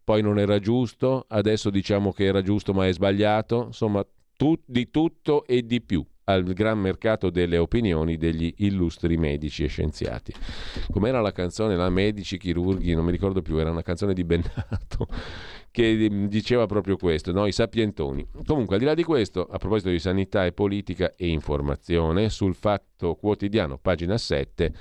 poi 0.04 0.20
non 0.20 0.38
era 0.38 0.58
giusto, 0.58 1.24
adesso 1.28 1.70
diciamo 1.70 2.12
che 2.12 2.24
era 2.24 2.42
giusto 2.42 2.74
ma 2.74 2.86
è 2.86 2.92
sbagliato, 2.92 3.64
insomma, 3.68 4.06
tu, 4.36 4.60
di 4.66 4.90
tutto 4.90 5.46
e 5.46 5.64
di 5.64 5.80
più 5.80 6.04
al 6.24 6.44
gran 6.52 6.78
mercato 6.78 7.30
delle 7.30 7.58
opinioni 7.58 8.16
degli 8.16 8.52
illustri 8.58 9.16
medici 9.16 9.64
e 9.64 9.68
scienziati. 9.68 10.32
Com'era 10.90 11.20
la 11.20 11.32
canzone, 11.32 11.76
la 11.76 11.90
medici, 11.90 12.38
chirurghi, 12.38 12.94
non 12.94 13.04
mi 13.04 13.10
ricordo 13.10 13.42
più, 13.42 13.56
era 13.56 13.70
una 13.70 13.82
canzone 13.82 14.14
di 14.14 14.24
Bennato 14.24 15.06
che 15.70 16.08
mm, 16.10 16.26
diceva 16.26 16.66
proprio 16.66 16.96
questo, 16.96 17.32
no? 17.32 17.46
i 17.46 17.52
sapientoni. 17.52 18.26
Comunque, 18.46 18.74
al 18.74 18.80
di 18.80 18.86
là 18.86 18.94
di 18.94 19.04
questo, 19.04 19.46
a 19.50 19.58
proposito 19.58 19.90
di 19.90 19.98
sanità 19.98 20.44
e 20.44 20.52
politica 20.52 21.12
e 21.16 21.28
informazione, 21.28 22.28
sul 22.28 22.54
fatto 22.54 23.14
quotidiano, 23.16 23.78
pagina 23.78 24.16
7, 24.16 24.72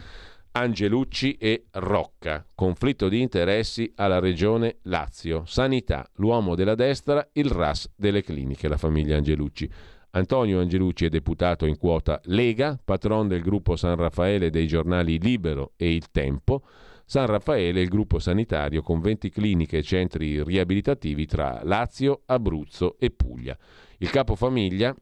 Angelucci 0.56 1.34
e 1.38 1.66
Rocca, 1.72 2.46
conflitto 2.54 3.10
di 3.10 3.22
interessi 3.22 3.92
alla 3.96 4.20
regione 4.20 4.78
Lazio, 4.84 5.46
sanità, 5.46 6.08
l'uomo 6.18 6.54
della 6.54 6.76
destra, 6.76 7.28
il 7.34 7.50
RAS 7.50 7.92
delle 7.96 8.22
cliniche, 8.22 8.68
la 8.68 8.78
famiglia 8.78 9.18
Angelucci. 9.18 9.68
Antonio 10.16 10.60
Angelucci 10.60 11.06
è 11.06 11.10
deputato 11.10 11.66
in 11.66 11.76
quota 11.76 12.22
Lega, 12.26 12.80
patron 12.84 13.28
del 13.28 13.42
gruppo 13.42 13.76
San 13.76 13.96
Raffaele 13.96 14.52
dei 14.52 14.68
giornali 14.68 15.18
Libero 15.18 15.72
e 15.76 15.96
Il 15.96 16.12
Tempo. 16.12 16.62
San 17.04 17.26
Raffaele 17.26 17.80
è 17.80 17.82
il 17.82 17.90
gruppo 17.90 18.20
sanitario 18.20 18.84
con 18.84 19.02
20 19.02 19.32
cliniche 19.32 19.80
e 19.80 19.84
centri 19.84 20.44
riabilitativi 20.44 21.26
tra 21.26 21.62
Lazio, 21.64 22.22
Abruzzo 22.28 22.96
e 23.00 23.10
Puglia. 23.10 23.58
Il 23.98 24.12
capofamiglia, 24.12 24.96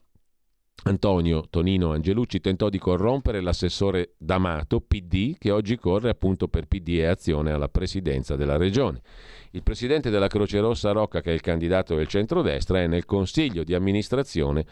Antonio 0.83 1.43
Tonino 1.49 1.91
Angelucci 1.91 2.39
tentò 2.39 2.69
di 2.69 2.79
corrompere 2.79 3.41
l'assessore 3.41 4.13
D'Amato, 4.17 4.79
PD, 4.79 5.35
che 5.37 5.51
oggi 5.51 5.75
corre 5.75 6.09
appunto 6.09 6.47
per 6.47 6.67
PD 6.67 6.99
e 6.99 7.07
Azione 7.07 7.51
alla 7.51 7.67
presidenza 7.67 8.37
della 8.37 8.55
regione. 8.55 9.01
Il 9.51 9.61
presidente 9.61 10.09
della 10.09 10.27
Croce 10.27 10.61
Rossa 10.61 10.93
Rocca, 10.93 11.19
che 11.19 11.31
è 11.31 11.33
il 11.33 11.41
candidato 11.41 11.95
del 11.95 12.07
centrodestra, 12.07 12.79
è 12.79 12.87
nel 12.87 13.03
consiglio 13.03 13.65
di 13.65 13.73
amministrazione 13.73 14.65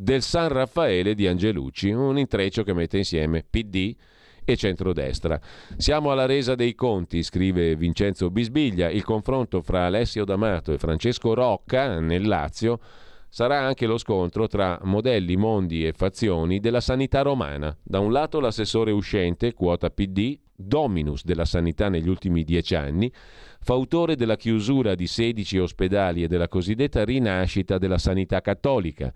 del 0.00 0.22
San 0.22 0.48
Raffaele 0.48 1.14
di 1.14 1.26
Angelucci, 1.26 1.90
un 1.90 2.16
intreccio 2.16 2.62
che 2.62 2.72
mette 2.72 2.96
insieme 2.96 3.44
PD 3.48 3.94
e 4.42 4.56
centrodestra. 4.56 5.38
Siamo 5.76 6.10
alla 6.10 6.24
resa 6.24 6.54
dei 6.54 6.74
conti, 6.74 7.22
scrive 7.22 7.76
Vincenzo 7.76 8.30
Bisbiglia. 8.30 8.88
Il 8.88 9.04
confronto 9.04 9.60
fra 9.60 9.84
Alessio 9.84 10.24
D'Amato 10.24 10.72
e 10.72 10.78
Francesco 10.78 11.34
Rocca 11.34 12.00
nel 12.00 12.26
Lazio 12.26 12.80
sarà 13.28 13.60
anche 13.60 13.84
lo 13.84 13.98
scontro 13.98 14.46
tra 14.46 14.80
modelli, 14.84 15.36
mondi 15.36 15.86
e 15.86 15.92
fazioni 15.92 16.60
della 16.60 16.80
sanità 16.80 17.20
romana. 17.20 17.76
Da 17.82 17.98
un 17.98 18.10
lato 18.10 18.40
l'assessore 18.40 18.92
uscente, 18.92 19.52
quota 19.52 19.90
PD, 19.90 20.38
dominus 20.56 21.24
della 21.24 21.44
sanità 21.44 21.90
negli 21.90 22.08
ultimi 22.08 22.42
dieci 22.42 22.74
anni, 22.74 23.12
fautore 23.60 24.16
della 24.16 24.36
chiusura 24.36 24.94
di 24.94 25.06
16 25.06 25.58
ospedali 25.58 26.22
e 26.22 26.26
della 26.26 26.48
cosiddetta 26.48 27.04
rinascita 27.04 27.76
della 27.76 27.98
sanità 27.98 28.40
cattolica. 28.40 29.12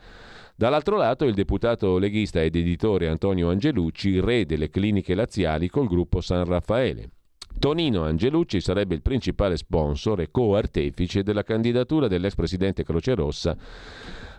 Dall'altro 0.57 0.97
lato 0.97 1.25
il 1.25 1.35
deputato 1.35 1.99
leghista 1.99 2.41
ed 2.41 2.55
editore 2.55 3.09
Antonio 3.09 3.51
Angelucci, 3.51 4.21
re 4.21 4.47
delle 4.47 4.71
cliniche 4.71 5.17
laziali 5.17 5.69
col 5.69 5.89
gruppo 5.89 6.21
San 6.21 6.45
Raffaele. 6.45 7.11
Tonino 7.59 8.05
Angelucci 8.05 8.61
sarebbe 8.61 8.95
il 8.95 9.03
principale 9.03 9.57
sponsor 9.57 10.21
e 10.21 10.31
co-artefice 10.31 11.25
della 11.25 11.43
candidatura 11.43 12.07
dell'ex 12.07 12.37
presidente 12.37 12.85
Croce 12.85 13.15
Rossa 13.17 13.57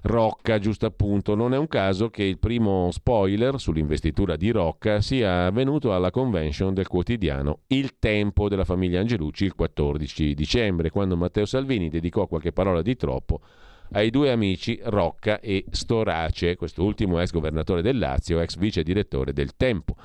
Rocca, 0.04 0.58
giusto 0.58 0.86
appunto. 0.86 1.36
Non 1.36 1.54
è 1.54 1.58
un 1.58 1.68
caso 1.68 2.10
che 2.10 2.24
il 2.24 2.40
primo 2.40 2.92
spoiler 2.92 3.60
sull'investitura 3.60 4.38
di 4.38 4.52
Rocca 4.52 5.02
sia 5.02 5.48
avvenuto 5.48 5.94
alla 5.94 6.12
convention 6.12 6.74
del 6.74 6.88
quotidiano 6.88 7.60
Il 7.68 8.00
Tempo 8.00 8.48
della 8.48 8.64
famiglia 8.64 9.02
Angelucci 9.02 9.44
il 9.44 9.56
14 9.56 10.34
dicembre, 10.34 10.92
quando 10.92 11.18
Matteo 11.18 11.46
Salvini 11.46 11.90
dedicò 11.90 12.26
qualche 12.26 12.54
parola 12.54 12.82
di 12.82 12.96
troppo 12.96 13.42
ai 13.91 14.10
due 14.10 14.32
amici 14.32 14.80
Rocca 14.84 15.40
e 15.40 15.66
Storace, 15.70 16.56
quest'ultimo 16.56 17.20
ex 17.20 17.32
governatore 17.32 17.82
del 17.82 17.98
Lazio, 17.98 18.40
ex 18.40 18.57
vice 18.57 18.84
direttore 18.84 19.34
del 19.34 19.56
Tempo. 19.56 19.95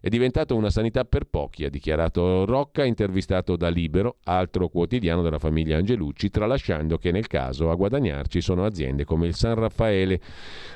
È 0.00 0.08
diventato 0.08 0.54
una 0.54 0.70
sanità 0.70 1.04
per 1.04 1.24
pochi, 1.24 1.64
ha 1.64 1.70
dichiarato 1.70 2.44
Rocca, 2.44 2.84
intervistato 2.84 3.56
da 3.56 3.68
Libero, 3.68 4.18
altro 4.24 4.68
quotidiano 4.68 5.22
della 5.22 5.40
famiglia 5.40 5.76
Angelucci, 5.76 6.30
tralasciando 6.30 6.98
che 6.98 7.10
nel 7.10 7.26
caso 7.26 7.70
a 7.70 7.74
guadagnarci 7.74 8.40
sono 8.40 8.64
aziende 8.64 9.04
come 9.04 9.26
il 9.26 9.34
San 9.34 9.56
Raffaele. 9.56 10.20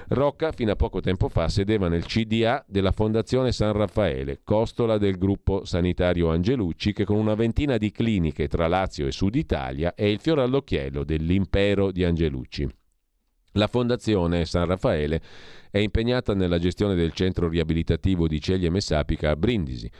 Rocca, 0.08 0.50
fino 0.50 0.72
a 0.72 0.76
poco 0.76 1.00
tempo 1.00 1.28
fa, 1.28 1.48
sedeva 1.48 1.86
nel 1.88 2.04
CDA 2.04 2.64
della 2.66 2.90
Fondazione 2.90 3.52
San 3.52 3.72
Raffaele, 3.72 4.40
costola 4.42 4.98
del 4.98 5.18
gruppo 5.18 5.64
sanitario 5.64 6.30
Angelucci, 6.30 6.92
che 6.92 7.04
con 7.04 7.16
una 7.16 7.34
ventina 7.34 7.76
di 7.76 7.92
cliniche 7.92 8.48
tra 8.48 8.66
Lazio 8.66 9.06
e 9.06 9.12
Sud 9.12 9.36
Italia 9.36 9.94
è 9.94 10.04
il 10.04 10.18
fiore 10.18 10.42
all'occhiello 10.42 11.04
dell'impero 11.04 11.92
di 11.92 12.02
Angelucci. 12.02 12.81
La 13.56 13.66
Fondazione 13.66 14.46
San 14.46 14.64
Raffaele 14.64 15.20
è 15.70 15.76
impegnata 15.76 16.32
nella 16.32 16.58
gestione 16.58 16.94
del 16.94 17.12
centro 17.12 17.50
riabilitativo 17.50 18.26
di 18.26 18.40
Ceglie 18.40 18.70
Messapica 18.70 19.28
a 19.28 19.36
Brindisi. 19.36 19.90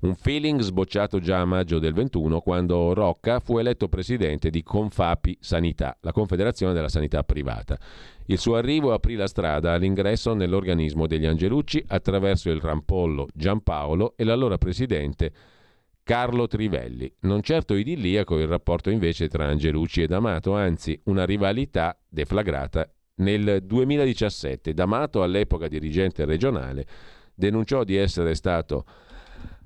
Un 0.00 0.14
feeling 0.14 0.62
sbocciato 0.62 1.20
già 1.20 1.40
a 1.40 1.44
maggio 1.44 1.78
del 1.78 1.92
21 1.92 2.40
quando 2.40 2.94
Rocca 2.94 3.38
fu 3.38 3.58
eletto 3.58 3.88
presidente 3.88 4.48
di 4.48 4.62
Confapi 4.62 5.36
Sanità, 5.40 5.94
la 6.00 6.12
Confederazione 6.12 6.72
della 6.72 6.88
Sanità 6.88 7.22
Privata. 7.22 7.78
Il 8.26 8.38
suo 8.38 8.56
arrivo 8.56 8.94
aprì 8.94 9.14
la 9.14 9.26
strada 9.26 9.74
all'ingresso 9.74 10.32
nell'organismo 10.32 11.06
degli 11.06 11.26
Angelucci 11.26 11.84
attraverso 11.88 12.48
il 12.48 12.62
rampollo 12.62 13.28
Giampaolo 13.34 14.14
e 14.16 14.24
l'allora 14.24 14.56
presidente 14.56 15.32
Carlo 16.02 16.46
Trivelli. 16.46 17.14
Non 17.20 17.42
certo 17.42 17.74
idilliaco 17.74 18.38
il 18.38 18.48
rapporto 18.48 18.88
invece 18.88 19.28
tra 19.28 19.44
Angelucci 19.44 20.00
ed 20.00 20.12
Amato, 20.12 20.54
anzi 20.54 20.98
una 21.04 21.26
rivalità 21.26 21.94
deflagrata 22.08 22.90
nel 23.22 23.62
2017. 23.62 24.74
D'Amato, 24.74 25.22
all'epoca 25.22 25.68
dirigente 25.68 26.24
regionale, 26.24 26.84
denunciò 27.34 27.84
di 27.84 27.96
essere 27.96 28.34
stato 28.34 28.84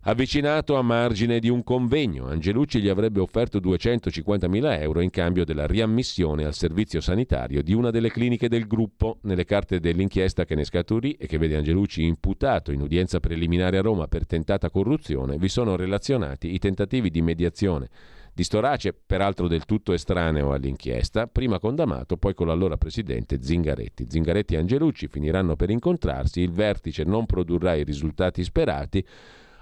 avvicinato 0.09 0.77
a 0.77 0.83
margine 0.83 1.41
di 1.41 1.49
un 1.49 1.65
convegno. 1.65 2.27
Angelucci 2.27 2.81
gli 2.81 2.89
avrebbe 2.89 3.19
offerto 3.19 3.59
250.000 3.59 4.81
euro 4.81 5.01
in 5.01 5.11
cambio 5.11 5.45
della 5.45 5.67
riammissione 5.67 6.45
al 6.45 6.55
servizio 6.55 7.01
sanitario 7.01 7.61
di 7.61 7.73
una 7.73 7.91
delle 7.91 8.11
cliniche 8.11 8.49
del 8.49 8.69
gruppo. 8.69 9.19
Nelle 9.23 9.45
carte 9.45 9.81
dell'inchiesta 9.81 10.45
che 10.45 10.55
ne 10.55 10.65
scaturì 10.65 11.13
e 11.19 11.27
che 11.27 11.39
vede 11.39 11.57
Angelucci 11.57 12.05
imputato 12.05 12.71
in 12.71 12.83
udienza 12.83 13.19
preliminare 13.19 13.79
a 13.79 13.83
Roma 13.83 14.07
per 14.07 14.27
tentata 14.27 14.71
corruzione, 14.71 15.39
vi 15.39 15.49
sono 15.49 15.75
relazionati 15.75 16.55
i 16.55 16.59
tentativi 16.59 17.11
di 17.11 17.23
mediazione 17.23 17.89
di 18.37 18.45
Storace, 18.45 18.93
peraltro 18.93 19.49
del 19.49 19.65
tutto 19.65 19.95
estraneo 19.95 20.53
all'inchiesta, 20.53 21.27
prima 21.27 21.59
con 21.59 21.75
D'Amato, 21.75 22.19
poi 22.19 22.35
con 22.35 22.49
l'allora 22.49 22.77
presidente 22.77 23.43
Zingaretti. 23.43 24.05
Zingaretti 24.11 24.53
e 24.53 24.59
Angelucci 24.59 25.09
finiranno 25.09 25.57
per 25.57 25.71
incontrarsi, 25.71 26.43
il 26.43 26.51
vertice 26.51 27.05
non 27.05 27.25
produrrà 27.25 27.77
i 27.77 27.83
risultati 27.83 28.45
sperati, 28.45 29.03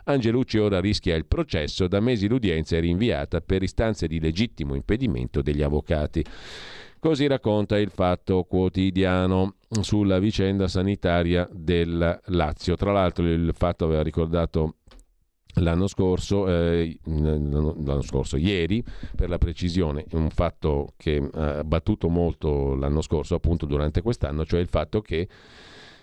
Angelucci 0.07 0.59
ora 0.59 0.81
rischia 0.81 1.15
il 1.15 1.25
processo, 1.25 1.87
da 1.87 2.01
mesi 2.01 2.27
l'udienza 2.27 2.77
è 2.77 2.81
rinviata 2.81 3.41
per 3.41 3.63
istanze 3.63 4.09
di 4.09 4.19
legittimo 4.19 4.75
impedimento 4.75 5.41
degli 5.41 5.63
avvocati. 5.63 6.25
Così 6.99 7.29
racconta 7.29 7.79
il 7.79 7.91
Fatto 7.91 8.43
Quotidiano 8.43 9.55
sulla 9.83 10.19
vicenda 10.19 10.67
sanitaria 10.67 11.49
del 11.53 12.21
Lazio. 12.25 12.75
Tra 12.75 12.91
l'altro 12.91 13.25
il 13.25 13.53
Fatto 13.55 13.85
aveva 13.85 14.03
ricordato 14.03 14.79
L'anno 15.59 15.87
scorso, 15.87 16.49
eh, 16.49 16.99
l'anno 17.05 18.03
scorso, 18.03 18.37
ieri 18.37 18.83
per 19.15 19.29
la 19.29 19.39
precisione, 19.39 20.05
un 20.13 20.31
fatto 20.31 20.95
che 20.97 21.29
ha 21.33 21.63
battuto 21.63 22.09
molto 22.09 22.75
l'anno 22.75 23.01
scorso, 23.01 23.37
appunto 23.37 23.65
durante 23.65 24.03
quest'anno, 24.03 24.45
cioè 24.45 24.61
il 24.61 24.69
fatto 24.69 25.01
che 25.01 25.29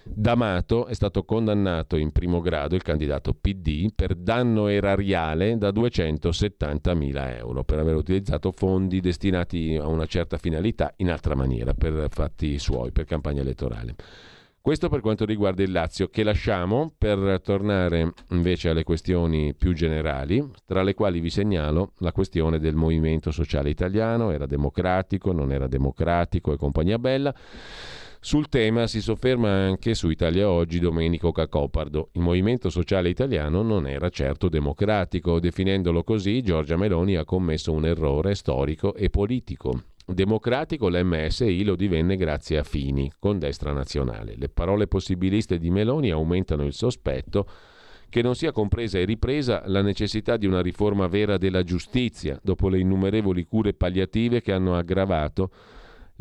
D'Amato 0.03 0.87
è 0.87 0.93
stato 0.93 1.23
condannato 1.23 1.95
in 1.95 2.11
primo 2.11 2.41
grado, 2.41 2.75
il 2.75 2.81
candidato 2.81 3.33
PD, 3.33 3.91
per 3.93 4.15
danno 4.15 4.67
erariale 4.67 5.57
da 5.57 5.71
270 5.71 6.93
mila 6.95 7.35
euro 7.37 7.63
per 7.63 7.79
aver 7.79 7.95
utilizzato 7.95 8.51
fondi 8.51 8.99
destinati 8.99 9.77
a 9.79 9.87
una 9.87 10.05
certa 10.05 10.37
finalità 10.37 10.93
in 10.97 11.11
altra 11.11 11.35
maniera, 11.35 11.73
per 11.73 12.07
fatti 12.09 12.57
suoi, 12.57 12.91
per 12.91 13.05
campagna 13.05 13.41
elettorale. 13.41 13.95
Questo 14.63 14.89
per 14.89 15.01
quanto 15.01 15.25
riguarda 15.25 15.63
il 15.63 15.71
Lazio, 15.71 16.09
che 16.09 16.21
lasciamo 16.21 16.93
per 16.95 17.41
tornare 17.43 18.13
invece 18.29 18.69
alle 18.69 18.83
questioni 18.83 19.55
più 19.55 19.73
generali, 19.73 20.47
tra 20.67 20.83
le 20.83 20.93
quali 20.93 21.19
vi 21.19 21.31
segnalo 21.31 21.93
la 21.97 22.11
questione 22.11 22.59
del 22.59 22.75
movimento 22.75 23.31
sociale 23.31 23.71
italiano, 23.71 24.29
era 24.29 24.45
democratico, 24.45 25.31
non 25.31 25.51
era 25.51 25.65
democratico 25.65 26.53
e 26.53 26.57
compagnia 26.57 26.99
bella. 26.99 27.33
Sul 28.19 28.49
tema 28.49 28.85
si 28.85 29.01
sofferma 29.01 29.49
anche 29.49 29.95
su 29.95 30.11
Italia 30.11 30.47
Oggi 30.47 30.77
Domenico 30.77 31.31
Cacopardo. 31.31 32.09
Il 32.11 32.21
movimento 32.21 32.69
sociale 32.69 33.09
italiano 33.09 33.63
non 33.63 33.87
era 33.87 34.09
certo 34.09 34.47
democratico. 34.47 35.39
Definendolo 35.39 36.03
così, 36.03 36.43
Giorgia 36.43 36.77
Meloni 36.77 37.15
ha 37.15 37.25
commesso 37.25 37.71
un 37.71 37.87
errore 37.87 38.35
storico 38.35 38.93
e 38.93 39.09
politico. 39.09 39.85
Democratico 40.13 40.89
l'MSI 40.89 41.63
lo 41.63 41.75
divenne 41.75 42.15
grazie 42.15 42.57
a 42.57 42.63
Fini, 42.63 43.11
con 43.19 43.39
destra 43.39 43.71
nazionale. 43.71 44.35
Le 44.37 44.49
parole 44.49 44.87
possibiliste 44.87 45.57
di 45.57 45.69
Meloni 45.69 46.11
aumentano 46.11 46.65
il 46.65 46.73
sospetto 46.73 47.47
che 48.09 48.21
non 48.21 48.35
sia 48.35 48.51
compresa 48.51 48.99
e 48.99 49.05
ripresa 49.05 49.63
la 49.67 49.81
necessità 49.81 50.35
di 50.35 50.45
una 50.45 50.61
riforma 50.61 51.07
vera 51.07 51.37
della 51.37 51.63
giustizia, 51.63 52.39
dopo 52.43 52.67
le 52.67 52.79
innumerevoli 52.79 53.45
cure 53.45 53.73
palliative 53.73 54.41
che 54.41 54.51
hanno 54.51 54.75
aggravato 54.75 55.49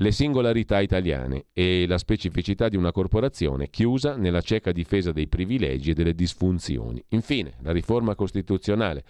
le 0.01 0.13
singolarità 0.13 0.81
italiane 0.81 1.47
e 1.53 1.85
la 1.87 1.99
specificità 1.99 2.69
di 2.69 2.77
una 2.77 2.91
corporazione 2.91 3.69
chiusa 3.69 4.17
nella 4.17 4.41
cieca 4.41 4.73
difesa 4.73 5.13
dei 5.13 5.29
privilegi 5.29 5.91
e 5.91 5.95
delle 5.95 6.15
disfunzioni. 6.15 7.05
Infine, 7.09 7.57
la 7.61 7.73
riforma 7.73 8.15
costituzionale, 8.15 9.05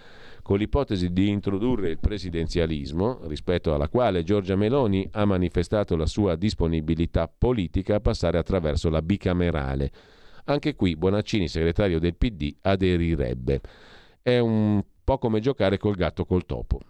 con 0.50 0.58
l'ipotesi 0.58 1.12
di 1.12 1.28
introdurre 1.28 1.90
il 1.90 2.00
presidenzialismo, 2.00 3.20
rispetto 3.28 3.72
alla 3.72 3.88
quale 3.88 4.24
Giorgia 4.24 4.56
Meloni 4.56 5.08
ha 5.12 5.24
manifestato 5.24 5.94
la 5.94 6.06
sua 6.06 6.34
disponibilità 6.34 7.28
politica 7.28 7.94
a 7.94 8.00
passare 8.00 8.36
attraverso 8.36 8.90
la 8.90 9.00
bicamerale. 9.00 9.92
Anche 10.46 10.74
qui 10.74 10.96
Bonaccini, 10.96 11.46
segretario 11.46 12.00
del 12.00 12.16
PD, 12.16 12.52
aderirebbe. 12.62 13.60
È 14.20 14.38
un 14.38 14.82
po' 15.04 15.18
come 15.18 15.38
giocare 15.38 15.78
col 15.78 15.94
gatto 15.94 16.24
col 16.24 16.44
topo. 16.44 16.80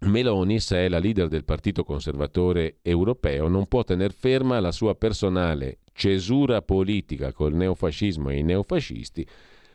Meloni, 0.00 0.58
se 0.58 0.78
è 0.78 0.88
la 0.88 0.98
leader 0.98 1.28
del 1.28 1.44
Partito 1.44 1.84
Conservatore 1.84 2.78
Europeo, 2.82 3.46
non 3.46 3.68
può 3.68 3.84
tener 3.84 4.12
ferma 4.12 4.58
la 4.58 4.72
sua 4.72 4.96
personale 4.96 5.78
cesura 5.92 6.60
politica 6.60 7.32
col 7.32 7.54
neofascismo 7.54 8.30
e 8.30 8.38
i 8.38 8.42
neofascisti, 8.42 9.24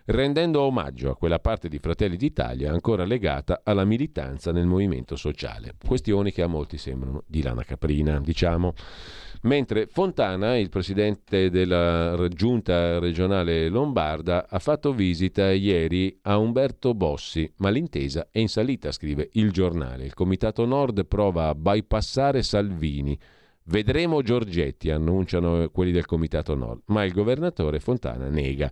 rendendo 0.09 0.61
omaggio 0.61 1.11
a 1.11 1.15
quella 1.15 1.39
parte 1.39 1.67
di 1.69 1.77
Fratelli 1.77 2.17
d'Italia 2.17 2.71
ancora 2.71 3.05
legata 3.05 3.61
alla 3.63 3.85
militanza 3.85 4.51
nel 4.51 4.65
movimento 4.65 5.15
sociale. 5.15 5.73
Questioni 5.85 6.31
che 6.31 6.41
a 6.41 6.47
molti 6.47 6.77
sembrano 6.77 7.23
di 7.27 7.43
lana 7.43 7.63
caprina, 7.63 8.19
diciamo. 8.19 8.73
Mentre 9.43 9.85
Fontana, 9.85 10.57
il 10.57 10.69
presidente 10.69 11.49
della 11.49 12.27
giunta 12.29 12.97
regionale 12.99 13.69
lombarda, 13.69 14.47
ha 14.49 14.59
fatto 14.59 14.93
visita 14.93 15.51
ieri 15.51 16.17
a 16.23 16.37
Umberto 16.37 16.93
Bossi, 16.93 17.49
ma 17.57 17.69
l'intesa 17.69 18.29
è 18.31 18.39
in 18.39 18.49
salita, 18.49 18.91
scrive 18.91 19.29
il 19.33 19.51
giornale. 19.51 20.05
Il 20.05 20.15
Comitato 20.15 20.65
Nord 20.65 21.05
prova 21.05 21.49
a 21.49 21.55
bypassare 21.55 22.41
Salvini. 22.41 23.17
Vedremo 23.65 24.23
Giorgetti, 24.23 24.89
annunciano 24.89 25.69
quelli 25.69 25.91
del 25.91 26.07
Comitato 26.07 26.55
Nord, 26.55 26.81
ma 26.87 27.03
il 27.03 27.13
governatore 27.13 27.79
Fontana 27.79 28.27
nega. 28.27 28.71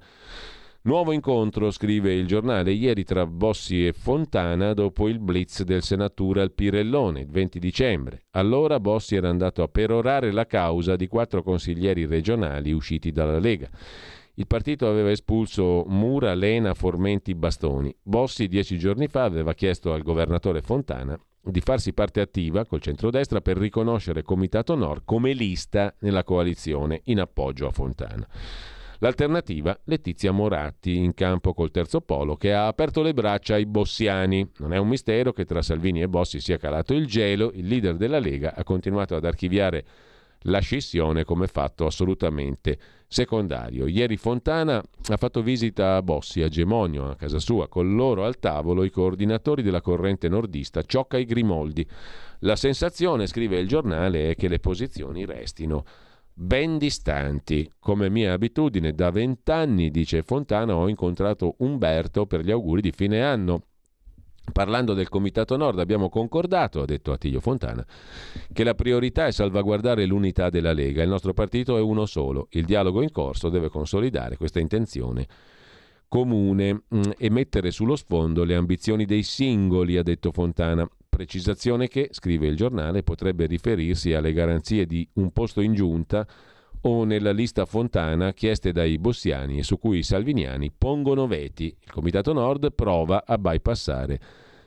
Nuovo 0.88 1.12
incontro, 1.12 1.70
scrive 1.70 2.14
il 2.14 2.28
giornale, 2.28 2.72
ieri 2.72 3.04
tra 3.04 3.26
Bossi 3.26 3.86
e 3.86 3.92
Fontana 3.92 4.72
dopo 4.72 5.10
il 5.10 5.20
blitz 5.20 5.64
del 5.64 5.84
senatura 5.84 6.42
al 6.42 6.54
Pirellone, 6.54 7.20
il 7.20 7.30
20 7.30 7.60
dicembre. 7.60 8.24
Allora 8.32 8.80
Bossi 8.80 9.18
era 9.18 9.28
andato 9.28 9.64
a 9.64 9.68
perorare 9.68 10.32
la 10.32 10.46
causa 10.46 10.96
di 10.96 11.08
quattro 11.08 11.44
consiglieri 11.44 12.06
regionali 12.06 12.72
usciti 12.72 13.12
dalla 13.12 13.38
Lega. 13.38 13.70
Il 14.36 14.48
partito 14.48 14.88
aveva 14.88 15.12
espulso 15.12 15.84
Mura, 15.88 16.34
Lena, 16.34 16.74
Formenti, 16.74 17.36
Bastoni. 17.36 17.94
Bossi 18.02 18.48
dieci 18.48 18.80
giorni 18.80 19.10
fa 19.10 19.26
aveva 19.26 19.54
chiesto 19.54 19.92
al 19.92 20.04
governatore 20.04 20.62
Fontana 20.62 21.20
di 21.42 21.60
farsi 21.60 21.92
parte 21.92 22.22
attiva 22.22 22.66
col 22.66 22.80
centrodestra 22.80 23.42
per 23.42 23.58
riconoscere 23.58 24.22
Comitato 24.22 24.74
Nord 24.76 25.02
come 25.04 25.34
lista 25.34 25.94
nella 26.00 26.24
coalizione 26.24 27.02
in 27.06 27.20
appoggio 27.20 27.68
a 27.68 27.72
Fontana. 27.72 28.26
L'alternativa, 29.00 29.80
Letizia 29.84 30.32
Moratti 30.32 30.96
in 30.98 31.14
campo 31.14 31.54
col 31.54 31.70
terzo 31.70 32.02
polo 32.02 32.36
che 32.36 32.54
ha 32.54 32.68
aperto 32.68 33.02
le 33.02 33.14
braccia 33.14 33.54
ai 33.54 33.66
bossiani. 33.68 34.50
Non 34.58 34.74
è 34.74 34.78
un 34.78 34.88
mistero 34.88 35.34
che 35.34 35.46
tra 35.46 35.62
Salvini 35.62 36.02
e 36.02 36.08
Bossi 36.08 36.40
sia 36.40 36.58
calato 36.58 36.94
il 36.94 37.06
gelo, 37.06 37.52
il 37.54 37.68
leader 37.68 37.96
della 37.96 38.20
Lega 38.20 38.56
ha 38.56 38.64
continuato 38.64 39.16
ad 39.16 39.26
archiviare 39.26 39.86
la 40.42 40.60
scissione 40.60 41.24
come 41.24 41.48
fatto 41.48 41.86
assolutamente 41.86 42.78
secondario. 43.08 43.88
Ieri 43.88 44.18
Fontana 44.18 44.78
ha 44.78 45.18
fatto 45.18 45.42
visita 45.42 45.96
a 45.96 46.02
Bossi, 46.02 46.42
a 46.42 46.48
Gemonio, 46.48 47.10
a 47.10 47.16
casa 47.16 47.40
sua, 47.40 47.68
con 47.68 47.96
loro 47.96 48.26
al 48.26 48.40
tavolo 48.40 48.84
i 48.84 48.90
coordinatori 48.90 49.62
della 49.62 49.82
corrente 49.82 50.28
nordista 50.28 50.82
Ciocca 50.84 51.18
e 51.18 51.26
Grimoldi. 51.26 51.88
La 52.40 52.56
sensazione, 52.56 53.28
scrive 53.28 53.60
il 53.60 53.68
giornale, 53.68 54.32
è 54.32 54.36
che 54.36 54.48
le 54.48 54.60
posizioni 54.60 55.26
restino 55.26 55.86
ben 56.40 56.78
distanti. 56.78 57.70
Come 57.80 58.10
mia 58.10 58.34
abitudine, 58.34 58.94
da 58.94 59.10
vent'anni, 59.10 59.90
dice 59.90 60.22
Fontana, 60.22 60.76
ho 60.76 60.88
incontrato 60.88 61.56
Umberto 61.60 62.28
per 62.28 62.42
gli 62.42 62.52
auguri 62.52 62.82
di 62.82 62.92
fine 62.92 63.24
anno. 63.24 63.64
Parlando 64.54 64.94
del 64.94 65.10
Comitato 65.10 65.58
Nord 65.58 65.80
abbiamo 65.80 66.10
concordato, 66.10 66.82
ha 66.82 66.86
detto 66.86 67.12
Attilio 67.12 67.42
Fontana, 67.42 67.86
che 68.54 68.64
la 68.64 68.76
priorità 68.76 69.26
è 69.26 69.32
salvaguardare 69.32 70.06
l'unità 70.06 70.50
della 70.50 70.72
Lega. 70.72 71.02
Il 71.02 71.10
nostro 71.10 71.34
partito 71.34 71.76
è 71.76 71.82
uno 71.82 72.06
solo. 72.06 72.48
Il 72.52 72.66
dialogo 72.66 73.02
in 73.02 73.12
corso 73.12 73.50
deve 73.50 73.70
consolidare 73.70 74.38
questa 74.38 74.60
intenzione 74.60 75.28
comune 76.08 76.84
mm, 76.96 77.02
e 77.18 77.30
mettere 77.30 77.72
sullo 77.72 77.98
sfondo 77.98 78.46
le 78.46 78.56
ambizioni 78.56 79.06
dei 79.06 79.24
singoli, 79.24 79.98
ha 79.98 80.04
detto 80.04 80.32
Fontana 80.32 80.88
precisazione 81.18 81.88
che, 81.88 82.10
scrive 82.12 82.46
il 82.46 82.56
giornale, 82.56 83.02
potrebbe 83.02 83.48
riferirsi 83.48 84.14
alle 84.14 84.34
garanzie 84.34 84.86
di 84.86 85.08
un 85.14 85.32
posto 85.32 85.62
in 85.62 85.74
giunta 85.74 86.28
o 86.82 87.06
nella 87.06 87.32
lista 87.32 87.66
Fontana 87.66 88.34
chieste 88.34 88.72
dai 88.72 89.00
bossiani 89.00 89.58
e 89.58 89.64
su 89.64 89.80
cui 89.80 89.98
i 89.98 90.04
salviniani 90.04 90.72
pongono 90.78 91.26
veti. 91.26 91.66
Il 91.66 91.92
Comitato 91.92 92.34
Nord 92.34 92.72
prova 92.72 93.24
a 93.26 93.40
bypassare. 93.40 94.20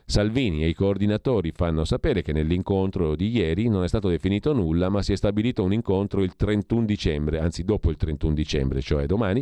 Salvini 0.03 0.65
e 0.65 0.67
i 0.67 0.73
coordinatori 0.73 1.53
fanno 1.55 1.85
sapere 1.85 2.21
che 2.21 2.33
nell'incontro 2.33 3.15
di 3.15 3.29
ieri 3.29 3.69
non 3.69 3.85
è 3.85 3.87
stato 3.87 4.09
definito 4.09 4.51
nulla, 4.51 4.89
ma 4.89 5.01
si 5.01 5.13
è 5.13 5.15
stabilito 5.15 5.63
un 5.63 5.71
incontro 5.71 6.21
il 6.21 6.35
31 6.35 6.83
dicembre, 6.83 7.39
anzi 7.39 7.63
dopo 7.63 7.89
il 7.89 7.95
31 7.95 8.33
dicembre, 8.33 8.81
cioè 8.81 9.05
domani, 9.05 9.41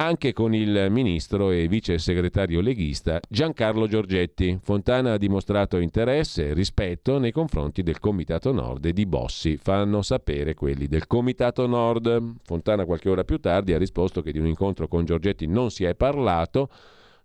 anche 0.00 0.32
con 0.32 0.54
il 0.54 0.86
ministro 0.88 1.50
e 1.50 1.68
vice 1.68 1.98
segretario 1.98 2.62
leghista 2.62 3.20
Giancarlo 3.28 3.86
Giorgetti. 3.86 4.58
Fontana 4.62 5.12
ha 5.12 5.18
dimostrato 5.18 5.76
interesse 5.76 6.48
e 6.48 6.54
rispetto 6.54 7.18
nei 7.18 7.32
confronti 7.32 7.82
del 7.82 7.98
Comitato 7.98 8.50
Nord 8.50 8.86
e 8.86 8.94
di 8.94 9.04
Bossi, 9.04 9.58
fanno 9.58 10.00
sapere 10.00 10.54
quelli 10.54 10.86
del 10.86 11.06
Comitato 11.06 11.66
Nord. 11.66 12.36
Fontana 12.42 12.86
qualche 12.86 13.10
ora 13.10 13.24
più 13.24 13.38
tardi 13.40 13.74
ha 13.74 13.78
risposto 13.78 14.22
che 14.22 14.32
di 14.32 14.38
un 14.38 14.46
incontro 14.46 14.88
con 14.88 15.04
Giorgetti 15.04 15.46
non 15.46 15.70
si 15.70 15.84
è 15.84 15.94
parlato, 15.94 16.70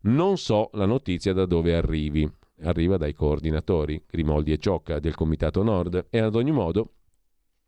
non 0.02 0.38
so 0.38 0.70
la 0.74 0.86
notizia 0.86 1.32
da 1.32 1.46
dove 1.46 1.76
arrivi. 1.76 2.30
Arriva 2.64 2.98
dai 2.98 3.14
coordinatori 3.14 4.04
Grimoldi 4.06 4.52
e 4.52 4.58
Ciocca 4.58 5.00
del 5.00 5.16
Comitato 5.16 5.64
Nord 5.64 6.08
e 6.10 6.20
ad 6.20 6.36
ogni 6.36 6.52
modo 6.52 6.90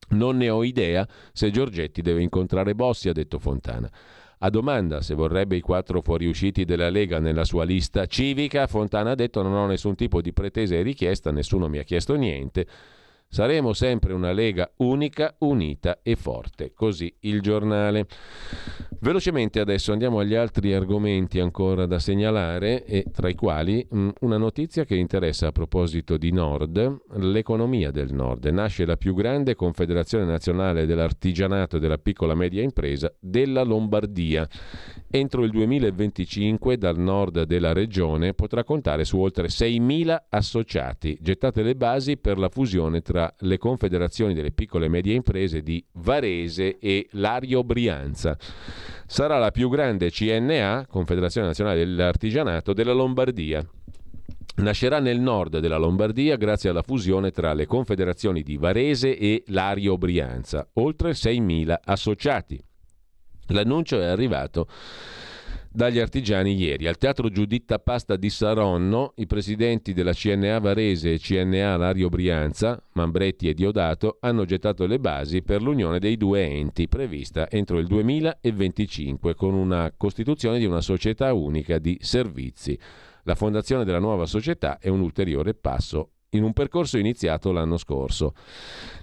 non 0.09 0.37
ne 0.37 0.49
ho 0.49 0.63
idea 0.63 1.07
se 1.31 1.49
Giorgetti 1.49 2.01
deve 2.01 2.21
incontrare 2.21 2.75
Bossi, 2.75 3.07
ha 3.07 3.13
detto 3.13 3.39
Fontana. 3.39 3.89
A 4.39 4.51
domanda 4.51 5.01
se 5.01 5.15
vorrebbe 5.15 5.55
i 5.55 5.61
quattro 5.61 6.01
fuoriusciti 6.03 6.63
della 6.63 6.89
Lega 6.89 7.19
nella 7.19 7.43
sua 7.43 7.63
lista 7.63 8.05
civica, 8.05 8.67
Fontana 8.67 9.11
ha 9.11 9.15
detto 9.15 9.41
non 9.41 9.53
ho 9.53 9.65
nessun 9.65 9.95
tipo 9.95 10.21
di 10.21 10.31
pretesa 10.31 10.75
e 10.75 10.83
richiesta, 10.83 11.31
nessuno 11.31 11.67
mi 11.67 11.79
ha 11.79 11.83
chiesto 11.83 12.13
niente. 12.13 12.67
Saremo 13.29 13.73
sempre 13.73 14.13
una 14.13 14.31
Lega 14.31 14.71
unica, 14.77 15.35
unita 15.39 15.99
e 16.01 16.15
forte. 16.15 16.71
Così 16.73 17.13
il 17.21 17.41
giornale. 17.41 18.07
Velocemente 18.99 19.59
adesso 19.59 19.91
andiamo 19.91 20.19
agli 20.19 20.33
altri 20.33 20.73
argomenti 20.73 21.39
ancora 21.39 21.85
da 21.85 21.99
segnalare 21.99 22.83
e 22.85 23.05
tra 23.11 23.29
i 23.29 23.35
quali 23.35 23.85
mh, 23.87 23.99
mm, 23.99 24.09
una 24.21 24.37
notizia 24.37 24.85
che 24.85 24.95
interessa 24.95 25.47
a 25.47 25.51
proposito 25.51 26.17
di 26.17 26.31
Nord, 26.31 27.01
l'economia 27.17 27.91
del 27.91 28.11
Nord. 28.13 28.45
Nasce 28.45 28.85
la 28.85 28.97
più 28.97 29.13
grande 29.13 29.55
confederazione 29.55 30.25
nazionale 30.25 30.85
dell'artigianato 30.85 31.77
e 31.77 31.79
della 31.79 31.99
piccola 31.99 32.33
media 32.33 32.63
impresa 32.63 33.13
della 33.19 33.61
Lombardia. 33.61 34.47
Entro 35.09 35.43
il 35.43 35.51
2025 35.51 36.77
dal 36.77 36.97
nord 36.97 37.43
della 37.43 37.73
regione 37.73 38.33
potrà 38.33 38.63
contare 38.63 39.05
su 39.05 39.19
oltre 39.19 39.47
6.000 39.47 40.23
associati, 40.29 41.17
gettate 41.21 41.61
le 41.61 41.75
basi 41.75 42.17
per 42.17 42.37
la 42.37 42.49
fusione 42.49 43.01
tra 43.01 43.16
tra 43.17 43.33
le 43.39 43.57
confederazioni 43.57 44.35
delle 44.35 44.51
piccole 44.51 44.85
e 44.85 44.89
medie 44.89 45.15
imprese 45.15 45.63
di 45.63 45.83
Varese 45.93 46.77
e 46.77 47.07
Lario 47.13 47.63
Brianza. 47.63 48.37
Sarà 49.07 49.39
la 49.39 49.49
più 49.49 49.69
grande 49.69 50.11
CNA, 50.11 50.85
Confederazione 50.87 51.47
Nazionale 51.47 51.79
dell'Artigianato, 51.79 52.73
della 52.73 52.93
Lombardia. 52.93 53.67
Nascerà 54.57 54.99
nel 54.99 55.19
nord 55.19 55.57
della 55.57 55.77
Lombardia 55.77 56.35
grazie 56.35 56.69
alla 56.69 56.83
fusione 56.83 57.31
tra 57.31 57.53
le 57.53 57.65
confederazioni 57.65 58.43
di 58.43 58.57
Varese 58.57 59.17
e 59.17 59.43
Lario 59.47 59.97
Brianza, 59.97 60.67
oltre 60.73 61.13
6.000 61.13 61.75
associati. 61.85 62.63
L'annuncio 63.47 63.99
è 63.99 64.05
arrivato 64.05 64.67
dagli 65.77 65.99
artigiani 65.99 66.55
ieri. 66.55 66.87
Al 66.87 66.97
Teatro 66.97 67.29
Giuditta 67.29 67.77
Pasta 67.77 68.15
di 68.15 68.31
Saronno 68.31 69.13
i 69.17 69.27
presidenti 69.27 69.93
della 69.93 70.11
CNA 70.11 70.57
Varese 70.57 71.13
e 71.13 71.19
CNA 71.19 71.77
Lario 71.77 72.09
Brianza, 72.09 72.81
Mambretti 72.93 73.47
e 73.47 73.53
Diodato, 73.53 74.17
hanno 74.21 74.43
gettato 74.43 74.87
le 74.87 74.97
basi 74.97 75.43
per 75.43 75.61
l'unione 75.61 75.99
dei 75.99 76.17
due 76.17 76.43
enti 76.43 76.87
prevista 76.87 77.47
entro 77.47 77.77
il 77.77 77.85
2025 77.85 79.35
con 79.35 79.53
una 79.53 79.93
costituzione 79.95 80.57
di 80.57 80.65
una 80.65 80.81
società 80.81 81.31
unica 81.33 81.77
di 81.77 81.95
servizi. 82.01 82.75
La 83.21 83.35
fondazione 83.35 83.85
della 83.85 83.99
nuova 83.99 84.25
società 84.25 84.79
è 84.79 84.89
un 84.89 85.01
ulteriore 85.01 85.53
passo 85.53 86.13
in 86.29 86.41
un 86.41 86.53
percorso 86.53 86.97
iniziato 86.97 87.51
l'anno 87.51 87.77
scorso, 87.77 88.33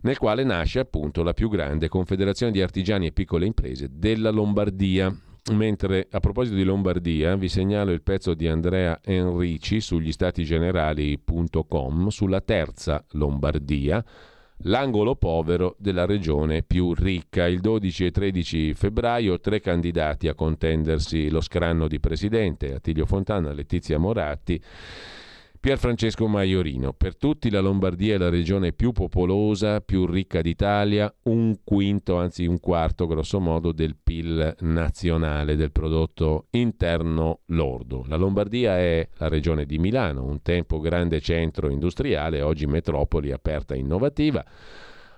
nel 0.03 0.19
quale 0.19 0.43
nasce 0.43 0.81
appunto 0.81 1.23
la 1.23 1.35
più 1.35 1.49
grande 1.49 1.87
confederazione 1.87 2.51
di 2.51 2.61
artigiani 2.61 3.07
e 3.07 3.13
piccole 3.13 3.47
imprese 3.47 3.87
della 3.93 4.31
Lombardia. 4.31 5.17
Mentre 5.53 6.09
a 6.11 6.21
proposito 6.21 6.57
di 6.57 6.65
Lombardia 6.65 7.37
vi 7.37 7.51
segnalo 7.51 7.93
il 7.93 8.01
pezzo 8.01 8.33
di 8.33 8.49
Andrea 8.49 9.01
Enrici 9.05 9.79
sugli 9.79 10.11
statigenerali.com 10.11 12.09
sulla 12.09 12.41
terza 12.41 13.05
Lombardia, 13.11 14.03
l'angolo 14.63 15.17
povero 15.17 15.77
della 15.79 16.07
regione 16.07 16.63
più 16.63 16.95
ricca. 16.95 17.47
Il 17.47 17.61
12 17.61 18.07
e 18.07 18.11
13 18.11 18.73
febbraio 18.73 19.39
tre 19.39 19.61
candidati 19.61 20.29
a 20.29 20.35
contendersi 20.35 21.29
lo 21.29 21.43
scranno 21.43 21.89
di 21.89 22.01
presidente, 22.01 22.73
Attilio 22.73 23.05
Fontana, 23.05 23.53
Letizia 23.53 23.99
Moratti 23.99 24.59
Pier 25.65 25.79
Francesco 25.79 26.29
Maiorino. 26.29 26.93
Per 26.93 27.17
tutti 27.17 27.49
la 27.49 27.61
Lombardia 27.61 28.17
è 28.17 28.19
la 28.19 28.29
regione 28.29 28.75
più 28.75 28.93
popolosa, 28.93 29.81
più 29.81 30.05
ricca 30.05 30.43
d'Italia, 30.43 31.11
un 31.23 31.61
quinto, 31.65 32.19
anzi 32.19 32.45
un 32.45 32.61
quarto 32.61 33.07
grosso 33.07 33.41
modo 33.41 33.73
del 33.73 33.97
PIL 33.97 34.57
nazionale, 34.61 35.57
del 35.57 35.73
prodotto 35.73 36.49
interno 36.51 37.41
lordo. 37.47 38.05
La 38.09 38.17
Lombardia 38.17 38.77
è 38.77 39.09
la 39.17 39.29
regione 39.29 39.65
di 39.65 39.79
Milano, 39.79 40.25
un 40.25 40.43
tempo 40.43 40.81
grande 40.81 41.23
centro 41.23 41.71
industriale, 41.71 42.43
oggi 42.43 42.67
metropoli 42.67 43.33
aperta 43.33 43.73
e 43.73 43.79
innovativa, 43.79 44.45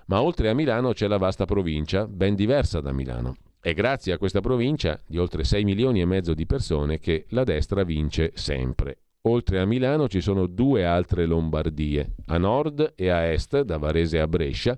ma 0.05 0.21
oltre 0.21 0.47
a 0.47 0.53
Milano 0.53 0.93
c'è 0.93 1.07
la 1.07 1.17
vasta 1.17 1.43
provincia, 1.43 2.07
ben 2.07 2.35
diversa 2.35 2.79
da 2.79 2.93
Milano. 2.93 3.35
È 3.59 3.73
grazie 3.73 4.13
a 4.13 4.17
questa 4.17 4.39
provincia 4.39 4.97
di 5.05 5.17
oltre 5.17 5.43
6 5.43 5.65
milioni 5.65 5.99
e 5.99 6.05
mezzo 6.05 6.33
di 6.33 6.45
persone 6.45 6.99
che 6.99 7.25
la 7.31 7.43
destra 7.43 7.83
vince 7.83 8.31
sempre 8.33 8.99
Oltre 9.27 9.59
a 9.59 9.65
Milano 9.65 10.07
ci 10.07 10.21
sono 10.21 10.47
due 10.47 10.85
altre 10.85 11.25
Lombardie, 11.25 12.13
a 12.27 12.37
nord 12.37 12.93
e 12.95 13.09
a 13.09 13.25
est, 13.25 13.59
da 13.59 13.77
Varese 13.77 14.21
a 14.21 14.27
Brescia, 14.27 14.77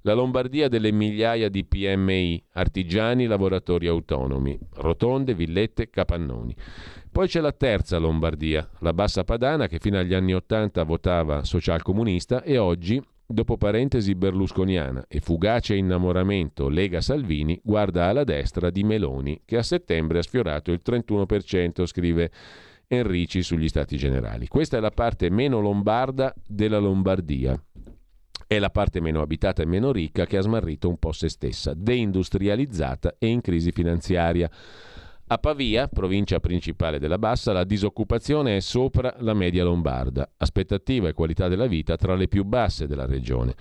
la 0.00 0.14
Lombardia 0.14 0.68
delle 0.68 0.90
migliaia 0.92 1.50
di 1.50 1.62
PMI, 1.62 2.42
artigiani, 2.52 3.26
lavoratori 3.26 3.86
autonomi, 3.86 4.58
rotonde, 4.76 5.34
villette, 5.34 5.90
capannoni. 5.90 6.56
Poi 7.12 7.28
c'è 7.28 7.40
la 7.40 7.52
terza 7.52 7.98
Lombardia, 7.98 8.66
la 8.78 8.94
Bassa 8.94 9.24
Padana, 9.24 9.66
che 9.66 9.78
fino 9.78 9.98
agli 9.98 10.14
anni 10.14 10.32
Ottanta 10.32 10.82
votava 10.84 11.44
socialcomunista 11.44 12.42
e 12.42 12.56
oggi, 12.56 13.02
dopo 13.26 13.58
parentesi 13.58 14.14
berlusconiana 14.14 15.04
e 15.06 15.20
fugace 15.20 15.74
innamoramento 15.74 16.70
Lega 16.70 17.02
Salvini, 17.02 17.60
guarda 17.62 18.06
alla 18.06 18.24
destra 18.24 18.70
di 18.70 18.84
Meloni, 18.84 19.42
che 19.44 19.58
a 19.58 19.62
settembre 19.62 20.20
ha 20.20 20.22
sfiorato 20.22 20.72
il 20.72 20.80
31%, 20.82 21.84
scrive 21.84 22.30
Enrici 22.88 23.42
sugli 23.42 23.68
Stati 23.68 23.96
Generali. 23.96 24.46
Questa 24.46 24.76
è 24.76 24.80
la 24.80 24.92
parte 24.92 25.28
meno 25.28 25.60
lombarda 25.60 26.32
della 26.46 26.78
Lombardia. 26.78 27.60
È 28.46 28.58
la 28.60 28.70
parte 28.70 29.00
meno 29.00 29.22
abitata 29.22 29.62
e 29.62 29.66
meno 29.66 29.90
ricca 29.90 30.24
che 30.24 30.36
ha 30.36 30.40
smarrito 30.40 30.88
un 30.88 30.96
po' 30.96 31.10
se 31.10 31.28
stessa, 31.28 31.74
deindustrializzata 31.74 33.16
e 33.18 33.26
in 33.26 33.40
crisi 33.40 33.72
finanziaria. 33.72 34.48
A 35.28 35.38
Pavia, 35.38 35.88
provincia 35.88 36.38
principale 36.38 37.00
della 37.00 37.18
Bassa, 37.18 37.52
la 37.52 37.64
disoccupazione 37.64 38.58
è 38.58 38.60
sopra 38.60 39.12
la 39.18 39.34
media 39.34 39.64
lombarda, 39.64 40.34
aspettativa 40.36 41.08
e 41.08 41.12
qualità 41.12 41.48
della 41.48 41.66
vita 41.66 41.96
tra 41.96 42.14
le 42.14 42.28
più 42.28 42.44
basse 42.44 42.86
della 42.86 43.06
regione. 43.06 43.56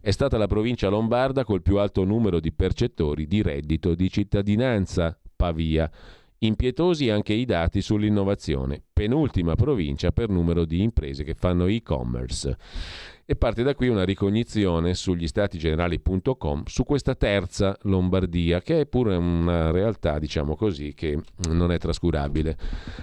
È 0.00 0.10
stata 0.10 0.38
la 0.38 0.46
provincia 0.46 0.88
lombarda 0.88 1.44
col 1.44 1.60
più 1.60 1.76
alto 1.76 2.04
numero 2.04 2.40
di 2.40 2.50
percettori 2.50 3.26
di 3.26 3.42
reddito 3.42 3.94
di 3.94 4.08
cittadinanza, 4.08 5.20
Pavia, 5.36 5.90
Impietosi 6.42 7.10
anche 7.10 7.34
i 7.34 7.44
dati 7.44 7.82
sull'innovazione, 7.82 8.82
penultima 8.94 9.56
provincia 9.56 10.10
per 10.10 10.30
numero 10.30 10.64
di 10.64 10.80
imprese 10.80 11.22
che 11.22 11.34
fanno 11.34 11.66
e-commerce. 11.66 12.56
E 13.26 13.36
parte 13.36 13.62
da 13.62 13.74
qui 13.74 13.88
una 13.88 14.04
ricognizione 14.04 14.94
sugli 14.94 15.26
statigenerali.com 15.26 16.62
su 16.64 16.84
questa 16.84 17.14
terza 17.14 17.76
Lombardia, 17.82 18.62
che 18.62 18.80
è 18.80 18.86
pure 18.86 19.16
una 19.16 19.70
realtà, 19.70 20.18
diciamo 20.18 20.56
così, 20.56 20.94
che 20.94 21.20
non 21.50 21.72
è 21.72 21.76
trascurabile 21.76 22.56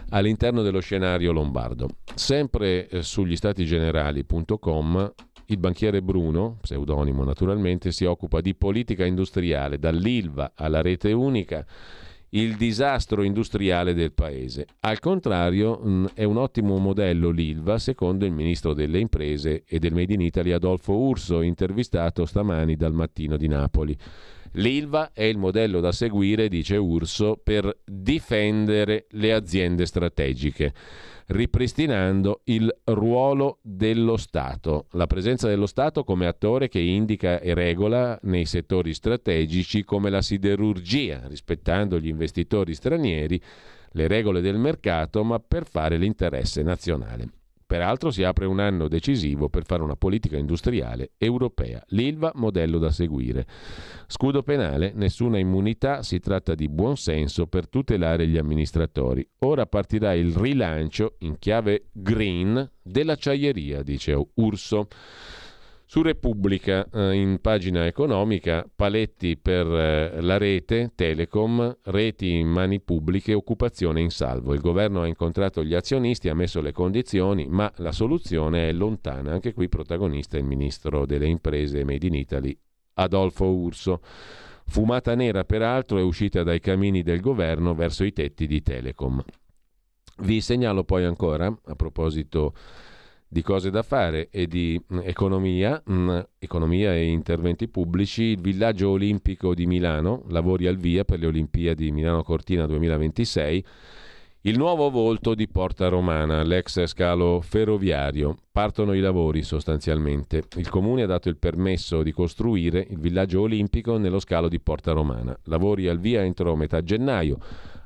all'interno 0.10 0.64
dello 0.64 0.80
scenario 0.80 1.32
lombardo. 1.32 1.90
Sempre 2.16 2.88
eh, 2.88 3.04
sugli 3.04 3.36
statigenerali.com 3.36 5.14
il 5.50 5.58
banchiere 5.60 6.02
Bruno, 6.02 6.58
pseudonimo 6.60 7.24
naturalmente, 7.24 7.92
si 7.92 8.04
occupa 8.04 8.42
di 8.42 8.56
politica 8.56 9.06
industriale, 9.06 9.78
dall'ILVA 9.78 10.54
alla 10.56 10.82
rete 10.82 11.12
unica 11.12 11.64
il 12.32 12.56
disastro 12.56 13.24
industriale 13.24 13.94
del 13.94 14.12
paese. 14.12 14.68
Al 14.82 15.00
contrario, 15.00 15.82
mm, 15.84 16.06
è 16.14 16.24
un 16.24 16.38
ottimo 16.38 16.78
modello 16.78 17.30
l'ILVA, 17.30 17.78
secondo 17.78 18.26
il 18.26 18.32
ministro 18.32 18.74
delle 18.74 19.00
imprese 19.00 19.64
e 19.66 19.80
del 19.80 19.94
Made 19.94 20.14
in 20.14 20.22
Italy 20.22 20.52
Adolfo 20.52 20.94
Urso, 20.98 21.42
intervistato 21.42 22.26
stamani 22.26 22.76
dal 22.76 22.94
mattino 22.94 23.38
di 23.38 23.48
Napoli. 23.48 23.98
L'ILVA 24.54 25.12
è 25.14 25.24
il 25.24 25.38
modello 25.38 25.80
da 25.80 25.92
seguire, 25.92 26.48
dice 26.48 26.78
Urso, 26.78 27.40
per 27.42 27.82
difendere 27.86 29.06
le 29.12 29.34
aziende 29.34 29.86
strategiche 29.86 30.74
ripristinando 31.28 32.42
il 32.46 32.74
ruolo 32.86 33.60
dello 33.62 34.18
Stato, 34.18 34.88
la 34.92 35.08
presenza 35.08 35.48
dello 35.48 35.66
Stato 35.66 36.04
come 36.04 36.26
attore 36.26 36.70
che 36.70 36.80
indica 36.80 37.40
e 37.40 37.54
regola 37.54 38.18
nei 38.24 38.46
settori 38.46 38.94
strategici 38.94 39.84
come 39.84 40.10
la 40.10 40.22
siderurgia, 40.22 41.28
rispettando 41.28 42.00
gli 42.00 42.08
investitori 42.08 42.74
stranieri, 42.74 43.42
le 43.92 44.08
regole 44.08 44.42
del 44.42 44.58
mercato, 44.58 45.24
ma 45.24 45.40
per 45.40 45.66
fare 45.66 45.98
l'interesse 45.98 46.64
nazionale. 46.64 47.30
Peraltro 47.68 48.12
si 48.12 48.24
apre 48.24 48.46
un 48.46 48.62
anno 48.62 48.88
decisivo 48.88 49.50
per 49.50 49.66
fare 49.66 49.84
una 49.84 49.98
politica 49.98 50.38
industriale 50.38 51.12
europea. 51.18 51.84
L'ILVA 51.88 52.32
modello 52.36 52.78
da 52.78 52.92
seguire. 52.92 53.46
Scudo 54.08 54.42
penale, 54.42 54.94
nessuna 54.96 55.38
immunità, 55.38 56.02
si 56.02 56.22
tratta 56.22 56.56
di 56.56 56.70
buon 56.70 56.96
senso 56.96 57.46
per 57.48 57.68
tutelare 57.68 58.26
gli 58.26 58.38
amministratori. 58.38 59.28
Ora 59.40 59.66
partirà 59.66 60.14
il 60.14 60.34
rilancio 60.34 61.16
in 61.20 61.38
chiave 61.40 61.88
green 61.92 62.72
dell'acciaieria, 62.82 63.84
dice 63.84 64.18
Urso. 64.36 64.88
Su 65.90 66.02
Repubblica, 66.02 66.86
eh, 66.92 67.14
in 67.14 67.40
pagina 67.40 67.86
economica, 67.86 68.70
paletti 68.76 69.38
per 69.38 69.66
eh, 69.66 70.20
la 70.20 70.38
rete, 70.38 70.92
Telecom, 70.94 71.78
reti 71.84 72.34
in 72.34 72.50
mani 72.50 72.82
pubbliche, 72.82 73.34
occupazione 73.34 74.02
in 74.02 74.10
salvo. 74.10 74.54
Il 74.54 74.60
governo 74.60 75.04
ha 75.04 75.08
incontrato 75.08 75.64
gli 75.64 75.74
azionisti, 75.74 76.28
ha 76.28 76.36
messo 76.36 76.60
le 76.60 76.74
condizioni, 76.74 77.48
ma 77.48 77.72
la 77.78 77.94
soluzione 77.94 78.68
è 78.68 78.74
lontana. 78.74 79.32
Anche 79.32 79.54
qui 79.54 79.70
protagonista 79.70 80.38
il 80.38 80.44
ministro 80.44 81.06
delle 81.06 81.26
imprese 81.26 81.86
Made 81.86 82.06
in 82.06 82.16
Italy, 82.16 82.60
Adolfo 82.96 83.46
Urso. 83.46 84.02
Fumata 84.66 85.16
nera, 85.16 85.46
peraltro, 85.46 86.00
è 86.00 86.04
uscita 86.04 86.44
dai 86.44 86.60
camini 86.60 87.02
del 87.02 87.22
governo 87.22 87.74
verso 87.74 88.04
i 88.04 88.12
tetti 88.12 88.46
di 88.46 88.62
Telecom. 88.62 89.24
Vi 90.18 90.42
segnalo 90.42 90.84
poi 90.84 91.06
ancora, 91.06 91.46
a 91.48 91.76
proposito 91.76 92.54
di 93.28 93.42
cose 93.42 93.70
da 93.70 93.84
fare 93.84 94.30
e 94.32 94.48
di 94.48 94.82
mm, 94.94 95.00
economia, 95.04 95.82
mm, 95.90 96.20
economia 96.40 96.94
e 96.94 97.06
interventi 97.06 97.68
pubblici, 97.68 98.24
il 98.24 98.42
villaggio 98.42 98.90
olimpico 98.90 99.54
di 99.54 99.66
Milano, 99.66 100.24
lavori 100.30 100.68
al 100.68 100.78
via 100.78 101.04
per 101.04 101.20
le 101.20 101.28
Olimpiadi 101.28 101.92
Milano 101.92 102.24
Cortina 102.24 102.66
2026, 102.66 103.66
il 104.42 104.58
nuovo 104.58 104.90
volto 104.90 105.36
di 105.36 105.50
Porta 105.50 105.90
Romana, 105.90 106.42
l'ex 106.42 106.86
scalo 106.86 107.42
ferroviario. 107.42 108.38
Partono 108.50 108.94
i 108.94 109.02
lavori 109.02 109.44
sostanzialmente. 109.44 110.44
Il 110.56 110.70
comune 110.70 111.04
ha 111.04 111.06
dato 111.06 111.28
il 111.28 111.36
permesso 111.36 112.02
di 112.02 112.14
costruire 112.14 112.86
il 112.90 112.98
villaggio 112.98 113.42
olimpico 113.42 113.98
nello 113.98 114.20
scalo 114.20 114.48
di 114.48 114.62
Porta 114.62 114.94
Romana. 114.94 115.38
Lavori 115.46 115.90
al 115.90 116.00
via 116.00 116.24
entro 116.24 116.56
metà 116.56 116.82
gennaio. 116.82 117.40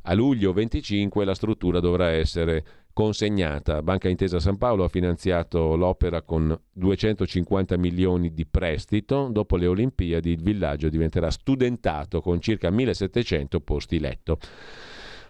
A 0.03 0.13
luglio 0.13 0.53
25 0.53 1.25
la 1.25 1.33
struttura 1.33 1.79
dovrà 1.79 2.09
essere 2.09 2.63
consegnata. 2.93 3.81
Banca 3.81 4.09
Intesa 4.09 4.39
San 4.39 4.57
Paolo 4.57 4.83
ha 4.83 4.89
finanziato 4.89 5.75
l'opera 5.75 6.21
con 6.21 6.57
250 6.71 7.77
milioni 7.77 8.33
di 8.33 8.45
prestito. 8.45 9.29
Dopo 9.31 9.55
le 9.57 9.67
Olimpiadi 9.67 10.31
il 10.31 10.41
villaggio 10.41 10.89
diventerà 10.89 11.29
studentato 11.29 12.21
con 12.21 12.39
circa 12.39 12.69
1700 12.69 13.59
posti 13.61 13.99
letto. 13.99 14.37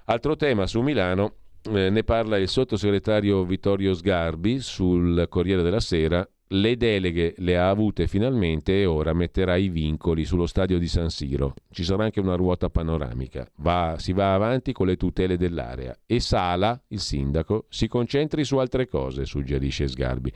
Altro 0.06 0.36
tema 0.36 0.66
su 0.68 0.82
Milano, 0.82 1.36
eh, 1.72 1.90
ne 1.90 2.04
parla 2.04 2.38
il 2.38 2.48
sottosegretario 2.48 3.44
Vittorio 3.44 3.94
Sgarbi 3.94 4.60
sul 4.60 5.26
Corriere 5.30 5.62
della 5.62 5.80
Sera 5.80 6.28
le 6.54 6.76
deleghe 6.76 7.34
le 7.38 7.58
ha 7.58 7.70
avute 7.70 8.08
finalmente 8.08 8.82
e 8.82 8.86
ora 8.86 9.14
metterà 9.14 9.56
i 9.56 9.70
vincoli 9.70 10.26
sullo 10.26 10.46
stadio 10.46 10.80
di 10.80 10.88
San 10.88 11.10
Siro. 11.10 11.54
Ci 11.72 11.84
sarà 11.84 12.04
anche 12.04 12.20
una 12.20 12.36
ruota 12.36 12.70
panoramica. 12.70 13.48
Va, 13.58 13.96
si 13.98 14.12
va 14.12 14.34
avanti 14.34 14.74
con 14.74 14.88
le 14.88 14.98
tutele 14.98 15.38
dell'area. 15.38 15.98
E 16.06 16.20
Sala, 16.20 16.80
il 16.90 17.00
sindaco, 17.00 17.66
si 17.70 17.88
concentri 17.88 18.44
su 18.44 18.58
altre 18.58 18.88
cose, 18.88 19.26
suggerisce 19.26 19.88
Sgarbi. 19.88 20.32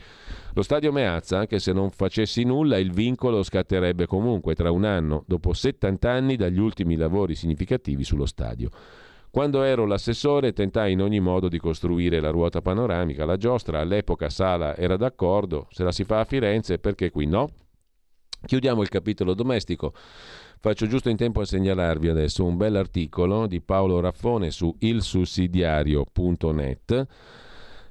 Lo 0.54 0.62
stadio 0.62 0.90
Meazza, 0.90 1.38
anche 1.38 1.58
se 1.58 1.72
non 1.72 1.90
facessi 1.90 2.44
nulla, 2.44 2.78
il 2.78 2.92
vincolo 2.92 3.42
scatterebbe 3.42 4.06
comunque 4.06 4.54
tra 4.54 4.70
un 4.70 4.84
anno, 4.84 5.24
dopo 5.26 5.52
70 5.52 6.10
anni 6.10 6.36
dagli 6.36 6.58
ultimi 6.58 6.96
lavori 6.96 7.34
significativi 7.34 8.04
sullo 8.04 8.26
stadio. 8.26 8.70
Quando 9.36 9.64
ero 9.64 9.84
l'assessore 9.84 10.54
tentai 10.54 10.92
in 10.92 11.02
ogni 11.02 11.20
modo 11.20 11.48
di 11.48 11.58
costruire 11.58 12.20
la 12.20 12.30
ruota 12.30 12.62
panoramica, 12.62 13.26
la 13.26 13.36
giostra, 13.36 13.80
all'epoca 13.80 14.30
Sala 14.30 14.74
era 14.74 14.96
d'accordo, 14.96 15.66
se 15.72 15.84
la 15.84 15.92
si 15.92 16.04
fa 16.04 16.20
a 16.20 16.24
Firenze 16.24 16.78
perché 16.78 17.10
qui 17.10 17.26
no? 17.26 17.50
Chiudiamo 18.46 18.80
il 18.80 18.88
capitolo 18.88 19.34
domestico. 19.34 19.92
Faccio 20.58 20.86
giusto 20.86 21.10
in 21.10 21.18
tempo 21.18 21.42
a 21.42 21.44
segnalarvi 21.44 22.08
adesso 22.08 22.46
un 22.46 22.56
bel 22.56 22.76
articolo 22.76 23.46
di 23.46 23.60
Paolo 23.60 24.00
Raffone 24.00 24.50
su 24.50 24.74
ilsussidiario.net 24.78 27.06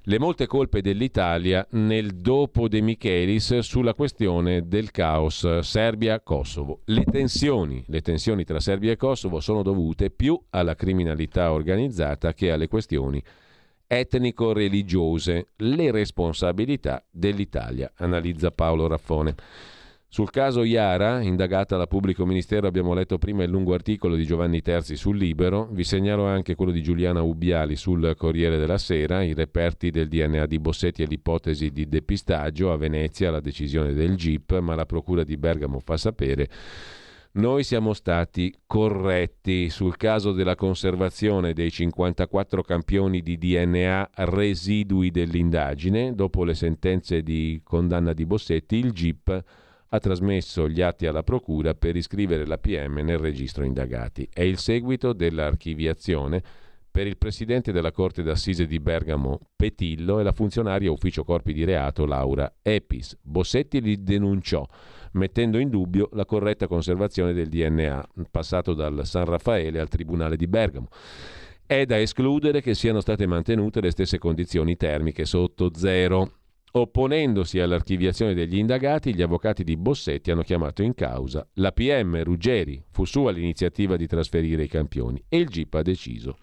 le 0.07 0.19
molte 0.19 0.45
colpe 0.45 0.81
dell'Italia 0.81 1.65
nel 1.71 2.17
dopo 2.17 2.67
De 2.67 2.79
Michelis 2.79 3.57
sulla 3.59 3.95
questione 3.95 4.67
del 4.67 4.91
caos 4.91 5.59
Serbia-Kosovo. 5.59 6.81
Le 6.85 7.05
tensioni, 7.05 7.83
le 7.87 8.01
tensioni 8.01 8.43
tra 8.43 8.59
Serbia 8.59 8.91
e 8.91 8.97
Kosovo 8.97 9.39
sono 9.39 9.63
dovute 9.63 10.11
più 10.11 10.39
alla 10.51 10.75
criminalità 10.75 11.51
organizzata 11.51 12.33
che 12.33 12.51
alle 12.51 12.67
questioni 12.67 13.21
etnico-religiose, 13.87 15.47
le 15.57 15.91
responsabilità 15.91 17.03
dell'Italia, 17.09 17.91
analizza 17.95 18.51
Paolo 18.51 18.85
Raffone. 18.87 19.35
Sul 20.15 20.29
caso 20.29 20.63
Iara, 20.63 21.19
indagata 21.19 21.75
da 21.75 21.87
pubblico 21.87 22.25
ministero, 22.25 22.67
abbiamo 22.67 22.93
letto 22.93 23.17
prima 23.17 23.43
il 23.43 23.49
lungo 23.49 23.73
articolo 23.73 24.15
di 24.15 24.25
Giovanni 24.25 24.61
Terzi 24.61 24.95
sul 24.95 25.17
Libero, 25.17 25.67
vi 25.71 25.83
segnalo 25.83 26.25
anche 26.25 26.55
quello 26.55 26.71
di 26.71 26.81
Giuliana 26.81 27.21
Ubbiali 27.21 27.75
sul 27.75 28.13
Corriere 28.15 28.57
della 28.57 28.77
Sera, 28.77 29.23
i 29.23 29.33
reperti 29.33 29.89
del 29.89 30.07
DNA 30.07 30.45
di 30.45 30.57
Bossetti 30.57 31.03
e 31.03 31.05
l'ipotesi 31.05 31.69
di 31.69 31.89
depistaggio 31.89 32.71
a 32.71 32.77
Venezia, 32.77 33.29
la 33.29 33.41
decisione 33.41 33.91
del 33.91 34.15
GIP, 34.15 34.57
ma 34.59 34.73
la 34.73 34.85
Procura 34.85 35.25
di 35.25 35.35
Bergamo 35.35 35.81
fa 35.81 35.97
sapere 35.97 36.47
noi 37.33 37.65
siamo 37.65 37.91
stati 37.91 38.55
corretti 38.65 39.69
sul 39.69 39.97
caso 39.97 40.31
della 40.31 40.55
conservazione 40.55 41.51
dei 41.51 41.69
54 41.69 42.63
campioni 42.63 43.21
di 43.21 43.37
DNA 43.37 44.11
residui 44.13 45.11
dell'indagine. 45.11 46.15
Dopo 46.15 46.45
le 46.45 46.53
sentenze 46.53 47.21
di 47.21 47.59
condanna 47.61 48.13
di 48.13 48.25
Bossetti, 48.25 48.77
il 48.77 48.93
GIP 48.93 49.43
ha 49.95 49.99
trasmesso 49.99 50.69
gli 50.69 50.81
atti 50.81 51.05
alla 51.07 51.23
Procura 51.23 51.73
per 51.73 51.95
iscrivere 51.95 52.45
la 52.45 52.57
PM 52.57 53.01
nel 53.03 53.17
registro 53.17 53.63
indagati. 53.63 54.29
È 54.31 54.41
il 54.41 54.57
seguito 54.57 55.13
dell'archiviazione 55.13 56.41
per 56.95 57.07
il 57.07 57.17
presidente 57.17 57.73
della 57.73 57.91
Corte 57.91 58.23
d'Assise 58.23 58.65
di 58.65 58.79
Bergamo 58.79 59.39
Petillo 59.55 60.19
e 60.19 60.23
la 60.23 60.31
funzionaria 60.31 60.91
ufficio 60.91 61.25
corpi 61.25 61.51
di 61.51 61.65
reato 61.65 62.05
Laura 62.05 62.55
Epis. 62.61 63.17
Bossetti 63.21 63.81
li 63.81 64.01
denunciò 64.01 64.65
mettendo 65.13 65.57
in 65.57 65.69
dubbio 65.69 66.09
la 66.13 66.25
corretta 66.25 66.67
conservazione 66.67 67.33
del 67.33 67.49
DNA 67.49 68.07
passato 68.31 68.73
dal 68.73 69.05
San 69.05 69.25
Raffaele 69.25 69.79
al 69.81 69.89
Tribunale 69.89 70.37
di 70.37 70.47
Bergamo. 70.47 70.87
È 71.65 71.83
da 71.85 71.99
escludere 71.99 72.61
che 72.61 72.75
siano 72.75 73.01
state 73.01 73.25
mantenute 73.25 73.81
le 73.81 73.91
stesse 73.91 74.17
condizioni 74.17 74.77
termiche 74.77 75.25
sotto 75.25 75.71
zero. 75.73 76.31
Opponendosi 76.77 77.59
all'archiviazione 77.59 78.33
degli 78.33 78.57
indagati, 78.57 79.15
gli 79.15 79.21
avvocati 79.21 79.63
di 79.63 79.77
Bossetti 79.77 80.29
hanno 80.29 80.41
chiamato 80.41 80.83
in 80.83 80.93
causa 80.93 81.47
la 81.53 81.71
PM 81.71 82.21
Ruggeri, 82.21 82.83
fu 82.91 83.05
sua 83.05 83.31
l'iniziativa 83.31 83.95
di 83.95 84.07
trasferire 84.07 84.63
i 84.63 84.67
campioni 84.67 85.23
e 85.29 85.37
il 85.37 85.47
GIP 85.47 85.73
ha 85.75 85.81
deciso. 85.81 86.35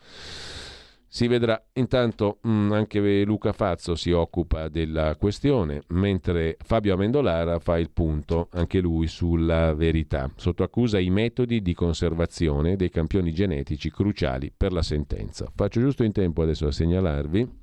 Si 1.06 1.26
vedrà. 1.26 1.62
Intanto 1.74 2.38
mm, 2.48 2.72
anche 2.72 3.24
Luca 3.24 3.52
Fazzo 3.52 3.94
si 3.94 4.10
occupa 4.10 4.68
della 4.68 5.16
questione, 5.16 5.82
mentre 5.88 6.56
Fabio 6.64 6.94
Amendolara 6.94 7.58
fa 7.58 7.78
il 7.78 7.90
punto, 7.90 8.48
anche 8.52 8.80
lui, 8.80 9.08
sulla 9.08 9.74
verità. 9.74 10.32
Sotto 10.36 10.62
accusa 10.62 10.98
i 10.98 11.10
metodi 11.10 11.60
di 11.60 11.74
conservazione 11.74 12.76
dei 12.76 12.88
campioni 12.88 13.34
genetici 13.34 13.90
cruciali 13.90 14.50
per 14.56 14.72
la 14.72 14.80
sentenza. 14.80 15.52
Faccio 15.54 15.80
giusto 15.80 16.04
in 16.04 16.12
tempo 16.12 16.40
adesso 16.40 16.66
a 16.68 16.72
segnalarvi 16.72 17.60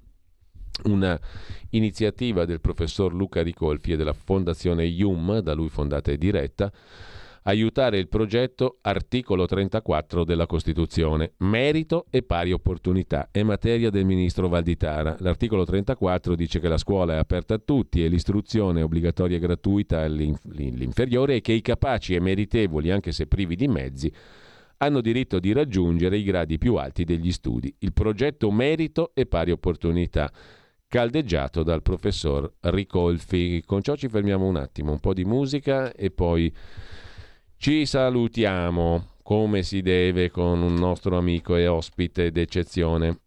una 0.85 1.19
iniziativa 1.71 2.45
del 2.45 2.61
professor 2.61 3.13
Luca 3.13 3.41
Ricolfi 3.41 3.91
e 3.91 3.95
della 3.95 4.13
fondazione 4.13 4.85
IUM, 4.85 5.39
da 5.39 5.53
lui 5.53 5.69
fondata 5.69 6.11
e 6.11 6.17
diretta, 6.17 6.71
aiutare 7.43 7.97
il 7.97 8.07
progetto 8.07 8.77
Articolo 8.81 9.45
34 9.45 10.23
della 10.23 10.45
Costituzione. 10.45 11.33
Merito 11.37 12.05
e 12.09 12.23
pari 12.23 12.51
opportunità. 12.51 13.29
È 13.31 13.41
materia 13.43 13.89
del 13.89 14.05
ministro 14.05 14.47
Valditara. 14.47 15.15
L'articolo 15.19 15.65
34 15.65 16.35
dice 16.35 16.59
che 16.59 16.67
la 16.67 16.77
scuola 16.77 17.13
è 17.13 17.17
aperta 17.17 17.55
a 17.55 17.61
tutti 17.63 18.03
e 18.03 18.07
l'istruzione 18.07 18.81
è 18.81 18.83
obbligatoria 18.83 19.37
e 19.37 19.39
gratuita 19.39 20.01
all'inferiore 20.01 21.35
e 21.35 21.41
che 21.41 21.53
i 21.53 21.61
capaci 21.61 22.13
e 22.13 22.19
meritevoli, 22.19 22.91
anche 22.91 23.11
se 23.11 23.27
privi 23.27 23.55
di 23.55 23.67
mezzi, 23.67 24.11
hanno 24.81 25.01
diritto 25.01 25.39
di 25.39 25.51
raggiungere 25.51 26.17
i 26.17 26.23
gradi 26.23 26.57
più 26.57 26.75
alti 26.75 27.03
degli 27.03 27.31
studi. 27.31 27.73
Il 27.79 27.93
progetto 27.93 28.49
Merito 28.51 29.11
e 29.13 29.25
pari 29.25 29.51
opportunità 29.51 30.31
caldeggiato 30.89 31.63
dal 31.63 31.81
professor 31.81 32.51
Ricolfi. 32.61 33.63
Con 33.65 33.81
ciò 33.81 33.95
ci 33.95 34.09
fermiamo 34.09 34.45
un 34.45 34.57
attimo, 34.57 34.91
un 34.91 34.99
po' 34.99 35.13
di 35.13 35.23
musica 35.23 35.93
e 35.93 36.11
poi 36.11 36.53
Ci 37.61 37.85
salutiamo 37.85 39.17
come 39.21 39.63
si 39.63 39.81
deve 39.81 40.31
con 40.31 40.61
un 40.61 40.75
nostro 40.75 41.17
amico 41.17 41.57
e 41.57 41.67
ospite 41.67 42.31
d'eccezione. 42.31 43.19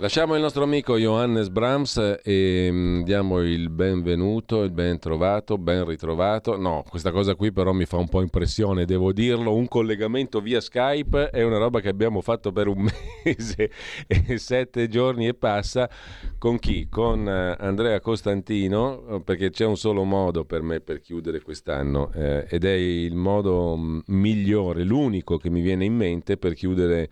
Lasciamo 0.00 0.36
il 0.36 0.40
nostro 0.40 0.62
amico 0.62 0.96
Johannes 0.96 1.48
Brahms 1.48 2.20
e 2.22 2.68
mm, 2.70 3.02
diamo 3.02 3.40
il 3.40 3.68
benvenuto, 3.68 4.62
il 4.62 4.70
ben 4.70 5.00
trovato, 5.00 5.58
ben 5.58 5.84
ritrovato. 5.84 6.56
No, 6.56 6.84
questa 6.88 7.10
cosa 7.10 7.34
qui 7.34 7.50
però 7.50 7.72
mi 7.72 7.84
fa 7.84 7.96
un 7.96 8.06
po' 8.06 8.20
impressione, 8.20 8.84
devo 8.84 9.12
dirlo. 9.12 9.52
Un 9.52 9.66
collegamento 9.66 10.40
via 10.40 10.60
Skype 10.60 11.30
è 11.30 11.42
una 11.42 11.58
roba 11.58 11.80
che 11.80 11.88
abbiamo 11.88 12.20
fatto 12.20 12.52
per 12.52 12.68
un 12.68 12.86
mese 13.24 13.72
e 14.06 14.38
sette 14.38 14.86
giorni 14.86 15.26
e 15.26 15.34
passa. 15.34 15.90
Con 16.38 16.60
chi? 16.60 16.86
Con 16.88 17.28
eh, 17.28 17.56
Andrea 17.58 17.98
Costantino, 17.98 19.20
perché 19.24 19.50
c'è 19.50 19.64
un 19.64 19.76
solo 19.76 20.04
modo 20.04 20.44
per 20.44 20.62
me 20.62 20.78
per 20.78 21.00
chiudere 21.00 21.40
quest'anno 21.40 22.12
eh, 22.14 22.46
ed 22.48 22.64
è 22.64 22.72
il 22.72 23.16
modo 23.16 23.76
mm, 23.76 23.98
migliore, 24.06 24.84
l'unico 24.84 25.38
che 25.38 25.50
mi 25.50 25.60
viene 25.60 25.84
in 25.84 25.96
mente 25.96 26.36
per 26.36 26.54
chiudere 26.54 27.10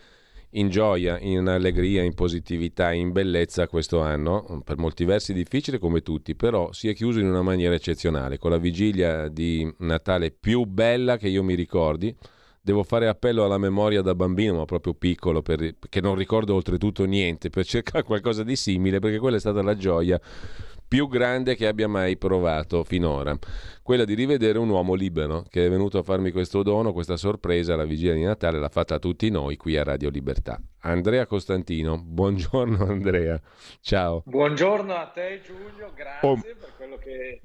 in 0.51 0.69
gioia, 0.69 1.19
in 1.19 1.47
allegria, 1.47 2.03
in 2.03 2.15
positività, 2.15 2.93
in 2.93 3.13
bellezza 3.13 3.69
questo 3.69 4.01
anno, 4.01 4.63
per 4.65 4.79
molti 4.79 5.05
versi 5.05 5.33
difficile 5.33 5.79
come 5.79 6.03
tutti, 6.03 6.35
però 6.35 6.73
si 6.73 6.89
è 6.89 6.95
chiuso 6.95 7.19
in 7.19 7.29
una 7.29 7.43
maniera 7.43 7.75
eccezionale, 7.75 8.39
con 8.39 8.51
la 8.51 8.59
vigilia 8.59 9.29
di 9.29 9.71
Natale 9.79 10.31
più 10.31 10.65
bella 10.65 11.17
che 11.17 11.29
io 11.29 11.43
mi 11.43 11.55
ricordi. 11.55 12.15
Devo 12.61 12.83
fare 12.83 13.07
appello 13.07 13.45
alla 13.45 13.59
memoria 13.59 14.03
da 14.03 14.15
bambino, 14.15 14.57
ma 14.57 14.65
proprio 14.65 14.95
piccolo, 14.95 15.41
perché 15.41 16.01
non 16.01 16.17
ricordo 16.17 16.55
oltretutto 16.55 17.05
niente, 17.05 17.49
per 17.49 17.65
cercare 17.65 18.03
qualcosa 18.05 18.43
di 18.43 18.57
simile, 18.57 18.99
perché 18.99 19.19
quella 19.19 19.37
è 19.37 19.41
stata 19.41 19.63
la 19.63 19.77
gioia 19.77 20.21
più 20.89 21.09
grande 21.09 21.57
che 21.57 21.67
abbia 21.67 21.89
mai 21.89 22.17
provato 22.17 22.85
finora, 22.85 23.37
quella 23.83 24.05
di 24.05 24.15
rivedere 24.15 24.59
un 24.59 24.69
uomo 24.69 24.95
libero 24.95 25.45
che 25.49 25.67
è 25.67 25.69
venuto 25.69 25.99
a 25.99 26.03
farmi 26.03 26.31
questo 26.31 26.63
dono, 26.63 26.93
questa 26.93 27.17
sorpresa 27.17 27.75
alla 27.75 27.85
vigilia 27.85 28.15
di 28.15 28.23
Natale, 28.23 28.59
l'ha 28.59 28.69
fatta 28.69 28.97
a 28.97 28.99
tutti 28.99 29.31
noi 29.31 29.57
qui 29.57 29.77
a 29.77 29.83
Radio 29.83 30.11
Libertà. 30.11 30.61
Andrea 30.81 31.27
Costantino, 31.27 31.99
buongiorno 31.99 32.85
Andrea, 32.87 33.41
ciao. 33.81 34.23
Buongiorno 34.25 34.95
a 34.95 35.07
te 35.07 35.41
Giulio, 35.45 35.93
grazie 35.95 36.29
oh. 36.29 36.41
per 36.41 36.73
quello 36.77 36.97
che 36.97 37.41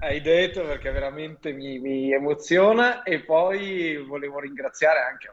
hai 0.00 0.22
detto 0.22 0.62
perché 0.62 0.90
veramente 0.90 1.52
mi, 1.52 1.78
mi, 1.78 2.10
emoziona 2.10 3.02
e 3.02 3.20
poi 3.20 3.96
volevo 3.98 4.40
ringraziare 4.40 5.00
anche 5.00 5.28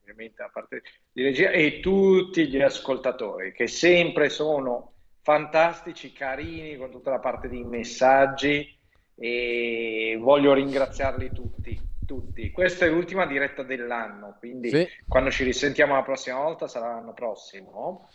ovviamente 0.00 0.42
a 0.42 0.50
parte 0.52 0.82
di 1.12 1.22
regia 1.22 1.50
e 1.50 1.78
tutti 1.80 2.48
gli 2.48 2.60
ascoltatori 2.60 3.52
che 3.52 3.68
sempre 3.68 4.28
sono 4.28 4.93
fantastici, 5.24 6.12
carini, 6.12 6.76
con 6.76 6.90
tutta 6.90 7.10
la 7.10 7.18
parte 7.18 7.48
di 7.48 7.64
messaggi 7.64 8.78
e 9.16 10.18
voglio 10.20 10.52
ringraziarli 10.52 11.32
tutti. 11.32 11.80
tutti. 12.06 12.50
Questa 12.50 12.84
è 12.84 12.90
l'ultima 12.90 13.24
diretta 13.24 13.62
dell'anno, 13.62 14.36
quindi 14.38 14.68
sì. 14.68 14.86
quando 15.08 15.30
ci 15.30 15.42
risentiamo 15.42 15.94
la 15.94 16.02
prossima 16.02 16.36
volta 16.36 16.68
sarà 16.68 16.88
l'anno 16.88 17.14
prossimo. 17.14 18.10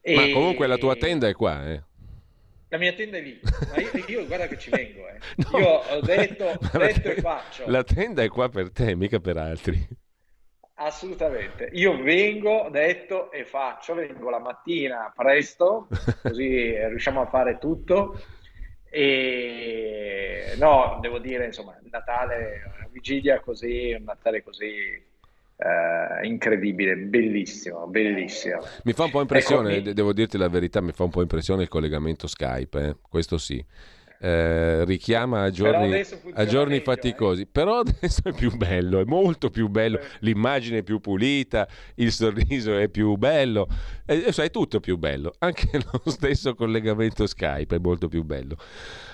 E... 0.00 0.14
Ma 0.16 0.28
comunque 0.32 0.66
la 0.66 0.76
tua 0.76 0.96
tenda 0.96 1.28
è 1.28 1.34
qua, 1.34 1.70
eh? 1.70 1.82
La 2.68 2.78
mia 2.78 2.92
tenda 2.94 3.18
è 3.18 3.20
lì, 3.20 3.40
ma 3.42 3.80
io, 3.80 4.04
io 4.06 4.26
guarda 4.26 4.48
che 4.48 4.58
ci 4.58 4.70
vengo, 4.70 5.06
eh. 5.08 5.18
no, 5.52 5.58
io 5.58 5.68
ho 5.68 6.00
detto, 6.00 6.58
detto 6.78 7.08
e 7.10 7.20
faccio. 7.20 7.64
La 7.68 7.84
tenda 7.84 8.24
è 8.24 8.28
qua 8.28 8.48
per 8.48 8.72
te, 8.72 8.96
mica 8.96 9.20
per 9.20 9.36
altri. 9.36 9.88
Assolutamente, 10.82 11.68
io 11.72 12.02
vengo, 12.02 12.68
detto 12.70 13.30
e 13.30 13.44
faccio, 13.44 13.92
vengo 13.92 14.30
la 14.30 14.38
mattina 14.38 15.12
presto, 15.14 15.88
così 16.22 16.74
riusciamo 16.74 17.20
a 17.20 17.26
fare 17.26 17.58
tutto. 17.58 18.18
E 18.88 20.54
no, 20.58 20.96
devo 21.02 21.18
dire, 21.18 21.44
insomma, 21.44 21.78
Natale, 21.90 22.62
una 22.78 22.88
vigilia 22.90 23.40
così, 23.40 23.92
un 23.92 24.04
Natale 24.04 24.42
così 24.42 24.68
eh, 24.68 26.26
incredibile, 26.26 26.96
bellissimo, 26.96 27.86
bellissimo. 27.86 28.62
Mi 28.84 28.94
fa 28.94 29.04
un 29.04 29.10
po' 29.10 29.20
impressione, 29.20 29.76
ecco, 29.76 29.92
devo 29.92 30.14
dirti 30.14 30.38
la 30.38 30.48
verità, 30.48 30.80
mi 30.80 30.92
fa 30.92 31.04
un 31.04 31.10
po' 31.10 31.20
impressione 31.20 31.64
il 31.64 31.68
collegamento 31.68 32.26
Skype, 32.26 32.80
eh? 32.80 32.96
questo 33.06 33.36
sì 33.36 33.62
eh, 34.22 34.84
richiama 34.84 35.44
a 35.44 35.50
giorni, 35.50 35.98
a 36.34 36.44
giorni 36.44 36.72
meglio, 36.72 36.84
faticosi, 36.84 37.42
eh. 37.42 37.48
però 37.50 37.78
adesso 37.80 38.20
è 38.24 38.32
più 38.32 38.54
bello, 38.54 39.00
è 39.00 39.04
molto 39.04 39.48
più 39.48 39.68
bello, 39.68 39.98
l'immagine 40.20 40.78
è 40.78 40.82
più 40.82 41.00
pulita, 41.00 41.66
il 41.94 42.12
sorriso 42.12 42.76
è 42.76 42.88
più 42.88 43.16
bello, 43.16 43.66
adesso 44.04 44.42
è 44.42 44.50
tutto 44.50 44.78
più 44.78 44.98
bello, 44.98 45.32
anche 45.38 45.70
lo 45.90 46.10
stesso 46.10 46.54
collegamento 46.54 47.26
Skype 47.26 47.76
è 47.76 47.78
molto 47.78 48.08
più 48.08 48.22
bello. 48.22 48.56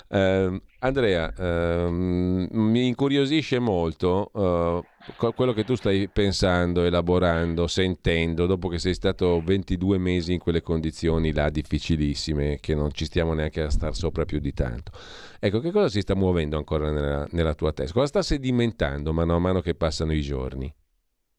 Uh, 0.08 0.60
Andrea, 0.78 1.32
uh, 1.36 1.90
mi 1.90 2.86
incuriosisce 2.86 3.58
molto 3.58 4.30
uh, 4.32 5.32
quello 5.34 5.52
che 5.52 5.64
tu 5.64 5.74
stai 5.74 6.08
pensando, 6.08 6.84
elaborando, 6.84 7.66
sentendo, 7.66 8.46
dopo 8.46 8.68
che 8.68 8.78
sei 8.78 8.94
stato 8.94 9.40
22 9.44 9.98
mesi 9.98 10.32
in 10.32 10.38
quelle 10.38 10.62
condizioni 10.62 11.32
là 11.32 11.50
difficilissime, 11.50 12.58
che 12.60 12.74
non 12.74 12.92
ci 12.92 13.04
stiamo 13.04 13.32
neanche 13.32 13.62
a 13.62 13.70
star 13.70 13.94
sopra 13.94 14.24
più 14.24 14.38
di 14.38 14.52
tanto. 14.52 14.92
Ecco, 15.40 15.58
che 15.58 15.72
cosa 15.72 15.88
si 15.88 16.00
sta 16.00 16.14
muovendo 16.14 16.56
ancora 16.56 16.90
nella, 16.90 17.26
nella 17.30 17.54
tua 17.54 17.72
testa? 17.72 17.92
Cosa 17.92 18.06
sta 18.06 18.22
sedimentando 18.22 19.12
mano 19.12 19.34
a 19.34 19.38
mano 19.38 19.60
che 19.60 19.74
passano 19.74 20.12
i 20.12 20.20
giorni? 20.20 20.72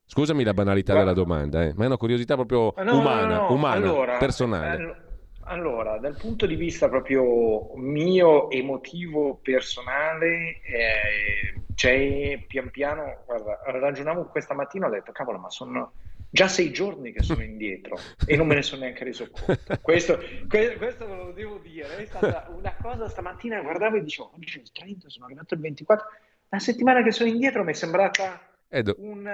Scusami 0.10 0.44
la 0.44 0.53
banalità 0.53 0.94
Guarda, 0.94 1.11
della 1.11 1.26
domanda, 1.26 1.64
eh, 1.64 1.73
ma 1.76 1.84
è 1.84 1.88
una 1.88 1.98
curiosità 1.98 2.35
proprio 2.35 2.73
no, 2.84 2.98
umana, 2.98 3.35
no, 3.35 3.41
no, 3.41 3.53
umana 3.53 3.76
allora, 3.76 4.18
personale. 4.18 4.84
Eh, 4.84 5.07
allora, 5.48 5.98
dal 5.98 6.18
punto 6.18 6.45
di 6.45 6.56
vista 6.56 6.90
proprio 6.90 7.74
mio, 7.76 8.49
emotivo, 8.49 9.40
personale, 9.41 10.60
eh, 10.61 11.61
c'è 11.74 12.44
pian 12.48 12.69
piano, 12.69 13.24
guarda, 13.26 13.60
ragionavo 13.65 14.26
questa 14.26 14.53
mattina, 14.53 14.88
ho 14.88 14.90
detto, 14.90 15.11
cavolo, 15.11 15.38
ma 15.38 15.49
sono, 15.49 15.94
già 16.30 16.48
sei 16.48 16.72
giorni 16.72 17.11
che 17.11 17.24
sono 17.24 17.44
indietro 17.44 17.98
e 18.26 18.36
non 18.36 18.48
me 18.48 18.56
ne 18.56 18.61
sono 18.61 18.82
neanche 18.82 19.03
reso 19.03 19.30
conto. 19.30 19.78
Questo, 19.82 20.19
questo 20.48 21.07
ve 21.07 21.15
lo 21.15 21.32
devo 21.32 21.60
dire, 21.60 21.98
è 21.98 22.06
stata 22.06 22.49
una 22.53 22.76
cosa 22.82 23.07
stamattina, 23.07 23.61
guardavo 23.61 23.95
e 23.95 24.03
dicevo, 24.03 24.32
oggi 24.36 24.57
è 24.57 24.61
il 24.61 24.72
30, 24.72 25.10
sono 25.10 25.26
arrivato 25.26 25.53
il 25.53 25.61
24, 25.61 26.06
la 26.49 26.60
settimana 26.60 27.02
che 27.03 27.11
sono 27.11 27.30
indietro 27.30 27.64
mi 27.64 27.72
è 27.72 27.74
sembrata 27.74 28.41
do- 28.68 28.95
un, 28.99 29.30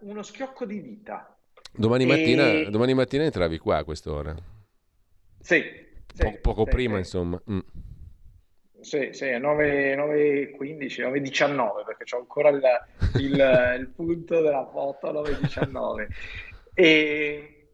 uno 0.00 0.22
schiocco 0.22 0.64
di 0.64 0.78
vita. 0.80 1.36
Domani, 1.70 2.04
e... 2.04 2.06
mattina, 2.06 2.70
domani 2.70 2.94
mattina 2.94 3.24
entravi 3.24 3.58
qua 3.58 3.78
a 3.78 3.84
quest'ora. 3.84 4.34
Sì. 5.40 5.62
sì 6.14 6.22
po- 6.22 6.38
poco 6.40 6.64
sì, 6.64 6.70
prima, 6.70 6.94
sì. 6.94 6.98
insomma. 7.00 7.42
Mm. 7.50 7.58
Sì, 8.80 9.10
sì, 9.12 9.26
9.15, 9.26 10.56
9.19 10.56 11.84
perché 11.84 12.04
c'ho 12.04 12.18
ancora 12.18 12.48
il, 12.48 12.62
il, 13.18 13.76
il 13.78 13.88
punto 13.94 14.40
della 14.40 14.66
foto 14.70 15.12
9.19 15.12 16.06
e, 16.72 17.66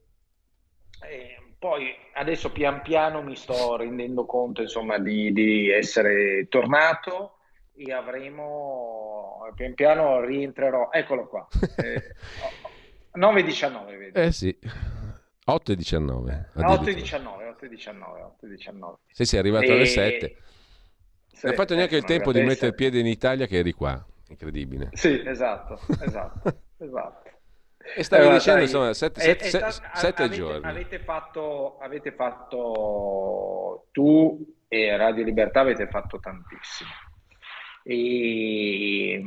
e, 1.00 1.36
poi 1.58 1.94
adesso 2.14 2.50
pian 2.50 2.82
piano 2.82 3.22
mi 3.22 3.36
sto 3.36 3.76
rendendo 3.76 4.26
conto 4.26 4.62
insomma 4.62 4.98
di, 4.98 5.32
di 5.32 5.70
essere 5.70 6.48
tornato 6.48 7.38
e 7.76 7.92
avremo 7.92 9.48
pian 9.54 9.74
piano 9.74 10.24
rientrerò 10.24 10.88
eccolo 10.90 11.28
qua 11.28 11.46
eh, 11.76 12.14
9.19 13.16 13.98
vedi 13.98 14.18
eh 14.18 14.32
sì 14.32 14.58
8 15.48 15.72
e 15.72 15.76
19 15.76 16.50
8 16.54 16.90
e 16.90 16.94
19 16.94 17.48
8 17.48 17.64
e 17.64 17.68
19 17.68 18.22
8 18.22 18.46
e 18.46 18.48
19 18.48 18.96
se 19.12 19.24
sei 19.24 19.38
arrivato 19.38 19.64
e... 19.64 19.72
alle 19.72 19.86
7 19.86 20.36
sì, 21.36 21.42
non 21.44 21.50
hai 21.50 21.58
fatto 21.58 21.74
neanche 21.74 21.96
il 21.96 22.04
tempo 22.04 22.32
di 22.32 22.40
mettere 22.40 22.68
il 22.68 22.74
piede 22.74 22.98
in 22.98 23.06
Italia 23.06 23.46
che 23.46 23.58
eri 23.58 23.72
qua, 23.72 24.02
incredibile. 24.28 24.88
Sì, 24.94 25.22
esatto, 25.22 25.78
esatto, 26.00 26.60
esatto. 26.78 27.30
E 27.94 28.02
stavi 28.02 28.22
allora, 28.22 28.38
dicendo, 28.38 28.66
sai, 28.66 28.68
insomma, 28.68 28.94
sette, 28.94 29.20
è, 29.20 29.24
sette, 29.24 29.44
è 29.44 29.48
stato, 29.48 29.98
sette 29.98 30.22
avete, 30.22 30.34
giorni. 30.34 30.66
Avete 30.66 30.98
fatto, 31.00 31.76
avete 31.78 32.12
fatto, 32.12 33.88
tu 33.92 34.56
e 34.66 34.96
Radio 34.96 35.24
Libertà 35.24 35.60
avete 35.60 35.86
fatto 35.88 36.18
tantissimo. 36.20 36.90
E 37.82 39.22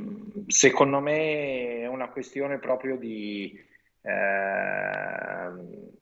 secondo 0.47 0.99
me 0.99 1.81
è 1.81 1.87
una 1.87 2.09
questione 2.09 2.57
proprio 2.57 2.97
di, 2.97 3.55
eh, 4.09 5.51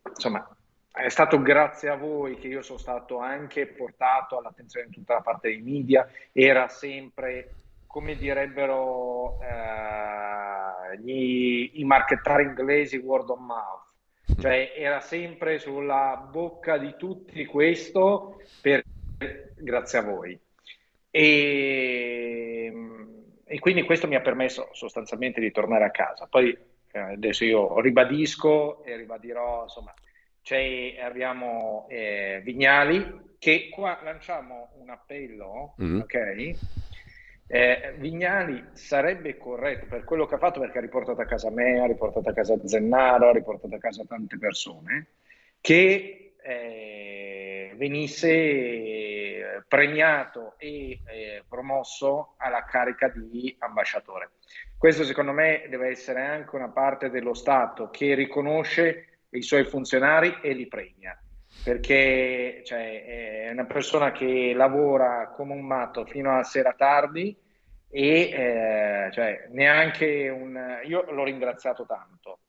insomma, 0.10 0.48
è 0.92 1.10
stato 1.10 1.42
grazie 1.42 1.90
a 1.90 1.96
voi 1.96 2.38
che 2.38 2.48
io 2.48 2.62
sono 2.62 2.80
stato 2.80 3.20
anche 3.20 3.68
portato 3.68 4.38
all'attenzione 4.38 4.88
di 4.88 4.94
tutta 4.94 5.16
la 5.16 5.22
parte 5.22 5.50
dei 5.50 5.62
media, 5.62 6.10
era 6.32 6.68
sempre, 6.70 7.54
come 7.86 8.16
direbbero 8.16 9.40
eh, 9.42 10.98
gli, 11.00 11.72
i 11.76 11.84
marchettari 11.84 12.44
inglesi, 12.44 12.98
word 12.98 13.30
of 13.30 13.40
mouth, 13.40 14.40
cioè 14.40 14.74
era 14.76 15.00
sempre 15.00 15.60
sulla 15.60 16.28
bocca 16.32 16.78
di 16.78 16.96
tutti 16.98 17.46
questo 17.46 18.42
per, 18.62 18.84
grazie 19.56 20.00
a 20.00 20.04
voi. 20.04 20.40
E, 21.10 22.74
e 23.44 23.60
quindi 23.60 23.84
questo 23.84 24.08
mi 24.08 24.16
ha 24.16 24.22
permesso 24.22 24.70
sostanzialmente 24.74 25.40
di 25.40 25.52
tornare 25.52 25.86
a 25.86 25.92
casa. 25.92 26.28
Poi 26.28 26.58
adesso 26.98 27.46
io 27.46 27.80
ribadisco 27.80 28.84
e 28.84 28.96
ribadirò, 28.96 29.64
insomma, 29.64 29.94
cioè, 30.42 30.98
abbiamo 31.02 31.88
eh, 31.90 32.42
Vignali, 32.44 33.36
che 33.38 33.70
qua 33.70 34.00
lanciamo 34.02 34.70
un 34.80 34.90
appello, 34.90 35.76
mm-hmm. 35.82 36.00
ok? 36.00 36.56
Eh, 37.50 37.94
Vignali 37.98 38.64
sarebbe 38.74 39.38
corretto 39.38 39.86
per 39.88 40.04
quello 40.04 40.26
che 40.26 40.36
ha 40.36 40.38
fatto 40.38 40.60
perché 40.60 40.78
ha 40.78 40.82
riportato 40.82 41.22
a 41.22 41.26
casa 41.26 41.50
me, 41.50 41.80
ha 41.80 41.86
riportato 41.86 42.30
a 42.30 42.34
casa 42.34 42.58
Zennaro, 42.66 43.30
ha 43.30 43.34
riportato 43.34 43.76
a 43.76 43.80
casa 43.80 44.04
tante 44.06 44.38
persone, 44.38 45.08
che 45.62 46.36
eh, 46.42 47.74
venisse 47.76 48.30
eh, 48.30 49.64
premiato 49.68 50.56
e 50.58 51.02
eh, 51.06 51.44
promosso 51.48 52.36
alla 52.38 52.64
carica 52.64 53.10
di 53.10 53.56
ambasciatore. 53.60 54.30
Questo 54.78 55.04
secondo 55.06 55.32
me 55.32 55.66
deve 55.70 55.90
essere 55.90 56.22
anche 56.22 56.56
una 56.56 56.70
parte 56.70 57.10
dello 57.10 57.34
Stato 57.34 57.90
che 57.90 58.14
riconosce 58.14 59.24
i 59.32 59.42
suoi 59.42 59.64
funzionari 59.66 60.38
e 60.42 60.54
li 60.54 60.68
premia. 60.68 61.20
Perché 61.64 62.62
cioè, 62.64 63.48
è 63.48 63.52
una 63.52 63.66
persona 63.66 64.12
che 64.12 64.54
lavora 64.54 65.32
come 65.36 65.54
un 65.54 65.66
matto 65.66 66.06
fino 66.06 66.38
a 66.38 66.44
sera 66.44 66.74
tardi 66.74 67.36
e 67.90 68.20
eh, 68.30 69.10
cioè, 69.12 69.48
neanche 69.50 70.30
un... 70.30 70.80
Io 70.86 71.10
l'ho 71.10 71.24
ringraziato 71.24 71.86
tanto, 71.88 72.40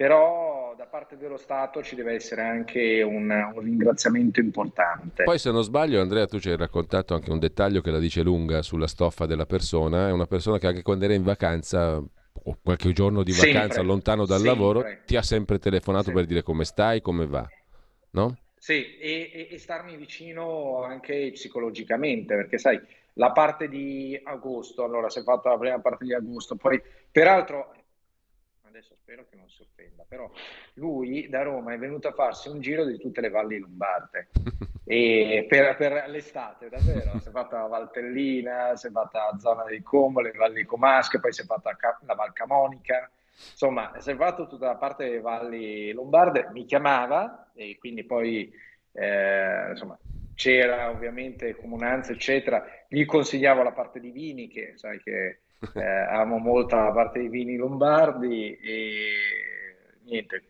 però 0.00 0.72
da 0.78 0.86
parte 0.86 1.18
dello 1.18 1.36
Stato 1.36 1.82
ci 1.82 1.94
deve 1.94 2.14
essere 2.14 2.40
anche 2.40 3.02
un, 3.02 3.28
un, 3.30 3.60
ringraziamento 3.60 4.40
importante. 4.40 5.24
Poi 5.24 5.38
se 5.38 5.50
non 5.50 5.62
sbaglio 5.62 6.00
Andrea 6.00 6.24
tu 6.24 6.38
ci 6.38 6.48
hai 6.48 6.56
raccontato 6.56 7.12
anche 7.12 7.30
un 7.30 7.38
dettaglio 7.38 7.82
che 7.82 7.90
la 7.90 7.98
dice 7.98 8.22
lunga 8.22 8.62
sulla 8.62 8.86
stoffa 8.86 9.26
della 9.26 9.44
persona, 9.44 10.08
è 10.08 10.10
una 10.10 10.24
persona 10.24 10.56
che 10.56 10.68
anche 10.68 10.80
quando 10.80 11.04
era 11.04 11.12
in 11.12 11.22
vacanza 11.22 11.96
o 11.98 12.58
qualche 12.62 12.92
giorno 12.92 13.22
di 13.22 13.32
vacanza 13.32 13.74
sempre, 13.74 13.82
lontano 13.82 14.24
dal 14.24 14.40
sempre. 14.40 14.54
lavoro, 14.54 14.84
ti 15.04 15.16
ha 15.16 15.22
sempre 15.22 15.58
telefonato 15.58 16.04
sempre. 16.04 16.22
per 16.22 16.32
dire 16.32 16.42
come 16.42 16.64
stai, 16.64 17.02
come 17.02 17.26
va, 17.26 17.46
no? 18.12 18.38
Sì, 18.56 18.96
e, 18.96 19.48
e, 19.50 19.58
starmi 19.58 19.96
vicino 19.96 20.82
anche 20.82 21.30
psicologicamente, 21.32 22.36
perché 22.36 22.56
sai, 22.56 22.80
la 23.14 23.32
parte 23.32 23.68
di 23.68 24.18
agosto, 24.24 24.82
allora 24.82 25.10
si 25.10 25.18
è 25.18 25.22
fatta 25.22 25.50
la 25.50 25.58
prima 25.58 25.78
parte 25.78 26.06
di 26.06 26.14
agosto, 26.14 26.56
poi 26.56 26.80
peraltro 27.10 27.74
adesso 28.70 28.94
spero 28.94 29.26
che 29.28 29.36
non 29.36 29.48
si 29.50 29.62
offenda, 29.62 30.04
però 30.08 30.30
lui 30.74 31.28
da 31.28 31.42
Roma 31.42 31.74
è 31.74 31.78
venuto 31.78 32.08
a 32.08 32.12
farsi 32.12 32.48
un 32.48 32.60
giro 32.60 32.84
di 32.84 32.98
tutte 32.98 33.20
le 33.20 33.28
valli 33.28 33.58
lombarde. 33.58 34.28
E 34.90 35.46
per, 35.48 35.76
per 35.76 36.08
l'estate, 36.08 36.68
davvero, 36.68 37.16
si 37.20 37.28
è 37.28 37.30
fatta 37.30 37.60
la 37.60 37.68
Valtellina, 37.68 38.74
si 38.74 38.88
è 38.88 38.90
fatta 38.90 39.30
la 39.30 39.38
zona 39.38 39.62
dei 39.62 39.82
Como, 39.82 40.18
le 40.18 40.32
valli 40.32 40.64
Comasche, 40.64 41.20
poi 41.20 41.32
si 41.32 41.42
è 41.42 41.44
fatta 41.44 41.76
la 42.06 42.14
Val 42.14 42.32
Camonica, 42.32 43.08
insomma, 43.52 43.92
si 44.00 44.10
è 44.10 44.16
fatto 44.16 44.48
tutta 44.48 44.66
la 44.66 44.74
parte 44.74 45.04
delle 45.04 45.20
valli 45.20 45.92
lombarde, 45.92 46.48
mi 46.50 46.64
chiamava 46.64 47.52
e 47.54 47.76
quindi 47.78 48.02
poi, 48.02 48.52
eh, 48.90 49.68
insomma, 49.68 49.96
c'era 50.34 50.90
ovviamente 50.90 51.54
comunanza, 51.54 52.10
eccetera, 52.10 52.66
gli 52.88 53.04
consigliavo 53.04 53.62
la 53.62 53.72
parte 53.72 54.00
di 54.00 54.10
vini, 54.10 54.48
che 54.48 54.72
sai 54.74 55.00
che 55.00 55.42
eh, 55.74 55.82
amo 55.82 56.38
molto 56.38 56.76
la 56.76 56.90
parte 56.92 57.20
dei 57.20 57.28
vini 57.28 57.56
lombardi 57.56 58.56
e 58.56 59.12
niente. 60.02 60.44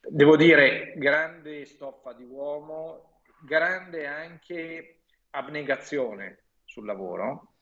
Devo 0.00 0.36
dire, 0.36 0.92
grande 0.96 1.64
stoffa 1.64 2.12
di 2.12 2.24
uomo, 2.24 3.20
grande 3.44 4.06
anche 4.06 4.98
abnegazione 5.30 6.38
sul 6.64 6.86
lavoro 6.86 7.54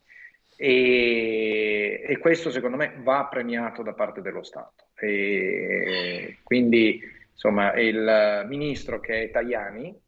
e, 0.57 2.05
e 2.07 2.19
questo 2.19 2.51
secondo 2.51 2.77
me 2.77 2.95
va 2.99 3.27
premiato 3.27 3.83
da 3.83 3.95
parte 3.95 4.21
dello 4.21 4.43
Stato. 4.43 4.89
E 4.95 6.39
quindi 6.43 7.01
insomma 7.33 7.75
il 7.75 8.45
ministro 8.47 9.01
che 9.01 9.25
è 9.25 9.31
Tajani, 9.31 10.01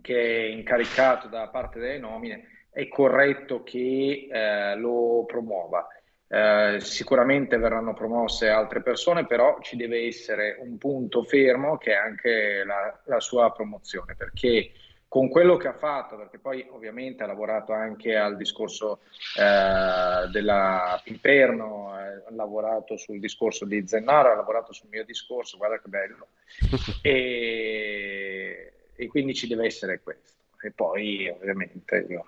che 0.00 0.20
è 0.20 0.48
incaricato 0.50 1.28
da 1.28 1.48
parte 1.48 1.78
delle 1.78 1.98
nomine, 1.98 2.57
è 2.78 2.86
corretto 2.86 3.64
che 3.64 4.28
eh, 4.30 4.76
lo 4.76 5.24
promuova. 5.26 5.88
Eh, 6.28 6.78
sicuramente 6.78 7.56
verranno 7.56 7.92
promosse 7.92 8.48
altre 8.48 8.82
persone, 8.82 9.26
però 9.26 9.58
ci 9.60 9.74
deve 9.74 10.06
essere 10.06 10.56
un 10.60 10.78
punto 10.78 11.24
fermo 11.24 11.76
che 11.76 11.90
è 11.90 11.96
anche 11.96 12.62
la, 12.64 12.96
la 13.06 13.18
sua 13.18 13.50
promozione, 13.50 14.14
perché 14.14 14.70
con 15.08 15.28
quello 15.28 15.56
che 15.56 15.66
ha 15.66 15.72
fatto, 15.72 16.16
perché 16.16 16.38
poi 16.38 16.68
ovviamente 16.70 17.24
ha 17.24 17.26
lavorato 17.26 17.72
anche 17.72 18.14
al 18.14 18.36
discorso 18.36 19.00
eh, 19.36 20.28
della 20.30 21.00
Piperno, 21.02 21.94
ha 21.94 22.30
lavorato 22.30 22.96
sul 22.96 23.18
discorso 23.18 23.64
di 23.64 23.88
Zennaro, 23.88 24.30
ha 24.30 24.36
lavorato 24.36 24.72
sul 24.72 24.88
mio 24.88 25.04
discorso, 25.04 25.56
guarda 25.56 25.80
che 25.80 25.88
bello, 25.88 26.28
e, 27.02 28.72
e 28.94 29.06
quindi 29.08 29.34
ci 29.34 29.48
deve 29.48 29.66
essere 29.66 30.00
questo. 30.00 30.36
E 30.60 30.70
poi 30.70 31.28
ovviamente 31.28 32.06
io 32.08 32.26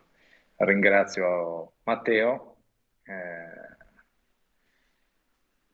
ringrazio 0.64 1.72
Matteo 1.84 2.56
eh, 3.04 3.70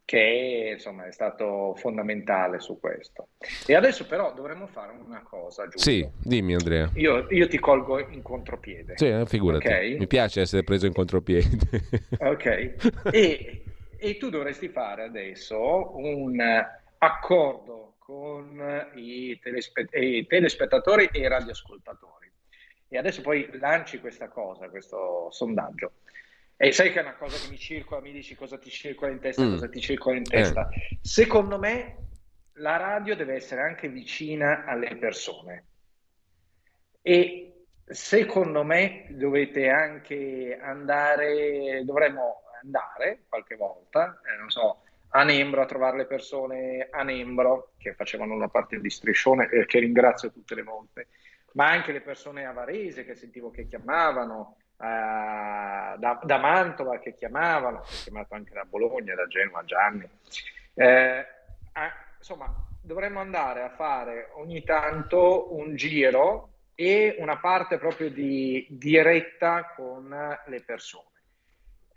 che 0.07 0.71
insomma 0.75 1.07
è 1.07 1.13
stato 1.13 1.75
fondamentale 1.77 2.61
su 2.61 2.79
questo. 2.79 3.31
E 3.67 3.75
adesso 3.75 4.07
però 4.07 4.33
dovremmo 4.33 4.69
fare 4.69 4.93
una 4.93 5.23
cosa, 5.23 5.67
Giulio. 5.67 5.79
Sì, 5.79 6.09
dimmi 6.23 6.55
Andrea. 6.55 6.89
Io, 6.95 7.27
io 7.31 7.49
ti 7.49 7.59
colgo 7.59 7.99
in 7.99 8.23
contropiede. 8.23 8.95
Sì, 8.97 9.09
eh, 9.09 9.27
figurati. 9.27 9.67
Okay? 9.67 9.99
Mi 9.99 10.07
piace 10.07 10.43
essere 10.43 10.63
preso 10.63 10.87
in 10.87 10.93
contropiede. 10.93 11.59
ok. 12.21 13.11
E, 13.11 13.65
e 13.97 14.17
tu 14.17 14.31
dovresti 14.31 14.69
fare 14.69 15.03
adesso 15.03 15.97
un 15.97 16.41
accordo 16.99 17.97
con 17.99 18.93
i, 18.95 19.37
telespe- 19.43 19.89
i 19.99 20.25
telespettatori 20.29 21.09
e 21.11 21.19
i 21.19 21.27
radioascoltatori 21.27 22.26
e 22.89 22.99
adesso 22.99 23.21
poi 23.21 23.49
lanci 23.59 24.01
questa 24.01 24.29
cosa, 24.29 24.69
questo 24.69 25.29
sondaggio. 25.31 25.93
E 26.57 26.73
sai 26.73 26.91
che 26.91 27.01
è 27.01 27.03
una 27.03 27.17
cosa 27.17 27.37
che 27.37 27.51
mi 27.51 27.59
circola, 27.59 28.01
mi 28.01 28.13
dici 28.13 28.35
cosa 28.35 28.59
ti 28.59 28.71
circola 28.71 29.13
in 29.13 29.21
testa, 29.21 29.43
mm. 29.43 29.51
cosa 29.51 29.69
ti 29.69 29.81
circola 29.81 30.17
in 30.17 30.25
testa. 30.25 30.69
Eh. 30.69 30.99
Secondo 31.03 31.59
me, 31.59 31.97
la 32.55 32.77
radio 32.77 33.15
deve 33.15 33.35
essere 33.35 33.61
anche 33.61 33.89
vicina 33.89 34.65
alle 34.65 34.97
persone 34.97 35.65
e 37.03 37.65
secondo 37.85 38.65
me 38.65 39.07
dovete 39.11 39.69
anche 39.69 40.59
andare, 40.61 41.83
dovremmo 41.85 42.43
andare 42.63 43.25
qualche 43.29 43.57
volta, 43.57 44.21
eh, 44.25 44.39
non 44.39 44.51
so, 44.51 44.83
a 45.11 45.23
Nembro 45.23 45.63
a 45.63 45.67
trovare 45.67 45.99
le 45.99 46.07
persone 46.07 46.89
a 46.91 47.03
Nembro 47.03 47.73
che 47.79 47.95
facevano 47.95 48.35
una 48.35 48.49
parte 48.49 48.81
di 48.81 48.91
striscione 48.91 49.49
e 49.51 49.67
che 49.67 49.79
ringrazio 49.79 50.33
tutte 50.33 50.55
le 50.55 50.63
volte, 50.63 51.09
ma 51.57 51.71
anche 51.71 51.91
le 51.91 52.03
persone 52.03 52.45
a 52.45 52.53
Varese 52.53 53.05
che 53.05 53.15
sentivo 53.15 53.51
che 53.51 53.67
chiamavano, 53.67 54.57
eh, 54.79 54.85
da, 54.85 56.21
da, 56.23 56.39
Mantova 56.39 56.99
che 56.99 57.17
chiamavano, 57.17 57.83
chiamato 58.05 58.35
anche 58.35 58.53
da 58.53 58.65
Bologna, 58.65 59.15
da 59.15 59.27
Genova, 59.27 59.65
Gianni. 59.65 60.07
Eh, 60.75 61.27
a, 61.73 61.93
insomma, 62.19 62.55
dovremmo 62.83 63.21
andare 63.21 63.63
a 63.63 63.71
fare 63.71 64.31
ogni 64.35 64.63
tanto 64.65 65.57
un 65.57 65.75
giro 65.77 66.51
e 66.75 67.17
una 67.21 67.39
parte 67.39 67.79
proprio 67.79 68.11
di 68.11 68.67
diretta 68.69 69.73
con 69.75 70.15
le 70.47 70.61
persone. 70.61 71.16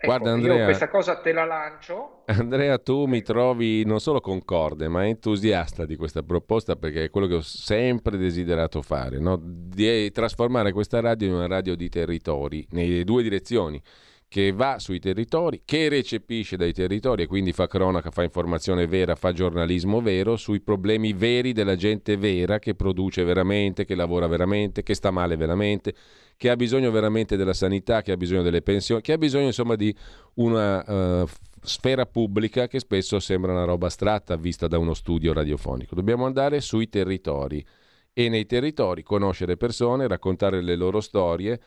Ecco, 0.02 0.14
Guarda 0.16 0.32
Andrea, 0.32 0.64
questa 0.64 0.88
cosa 0.88 1.20
te 1.20 1.34
la 1.34 1.44
lancio. 1.44 2.24
Andrea, 2.28 2.78
tu 2.78 3.04
mi 3.04 3.22
trovi 3.22 3.84
non 3.84 4.00
solo 4.00 4.22
concorde, 4.22 4.88
ma 4.88 5.06
entusiasta 5.06 5.86
di 5.86 5.98
questa 5.98 6.24
proposta 6.24 6.78
perché 6.78 7.04
è 7.04 7.10
quello 7.10 7.28
che 7.28 7.34
ho 7.34 7.42
sempre 7.42 8.16
desiderato 8.16 8.82
fare, 8.82 9.20
no? 9.20 9.38
di 9.44 10.10
trasformare 10.12 10.72
questa 10.72 11.02
radio 11.02 11.28
in 11.28 11.34
una 11.34 11.48
radio 11.48 11.76
di 11.76 11.90
territori, 11.90 12.66
nelle 12.70 13.04
due 13.04 13.24
direzioni 13.24 13.82
che 14.30 14.52
va 14.52 14.78
sui 14.78 15.00
territori, 15.00 15.64
che 15.66 15.90
recepisce 15.90 16.56
dai 16.56 16.72
territori 16.72 17.24
e 17.24 17.28
quindi 17.28 17.52
fa 17.52 17.66
cronaca, 17.66 18.12
fa 18.12 18.22
informazione 18.22 18.86
vera, 18.86 19.16
fa 19.16 19.34
giornalismo 19.34 20.02
vero 20.02 20.38
sui 20.38 20.62
problemi 20.62 21.14
veri 21.14 21.52
della 21.52 21.76
gente 21.76 22.16
vera 22.16 22.60
che 22.60 22.76
produce 22.76 23.24
veramente, 23.24 23.86
che 23.86 23.96
lavora 23.96 24.28
veramente, 24.28 24.84
che 24.84 24.94
sta 24.94 25.10
male 25.10 25.36
veramente, 25.36 25.96
che 26.38 26.52
ha 26.52 26.56
bisogno 26.56 26.92
veramente 26.92 27.38
della 27.38 27.54
sanità, 27.54 28.04
che 28.04 28.12
ha 28.12 28.18
bisogno 28.18 28.44
delle 28.44 28.62
pensioni, 28.62 29.02
che 29.02 29.14
ha 29.14 29.18
bisogno 29.18 29.48
insomma 29.48 29.76
di 29.76 29.94
una 30.36 31.24
uh, 31.24 31.28
sfera 31.64 32.06
pubblica 32.06 32.68
che 32.68 32.80
spesso 32.80 33.20
sembra 33.20 33.52
una 33.52 33.64
roba 33.64 33.88
astratta 33.88 34.36
vista 34.36 34.68
da 34.68 34.78
uno 34.78 34.94
studio 34.94 35.34
radiofonico. 35.34 35.96
Dobbiamo 35.96 36.28
andare 36.28 36.62
sui 36.62 36.88
territori 36.88 37.66
e 38.14 38.30
nei 38.30 38.46
territori 38.46 39.02
conoscere 39.02 39.58
persone, 39.58 40.08
raccontare 40.08 40.62
le 40.62 40.76
loro 40.76 41.02
storie 41.02 41.60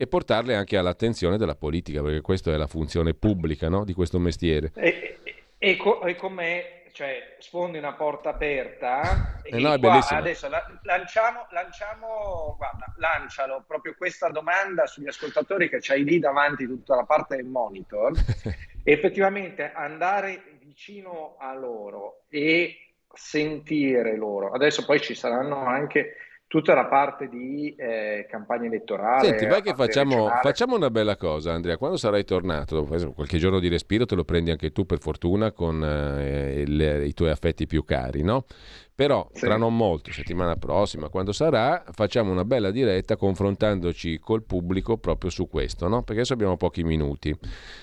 e 0.00 0.06
portarle 0.06 0.54
anche 0.54 0.76
all'attenzione 0.76 1.36
della 1.36 1.56
politica, 1.56 2.00
perché 2.00 2.20
questa 2.20 2.52
è 2.52 2.56
la 2.56 2.68
funzione 2.68 3.14
pubblica 3.14 3.68
no? 3.68 3.84
di 3.84 3.92
questo 3.94 4.20
mestiere. 4.20 4.70
E, 4.76 5.18
e, 5.24 5.34
e, 5.58 5.76
co- 5.76 6.02
e 6.02 6.14
con 6.14 6.34
me, 6.34 6.82
cioè, 6.92 7.34
sfondi 7.40 7.78
una 7.78 7.94
porta 7.94 8.28
aperta. 8.30 9.40
Eh 9.42 9.58
no. 9.58 9.72
Adesso 9.72 10.48
la, 10.48 10.64
lanciamo, 10.82 11.48
lanciamo, 11.50 12.54
guarda, 12.56 12.94
lancialo 12.98 13.64
proprio 13.66 13.96
questa 13.98 14.28
domanda 14.28 14.86
sugli 14.86 15.08
ascoltatori 15.08 15.68
che 15.68 15.78
c'hai 15.80 16.04
lì 16.04 16.20
davanti 16.20 16.64
tutta 16.66 16.94
la 16.94 17.04
parte 17.04 17.34
del 17.34 17.46
monitor. 17.46 18.12
effettivamente 18.84 19.72
andare 19.72 20.58
vicino 20.60 21.34
a 21.40 21.52
loro 21.54 22.22
e 22.28 22.92
sentire 23.12 24.16
loro. 24.16 24.52
Adesso 24.52 24.84
poi 24.84 25.00
ci 25.00 25.16
saranno 25.16 25.66
anche 25.66 26.14
tutta 26.48 26.72
la 26.72 26.86
parte 26.86 27.28
di 27.28 27.74
eh, 27.76 28.26
campagna 28.28 28.66
elettorale. 28.66 29.28
Senti, 29.28 29.46
vai 29.46 29.60
che 29.60 29.74
facciamo, 29.74 30.28
facciamo, 30.42 30.74
una 30.74 30.90
bella 30.90 31.16
cosa, 31.16 31.52
Andrea. 31.52 31.76
Quando 31.76 31.98
sarai 31.98 32.24
tornato, 32.24 32.84
qualche 33.14 33.36
giorno 33.36 33.60
di 33.60 33.68
respiro 33.68 34.06
te 34.06 34.14
lo 34.14 34.24
prendi 34.24 34.50
anche 34.50 34.72
tu, 34.72 34.86
per 34.86 34.98
fortuna, 34.98 35.52
con 35.52 35.84
eh, 35.84 36.64
le, 36.66 37.06
i 37.06 37.12
tuoi 37.12 37.30
affetti 37.30 37.66
più 37.66 37.84
cari, 37.84 38.22
no? 38.22 38.46
Però 38.94 39.28
sì. 39.32 39.42
tra 39.42 39.56
non 39.56 39.76
molto, 39.76 40.10
settimana 40.10 40.56
prossima, 40.56 41.08
quando 41.08 41.32
sarà, 41.32 41.84
facciamo 41.92 42.32
una 42.32 42.44
bella 42.44 42.72
diretta 42.72 43.16
confrontandoci 43.16 44.18
col 44.18 44.42
pubblico 44.42 44.96
proprio 44.96 45.30
su 45.30 45.48
questo, 45.48 45.86
no? 45.86 45.98
Perché 45.98 46.14
adesso 46.14 46.32
abbiamo 46.32 46.56
pochi 46.56 46.82
minuti. 46.82 47.32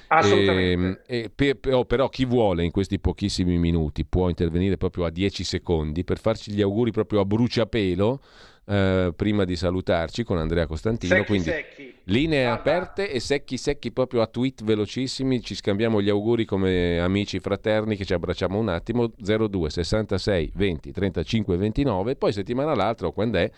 Assolutamente. 0.07 1.03
E, 1.05 1.17
ehm, 1.19 1.31
e, 1.37 1.55
però, 1.55 1.85
però 1.85 2.09
chi 2.09 2.25
vuole 2.25 2.65
in 2.65 2.71
questi 2.71 2.99
pochissimi 2.99 3.57
minuti 3.57 4.05
può 4.05 4.27
intervenire 4.27 4.75
proprio 4.75 5.05
a 5.05 5.09
10 5.09 5.43
secondi 5.45 6.03
per 6.03 6.19
farci 6.19 6.51
gli 6.51 6.61
auguri 6.61 6.91
proprio 6.91 7.21
a 7.21 7.25
bruciapelo 7.25 8.19
eh, 8.67 9.13
prima 9.15 9.45
di 9.45 9.55
salutarci 9.55 10.23
con 10.23 10.37
Andrea 10.37 10.65
Costantino. 10.65 11.13
Secchi, 11.13 11.27
quindi 11.27 11.49
secchi. 11.49 11.95
linee 12.05 12.47
aperte 12.47 13.11
e 13.11 13.19
secchi 13.19 13.57
secchi 13.57 13.91
proprio 13.91 14.21
a 14.21 14.27
tweet 14.27 14.63
velocissimi. 14.63 15.41
Ci 15.41 15.55
scambiamo 15.55 16.01
gli 16.01 16.09
auguri 16.09 16.45
come 16.45 16.99
amici 16.99 17.39
fraterni 17.39 17.95
che 17.95 18.05
ci 18.05 18.13
abbracciamo 18.13 18.57
un 18.57 18.69
attimo. 18.69 19.11
02 19.15 19.69
66 19.69 20.51
20 20.55 20.91
35 20.91 21.57
29. 21.57 22.15
Poi 22.15 22.33
settimana 22.33 22.73
l'altra 22.73 23.07
o 23.07 23.11
quando 23.11 23.37
è 23.37 23.51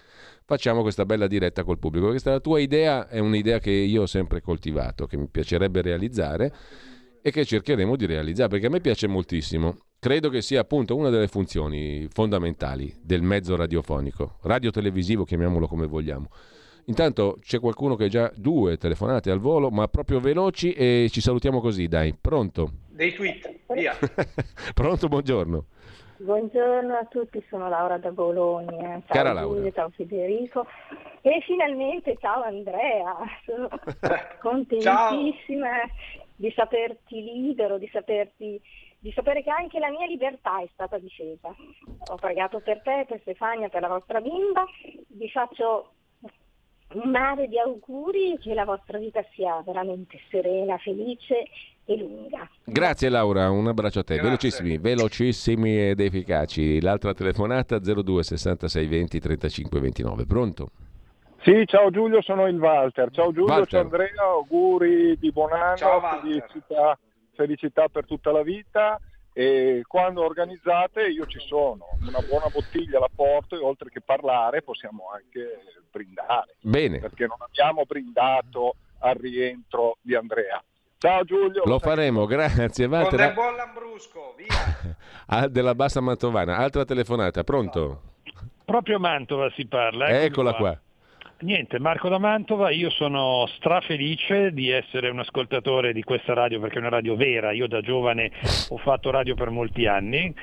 facciamo 0.44 0.82
questa 0.82 1.06
bella 1.06 1.28
diretta 1.28 1.64
col 1.64 1.80
pubblico. 1.80 2.08
Questa 2.08 2.32
la 2.32 2.40
tua 2.40 2.60
idea 2.60 3.08
è 3.08 3.20
un'idea 3.20 3.60
che 3.60 3.72
io 3.72 4.04
ho 4.04 4.08
sempre 4.08 4.42
coltivato, 4.42 5.06
che 5.06 5.18
mi 5.18 5.28
piacerebbe 5.30 5.82
realizzare 5.82 6.54
e 7.22 7.32
che 7.32 7.46
cercheremo 7.46 7.96
di 7.96 8.06
realizzare 8.06 8.50
perché 8.50 8.68
a 8.68 8.70
me 8.70 8.82
piace 8.82 9.08
moltissimo. 9.08 9.78
Credo 9.99 10.30
che 10.30 10.41
sia 10.44 10.61
appunto 10.61 10.95
una 10.95 11.10
delle 11.10 11.28
funzioni 11.28 12.07
fondamentali 12.11 12.94
del 13.02 13.24
mezzo 13.24 13.56
radiofonico, 13.56 14.38
radio-televisivo, 14.44 15.24
chiamiamolo 15.24 15.65
come 15.65 15.88
vogliamo. 15.88 16.28
Intanto 16.86 17.40
c'è 17.41 17.60
qualcuno 17.60 17.95
che 17.95 18.03
ha 18.03 18.07
già 18.07 18.32
due 18.36 18.78
telefonate 18.78 19.32
al 19.32 19.40
volo, 19.40 19.72
ma 19.72 19.88
proprio 19.88 20.19
veloci 20.19 20.72
e 20.74 21.07
ci 21.10 21.19
salutiamo 21.19 21.60
così, 21.60 21.88
dai. 21.88 22.14
Pronto? 22.14 22.74
Dei 22.90 23.11
tweet, 23.11 23.52
via. 23.74 23.95
Pronto, 24.76 25.07
buongiorno. 25.07 25.65
Buongiorno 26.18 26.94
a 26.94 27.06
tutti, 27.06 27.44
sono 27.49 27.68
Laura 27.68 27.98
da 27.98 28.11
Bologna. 28.11 29.02
Ciao 29.07 29.15
Cara 29.15 29.34
Laura. 29.34 29.72
Ciao 29.72 29.90
Federico. 29.90 30.68
E 31.22 31.41
finalmente 31.44 32.15
ciao 32.19 32.44
Andrea, 32.44 33.15
sono 33.45 33.68
contentissima 34.41 35.68
ciao. 35.68 35.90
di 36.36 36.53
saperti 36.56 37.24
libero, 37.24 37.80
di 37.80 37.90
saperti 37.91 38.61
di 38.99 39.11
sapere 39.11 39.44
che 39.44 39.49
anche 39.49 39.80
la 39.80 39.90
mia 39.90 40.06
libertà 40.07 40.61
è 40.61 40.68
stata 40.74 40.98
difesa. 40.98 41.53
Ho 42.11 42.15
pregato 42.15 42.60
per 42.60 42.82
te, 42.82 43.06
per 43.07 43.19
Stefania, 43.22 43.69
per 43.69 43.82
la 43.82 43.90
vostra 43.90 44.19
bimba, 44.22 44.65
vi 45.07 45.30
faccio 45.30 45.91
un 46.94 47.10
mare 47.10 47.48
di 47.48 47.60
auguri 47.60 48.38
che 48.40 48.53
la 48.53 48.64
vostra 48.64 48.98
vita 48.98 49.24
sia 49.34 49.61
veramente 49.65 50.18
serena, 50.30 50.78
felice 50.78 51.45
e 51.86 51.98
lunga. 51.98 52.49
Grazie 52.64 53.10
Laura, 53.10 53.49
un 53.49 53.68
abbraccio 53.68 53.99
a 53.99 54.03
te. 54.03 54.15
Grazie. 54.15 54.30
Velocissimi, 54.30 54.78
velocissimi 54.78 55.90
ed 55.90 55.99
efficaci. 55.99 56.82
L'altra 56.82 57.14
telefonata 57.14 57.80
02 57.80 58.24
66 58.24 58.88
20 58.88 59.19
35 59.19 59.80
29. 59.80 60.26
Pronto? 60.26 60.69
Sì, 61.44 61.64
ciao 61.65 61.91
Giulio, 61.91 62.22
sono 62.22 62.48
il 62.48 62.57
Walter. 62.57 63.11
Ciao 63.11 63.32
Giulio, 63.32 63.53
Walter. 63.53 63.68
ciao 63.68 63.82
Andrea, 63.82 64.22
auguri 64.24 65.18
di 65.18 65.32
buon 65.32 65.53
anno, 65.53 65.76
ciao, 65.76 66.02
felicità 66.22 66.98
felicità 67.38 67.88
per 67.88 68.06
tutta 68.06 68.32
la 68.32 68.42
vita 68.42 69.00
e 69.32 69.84
quando 69.88 70.26
organizzate 70.26 71.04
io 71.04 71.28
ci 71.28 71.38
sono, 71.40 71.86
una 72.02 72.22
buona 72.28 72.48
bottiglia 72.52 72.98
la 72.98 73.10
porto 73.14 73.56
e 73.56 73.60
oltre 73.60 73.92
che 73.92 74.02
parlare 74.02 74.64
possiamo 74.64 75.12
anche 75.14 75.62
brindare. 75.92 76.56
Bene. 76.60 76.98
Perché 76.98 77.28
non 77.28 77.38
abbiamo 77.40 77.84
brindato 77.86 78.78
al 79.00 79.14
rientro 79.14 79.98
di 80.02 80.16
Andrea. 80.16 80.60
Ciao 80.98 81.24
Giulio. 81.24 81.62
Lo 81.66 81.78
faremo, 81.78 82.26
grazie. 82.26 82.88
Con 82.88 83.16
del 83.16 83.34
buon 83.34 83.56
Lambrusco, 83.56 84.36
via. 84.36 85.46
della 85.48 85.76
Bassa 85.76 86.02
Mantovana. 86.02 86.58
Altra 86.58 86.84
telefonata, 86.84 87.44
pronto? 87.44 88.02
Proprio 88.66 88.98
Mantova 88.98 89.52
si 89.52 89.68
parla. 89.68 90.10
Eccola 90.10 90.56
qua. 90.56 90.60
qua. 90.60 90.82
Niente, 91.40 91.78
Marco 91.78 92.10
da 92.10 92.18
Mantova, 92.18 92.72
io 92.72 92.90
sono 92.90 93.46
strafelice 93.58 94.52
di 94.54 94.72
essere 94.72 95.10
un 95.10 95.20
ascoltatore 95.20 95.94
di 95.94 96.02
questa 96.02 96.34
radio 96.34 96.60
perché 96.60 96.78
è 96.78 96.80
una 96.80 96.90
radio 96.90 97.16
vera, 97.16 97.52
io 97.52 97.68
da 97.68 97.80
giovane 97.82 98.32
ho 98.70 98.78
fatto 98.78 99.12
radio 99.12 99.36
per 99.36 99.52
molti 99.52 99.86
anni 99.86 100.34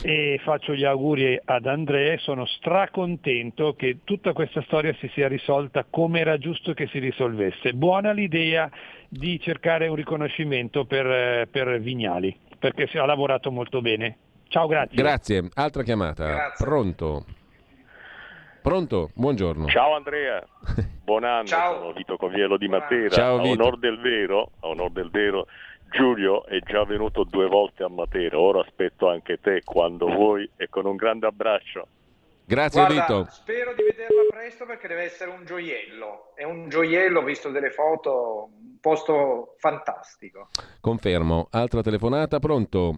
e 0.00 0.40
faccio 0.42 0.74
gli 0.74 0.84
auguri 0.84 1.38
ad 1.44 1.66
Andrea 1.66 2.16
sono 2.16 2.46
stracontento 2.46 3.74
che 3.74 3.98
tutta 4.04 4.32
questa 4.32 4.62
storia 4.62 4.94
si 5.00 5.10
sia 5.12 5.28
risolta 5.28 5.84
come 5.90 6.20
era 6.20 6.38
giusto 6.38 6.72
che 6.72 6.86
si 6.86 6.98
risolvesse. 6.98 7.74
Buona 7.74 8.12
l'idea 8.12 8.70
di 9.06 9.38
cercare 9.40 9.86
un 9.88 9.96
riconoscimento 9.96 10.86
per, 10.86 11.48
per 11.48 11.78
Vignali 11.78 12.34
perché 12.58 12.86
si 12.86 12.96
ha 12.96 13.04
lavorato 13.04 13.50
molto 13.50 13.82
bene. 13.82 14.16
Ciao, 14.48 14.66
grazie. 14.66 14.96
Grazie. 14.96 15.48
Altra 15.52 15.82
chiamata. 15.82 16.26
Grazie. 16.26 16.64
Pronto? 16.64 17.24
Pronto? 18.62 19.10
Buongiorno. 19.14 19.66
Ciao 19.68 19.94
Andrea, 19.94 20.44
buon 21.04 21.24
anno, 21.24 21.46
Ciao. 21.46 21.78
sono 21.78 21.92
Vito 21.92 22.16
Coviello 22.16 22.56
di 22.56 22.68
Matera. 22.68 23.08
Ciao, 23.08 23.38
a 23.38 23.42
onor 23.42 23.78
del 23.78 23.98
vero, 23.98 24.50
a 24.60 24.68
onor 24.68 24.90
del 24.90 25.10
vero, 25.10 25.46
Giulio 25.90 26.44
è 26.46 26.58
già 26.60 26.84
venuto 26.84 27.24
due 27.24 27.46
volte 27.46 27.84
a 27.84 27.88
Matera, 27.88 28.38
ora 28.38 28.60
aspetto 28.60 29.08
anche 29.08 29.40
te 29.40 29.62
quando 29.64 30.06
vuoi 30.06 30.48
e 30.56 30.68
con 30.68 30.86
un 30.86 30.96
grande 30.96 31.26
abbraccio. 31.26 31.86
Grazie 32.44 32.84
Guarda, 32.84 33.00
Vito. 33.06 33.26
spero 33.30 33.74
di 33.74 33.82
vederla 33.82 34.22
presto 34.30 34.64
perché 34.64 34.88
deve 34.88 35.02
essere 35.02 35.30
un 35.30 35.44
gioiello. 35.44 36.32
È 36.34 36.44
un 36.44 36.68
gioiello, 36.68 37.20
ho 37.20 37.24
visto 37.24 37.50
delle 37.50 37.70
foto, 37.70 38.48
un 38.58 38.80
posto 38.80 39.54
fantastico. 39.58 40.48
Confermo. 40.80 41.48
Altra 41.50 41.82
telefonata, 41.82 42.38
pronto? 42.38 42.96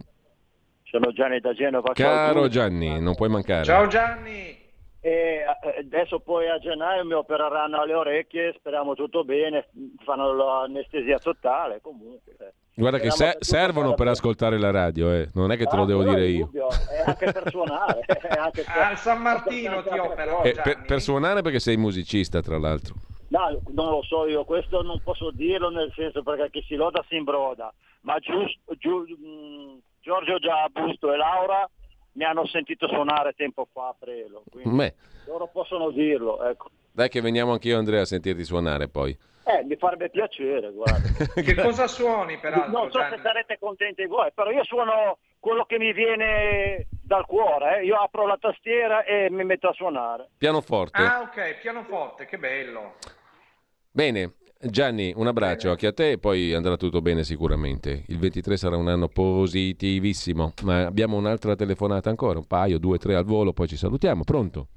sono 0.91 1.13
Gianni 1.13 1.39
da 1.39 1.53
Genova. 1.53 1.93
Caro 1.93 2.49
Gianni, 2.49 2.99
non 2.99 3.15
puoi 3.15 3.29
mancare. 3.29 3.63
Ciao 3.63 3.87
Gianni. 3.87 4.60
E 5.03 5.43
adesso 5.79 6.19
poi 6.19 6.47
a 6.47 6.59
gennaio 6.59 7.03
mi 7.03 7.13
opereranno 7.13 7.81
alle 7.81 7.95
orecchie, 7.95 8.53
speriamo 8.55 8.93
tutto 8.93 9.23
bene, 9.23 9.67
fanno 10.03 10.31
l'anestesia 10.31 11.17
totale 11.17 11.81
comunque. 11.81 12.35
Eh. 12.39 12.53
Guarda 12.75 12.99
che 12.99 13.09
se- 13.09 13.37
servono 13.39 13.95
per 13.95 14.09
ascoltare 14.09 14.59
la 14.59 14.69
radio, 14.69 15.11
eh. 15.11 15.29
non 15.33 15.51
è 15.51 15.57
che 15.57 15.65
te 15.65 15.75
lo 15.75 15.81
ah, 15.81 15.85
devo 15.87 16.03
dire 16.03 16.27
io. 16.27 16.45
Dubbio, 16.45 16.67
è 16.69 17.03
anche 17.03 17.31
per 17.31 17.49
suonare. 17.49 18.01
anche 18.37 18.63
per, 18.63 18.77
Al 18.77 18.97
San 18.97 19.21
Martino 19.23 19.81
ti 19.81 19.97
opero. 19.97 20.43
Eh, 20.43 20.53
per, 20.53 20.83
per 20.85 21.01
suonare 21.01 21.41
perché 21.41 21.59
sei 21.59 21.77
musicista, 21.77 22.41
tra 22.41 22.59
l'altro. 22.59 22.93
No, 23.29 23.59
non 23.71 23.89
lo 23.89 24.03
so 24.03 24.27
io, 24.27 24.43
questo 24.43 24.83
non 24.83 25.01
posso 25.03 25.31
dirlo 25.31 25.69
nel 25.69 25.91
senso 25.95 26.21
perché 26.21 26.49
chi 26.51 26.63
si 26.67 26.75
loda 26.75 27.03
si 27.07 27.15
imbroda, 27.15 27.73
ma 28.01 28.19
giusto, 28.19 28.75
giu, 28.77 28.99
mh, 28.99 29.79
Giorgio 30.01 30.37
Giabusto 30.37 31.11
e 31.11 31.17
Laura 31.17 31.67
mi 32.13 32.23
hanno 32.23 32.45
sentito 32.47 32.87
suonare 32.87 33.33
tempo 33.33 33.67
fa 33.71 33.89
a 33.89 33.95
Prelo, 33.97 34.43
quindi 34.49 34.75
Beh. 34.75 34.93
loro 35.25 35.47
possono 35.47 35.89
dirlo. 35.91 36.43
Ecco. 36.43 36.69
Dai 36.91 37.09
che 37.09 37.21
veniamo 37.21 37.53
anch'io 37.53 37.77
Andrea 37.77 38.01
a 38.01 38.05
sentirti 38.05 38.43
suonare 38.43 38.87
poi. 38.87 39.17
Eh, 39.43 39.63
mi 39.63 39.75
farebbe 39.75 40.09
piacere, 40.09 40.71
guarda. 40.71 41.01
che 41.41 41.55
cosa 41.55 41.87
suoni 41.87 42.37
peraltro? 42.37 42.71
Non 42.71 42.91
so 42.91 42.99
Gianni? 42.99 43.15
se 43.15 43.21
sarete 43.21 43.57
contenti 43.59 44.05
voi, 44.05 44.31
però 44.33 44.51
io 44.51 44.63
suono 44.63 45.17
quello 45.39 45.65
che 45.65 45.79
mi 45.79 45.93
viene 45.93 46.87
dal 47.01 47.25
cuore, 47.25 47.79
eh. 47.79 47.85
io 47.85 47.95
apro 47.95 48.27
la 48.27 48.37
tastiera 48.39 49.03
e 49.03 49.29
mi 49.31 49.43
metto 49.43 49.69
a 49.69 49.73
suonare. 49.73 50.29
Pianoforte? 50.37 51.01
Ah 51.01 51.21
ok, 51.21 51.59
pianoforte, 51.59 52.25
che 52.25 52.37
bello. 52.37 52.95
Bene, 53.89 54.33
Gianni, 54.63 55.11
un 55.15 55.25
abbraccio 55.25 55.71
anche 55.71 55.87
a 55.87 55.91
te 55.91 56.11
e 56.11 56.17
poi 56.19 56.53
andrà 56.53 56.77
tutto 56.77 57.01
bene 57.01 57.23
sicuramente. 57.23 58.03
Il 58.07 58.19
23 58.19 58.57
sarà 58.57 58.77
un 58.77 58.87
anno 58.87 59.07
positivissimo, 59.07 60.53
ma 60.63 60.85
abbiamo 60.85 61.17
un'altra 61.17 61.55
telefonata 61.55 62.09
ancora, 62.09 62.37
un 62.37 62.45
paio, 62.45 62.77
due, 62.77 62.99
tre 62.99 63.15
al 63.15 63.25
volo, 63.25 63.53
poi 63.53 63.67
ci 63.67 63.75
salutiamo. 63.75 64.23
Pronto? 64.23 64.67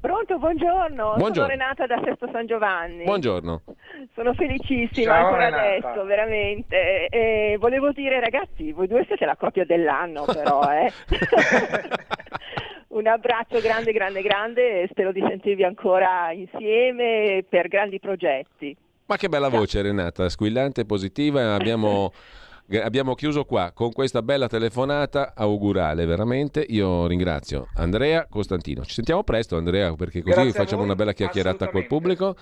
Pronto, 0.00 0.38
buongiorno. 0.38 1.14
buongiorno. 1.16 1.32
Sono 1.32 1.46
Renata 1.46 1.86
da 1.86 2.00
Sesto 2.04 2.28
San 2.30 2.46
Giovanni. 2.46 3.04
Buongiorno. 3.04 3.62
Sono 4.14 4.34
felicissima 4.34 5.14
Ciao, 5.14 5.24
ancora 5.24 5.44
Renata. 5.46 5.88
adesso, 5.88 6.04
veramente. 6.04 7.06
E 7.08 7.56
volevo 7.58 7.90
dire, 7.90 8.20
ragazzi, 8.20 8.70
voi 8.72 8.86
due 8.86 9.04
siete 9.06 9.24
la 9.24 9.36
coppia 9.36 9.64
dell'anno, 9.64 10.24
però, 10.26 10.60
eh. 10.70 10.92
un 12.88 13.06
abbraccio 13.06 13.60
grande, 13.60 13.92
grande, 13.92 14.22
grande 14.22 14.82
e 14.82 14.88
spero 14.90 15.10
di 15.10 15.24
sentirvi 15.26 15.64
ancora 15.64 16.30
insieme 16.32 17.44
per 17.48 17.66
grandi 17.68 17.98
progetti. 17.98 18.76
Ma 19.06 19.16
che 19.16 19.28
bella 19.28 19.48
voce 19.48 19.82
Renata, 19.82 20.28
squillante 20.28 20.82
e 20.82 20.84
positiva. 20.86 21.52
Abbiamo, 21.54 22.12
abbiamo, 22.82 23.14
chiuso 23.14 23.44
qua 23.44 23.72
con 23.72 23.92
questa 23.92 24.22
bella 24.22 24.48
telefonata 24.48 25.34
augurale, 25.36 26.06
veramente. 26.06 26.64
Io 26.68 27.06
ringrazio 27.06 27.68
Andrea 27.74 28.26
Costantino. 28.28 28.82
Ci 28.84 28.94
sentiamo 28.94 29.22
presto 29.22 29.56
Andrea 29.56 29.92
perché 29.94 30.22
così 30.22 30.34
Grazie 30.34 30.52
facciamo 30.52 30.82
una 30.82 30.94
bella 30.94 31.12
chiacchierata 31.12 31.68
col 31.68 31.86
pubblico. 31.86 32.34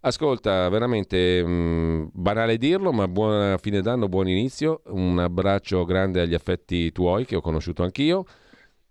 Ascolta, 0.00 0.68
veramente 0.68 1.42
mh, 1.42 1.50
mm, 1.50 2.06
banale 2.12 2.58
dirlo, 2.58 2.92
ma 2.92 3.08
buona 3.08 3.56
fine 3.56 3.80
d'anno, 3.80 4.06
buon 4.06 4.28
inizio. 4.28 4.82
Un 4.88 5.18
abbraccio 5.18 5.84
grande 5.86 6.20
agli 6.20 6.34
affetti 6.34 6.92
tuoi 6.92 7.24
che 7.24 7.36
ho 7.36 7.40
conosciuto 7.40 7.82
anch'io. 7.82 8.26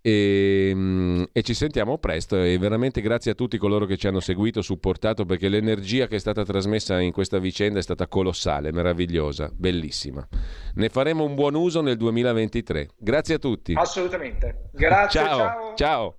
E, 0.06 0.68
ehm, 0.68 1.26
e, 1.32 1.42
ci 1.42 1.54
sentiamo 1.54 1.96
presto 1.96 2.36
e 2.36 2.58
veramente 2.58 3.00
grazie 3.00 3.30
a 3.30 3.34
tutti 3.34 3.56
coloro 3.56 3.86
che 3.86 3.96
ci 3.96 4.06
hanno 4.06 4.20
seguito, 4.20 4.60
supportato 4.60 5.24
perché 5.24 5.48
l'energia 5.48 6.06
che 6.06 6.16
è 6.16 6.18
stata 6.18 6.44
trasmessa 6.44 7.00
in 7.00 7.10
questa 7.10 7.38
vicenda 7.38 7.78
è 7.78 7.82
stata 7.82 8.06
colossale, 8.06 8.70
meravigliosa, 8.70 9.50
bellissima. 9.50 10.26
Ne 10.74 10.88
faremo 10.90 11.24
un 11.24 11.34
buon 11.34 11.54
uso 11.54 11.80
nel 11.80 11.96
2023. 11.96 12.88
Grazie 12.98 13.36
a 13.36 13.38
tutti. 13.38 13.72
Assolutamente. 13.72 14.68
Grazie. 14.72 15.20
ciao. 15.20 15.38
Ciao. 15.38 15.74
ciao. 15.74 16.18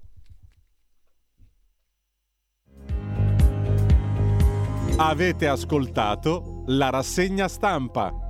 Avete 4.97 5.47
ascoltato 5.47 6.63
la 6.67 6.89
rassegna 6.89 7.47
stampa. 7.47 8.23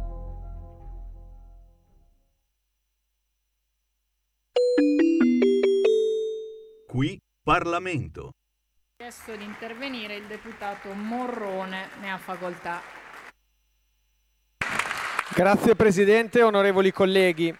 Qui 6.95 7.19
Parlamento. 7.43 8.29
Chiesto 8.95 9.35
di 9.35 9.43
intervenire 9.43 10.15
il 10.15 10.27
deputato 10.27 10.93
Morrone, 10.93 11.89
ne 11.99 12.09
ha 12.09 12.17
facoltà. 12.17 12.79
Grazie 15.33 15.75
Presidente, 15.75 16.41
onorevoli 16.41 16.93
colleghi. 16.93 17.53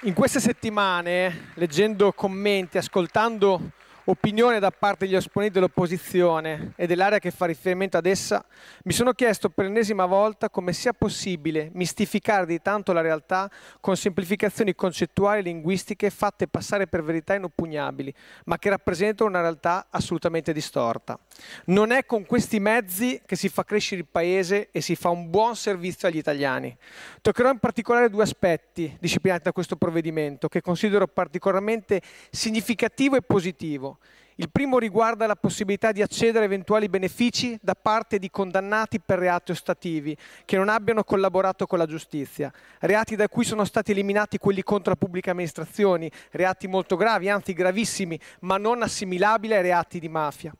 In 0.00 0.12
queste 0.12 0.40
settimane, 0.40 1.52
leggendo 1.54 2.10
commenti, 2.10 2.78
ascoltando 2.78 3.74
opinione 4.04 4.58
da 4.58 4.70
parte 4.70 5.04
degli 5.06 5.14
esponenti 5.14 5.54
dell'opposizione 5.54 6.72
e 6.76 6.86
dell'area 6.86 7.18
che 7.18 7.30
fa 7.30 7.46
riferimento 7.46 7.96
ad 7.96 8.06
essa, 8.06 8.44
mi 8.84 8.92
sono 8.92 9.12
chiesto 9.12 9.48
per 9.48 9.66
l'ennesima 9.66 10.06
volta 10.06 10.50
come 10.50 10.72
sia 10.72 10.92
possibile 10.92 11.70
mistificare 11.74 12.46
di 12.46 12.60
tanto 12.60 12.92
la 12.92 13.00
realtà 13.00 13.50
con 13.80 13.96
semplificazioni 13.96 14.74
concettuali 14.74 15.40
e 15.40 15.42
linguistiche 15.42 16.10
fatte 16.10 16.48
passare 16.48 16.86
per 16.86 17.04
verità 17.04 17.34
inoppugnabili, 17.34 18.12
ma 18.46 18.58
che 18.58 18.70
rappresentano 18.70 19.30
una 19.30 19.40
realtà 19.40 19.86
assolutamente 19.90 20.52
distorta. 20.52 21.18
Non 21.66 21.92
è 21.92 22.04
con 22.04 22.26
questi 22.26 22.58
mezzi 22.58 23.20
che 23.24 23.36
si 23.36 23.48
fa 23.48 23.64
crescere 23.64 24.00
il 24.00 24.06
Paese 24.10 24.68
e 24.72 24.80
si 24.80 24.96
fa 24.96 25.10
un 25.10 25.30
buon 25.30 25.54
servizio 25.54 26.08
agli 26.08 26.16
italiani. 26.16 26.76
Toccherò 27.20 27.50
in 27.50 27.58
particolare 27.58 28.10
due 28.10 28.22
aspetti 28.22 28.96
disciplinati 29.00 29.44
da 29.44 29.52
questo 29.52 29.76
provvedimento 29.76 30.48
che 30.48 30.60
considero 30.60 31.06
particolarmente 31.06 32.02
significativo 32.30 33.16
e 33.16 33.22
positivo 33.22 33.91
il 34.36 34.50
primo 34.50 34.78
riguarda 34.78 35.26
la 35.26 35.36
possibilità 35.36 35.92
di 35.92 36.00
accedere 36.00 36.40
a 36.40 36.46
eventuali 36.46 36.88
benefici 36.88 37.58
da 37.60 37.74
parte 37.74 38.18
di 38.18 38.30
condannati 38.30 38.98
per 38.98 39.18
reati 39.18 39.50
ostativi 39.50 40.16
che 40.44 40.56
non 40.56 40.68
abbiano 40.68 41.04
collaborato 41.04 41.66
con 41.66 41.78
la 41.78 41.86
giustizia, 41.86 42.52
reati 42.80 43.14
da 43.14 43.28
cui 43.28 43.44
sono 43.44 43.64
stati 43.64 43.90
eliminati 43.90 44.38
quelli 44.38 44.62
contro 44.62 44.92
la 44.92 44.96
pubblica 44.96 45.32
amministrazione, 45.32 46.10
reati 46.30 46.66
molto 46.66 46.96
gravi, 46.96 47.28
anzi 47.28 47.52
gravissimi, 47.52 48.18
ma 48.40 48.56
non 48.56 48.82
assimilabili 48.82 49.54
ai 49.54 49.62
reati 49.62 50.00
di 50.00 50.08
mafia. 50.08 50.54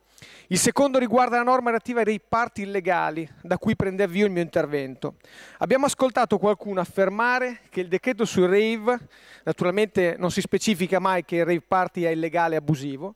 Il 0.48 0.58
secondo 0.58 0.98
riguarda 0.98 1.36
la 1.36 1.42
norma 1.42 1.70
relativa 1.70 2.00
ai 2.00 2.20
parti 2.26 2.62
illegali, 2.62 3.28
da 3.42 3.58
cui 3.58 3.76
prende 3.76 4.02
avvio 4.02 4.26
il 4.26 4.32
mio 4.32 4.42
intervento. 4.42 5.14
Abbiamo 5.58 5.86
ascoltato 5.86 6.38
qualcuno 6.38 6.80
affermare 6.80 7.60
che 7.70 7.80
il 7.80 7.88
decreto 7.88 8.24
sui 8.24 8.46
rave, 8.46 8.98
naturalmente 9.44 10.16
non 10.18 10.30
si 10.30 10.40
specifica 10.40 10.98
mai 10.98 11.24
che 11.24 11.36
il 11.36 11.44
rave 11.44 11.62
party 11.66 12.02
è 12.02 12.10
illegale 12.10 12.54
e 12.54 12.58
abusivo, 12.58 13.14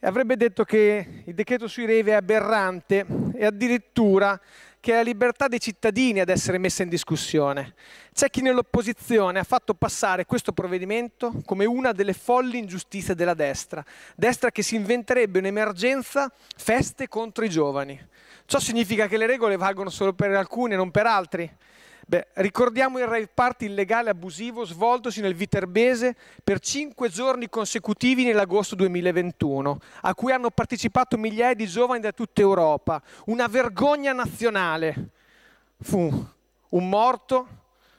avrebbe 0.00 0.36
detto 0.36 0.64
che 0.64 1.22
il 1.24 1.34
decreto 1.34 1.66
sui 1.66 1.86
rave 1.86 2.12
è 2.12 2.14
aberrante 2.14 3.06
e 3.34 3.44
addirittura 3.44 4.38
che 4.86 4.92
è 4.92 4.96
la 4.98 5.02
libertà 5.02 5.48
dei 5.48 5.58
cittadini 5.58 6.20
ad 6.20 6.28
essere 6.28 6.58
messa 6.58 6.84
in 6.84 6.88
discussione. 6.88 7.74
C'è 8.12 8.30
chi 8.30 8.40
nell'opposizione 8.40 9.40
ha 9.40 9.42
fatto 9.42 9.74
passare 9.74 10.26
questo 10.26 10.52
provvedimento 10.52 11.40
come 11.44 11.64
una 11.64 11.90
delle 11.90 12.12
folli 12.12 12.58
ingiustizie 12.58 13.16
della 13.16 13.34
destra, 13.34 13.84
destra 14.14 14.52
che 14.52 14.62
si 14.62 14.76
inventerebbe 14.76 15.40
un'emergenza 15.40 16.32
feste 16.56 17.08
contro 17.08 17.44
i 17.44 17.48
giovani. 17.48 18.00
Ciò 18.44 18.60
significa 18.60 19.08
che 19.08 19.16
le 19.16 19.26
regole 19.26 19.56
valgono 19.56 19.90
solo 19.90 20.12
per 20.12 20.30
alcuni 20.30 20.74
e 20.74 20.76
non 20.76 20.92
per 20.92 21.06
altri? 21.06 21.52
Beh, 22.08 22.28
ricordiamo 22.34 23.00
il 23.00 23.06
rave 23.08 23.26
party 23.26 23.66
illegale 23.66 24.10
abusivo 24.10 24.64
svoltosi 24.64 25.20
nel 25.20 25.34
Viterbese 25.34 26.14
per 26.44 26.60
cinque 26.60 27.08
giorni 27.08 27.48
consecutivi 27.48 28.22
nell'agosto 28.22 28.76
2021, 28.76 29.80
a 30.02 30.14
cui 30.14 30.30
hanno 30.30 30.50
partecipato 30.50 31.18
migliaia 31.18 31.54
di 31.54 31.66
giovani 31.66 31.98
da 31.98 32.12
tutta 32.12 32.42
Europa. 32.42 33.02
Una 33.24 33.48
vergogna 33.48 34.12
nazionale. 34.12 35.08
Fu 35.80 36.26
un 36.68 36.88
morto, 36.88 37.48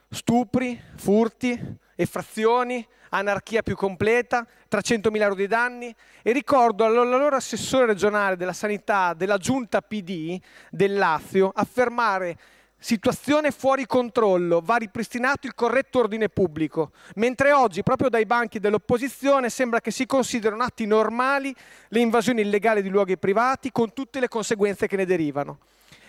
stupri, 0.09 0.81
furti, 0.95 1.59
effrazioni, 1.93 2.87
anarchia 3.09 3.61
più 3.61 3.75
completa, 3.75 4.47
300.000 4.71 5.21
euro 5.21 5.35
di 5.35 5.47
danni 5.47 5.93
e 6.21 6.31
ricordo 6.31 6.85
all'allora 6.85 7.35
assessore 7.35 7.87
regionale 7.87 8.37
della 8.37 8.53
sanità 8.53 9.13
della 9.13 9.37
giunta 9.37 9.81
PD 9.81 10.39
del 10.69 10.95
Lazio 10.95 11.51
affermare 11.53 12.37
Situazione 12.79 13.49
fuori 13.49 13.87
controllo, 13.87 14.61
va 14.63 14.75
ripristinato 14.75 15.47
il 15.47 15.55
corretto 15.55 15.97
ordine 15.97 16.29
pubblico, 16.29 16.91
mentre 17.15 17.51
oggi 17.51 17.81
proprio 17.81 18.07
dai 18.07 18.27
banchi 18.27 18.59
dell'opposizione 18.59 19.49
sembra 19.49 19.81
che 19.81 19.89
si 19.89 20.05
considerano 20.05 20.61
atti 20.61 20.85
normali 20.85 21.53
le 21.87 21.99
invasioni 21.99 22.41
illegali 22.41 22.83
di 22.83 22.89
luoghi 22.89 23.17
privati 23.17 23.71
con 23.71 23.93
tutte 23.93 24.19
le 24.19 24.27
conseguenze 24.27 24.85
che 24.85 24.95
ne 24.95 25.05
derivano. 25.05 25.57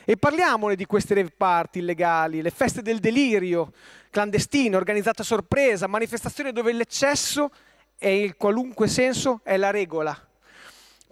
E 0.04 0.18
parliamone 0.18 0.76
di 0.76 0.84
queste 0.84 1.14
rave 1.14 1.32
party 1.34 1.78
illegali, 1.78 2.42
le 2.42 2.50
feste 2.50 2.82
del 2.82 2.98
delirio, 2.98 3.72
clandestine, 4.10 4.76
organizzate 4.76 5.22
a 5.22 5.24
sorpresa, 5.24 5.86
manifestazioni 5.86 6.52
dove 6.52 6.72
l'eccesso 6.72 7.50
e 7.98 8.22
il 8.22 8.36
qualunque 8.36 8.88
senso 8.88 9.40
è 9.42 9.56
la 9.56 9.70
regola. 9.70 10.27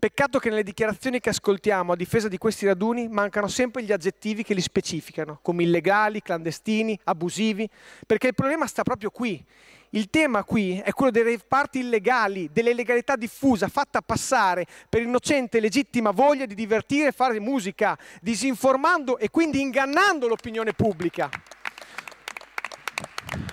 Peccato 0.06 0.38
che 0.38 0.50
nelle 0.50 0.62
dichiarazioni 0.62 1.18
che 1.18 1.30
ascoltiamo 1.30 1.90
a 1.90 1.96
difesa 1.96 2.28
di 2.28 2.38
questi 2.38 2.64
raduni 2.64 3.08
mancano 3.08 3.48
sempre 3.48 3.82
gli 3.82 3.90
aggettivi 3.90 4.44
che 4.44 4.54
li 4.54 4.60
specificano, 4.60 5.40
come 5.42 5.64
illegali, 5.64 6.22
clandestini, 6.22 6.96
abusivi, 7.02 7.68
perché 8.06 8.28
il 8.28 8.34
problema 8.34 8.68
sta 8.68 8.84
proprio 8.84 9.10
qui. 9.10 9.44
Il 9.90 10.08
tema 10.08 10.44
qui 10.44 10.78
è 10.78 10.92
quello 10.92 11.10
dei 11.10 11.24
rave 11.24 11.68
illegali, 11.72 12.48
dell'illegalità 12.52 13.16
diffusa, 13.16 13.66
fatta 13.66 14.00
passare 14.00 14.64
per 14.88 15.02
innocente 15.02 15.58
e 15.58 15.60
legittima 15.60 16.12
voglia 16.12 16.46
di 16.46 16.54
divertire 16.54 17.08
e 17.08 17.12
fare 17.12 17.40
musica, 17.40 17.98
disinformando 18.20 19.18
e 19.18 19.28
quindi 19.28 19.60
ingannando 19.60 20.28
l'opinione 20.28 20.72
pubblica. 20.72 21.28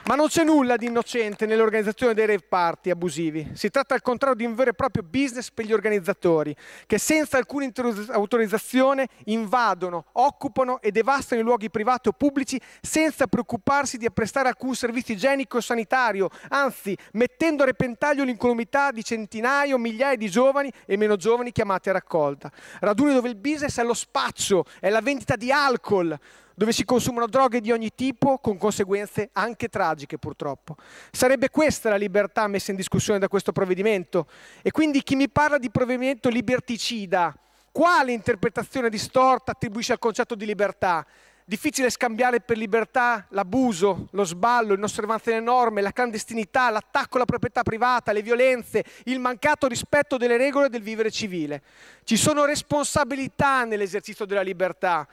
Ma 0.06 0.16
non 0.16 0.28
c'è 0.28 0.44
nulla 0.44 0.76
di 0.76 0.88
innocente 0.88 1.46
nell'organizzazione 1.46 2.14
dei 2.14 2.26
rave 2.26 2.46
party 2.48 2.90
abusivi. 2.90 3.52
Si 3.54 3.70
tratta 3.70 3.94
al 3.94 4.02
contrario 4.02 4.38
di 4.38 4.46
un 4.46 4.54
vero 4.54 4.72
e 4.72 4.74
proprio 4.74 5.04
business 5.04 5.50
per 5.50 5.66
gli 5.66 5.72
organizzatori, 5.72 6.56
che 6.86 6.98
senza 6.98 7.38
alcuna 7.38 7.72
autorizzazione 8.10 9.08
invadono, 9.26 10.06
occupano 10.14 10.82
e 10.82 10.92
devastano 10.92 11.42
i 11.42 11.44
luoghi 11.44 11.70
privati 11.70 12.10
o 12.10 12.12
pubblici 12.12 12.60
senza 12.82 13.28
preoccuparsi 13.28 13.98
di 13.98 14.06
apprestare 14.06 14.50
alcun 14.50 14.76
servizio 14.76 15.14
igienico 15.14 15.58
o 15.58 15.62
sanitario, 15.62 16.30
anzi 16.50 16.98
mettendo 17.14 17.64
a 17.64 17.68
repentaglio 17.68 18.24
l'incolumità 18.24 18.92
di 18.92 19.04
centinaia 19.04 19.74
o 19.74 19.78
migliaia 19.78 20.18
di 20.18 20.30
giovani 20.30 20.72
e 20.86 20.98
meno 20.98 21.16
giovani 21.16 21.52
chiamati 21.52 21.90
a 21.90 21.94
raccolta. 21.94 22.52
Raduni 22.82 23.14
dove 23.14 23.30
il 23.30 23.36
business 23.36 23.80
è 23.80 23.84
lo 23.84 23.94
spaccio, 23.94 24.66
è 24.80 24.90
la 24.90 25.02
vendita 25.02 25.36
di 25.36 25.52
alcol, 25.52 26.20
dove 26.56 26.72
si 26.72 26.86
consumano 26.86 27.28
droghe 27.28 27.62
di 27.62 27.72
ogni 27.72 27.92
tipo 27.94 28.38
con 28.38 28.58
conseguenze 28.58 29.30
anche 29.34 29.70
tragiche 29.70 30.18
purtroppo. 30.18 30.76
Sarebbe 31.12 31.50
questa 31.50 31.90
la 31.90 31.96
libertà 31.96 32.48
messa 32.48 32.72
in 32.72 32.78
discussione 32.78 33.20
da 33.20 33.28
questo 33.28 33.52
provvedimento? 33.52 34.28
E 34.62 34.72
quindi 34.72 35.04
chi 35.04 35.16
mi 35.16 35.30
parla 35.30 35.58
di 35.58 35.70
provvedimento 35.70 36.30
liberticida, 36.30 37.36
quale 37.72 38.12
interpretazione 38.12 38.90
distorta 38.90 39.52
attribuisce 39.52 39.94
al 39.94 40.00
concetto 40.00 40.36
di 40.36 40.46
libertà? 40.46 41.06
Difficile 41.46 41.90
scambiare 41.90 42.40
per 42.40 42.56
libertà 42.56 43.26
l'abuso, 43.32 44.08
lo 44.12 44.24
sballo, 44.24 44.76
l'inosservanza 44.76 45.30
delle 45.30 45.42
norme, 45.42 45.82
la 45.82 45.92
clandestinità, 45.92 46.70
l'attacco 46.70 47.18
alla 47.18 47.26
proprietà 47.26 47.64
privata, 47.64 48.14
le 48.14 48.22
violenze, 48.22 48.82
il 49.06 49.20
mancato 49.20 49.68
rispetto 49.68 50.16
delle 50.16 50.38
regole 50.38 50.70
del 50.70 50.82
vivere 50.82 51.12
civile. 51.12 51.62
Ci 52.06 52.16
sono 52.16 52.46
responsabilità 52.46 53.66
nell'esercizio 53.66 54.24
della 54.24 54.42
libertà 54.42 55.06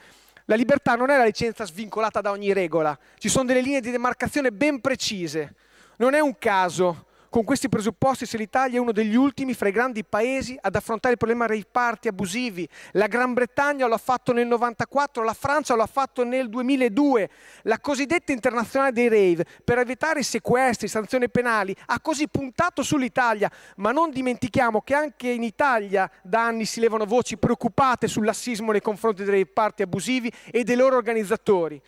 la 0.50 0.56
libertà 0.56 0.96
non 0.96 1.10
è 1.10 1.16
la 1.16 1.24
licenza 1.24 1.64
svincolata 1.64 2.20
da 2.20 2.32
ogni 2.32 2.52
regola, 2.52 2.98
ci 3.18 3.28
sono 3.28 3.44
delle 3.44 3.60
linee 3.60 3.80
di 3.80 3.92
demarcazione 3.92 4.50
ben 4.50 4.80
precise. 4.80 5.54
Non 5.98 6.14
è 6.14 6.18
un 6.18 6.38
caso 6.38 7.06
con 7.30 7.44
questi 7.44 7.68
presupposti, 7.68 8.26
se 8.26 8.36
l'Italia 8.36 8.76
è 8.76 8.80
uno 8.80 8.90
degli 8.90 9.14
ultimi 9.14 9.54
fra 9.54 9.68
i 9.68 9.72
grandi 9.72 10.04
paesi 10.04 10.58
ad 10.60 10.74
affrontare 10.74 11.12
il 11.12 11.18
problema 11.18 11.46
dei 11.46 11.64
parti 11.64 12.08
abusivi, 12.08 12.68
la 12.92 13.06
Gran 13.06 13.32
Bretagna 13.32 13.86
lo 13.86 13.94
ha 13.94 13.98
fatto 13.98 14.32
nel 14.32 14.46
1994, 14.46 15.22
la 15.22 15.32
Francia 15.32 15.74
lo 15.76 15.82
ha 15.82 15.86
fatto 15.86 16.24
nel 16.24 16.48
2002, 16.48 17.30
la 17.62 17.78
cosiddetta 17.78 18.32
internazionale 18.32 18.90
dei 18.90 19.08
rave, 19.08 19.46
per 19.64 19.78
evitare 19.78 20.24
sequestri, 20.24 20.88
sanzioni 20.88 21.30
penali, 21.30 21.74
ha 21.86 22.00
così 22.00 22.28
puntato 22.28 22.82
sull'Italia, 22.82 23.48
ma 23.76 23.92
non 23.92 24.10
dimentichiamo 24.10 24.80
che 24.80 24.94
anche 24.94 25.30
in 25.30 25.44
Italia 25.44 26.10
da 26.22 26.44
anni 26.44 26.64
si 26.64 26.80
levano 26.80 27.04
voci 27.04 27.38
preoccupate 27.38 28.08
sul 28.08 28.24
lassismo 28.24 28.72
nei 28.72 28.82
confronti 28.82 29.22
dei 29.22 29.46
parti 29.46 29.82
abusivi 29.82 30.30
e 30.50 30.64
dei 30.64 30.76
loro 30.76 30.96
organizzatori. 30.96 31.80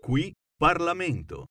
Qui 0.00 0.32
Parlamento. 0.56 1.46